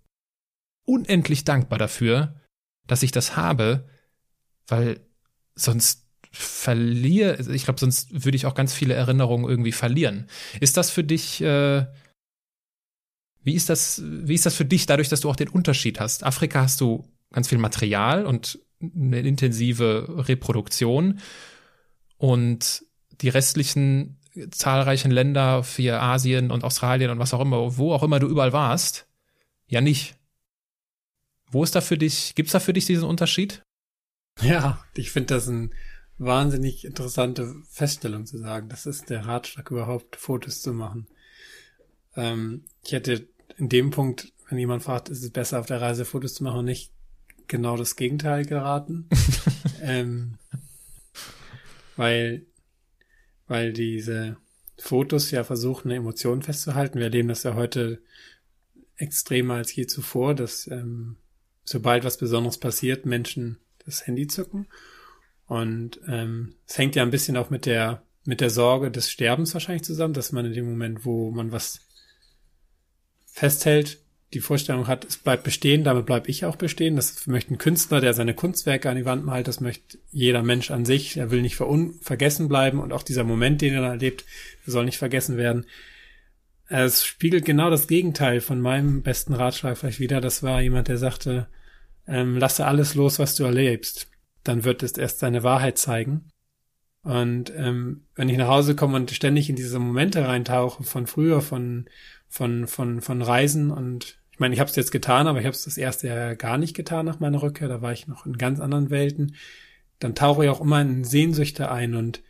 unendlich 0.85 1.45
dankbar 1.45 1.79
dafür, 1.79 2.41
dass 2.87 3.03
ich 3.03 3.13
das 3.13 3.37
habe, 3.37 3.89
weil 4.69 5.01
sonst 5.55 6.07
verliere, 6.31 7.39
ich 7.53 7.65
glaube, 7.65 7.81
sonst 7.81 8.25
würde 8.25 8.37
ich 8.37 8.47
auch 8.47 8.55
ganz 8.55 8.75
viele 8.75 8.95
Erinnerungen 8.95 9.49
irgendwie 9.49 9.73
verlieren. 9.73 10.27
Ist 10.61 10.77
das 10.77 10.91
für 10.91 11.05
dich 11.05 11.41
äh, 11.41 11.87
wie 13.45 13.55
ist 13.55 13.69
das, 13.69 14.03
wie 14.05 14.35
ist 14.35 14.47
das 14.47 14.55
für 14.55 14.65
dich, 14.65 14.87
dadurch, 14.87 15.09
dass 15.09 15.21
du 15.21 15.31
auch 15.31 15.37
den 15.37 15.49
Unterschied 15.49 16.01
hast? 16.01 16.25
Afrika 16.25 16.63
hast 16.63 16.81
du 16.81 17.09
ganz 17.31 17.49
viel 17.49 17.59
Material 17.59 18.27
und 18.27 18.59
eine 18.81 19.21
intensive 19.21 20.27
Reproduktion 20.29 21.21
und 22.17 22.85
die 23.21 23.29
restlichen 23.29 24.19
zahlreichen 24.51 25.11
Länder 25.11 25.63
für 25.63 26.01
Asien 26.01 26.51
und 26.51 26.65
Australien 26.65 27.11
und 27.11 27.19
was 27.19 27.35
auch 27.35 27.41
immer, 27.41 27.77
wo 27.77 27.93
auch 27.93 28.03
immer 28.03 28.19
du 28.19 28.29
überall 28.29 28.53
warst, 28.53 29.07
ja 29.67 29.81
nicht. 29.81 30.17
Wo 31.51 31.63
ist 31.63 31.75
da 31.75 31.81
für 31.81 31.99
dich, 31.99 32.35
gibt's 32.35 32.53
da 32.53 32.61
für 32.61 32.73
dich 32.73 32.87
diesen 32.87 33.05
Unterschied? 33.05 33.63
Ja, 34.41 34.85
ich 34.97 35.13
finde 35.13 35.35
das 35.35 35.49
eine 35.49 35.71
wahnsinnig 36.19 36.85
interessante 36.85 37.55
Feststellung 37.71 38.27
zu 38.27 38.39
sagen. 38.39 38.69
Das 38.69 38.87
ist 38.87 39.11
der 39.11 39.27
Ratschlag 39.27 39.71
überhaupt, 39.71 40.17
Fotos 40.17 40.63
zu 40.63 40.73
machen. 40.73 41.07
Ähm, 42.17 42.65
ich 42.85 42.93
hätte 42.93 43.29
in 43.57 43.69
dem 43.69 43.91
Punkt, 43.91 44.33
wenn 44.49 44.59
jemand 44.59 44.83
fragt, 44.83 45.09
ist 45.09 45.23
es 45.23 45.31
besser 45.31 45.61
auf 45.61 45.67
der 45.67 45.81
Reise 45.81 46.05
Fotos 46.05 46.35
zu 46.35 46.45
machen, 46.45 46.65
nicht 46.65 46.93
genau 47.47 47.77
das 47.77 47.97
Gegenteil 47.97 48.45
geraten. 48.45 49.09
ähm, 49.83 50.39
weil, 51.97 52.47
weil 53.47 53.73
diese 53.73 54.37
Fotos 54.79 55.31
ja 55.31 55.45
versuchen, 55.45 55.89
eine 55.89 55.99
Emotion 55.99 56.43
festzuhalten. 56.43 56.99
Wir 56.99 57.05
erleben 57.07 57.29
das 57.29 57.45
ja 57.45 57.55
heute 57.55 58.03
extremer 58.97 59.55
als 59.55 59.75
je 59.75 59.87
zuvor, 59.87 60.35
dass 60.35 60.67
ähm, 60.67 61.17
sobald 61.65 62.05
was 62.05 62.19
Besonderes 62.19 62.59
passiert, 62.59 63.07
Menschen 63.07 63.59
das 63.85 64.07
Handy 64.07 64.27
zücken. 64.27 64.67
Und 65.47 66.01
ähm, 66.09 66.57
es 66.67 66.79
hängt 66.79 66.95
ja 66.97 67.03
ein 67.03 67.11
bisschen 67.11 67.37
auch 67.37 67.51
mit 67.51 67.67
der 67.67 68.03
mit 68.27 68.41
der 68.41 68.51
Sorge 68.51 68.91
des 68.91 69.11
Sterbens 69.11 69.53
wahrscheinlich 69.53 69.85
zusammen, 69.85 70.15
dass 70.15 70.33
man 70.33 70.47
in 70.47 70.55
dem 70.55 70.65
Moment, 70.65 71.05
wo 71.05 71.31
man 71.31 71.53
was 71.53 71.84
festhält, 73.35 73.99
die 74.33 74.41
Vorstellung 74.41 74.87
hat, 74.87 75.05
es 75.05 75.17
bleibt 75.17 75.43
bestehen, 75.43 75.85
damit 75.85 76.07
bleibe 76.07 76.29
ich 76.31 76.45
auch 76.45 76.57
bestehen. 76.57 76.97
Das 76.97 77.27
möchte 77.27 77.53
ein 77.53 77.59
Künstler, 77.59 78.01
der 78.01 78.15
seine 78.15 78.35
Kunstwerke 78.35 78.89
an 78.89 78.97
die 78.97 79.05
Wand 79.05 79.25
malt, 79.25 79.49
das 79.49 79.61
möchte 79.61 79.99
jeder 80.11 80.43
Mensch 80.43 80.71
an 80.71 80.85
sich. 80.85 81.17
Er 81.17 81.31
will 81.31 81.43
nicht 81.43 81.57
vergessen 81.57 82.49
bleiben 82.49 82.81
und 82.81 82.93
auch 82.93 83.03
dieser 83.03 83.25
Moment, 83.25 83.61
den 83.61 83.75
er 83.75 83.83
erlebt, 83.83 84.25
soll 84.67 84.85
nicht 84.85 84.99
vergessen 84.99 85.37
werden. 85.37 85.67
Es 86.69 87.05
spiegelt 87.05 87.45
genau 87.45 87.71
das 87.71 87.89
Gegenteil 87.89 88.41
von 88.41 88.61
meinem 88.61 89.03
besten 89.03 89.35
Ratschlag 89.35 89.77
vielleicht 89.77 90.01
wieder. 90.01 90.21
Das 90.21 90.43
war 90.43 90.63
jemand, 90.63 90.89
der 90.89 90.99
sagte, 90.99 91.49
ähm, 92.07 92.37
lasse 92.37 92.67
alles 92.67 92.95
los, 92.95 93.19
was 93.19 93.35
du 93.35 93.45
erlebst. 93.45 94.09
Dann 94.45 94.65
wird 94.65 94.83
es 94.83 94.93
erst 94.93 95.19
seine 95.19 95.43
Wahrheit 95.43 95.77
zeigen. 95.77 96.31
Und 97.03 97.53
ähm, 97.55 98.07
wenn 98.15 98.31
ich 98.31 98.39
nach 98.39 98.49
Hause 98.49 98.75
komme 98.75 98.97
und 98.97 99.11
ständig 99.11 99.51
in 99.51 99.57
diese 99.57 99.79
Momente 99.79 100.27
reintauche 100.27 100.85
von 100.85 101.07
früher, 101.07 101.43
von 101.43 101.87
von 102.35 102.67
von 102.67 103.01
von 103.01 103.23
Reisen 103.23 103.71
und 103.71 104.19
ich 104.33 104.41
meine, 104.41 104.53
ich 104.55 104.59
habe 104.59 104.69
es 104.69 104.75
jetzt 104.75 104.91
getan, 104.91 105.29
aber 105.29 105.39
ich 105.39 105.47
habe 105.47 105.55
es 105.55 105.63
das 105.63 105.79
erste 105.79 106.09
Jahr 106.09 106.35
gar 106.35 106.59
nicht 106.59 106.75
getan 106.75 107.07
nach 107.07 107.21
meiner 107.21 107.41
Rückkehr. 107.41 107.69
Da 107.69 107.81
war 107.81 107.93
ich 107.93 108.09
noch 108.09 108.27
in 108.27 108.37
ganz 108.37 108.59
anderen 108.59 108.91
Welten. 108.91 109.37
Dann 110.01 110.17
tauche 110.17 110.43
ich 110.43 110.51
auch 110.51 110.61
immer 110.61 110.81
in 110.81 111.05
Sehnsüchte 111.05 111.71
ein 111.71 111.95
und 111.95 112.25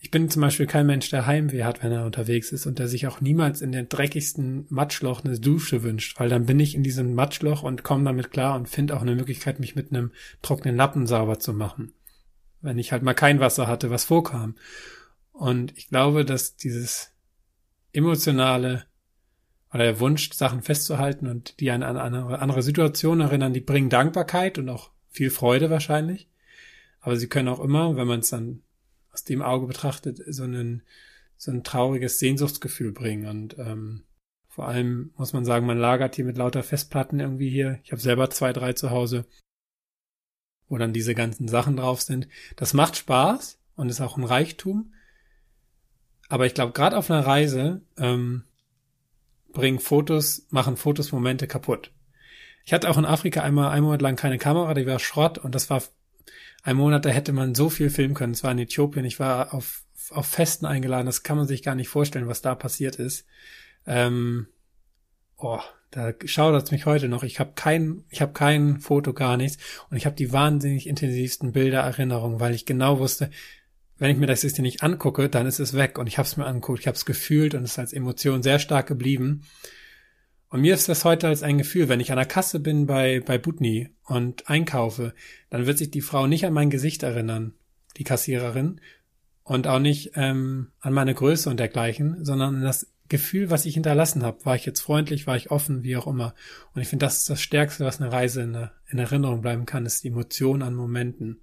ich 0.00 0.10
bin 0.10 0.30
zum 0.30 0.40
Beispiel 0.40 0.66
kein 0.66 0.86
Mensch, 0.86 1.10
der 1.10 1.26
Heimweh 1.26 1.64
hat, 1.64 1.82
wenn 1.82 1.92
er 1.92 2.06
unterwegs 2.06 2.50
ist 2.50 2.64
und 2.64 2.78
der 2.78 2.88
sich 2.88 3.06
auch 3.06 3.20
niemals 3.20 3.60
in 3.60 3.72
den 3.72 3.90
dreckigsten 3.90 4.64
Matschloch 4.70 5.22
eine 5.22 5.38
Dusche 5.38 5.82
wünscht, 5.82 6.18
weil 6.18 6.30
dann 6.30 6.46
bin 6.46 6.58
ich 6.58 6.74
in 6.74 6.82
diesem 6.82 7.14
Matschloch 7.14 7.62
und 7.62 7.82
komme 7.82 8.04
damit 8.04 8.30
klar 8.30 8.56
und 8.56 8.70
finde 8.70 8.96
auch 8.96 9.02
eine 9.02 9.16
Möglichkeit, 9.16 9.60
mich 9.60 9.76
mit 9.76 9.90
einem 9.90 10.12
trockenen 10.40 10.76
Lappen 10.76 11.06
sauber 11.06 11.38
zu 11.38 11.52
machen. 11.52 11.92
Wenn 12.62 12.78
ich 12.78 12.92
halt 12.92 13.02
mal 13.02 13.12
kein 13.12 13.38
Wasser 13.40 13.66
hatte, 13.66 13.90
was 13.90 14.04
vorkam. 14.04 14.54
Und 15.32 15.76
ich 15.76 15.88
glaube, 15.88 16.24
dass 16.24 16.56
dieses 16.56 17.12
emotionale 17.92 18.86
oder 19.72 19.84
der 19.84 20.00
Wunsch, 20.00 20.32
Sachen 20.32 20.62
festzuhalten 20.62 21.26
und 21.26 21.60
die 21.60 21.70
an 21.70 21.82
eine 21.82 22.38
andere 22.38 22.62
Situation 22.62 23.20
erinnern, 23.20 23.52
die 23.52 23.60
bringen 23.60 23.90
Dankbarkeit 23.90 24.58
und 24.58 24.68
auch 24.68 24.90
viel 25.10 25.30
Freude 25.30 25.70
wahrscheinlich. 25.70 26.28
Aber 27.00 27.16
sie 27.16 27.28
können 27.28 27.48
auch 27.48 27.60
immer, 27.60 27.96
wenn 27.96 28.06
man 28.06 28.20
es 28.20 28.30
dann 28.30 28.62
aus 29.12 29.24
dem 29.24 29.42
Auge 29.42 29.66
betrachtet, 29.66 30.20
so 30.26 30.44
ein, 30.44 30.82
so 31.36 31.50
ein 31.50 31.64
trauriges 31.64 32.18
Sehnsuchtsgefühl 32.18 32.92
bringen. 32.92 33.28
Und 33.28 33.58
ähm, 33.58 34.04
vor 34.48 34.68
allem 34.68 35.12
muss 35.16 35.32
man 35.32 35.44
sagen, 35.44 35.66
man 35.66 35.78
lagert 35.78 36.16
hier 36.16 36.24
mit 36.24 36.36
lauter 36.36 36.62
Festplatten 36.62 37.20
irgendwie 37.20 37.50
hier. 37.50 37.78
Ich 37.84 37.92
habe 37.92 38.00
selber 38.00 38.30
zwei, 38.30 38.52
drei 38.52 38.72
zu 38.72 38.90
Hause, 38.90 39.26
wo 40.68 40.78
dann 40.78 40.92
diese 40.92 41.14
ganzen 41.14 41.48
Sachen 41.48 41.76
drauf 41.76 42.02
sind. 42.02 42.28
Das 42.56 42.74
macht 42.74 42.96
Spaß 42.96 43.58
und 43.76 43.88
ist 43.88 44.00
auch 44.00 44.16
ein 44.16 44.24
Reichtum. 44.24 44.92
Aber 46.28 46.46
ich 46.46 46.54
glaube, 46.54 46.72
gerade 46.72 46.96
auf 46.96 47.10
einer 47.10 47.26
Reise 47.26 47.82
ähm, 47.96 48.44
bringen 49.56 49.80
Fotos, 49.80 50.46
machen 50.50 50.76
Fotos 50.76 51.10
Momente 51.12 51.46
kaputt. 51.46 51.90
Ich 52.64 52.72
hatte 52.72 52.90
auch 52.90 52.98
in 52.98 53.04
Afrika 53.04 53.42
einmal 53.42 53.70
einen 53.70 53.84
Monat 53.84 54.02
lang 54.02 54.16
keine 54.16 54.38
Kamera, 54.38 54.74
die 54.74 54.86
war 54.86 54.98
Schrott 54.98 55.38
und 55.38 55.54
das 55.54 55.70
war 55.70 55.82
ein 56.62 56.76
Monat, 56.76 57.04
da 57.04 57.08
hätte 57.08 57.32
man 57.32 57.54
so 57.54 57.70
viel 57.70 57.90
filmen 57.90 58.14
können. 58.14 58.34
Es 58.34 58.44
war 58.44 58.52
in 58.52 58.58
Äthiopien, 58.58 59.04
ich 59.04 59.18
war 59.18 59.54
auf, 59.54 59.84
auf 60.10 60.26
Festen 60.26 60.66
eingeladen, 60.66 61.06
das 61.06 61.22
kann 61.22 61.38
man 61.38 61.46
sich 61.46 61.62
gar 61.62 61.74
nicht 61.74 61.88
vorstellen, 61.88 62.28
was 62.28 62.42
da 62.42 62.54
passiert 62.54 62.96
ist. 62.96 63.24
Ähm, 63.86 64.48
oh, 65.38 65.60
da 65.90 66.12
schaudert 66.24 66.70
mich 66.72 66.84
heute 66.84 67.08
noch. 67.08 67.22
Ich 67.22 67.40
habe 67.40 67.52
kein, 67.54 68.04
ich 68.10 68.20
habe 68.20 68.32
kein 68.32 68.80
Foto, 68.80 69.14
gar 69.14 69.36
nichts 69.36 69.62
und 69.88 69.96
ich 69.96 70.04
habe 70.04 70.16
die 70.16 70.32
wahnsinnig 70.32 70.86
intensivsten 70.86 71.52
Bilder, 71.52 71.80
Erinnerungen, 71.80 72.40
weil 72.40 72.54
ich 72.54 72.66
genau 72.66 72.98
wusste, 72.98 73.30
wenn 73.98 74.10
ich 74.10 74.18
mir 74.18 74.26
das 74.26 74.42
jetzt 74.42 74.58
nicht 74.58 74.82
angucke, 74.82 75.28
dann 75.28 75.46
ist 75.46 75.58
es 75.58 75.74
weg. 75.74 75.98
Und 75.98 76.06
ich 76.06 76.18
habe 76.18 76.26
es 76.26 76.36
mir 76.36 76.46
angeguckt, 76.46 76.80
ich 76.80 76.86
habe 76.86 76.96
es 76.96 77.06
gefühlt 77.06 77.54
und 77.54 77.64
es 77.64 77.72
ist 77.72 77.78
als 77.78 77.92
Emotion 77.92 78.42
sehr 78.42 78.58
stark 78.58 78.86
geblieben. 78.86 79.42
Und 80.48 80.60
mir 80.60 80.74
ist 80.74 80.88
das 80.88 81.04
heute 81.04 81.28
als 81.28 81.42
ein 81.42 81.58
Gefühl, 81.58 81.88
wenn 81.88 82.00
ich 82.00 82.12
an 82.12 82.18
der 82.18 82.26
Kasse 82.26 82.60
bin 82.60 82.86
bei, 82.86 83.20
bei 83.20 83.38
Butni 83.38 83.90
und 84.04 84.48
einkaufe, 84.48 85.14
dann 85.50 85.66
wird 85.66 85.78
sich 85.78 85.90
die 85.90 86.02
Frau 86.02 86.26
nicht 86.26 86.46
an 86.46 86.52
mein 86.52 86.70
Gesicht 86.70 87.02
erinnern, 87.02 87.54
die 87.96 88.04
Kassiererin, 88.04 88.80
und 89.42 89.68
auch 89.68 89.78
nicht 89.78 90.12
ähm, 90.16 90.72
an 90.80 90.92
meine 90.92 91.14
Größe 91.14 91.48
und 91.48 91.60
dergleichen, 91.60 92.24
sondern 92.24 92.56
an 92.56 92.62
das 92.62 92.92
Gefühl, 93.08 93.48
was 93.48 93.64
ich 93.64 93.74
hinterlassen 93.74 94.24
habe. 94.24 94.44
War 94.44 94.56
ich 94.56 94.66
jetzt 94.66 94.80
freundlich, 94.80 95.28
war 95.28 95.36
ich 95.36 95.52
offen, 95.52 95.84
wie 95.84 95.96
auch 95.96 96.08
immer. 96.08 96.34
Und 96.74 96.82
ich 96.82 96.88
finde, 96.88 97.06
das 97.06 97.18
ist 97.18 97.30
das 97.30 97.40
Stärkste, 97.40 97.84
was 97.84 98.00
eine 98.00 98.10
Reise 98.10 98.42
in, 98.42 98.68
in 98.88 98.98
Erinnerung 98.98 99.42
bleiben 99.42 99.64
kann, 99.64 99.86
ist 99.86 100.02
die 100.02 100.08
Emotion 100.08 100.62
an 100.62 100.74
Momenten 100.74 101.40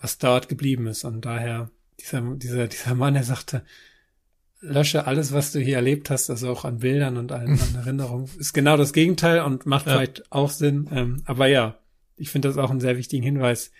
was 0.00 0.18
dort 0.18 0.48
geblieben 0.48 0.86
ist. 0.86 1.04
Und 1.04 1.24
daher 1.24 1.70
dieser, 2.00 2.20
dieser, 2.36 2.68
dieser 2.68 2.94
Mann, 2.94 3.14
der 3.14 3.24
sagte, 3.24 3.62
lösche 4.60 5.06
alles, 5.06 5.32
was 5.32 5.52
du 5.52 5.60
hier 5.60 5.76
erlebt 5.76 6.10
hast, 6.10 6.30
also 6.30 6.50
auch 6.50 6.64
an 6.64 6.78
Bildern 6.78 7.16
und 7.16 7.32
an, 7.32 7.58
an 7.58 7.74
Erinnerungen, 7.76 8.28
ist 8.38 8.52
genau 8.52 8.76
das 8.76 8.92
Gegenteil 8.92 9.40
und 9.40 9.66
macht 9.66 9.86
ja. 9.86 9.92
vielleicht 9.92 10.30
auch 10.32 10.50
Sinn. 10.50 10.88
Ähm, 10.92 11.22
aber 11.24 11.46
ja, 11.46 11.78
ich 12.16 12.30
finde 12.30 12.48
das 12.48 12.58
auch 12.58 12.70
einen 12.70 12.80
sehr 12.80 12.96
wichtigen 12.96 13.22
Hinweis, 13.22 13.70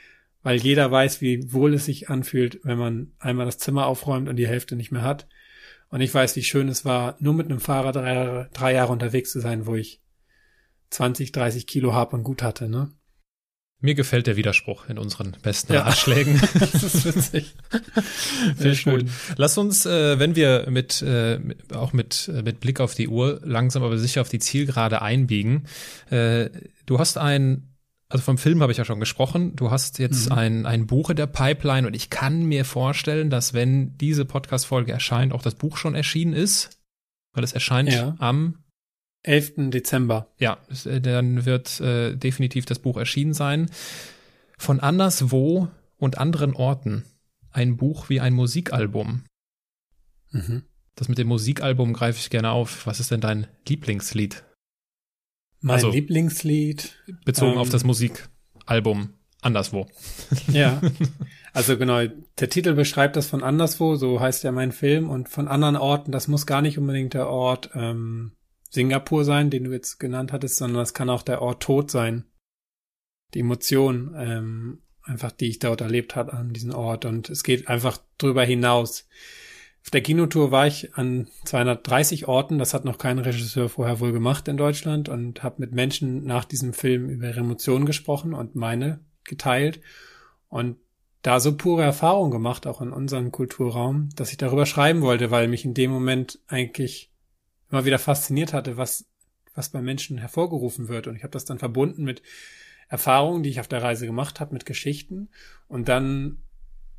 weil 0.42 0.58
jeder 0.58 0.90
weiß, 0.90 1.20
wie 1.20 1.52
wohl 1.52 1.74
es 1.74 1.86
sich 1.86 2.08
anfühlt, 2.08 2.60
wenn 2.62 2.78
man 2.78 3.12
einmal 3.18 3.46
das 3.46 3.58
Zimmer 3.58 3.86
aufräumt 3.86 4.28
und 4.28 4.36
die 4.36 4.46
Hälfte 4.46 4.76
nicht 4.76 4.92
mehr 4.92 5.02
hat. 5.02 5.26
Und 5.88 6.00
ich 6.00 6.12
weiß, 6.12 6.36
wie 6.36 6.42
schön 6.42 6.68
es 6.68 6.84
war, 6.84 7.16
nur 7.20 7.34
mit 7.34 7.46
einem 7.46 7.60
Fahrrad 7.60 7.96
drei, 7.96 8.48
drei 8.52 8.74
Jahre 8.74 8.92
unterwegs 8.92 9.32
zu 9.32 9.40
sein, 9.40 9.66
wo 9.66 9.74
ich 9.74 10.00
20, 10.90 11.32
30 11.32 11.66
Kilo 11.66 11.94
Hab 11.94 12.12
und 12.12 12.22
Gut 12.22 12.42
hatte, 12.42 12.68
ne? 12.68 12.90
Mir 13.80 13.94
gefällt 13.94 14.26
der 14.26 14.36
Widerspruch 14.36 14.88
in 14.88 14.96
unseren 14.96 15.36
besten 15.42 15.74
ja. 15.74 15.82
Ratschlägen. 15.82 16.40
das 16.58 16.82
ist 16.82 17.04
witzig. 17.04 17.54
Sehr 18.56 18.74
schön. 18.74 19.10
Lass 19.36 19.58
uns, 19.58 19.84
äh, 19.84 20.18
wenn 20.18 20.34
wir 20.34 20.66
mit 20.70 21.02
äh, 21.02 21.38
auch 21.74 21.92
mit 21.92 22.30
äh, 22.34 22.42
mit 22.42 22.60
Blick 22.60 22.80
auf 22.80 22.94
die 22.94 23.08
Uhr 23.08 23.40
langsam 23.44 23.82
aber 23.82 23.98
sicher 23.98 24.22
auf 24.22 24.30
die 24.30 24.38
Zielgerade 24.38 25.02
einbiegen. 25.02 25.66
Äh, 26.10 26.48
du 26.86 26.98
hast 26.98 27.18
ein 27.18 27.76
also 28.08 28.22
vom 28.22 28.38
Film 28.38 28.62
habe 28.62 28.72
ich 28.72 28.78
ja 28.78 28.84
schon 28.84 29.00
gesprochen. 29.00 29.56
Du 29.56 29.70
hast 29.70 29.98
jetzt 29.98 30.30
mhm. 30.30 30.36
ein, 30.36 30.66
ein 30.66 30.86
Buch 30.86 31.10
in 31.10 31.16
der 31.16 31.26
Pipeline 31.26 31.86
und 31.86 31.94
ich 31.94 32.08
kann 32.08 32.44
mir 32.44 32.64
vorstellen, 32.64 33.30
dass 33.30 33.52
wenn 33.52 33.98
diese 33.98 34.24
Podcast-Folge 34.24 34.92
erscheint, 34.92 35.32
auch 35.32 35.42
das 35.42 35.56
Buch 35.56 35.76
schon 35.76 35.94
erschienen 35.94 36.32
ist. 36.32 36.78
Weil 37.32 37.44
es 37.44 37.52
erscheint 37.52 37.92
ja. 37.92 38.14
am 38.18 38.58
11. 39.26 39.70
Dezember. 39.70 40.28
Ja, 40.38 40.58
äh, 40.84 41.00
dann 41.00 41.44
wird 41.44 41.80
äh, 41.80 42.16
definitiv 42.16 42.64
das 42.64 42.78
Buch 42.78 42.96
erschienen 42.96 43.34
sein. 43.34 43.70
Von 44.58 44.80
anderswo 44.80 45.68
und 45.96 46.18
anderen 46.18 46.54
Orten. 46.54 47.04
Ein 47.50 47.76
Buch 47.76 48.08
wie 48.08 48.20
ein 48.20 48.34
Musikalbum. 48.34 49.24
Mhm. 50.30 50.62
Das 50.94 51.08
mit 51.08 51.18
dem 51.18 51.28
Musikalbum 51.28 51.92
greife 51.92 52.18
ich 52.18 52.30
gerne 52.30 52.50
auf. 52.50 52.86
Was 52.86 53.00
ist 53.00 53.10
denn 53.10 53.20
dein 53.20 53.46
Lieblingslied? 53.68 54.44
Mein 55.60 55.76
also, 55.76 55.90
Lieblingslied. 55.90 56.96
Bezogen 57.24 57.52
ähm, 57.52 57.58
auf 57.58 57.68
das 57.68 57.84
Musikalbum 57.84 59.10
anderswo. 59.42 59.86
Ja. 60.48 60.80
Also 61.52 61.78
genau, 61.78 62.02
der 62.38 62.50
Titel 62.50 62.74
beschreibt 62.74 63.16
das 63.16 63.28
von 63.28 63.42
anderswo, 63.42 63.96
so 63.96 64.20
heißt 64.20 64.44
ja 64.44 64.52
mein 64.52 64.72
Film, 64.72 65.08
und 65.08 65.30
von 65.30 65.48
anderen 65.48 65.76
Orten, 65.76 66.12
das 66.12 66.28
muss 66.28 66.44
gar 66.44 66.60
nicht 66.60 66.76
unbedingt 66.76 67.14
der 67.14 67.30
Ort 67.30 67.70
ähm, 67.72 68.32
Singapur 68.76 69.24
sein, 69.24 69.50
den 69.50 69.64
du 69.64 69.72
jetzt 69.72 69.98
genannt 69.98 70.32
hattest, 70.32 70.56
sondern 70.56 70.82
es 70.82 70.94
kann 70.94 71.10
auch 71.10 71.22
der 71.22 71.42
Ort 71.42 71.62
Tod 71.62 71.90
sein. 71.90 72.24
Die 73.34 73.40
Emotion, 73.40 74.14
ähm, 74.16 74.82
einfach 75.02 75.32
die 75.32 75.48
ich 75.48 75.58
dort 75.58 75.80
erlebt 75.80 76.14
habe 76.14 76.34
an 76.34 76.52
diesem 76.52 76.74
Ort. 76.74 77.04
Und 77.06 77.30
es 77.30 77.42
geht 77.42 77.68
einfach 77.68 77.98
drüber 78.18 78.44
hinaus. 78.44 79.08
Auf 79.82 79.90
der 79.90 80.02
Kinotour 80.02 80.50
war 80.50 80.66
ich 80.66 80.94
an 80.94 81.28
230 81.44 82.28
Orten, 82.28 82.58
das 82.58 82.74
hat 82.74 82.84
noch 82.84 82.98
kein 82.98 83.18
Regisseur 83.18 83.68
vorher 83.68 84.00
wohl 84.00 84.12
gemacht 84.12 84.46
in 84.46 84.56
Deutschland 84.56 85.08
und 85.08 85.42
habe 85.42 85.60
mit 85.60 85.72
Menschen 85.72 86.24
nach 86.24 86.44
diesem 86.44 86.72
Film 86.72 87.08
über 87.08 87.28
ihre 87.28 87.40
Emotionen 87.40 87.86
gesprochen 87.86 88.34
und 88.34 88.56
meine 88.56 89.00
geteilt 89.24 89.80
und 90.48 90.76
da 91.22 91.40
so 91.40 91.56
pure 91.56 91.82
Erfahrung 91.82 92.30
gemacht, 92.30 92.66
auch 92.66 92.80
in 92.80 92.92
unserem 92.92 93.32
Kulturraum, 93.32 94.10
dass 94.16 94.30
ich 94.30 94.36
darüber 94.36 94.66
schreiben 94.66 95.02
wollte, 95.02 95.30
weil 95.30 95.48
mich 95.48 95.64
in 95.64 95.74
dem 95.74 95.90
Moment 95.90 96.40
eigentlich 96.46 97.10
immer 97.70 97.84
wieder 97.84 97.98
fasziniert 97.98 98.52
hatte, 98.52 98.76
was, 98.76 99.06
was 99.54 99.70
bei 99.70 99.80
Menschen 99.80 100.18
hervorgerufen 100.18 100.88
wird. 100.88 101.06
Und 101.06 101.16
ich 101.16 101.22
habe 101.22 101.32
das 101.32 101.44
dann 101.44 101.58
verbunden 101.58 102.04
mit 102.04 102.22
Erfahrungen, 102.88 103.42
die 103.42 103.50
ich 103.50 103.60
auf 103.60 103.68
der 103.68 103.82
Reise 103.82 104.06
gemacht 104.06 104.40
habe, 104.40 104.54
mit 104.54 104.66
Geschichten 104.66 105.28
und 105.68 105.88
dann 105.88 106.38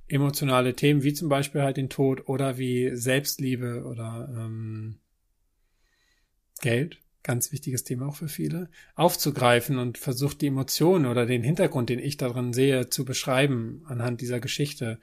emotionale 0.07 0.73
Themen 0.73 1.03
wie 1.03 1.13
zum 1.13 1.29
Beispiel 1.29 1.61
halt 1.61 1.77
den 1.77 1.89
Tod 1.89 2.27
oder 2.27 2.57
wie 2.57 2.95
Selbstliebe 2.95 3.83
oder 3.83 4.29
ähm, 4.31 4.99
Geld, 6.61 6.99
ganz 7.23 7.51
wichtiges 7.51 7.83
Thema 7.83 8.07
auch 8.07 8.15
für 8.15 8.29
viele, 8.29 8.69
aufzugreifen 8.95 9.77
und 9.77 9.97
versucht 9.97 10.41
die 10.41 10.47
Emotionen 10.47 11.05
oder 11.05 11.25
den 11.25 11.43
Hintergrund, 11.43 11.89
den 11.89 11.99
ich 11.99 12.17
darin 12.17 12.53
sehe, 12.53 12.89
zu 12.89 13.05
beschreiben 13.05 13.83
anhand 13.85 14.21
dieser 14.21 14.39
Geschichte. 14.39 14.99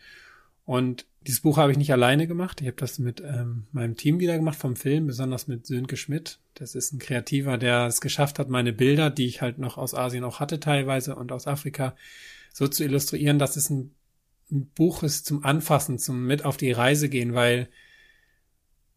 Und 0.64 1.06
dieses 1.26 1.40
Buch 1.40 1.56
habe 1.56 1.72
ich 1.72 1.78
nicht 1.78 1.92
alleine 1.92 2.26
gemacht. 2.26 2.60
Ich 2.60 2.66
habe 2.66 2.76
das 2.76 2.98
mit 2.98 3.20
ähm, 3.20 3.66
meinem 3.72 3.96
Team 3.96 4.20
wieder 4.20 4.36
gemacht 4.36 4.58
vom 4.58 4.76
Film, 4.76 5.06
besonders 5.06 5.48
mit 5.48 5.66
Sönke 5.66 5.96
Schmidt. 5.96 6.38
Das 6.54 6.74
ist 6.74 6.92
ein 6.92 6.98
Kreativer, 6.98 7.56
der 7.58 7.86
es 7.86 8.00
geschafft 8.00 8.38
hat, 8.38 8.48
meine 8.48 8.72
Bilder, 8.72 9.10
die 9.10 9.26
ich 9.26 9.40
halt 9.40 9.58
noch 9.58 9.78
aus 9.78 9.94
Asien 9.94 10.24
auch 10.24 10.40
hatte 10.40 10.60
teilweise 10.60 11.16
und 11.16 11.32
aus 11.32 11.46
Afrika, 11.46 11.96
so 12.52 12.68
zu 12.68 12.84
illustrieren, 12.84 13.38
dass 13.38 13.56
es 13.56 13.70
ein, 13.70 13.92
ein 14.50 14.66
Buch 14.74 15.02
ist 15.02 15.26
zum 15.26 15.44
Anfassen, 15.44 15.98
zum 15.98 16.26
mit 16.26 16.44
auf 16.44 16.56
die 16.56 16.72
Reise 16.72 17.08
gehen, 17.08 17.34
weil 17.34 17.68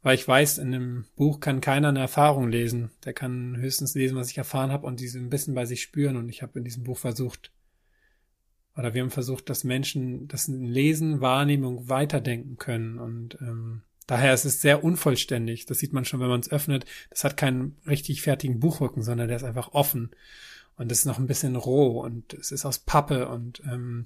weil 0.04 0.16
ich 0.16 0.28
weiß, 0.28 0.60
in 0.60 0.74
einem 0.74 1.06
Buch 1.18 1.42
kann 1.42 1.60
keiner 1.60 1.90
eine 1.90 2.00
Erfahrung 2.00 2.48
lesen. 2.48 2.92
Der 3.04 3.12
kann 3.12 3.58
höchstens 3.58 3.94
lesen, 3.94 4.16
was 4.16 4.30
ich 4.30 4.38
erfahren 4.38 4.72
habe 4.72 4.88
und 4.88 5.02
diese 5.02 5.20
ein 5.20 5.30
bisschen 5.30 5.54
bei 5.54 5.66
sich 5.66 5.82
spüren. 5.82 6.16
Und 6.16 6.30
ich 6.30 6.42
habe 6.42 6.60
in 6.60 6.64
diesem 6.64 6.84
Buch 6.84 6.98
versucht, 6.98 7.52
oder 8.78 8.94
wir 8.94 9.02
haben 9.02 9.10
versucht, 9.10 9.50
dass 9.50 9.64
Menschen 9.64 10.28
das 10.28 10.48
Lesen, 10.48 11.20
Wahrnehmung 11.20 11.90
weiterdenken 11.90 12.58
können. 12.58 13.00
Und 13.00 13.38
ähm, 13.42 13.82
daher 14.06 14.34
ist 14.34 14.46
es 14.46 14.62
sehr 14.62 14.84
unvollständig. 14.84 15.66
Das 15.66 15.80
sieht 15.80 15.94
man 15.94 16.06
schon, 16.06 16.20
wenn 16.20 16.30
man 16.30 16.42
es 16.42 16.52
öffnet. 16.52 16.86
Das 17.10 17.24
hat 17.24 17.38
keinen 17.38 17.78
richtig 17.88 18.22
fertigen 18.22 18.60
Buchrücken, 18.60 19.02
sondern 19.02 19.28
der 19.28 19.38
ist 19.38 19.44
einfach 19.44 19.74
offen. 19.74 20.12
Und 20.78 20.92
es 20.92 21.00
ist 21.00 21.06
noch 21.06 21.18
ein 21.18 21.28
bisschen 21.28 21.56
roh 21.56 22.02
und 22.02 22.34
es 22.36 22.52
ist 22.52 22.66
aus 22.66 22.78
Pappe 22.78 23.28
und 23.30 23.62
ähm, 23.66 24.04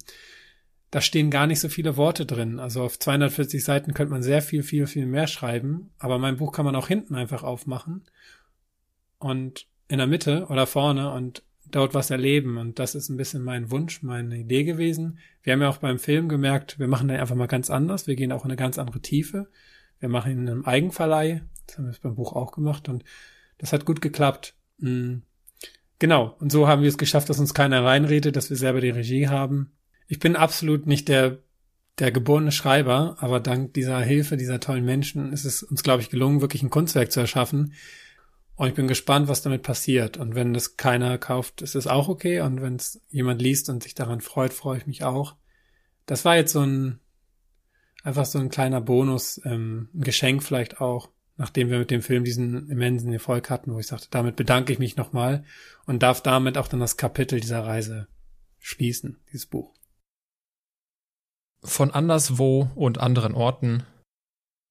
da 0.90 1.02
stehen 1.02 1.30
gar 1.30 1.46
nicht 1.46 1.60
so 1.60 1.68
viele 1.68 1.96
Worte 1.96 2.24
drin. 2.24 2.58
Also 2.58 2.82
auf 2.82 2.98
240 2.98 3.62
Seiten 3.62 3.94
könnte 3.94 4.12
man 4.12 4.22
sehr 4.22 4.40
viel, 4.42 4.62
viel, 4.62 4.86
viel 4.86 5.06
mehr 5.06 5.26
schreiben. 5.26 5.90
Aber 5.98 6.18
mein 6.18 6.36
Buch 6.36 6.52
kann 6.52 6.64
man 6.64 6.76
auch 6.76 6.88
hinten 6.88 7.14
einfach 7.14 7.42
aufmachen 7.42 8.04
und 9.18 9.66
in 9.88 9.98
der 9.98 10.06
Mitte 10.06 10.46
oder 10.48 10.66
vorne 10.66 11.12
und 11.12 11.42
dort 11.74 11.94
was 11.94 12.10
erleben. 12.10 12.56
Und 12.56 12.78
das 12.78 12.94
ist 12.94 13.08
ein 13.08 13.16
bisschen 13.16 13.42
mein 13.42 13.70
Wunsch, 13.70 14.02
meine 14.02 14.38
Idee 14.38 14.64
gewesen. 14.64 15.18
Wir 15.42 15.52
haben 15.52 15.62
ja 15.62 15.68
auch 15.68 15.78
beim 15.78 15.98
Film 15.98 16.28
gemerkt, 16.28 16.78
wir 16.78 16.88
machen 16.88 17.08
den 17.08 17.20
einfach 17.20 17.34
mal 17.34 17.46
ganz 17.46 17.70
anders. 17.70 18.06
Wir 18.06 18.16
gehen 18.16 18.32
auch 18.32 18.44
in 18.44 18.50
eine 18.50 18.56
ganz 18.56 18.78
andere 18.78 19.00
Tiefe. 19.00 19.48
Wir 19.98 20.08
machen 20.08 20.32
ihn 20.32 20.38
in 20.40 20.48
einem 20.48 20.64
Eigenverleih. 20.64 21.42
Das 21.66 21.78
haben 21.78 21.86
wir 21.86 21.94
beim 22.02 22.14
Buch 22.14 22.34
auch 22.34 22.52
gemacht. 22.52 22.88
Und 22.88 23.04
das 23.58 23.72
hat 23.72 23.84
gut 23.84 24.00
geklappt. 24.00 24.54
Mhm. 24.78 25.22
Genau. 25.98 26.36
Und 26.40 26.50
so 26.50 26.68
haben 26.68 26.82
wir 26.82 26.88
es 26.88 26.98
geschafft, 26.98 27.28
dass 27.28 27.38
uns 27.38 27.54
keiner 27.54 27.84
reinredet, 27.84 28.36
dass 28.36 28.50
wir 28.50 28.56
selber 28.56 28.80
die 28.80 28.90
Regie 28.90 29.28
haben. 29.28 29.72
Ich 30.08 30.18
bin 30.18 30.36
absolut 30.36 30.86
nicht 30.86 31.08
der 31.08 31.38
der 31.98 32.10
geborene 32.10 32.52
Schreiber, 32.52 33.16
aber 33.20 33.40
dank 33.40 33.74
dieser 33.74 34.00
Hilfe 34.00 34.36
dieser 34.36 34.60
tollen 34.60 34.84
Menschen 34.84 35.32
ist 35.32 35.44
es 35.44 35.62
uns, 35.62 35.82
glaube 35.82 36.02
ich, 36.02 36.10
gelungen, 36.10 36.40
wirklich 36.40 36.62
ein 36.62 36.70
Kunstwerk 36.70 37.12
zu 37.12 37.20
erschaffen, 37.20 37.74
und 38.56 38.68
ich 38.68 38.74
bin 38.74 38.88
gespannt, 38.88 39.28
was 39.28 39.42
damit 39.42 39.62
passiert. 39.62 40.16
Und 40.16 40.34
wenn 40.34 40.52
das 40.52 40.76
keiner 40.76 41.18
kauft, 41.18 41.62
ist 41.62 41.74
es 41.74 41.86
auch 41.86 42.08
okay. 42.08 42.40
Und 42.40 42.60
wenn 42.60 42.76
es 42.76 43.00
jemand 43.08 43.40
liest 43.40 43.68
und 43.68 43.82
sich 43.82 43.94
daran 43.94 44.20
freut, 44.20 44.52
freue 44.52 44.78
ich 44.78 44.86
mich 44.86 45.04
auch. 45.04 45.36
Das 46.06 46.24
war 46.24 46.36
jetzt 46.36 46.52
so 46.52 46.60
ein, 46.60 47.00
einfach 48.02 48.26
so 48.26 48.38
ein 48.38 48.50
kleiner 48.50 48.80
Bonus, 48.80 49.40
ähm, 49.44 49.88
ein 49.94 50.02
Geschenk 50.02 50.42
vielleicht 50.42 50.80
auch, 50.80 51.08
nachdem 51.36 51.70
wir 51.70 51.78
mit 51.78 51.90
dem 51.90 52.02
Film 52.02 52.24
diesen 52.24 52.68
immensen 52.68 53.12
Erfolg 53.12 53.48
hatten, 53.48 53.72
wo 53.72 53.78
ich 53.78 53.86
sagte, 53.86 54.08
damit 54.10 54.36
bedanke 54.36 54.72
ich 54.72 54.78
mich 54.78 54.96
nochmal 54.96 55.44
und 55.86 56.02
darf 56.02 56.22
damit 56.22 56.58
auch 56.58 56.68
dann 56.68 56.80
das 56.80 56.96
Kapitel 56.96 57.40
dieser 57.40 57.64
Reise 57.64 58.08
schließen, 58.58 59.18
dieses 59.32 59.46
Buch. 59.46 59.72
Von 61.64 61.92
anderswo 61.92 62.70
und 62.74 62.98
anderen 62.98 63.34
Orten, 63.34 63.84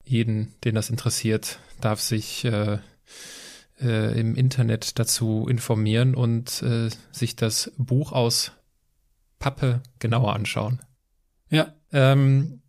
jeden, 0.04 0.54
den 0.64 0.76
das 0.76 0.90
interessiert, 0.90 1.60
darf 1.80 2.02
sich 2.02 2.44
äh, 2.46 2.80
äh, 3.82 4.20
im 4.20 4.36
Internet 4.36 5.00
dazu 5.00 5.48
informieren 5.50 6.16
und 6.16 6.62
äh, 6.62 6.90
sich 7.12 7.36
das 7.36 7.72
Buch 7.78 8.12
aus 8.12 8.52
Pappe 9.40 9.82
genauer 10.00 10.34
anschauen. 10.34 10.80
Ja. 11.50 11.74
Ähm, 11.92 12.62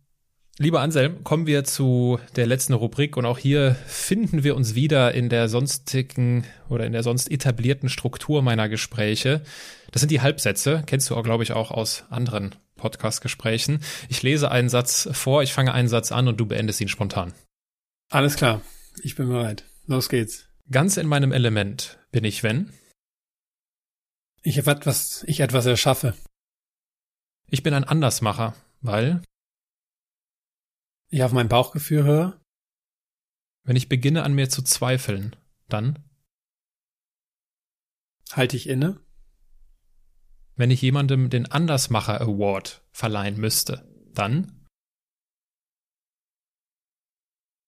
lieber 0.57 0.81
Anselm, 0.81 1.23
kommen 1.23 1.47
wir 1.47 1.63
zu 1.63 2.19
der 2.35 2.47
letzten 2.47 2.73
Rubrik 2.73 3.15
und 3.15 3.25
auch 3.25 3.37
hier 3.37 3.75
finden 3.87 4.43
wir 4.43 4.55
uns 4.55 4.75
wieder 4.75 5.13
in 5.13 5.29
der 5.29 5.47
sonstigen 5.47 6.45
oder 6.69 6.85
in 6.85 6.91
der 6.91 7.03
sonst 7.03 7.31
etablierten 7.31 7.89
Struktur 7.89 8.41
meiner 8.41 8.69
Gespräche. 8.69 9.41
Das 9.91 10.01
sind 10.01 10.09
die 10.09 10.21
Halbsätze, 10.21 10.83
kennst 10.85 11.09
du 11.09 11.15
auch, 11.15 11.23
glaube 11.23 11.43
ich, 11.43 11.53
auch 11.53 11.71
aus 11.71 12.03
anderen 12.09 12.55
Podcast-Gesprächen. 12.75 13.79
Ich 14.09 14.21
lese 14.23 14.51
einen 14.51 14.69
Satz 14.69 15.07
vor, 15.13 15.43
ich 15.43 15.53
fange 15.53 15.73
einen 15.73 15.87
Satz 15.87 16.11
an 16.11 16.27
und 16.27 16.37
du 16.37 16.45
beendest 16.45 16.81
ihn 16.81 16.89
spontan. 16.89 17.33
Alles 18.09 18.35
klar, 18.35 18.61
ich 19.01 19.15
bin 19.15 19.29
bereit. 19.29 19.63
Los 19.87 20.09
geht's. 20.09 20.47
Ganz 20.71 20.97
in 20.97 21.07
meinem 21.07 21.31
Element 21.31 21.99
bin 22.11 22.23
ich, 22.23 22.41
wenn 22.41 22.73
ich 24.43 24.57
etwas, 24.57 25.23
ich 25.23 25.39
etwas 25.41 25.65
erschaffe. 25.65 26.17
Ich 27.47 27.63
bin 27.63 27.73
ein 27.73 27.83
Andersmacher, 27.83 28.55
weil 28.81 29.21
ich 31.09 31.23
auf 31.23 31.31
mein 31.31 31.49
Bauchgefühl 31.49 32.03
höre. 32.03 32.41
Wenn 33.63 33.75
ich 33.75 33.89
beginne 33.89 34.23
an 34.23 34.33
mir 34.33 34.49
zu 34.49 34.61
zweifeln, 34.63 35.35
dann 35.69 36.03
halte 38.31 38.57
ich 38.57 38.67
inne. 38.67 38.99
Wenn 40.55 40.71
ich 40.71 40.81
jemandem 40.81 41.29
den 41.29 41.49
Andersmacher 41.49 42.21
Award 42.21 42.85
verleihen 42.91 43.39
müsste, 43.39 43.87
dann 44.13 44.65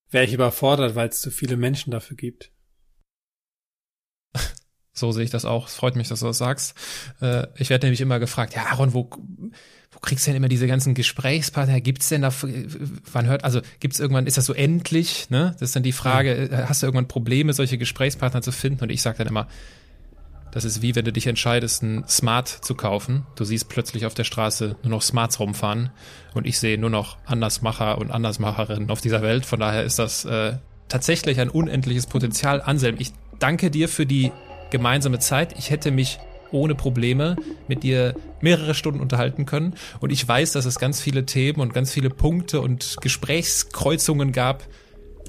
wäre 0.09 0.25
ich 0.25 0.33
überfordert, 0.33 0.95
weil 0.95 1.09
es 1.09 1.21
zu 1.21 1.31
viele 1.31 1.57
Menschen 1.57 1.91
dafür 1.91 2.15
gibt. 2.15 2.54
So 4.95 5.11
sehe 5.11 5.25
ich 5.25 5.29
das 5.29 5.45
auch. 5.45 5.67
Es 5.67 5.75
freut 5.75 5.95
mich, 5.97 6.07
dass 6.07 6.21
du 6.21 6.25
das 6.25 6.37
sagst. 6.37 6.73
Äh, 7.21 7.47
ich 7.57 7.69
werde 7.69 7.85
nämlich 7.85 8.01
immer 8.01 8.17
gefragt, 8.17 8.55
ja, 8.55 8.65
Aaron, 8.71 8.93
wo, 8.93 9.09
wo 9.91 9.99
kriegst 9.99 10.25
du 10.25 10.31
denn 10.31 10.37
immer 10.37 10.47
diese 10.47 10.67
ganzen 10.67 10.93
Gesprächspartner? 10.93 11.81
Gibt's 11.81 12.07
denn 12.09 12.21
da, 12.21 12.33
wann 13.11 13.25
hört, 13.27 13.43
also 13.43 13.59
gibt's 13.81 13.99
irgendwann, 13.99 14.25
ist 14.25 14.37
das 14.37 14.45
so 14.45 14.53
endlich, 14.53 15.29
ne? 15.29 15.51
Das 15.59 15.69
ist 15.69 15.75
dann 15.75 15.83
die 15.83 15.91
Frage, 15.91 16.49
ja. 16.49 16.59
Äh, 16.59 16.65
hast 16.67 16.81
du 16.81 16.87
irgendwann 16.87 17.09
Probleme, 17.09 17.51
solche 17.51 17.77
Gesprächspartner 17.77 18.41
zu 18.41 18.53
finden? 18.53 18.83
Und 18.83 18.89
ich 18.89 19.01
sage 19.01 19.17
dann 19.17 19.27
immer, 19.27 19.47
das 20.51 20.63
ist 20.63 20.81
wie 20.81 20.95
wenn 20.95 21.03
du 21.03 21.11
dich 21.11 21.27
entscheidest, 21.27 21.83
ein 21.83 22.05
Smart 22.07 22.47
zu 22.47 22.75
kaufen. 22.75 23.27
Du 23.35 23.43
siehst 23.43 23.67
plötzlich 23.67 24.05
auf 24.05 24.13
der 24.13 24.23
Straße 24.23 24.77
nur 24.83 24.89
noch 24.89 25.01
Smarts 25.01 25.41
rumfahren 25.41 25.89
und 26.33 26.47
ich 26.47 26.57
sehe 26.59 26.77
nur 26.77 26.89
noch 26.89 27.17
Andersmacher 27.25 27.97
und 27.97 28.09
Andersmacherinnen 28.09 28.89
auf 28.89 29.01
dieser 29.01 29.21
Welt. 29.21 29.45
Von 29.45 29.59
daher 29.59 29.83
ist 29.83 29.99
das 29.99 30.23
äh, 30.23 30.53
tatsächlich 30.87 31.41
ein 31.41 31.49
unendliches 31.49 32.07
Potenzial. 32.07 32.61
Anselm, 32.61 32.95
ich 32.99 33.11
danke 33.37 33.69
dir 33.69 33.89
für 33.89 34.05
die 34.05 34.31
gemeinsame 34.75 35.19
Zeit. 35.19 35.55
Ich 35.57 35.69
hätte 35.69 35.91
mich 35.91 36.19
ohne 36.51 36.75
Probleme 36.75 37.37
mit 37.67 37.83
dir 37.83 38.15
mehrere 38.41 38.73
Stunden 38.73 38.99
unterhalten 38.99 39.45
können. 39.45 39.75
Und 39.99 40.11
ich 40.11 40.27
weiß, 40.27 40.51
dass 40.51 40.65
es 40.65 40.79
ganz 40.79 41.01
viele 41.01 41.25
Themen 41.25 41.59
und 41.61 41.73
ganz 41.73 41.91
viele 41.91 42.09
Punkte 42.09 42.61
und 42.61 42.97
Gesprächskreuzungen 43.01 44.31
gab, 44.31 44.63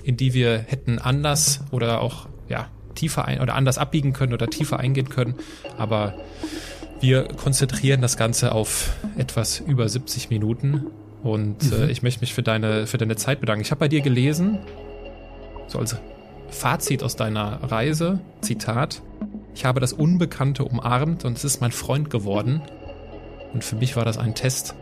in 0.03 0.17
die 0.17 0.35
wir 0.35 0.59
hätten 0.59 0.99
anders 0.99 1.61
oder 1.71 2.01
auch, 2.01 2.29
ja, 2.49 2.69
tiefer 2.95 3.27
ein 3.27 3.41
oder 3.41 3.55
anders 3.55 3.79
abbiegen 3.79 4.13
können 4.13 4.33
oder 4.33 4.49
tiefer 4.49 4.81
eingehen 4.81 5.09
können. 5.09 5.35
Aber 5.77 6.15
wir 7.01 7.25
konzentrieren 7.25 8.01
das 8.01 8.17
Ganze 8.17 8.53
auf 8.53 8.95
etwas 9.17 9.61
über 9.61 9.89
70 9.89 10.31
Minuten. 10.31 10.87
Und 11.23 11.73
äh, 11.73 11.77
mhm. 11.77 11.83
äh, 11.83 11.91
ich 11.91 12.03
möchte 12.03 12.21
mich 12.21 12.35
für 12.35 12.43
deine, 12.43 12.87
für 12.87 12.99
deine 12.99 13.17
Zeit 13.17 13.41
bedanken. 13.41 13.63
Ich 13.63 13.71
habe 13.71 13.81
bei 13.81 13.89
dir 13.89 14.01
gelesen, 14.01 14.59
so 15.67 15.79
als 15.79 15.97
Fazit 16.49 17.03
aus 17.03 17.17
deiner 17.17 17.63
Reise, 17.65 18.21
Zitat, 18.41 19.03
ich 19.55 19.65
habe 19.65 19.81
das 19.81 19.93
Unbekannte 19.93 20.65
umarmt 20.65 21.25
und 21.25 21.37
es 21.37 21.45
ist 21.45 21.61
mein 21.61 21.73
Freund 21.73 22.11
geworden. 22.11 22.63
Und 23.53 23.65
für 23.65 23.77
mich 23.77 23.97
war 23.97 24.05
das 24.05 24.19
ein 24.19 24.35
Test, 24.35 24.75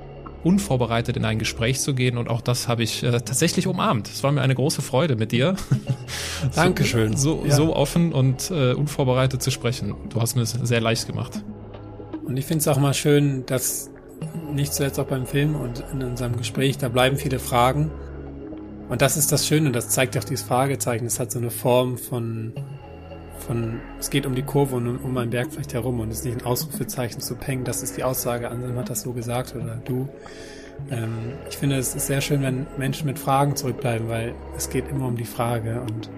unvorbereitet 0.43 1.17
in 1.17 1.25
ein 1.25 1.39
Gespräch 1.39 1.81
zu 1.81 1.95
gehen 1.95 2.19
und 2.19 2.29
auch 2.29 2.41
das 2.41 2.69
habe 2.69 2.83
ich 2.83 3.03
äh, 3.03 3.13
tatsächlich 3.13 3.67
umarmt. 3.67 4.09
Es 4.09 4.23
war 4.23 4.31
mir 4.31 4.43
eine 4.43 4.55
große 4.55 4.83
Freude 4.83 5.17
mit 5.17 5.33
dir. 5.33 5.57
Dankeschön. 6.55 7.17
So, 7.17 7.41
so, 7.41 7.47
ja. 7.47 7.55
so 7.55 7.75
offen 7.75 8.13
und 8.13 8.51
äh, 8.51 8.75
unvorbereitet 8.75 9.43
zu 9.43 9.51
sprechen. 9.51 9.95
Du 10.11 10.21
hast 10.21 10.35
mir 10.35 10.43
es 10.43 10.51
sehr 10.51 10.81
leicht 10.81 11.07
gemacht. 11.07 11.43
Und 12.25 12.37
ich 12.37 12.45
finde 12.45 12.61
es 12.61 12.69
auch 12.69 12.79
mal 12.79 12.95
schön, 12.95 13.47
dass 13.47 13.91
nicht 14.53 14.73
zuletzt 14.73 14.99
auch 14.99 15.07
beim 15.07 15.27
Film 15.27 15.57
und 15.57 15.83
in 15.93 16.03
unserem 16.03 16.37
Gespräch, 16.37 16.79
da 16.79 16.89
bleiben 16.89 17.17
viele 17.17 17.39
Fragen. 17.39 17.91
Und 18.89 19.03
das 19.03 19.17
ist 19.17 19.33
das 19.33 19.47
Schöne, 19.47 19.73
das 19.73 19.89
zeigt 19.89 20.17
auch 20.19 20.25
dieses 20.25 20.45
Fragezeichen. 20.45 21.07
Es 21.07 21.19
hat 21.19 21.33
so 21.33 21.39
eine 21.39 21.51
Form 21.51 21.97
von, 21.97 22.53
von, 23.39 23.81
es 23.99 24.11
geht 24.11 24.27
um 24.27 24.35
die 24.35 24.43
Kurve 24.43 24.77
und 24.77 24.99
um, 24.99 25.17
einen 25.17 25.31
Berg 25.31 25.53
vielleicht 25.53 25.75
herum 25.75 26.01
und 26.01 26.11
es 26.11 26.19
ist 26.19 26.25
nicht 26.25 26.41
ein 26.41 26.47
Ausrufezeichen 26.47 27.21
zu 27.21 27.37
Peng, 27.37 27.65
das 27.65 27.83
ist 27.83 27.97
die 27.97 28.05
Aussage, 28.05 28.51
Anselm 28.51 28.77
hat 28.77 28.91
das 28.91 29.03
so 29.03 29.13
gesagt 29.13 29.55
oder 29.55 29.81
du. 29.85 30.09
Ähm, 30.91 31.33
ich 31.49 31.57
finde, 31.57 31.77
es 31.77 31.95
ist 31.95 32.07
sehr 32.07 32.21
schön, 32.21 32.43
wenn 32.43 32.67
Menschen 32.77 33.07
mit 33.07 33.19
Fragen 33.19 33.57
zurückbleiben, 33.57 34.09
weil 34.09 34.35
es 34.57 34.71
geht 34.71 34.89
immer 34.89 35.07
um 35.07 35.17
die 35.17 35.25
Frage 35.25 35.81
und 35.81 36.11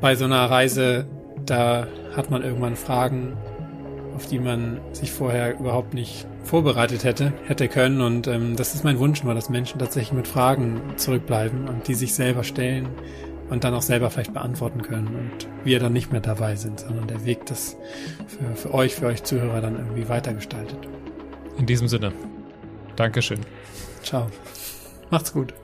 bei 0.00 0.14
so 0.14 0.24
einer 0.24 0.48
Reise 0.48 1.06
da 1.50 1.86
hat 2.14 2.30
man 2.30 2.42
irgendwann 2.42 2.76
Fragen, 2.76 3.36
auf 4.14 4.26
die 4.26 4.38
man 4.38 4.80
sich 4.92 5.12
vorher 5.12 5.58
überhaupt 5.58 5.94
nicht 5.94 6.26
vorbereitet 6.42 7.04
hätte, 7.04 7.32
hätte 7.46 7.68
können. 7.68 8.00
Und 8.00 8.26
ähm, 8.26 8.56
das 8.56 8.74
ist 8.74 8.84
mein 8.84 8.98
Wunsch 8.98 9.22
nur, 9.22 9.34
dass 9.34 9.48
Menschen 9.48 9.78
tatsächlich 9.78 10.12
mit 10.12 10.28
Fragen 10.28 10.80
zurückbleiben 10.96 11.68
und 11.68 11.88
die 11.88 11.94
sich 11.94 12.14
selber 12.14 12.44
stellen 12.44 12.88
und 13.50 13.64
dann 13.64 13.74
auch 13.74 13.82
selber 13.82 14.10
vielleicht 14.10 14.34
beantworten 14.34 14.82
können 14.82 15.08
und 15.08 15.48
wir 15.64 15.80
dann 15.80 15.92
nicht 15.92 16.12
mehr 16.12 16.20
dabei 16.20 16.56
sind, 16.56 16.80
sondern 16.80 17.06
der 17.06 17.24
Weg 17.24 17.46
das 17.46 17.76
für, 18.26 18.56
für 18.56 18.74
euch, 18.74 18.94
für 18.94 19.06
euch 19.06 19.22
Zuhörer 19.22 19.60
dann 19.60 19.76
irgendwie 19.76 20.08
weitergestaltet. 20.08 20.78
In 21.56 21.66
diesem 21.66 21.88
Sinne, 21.88 22.12
Dankeschön. 22.98 23.38
Ciao. 24.02 24.26
Macht's 25.10 25.32
gut. 25.32 25.54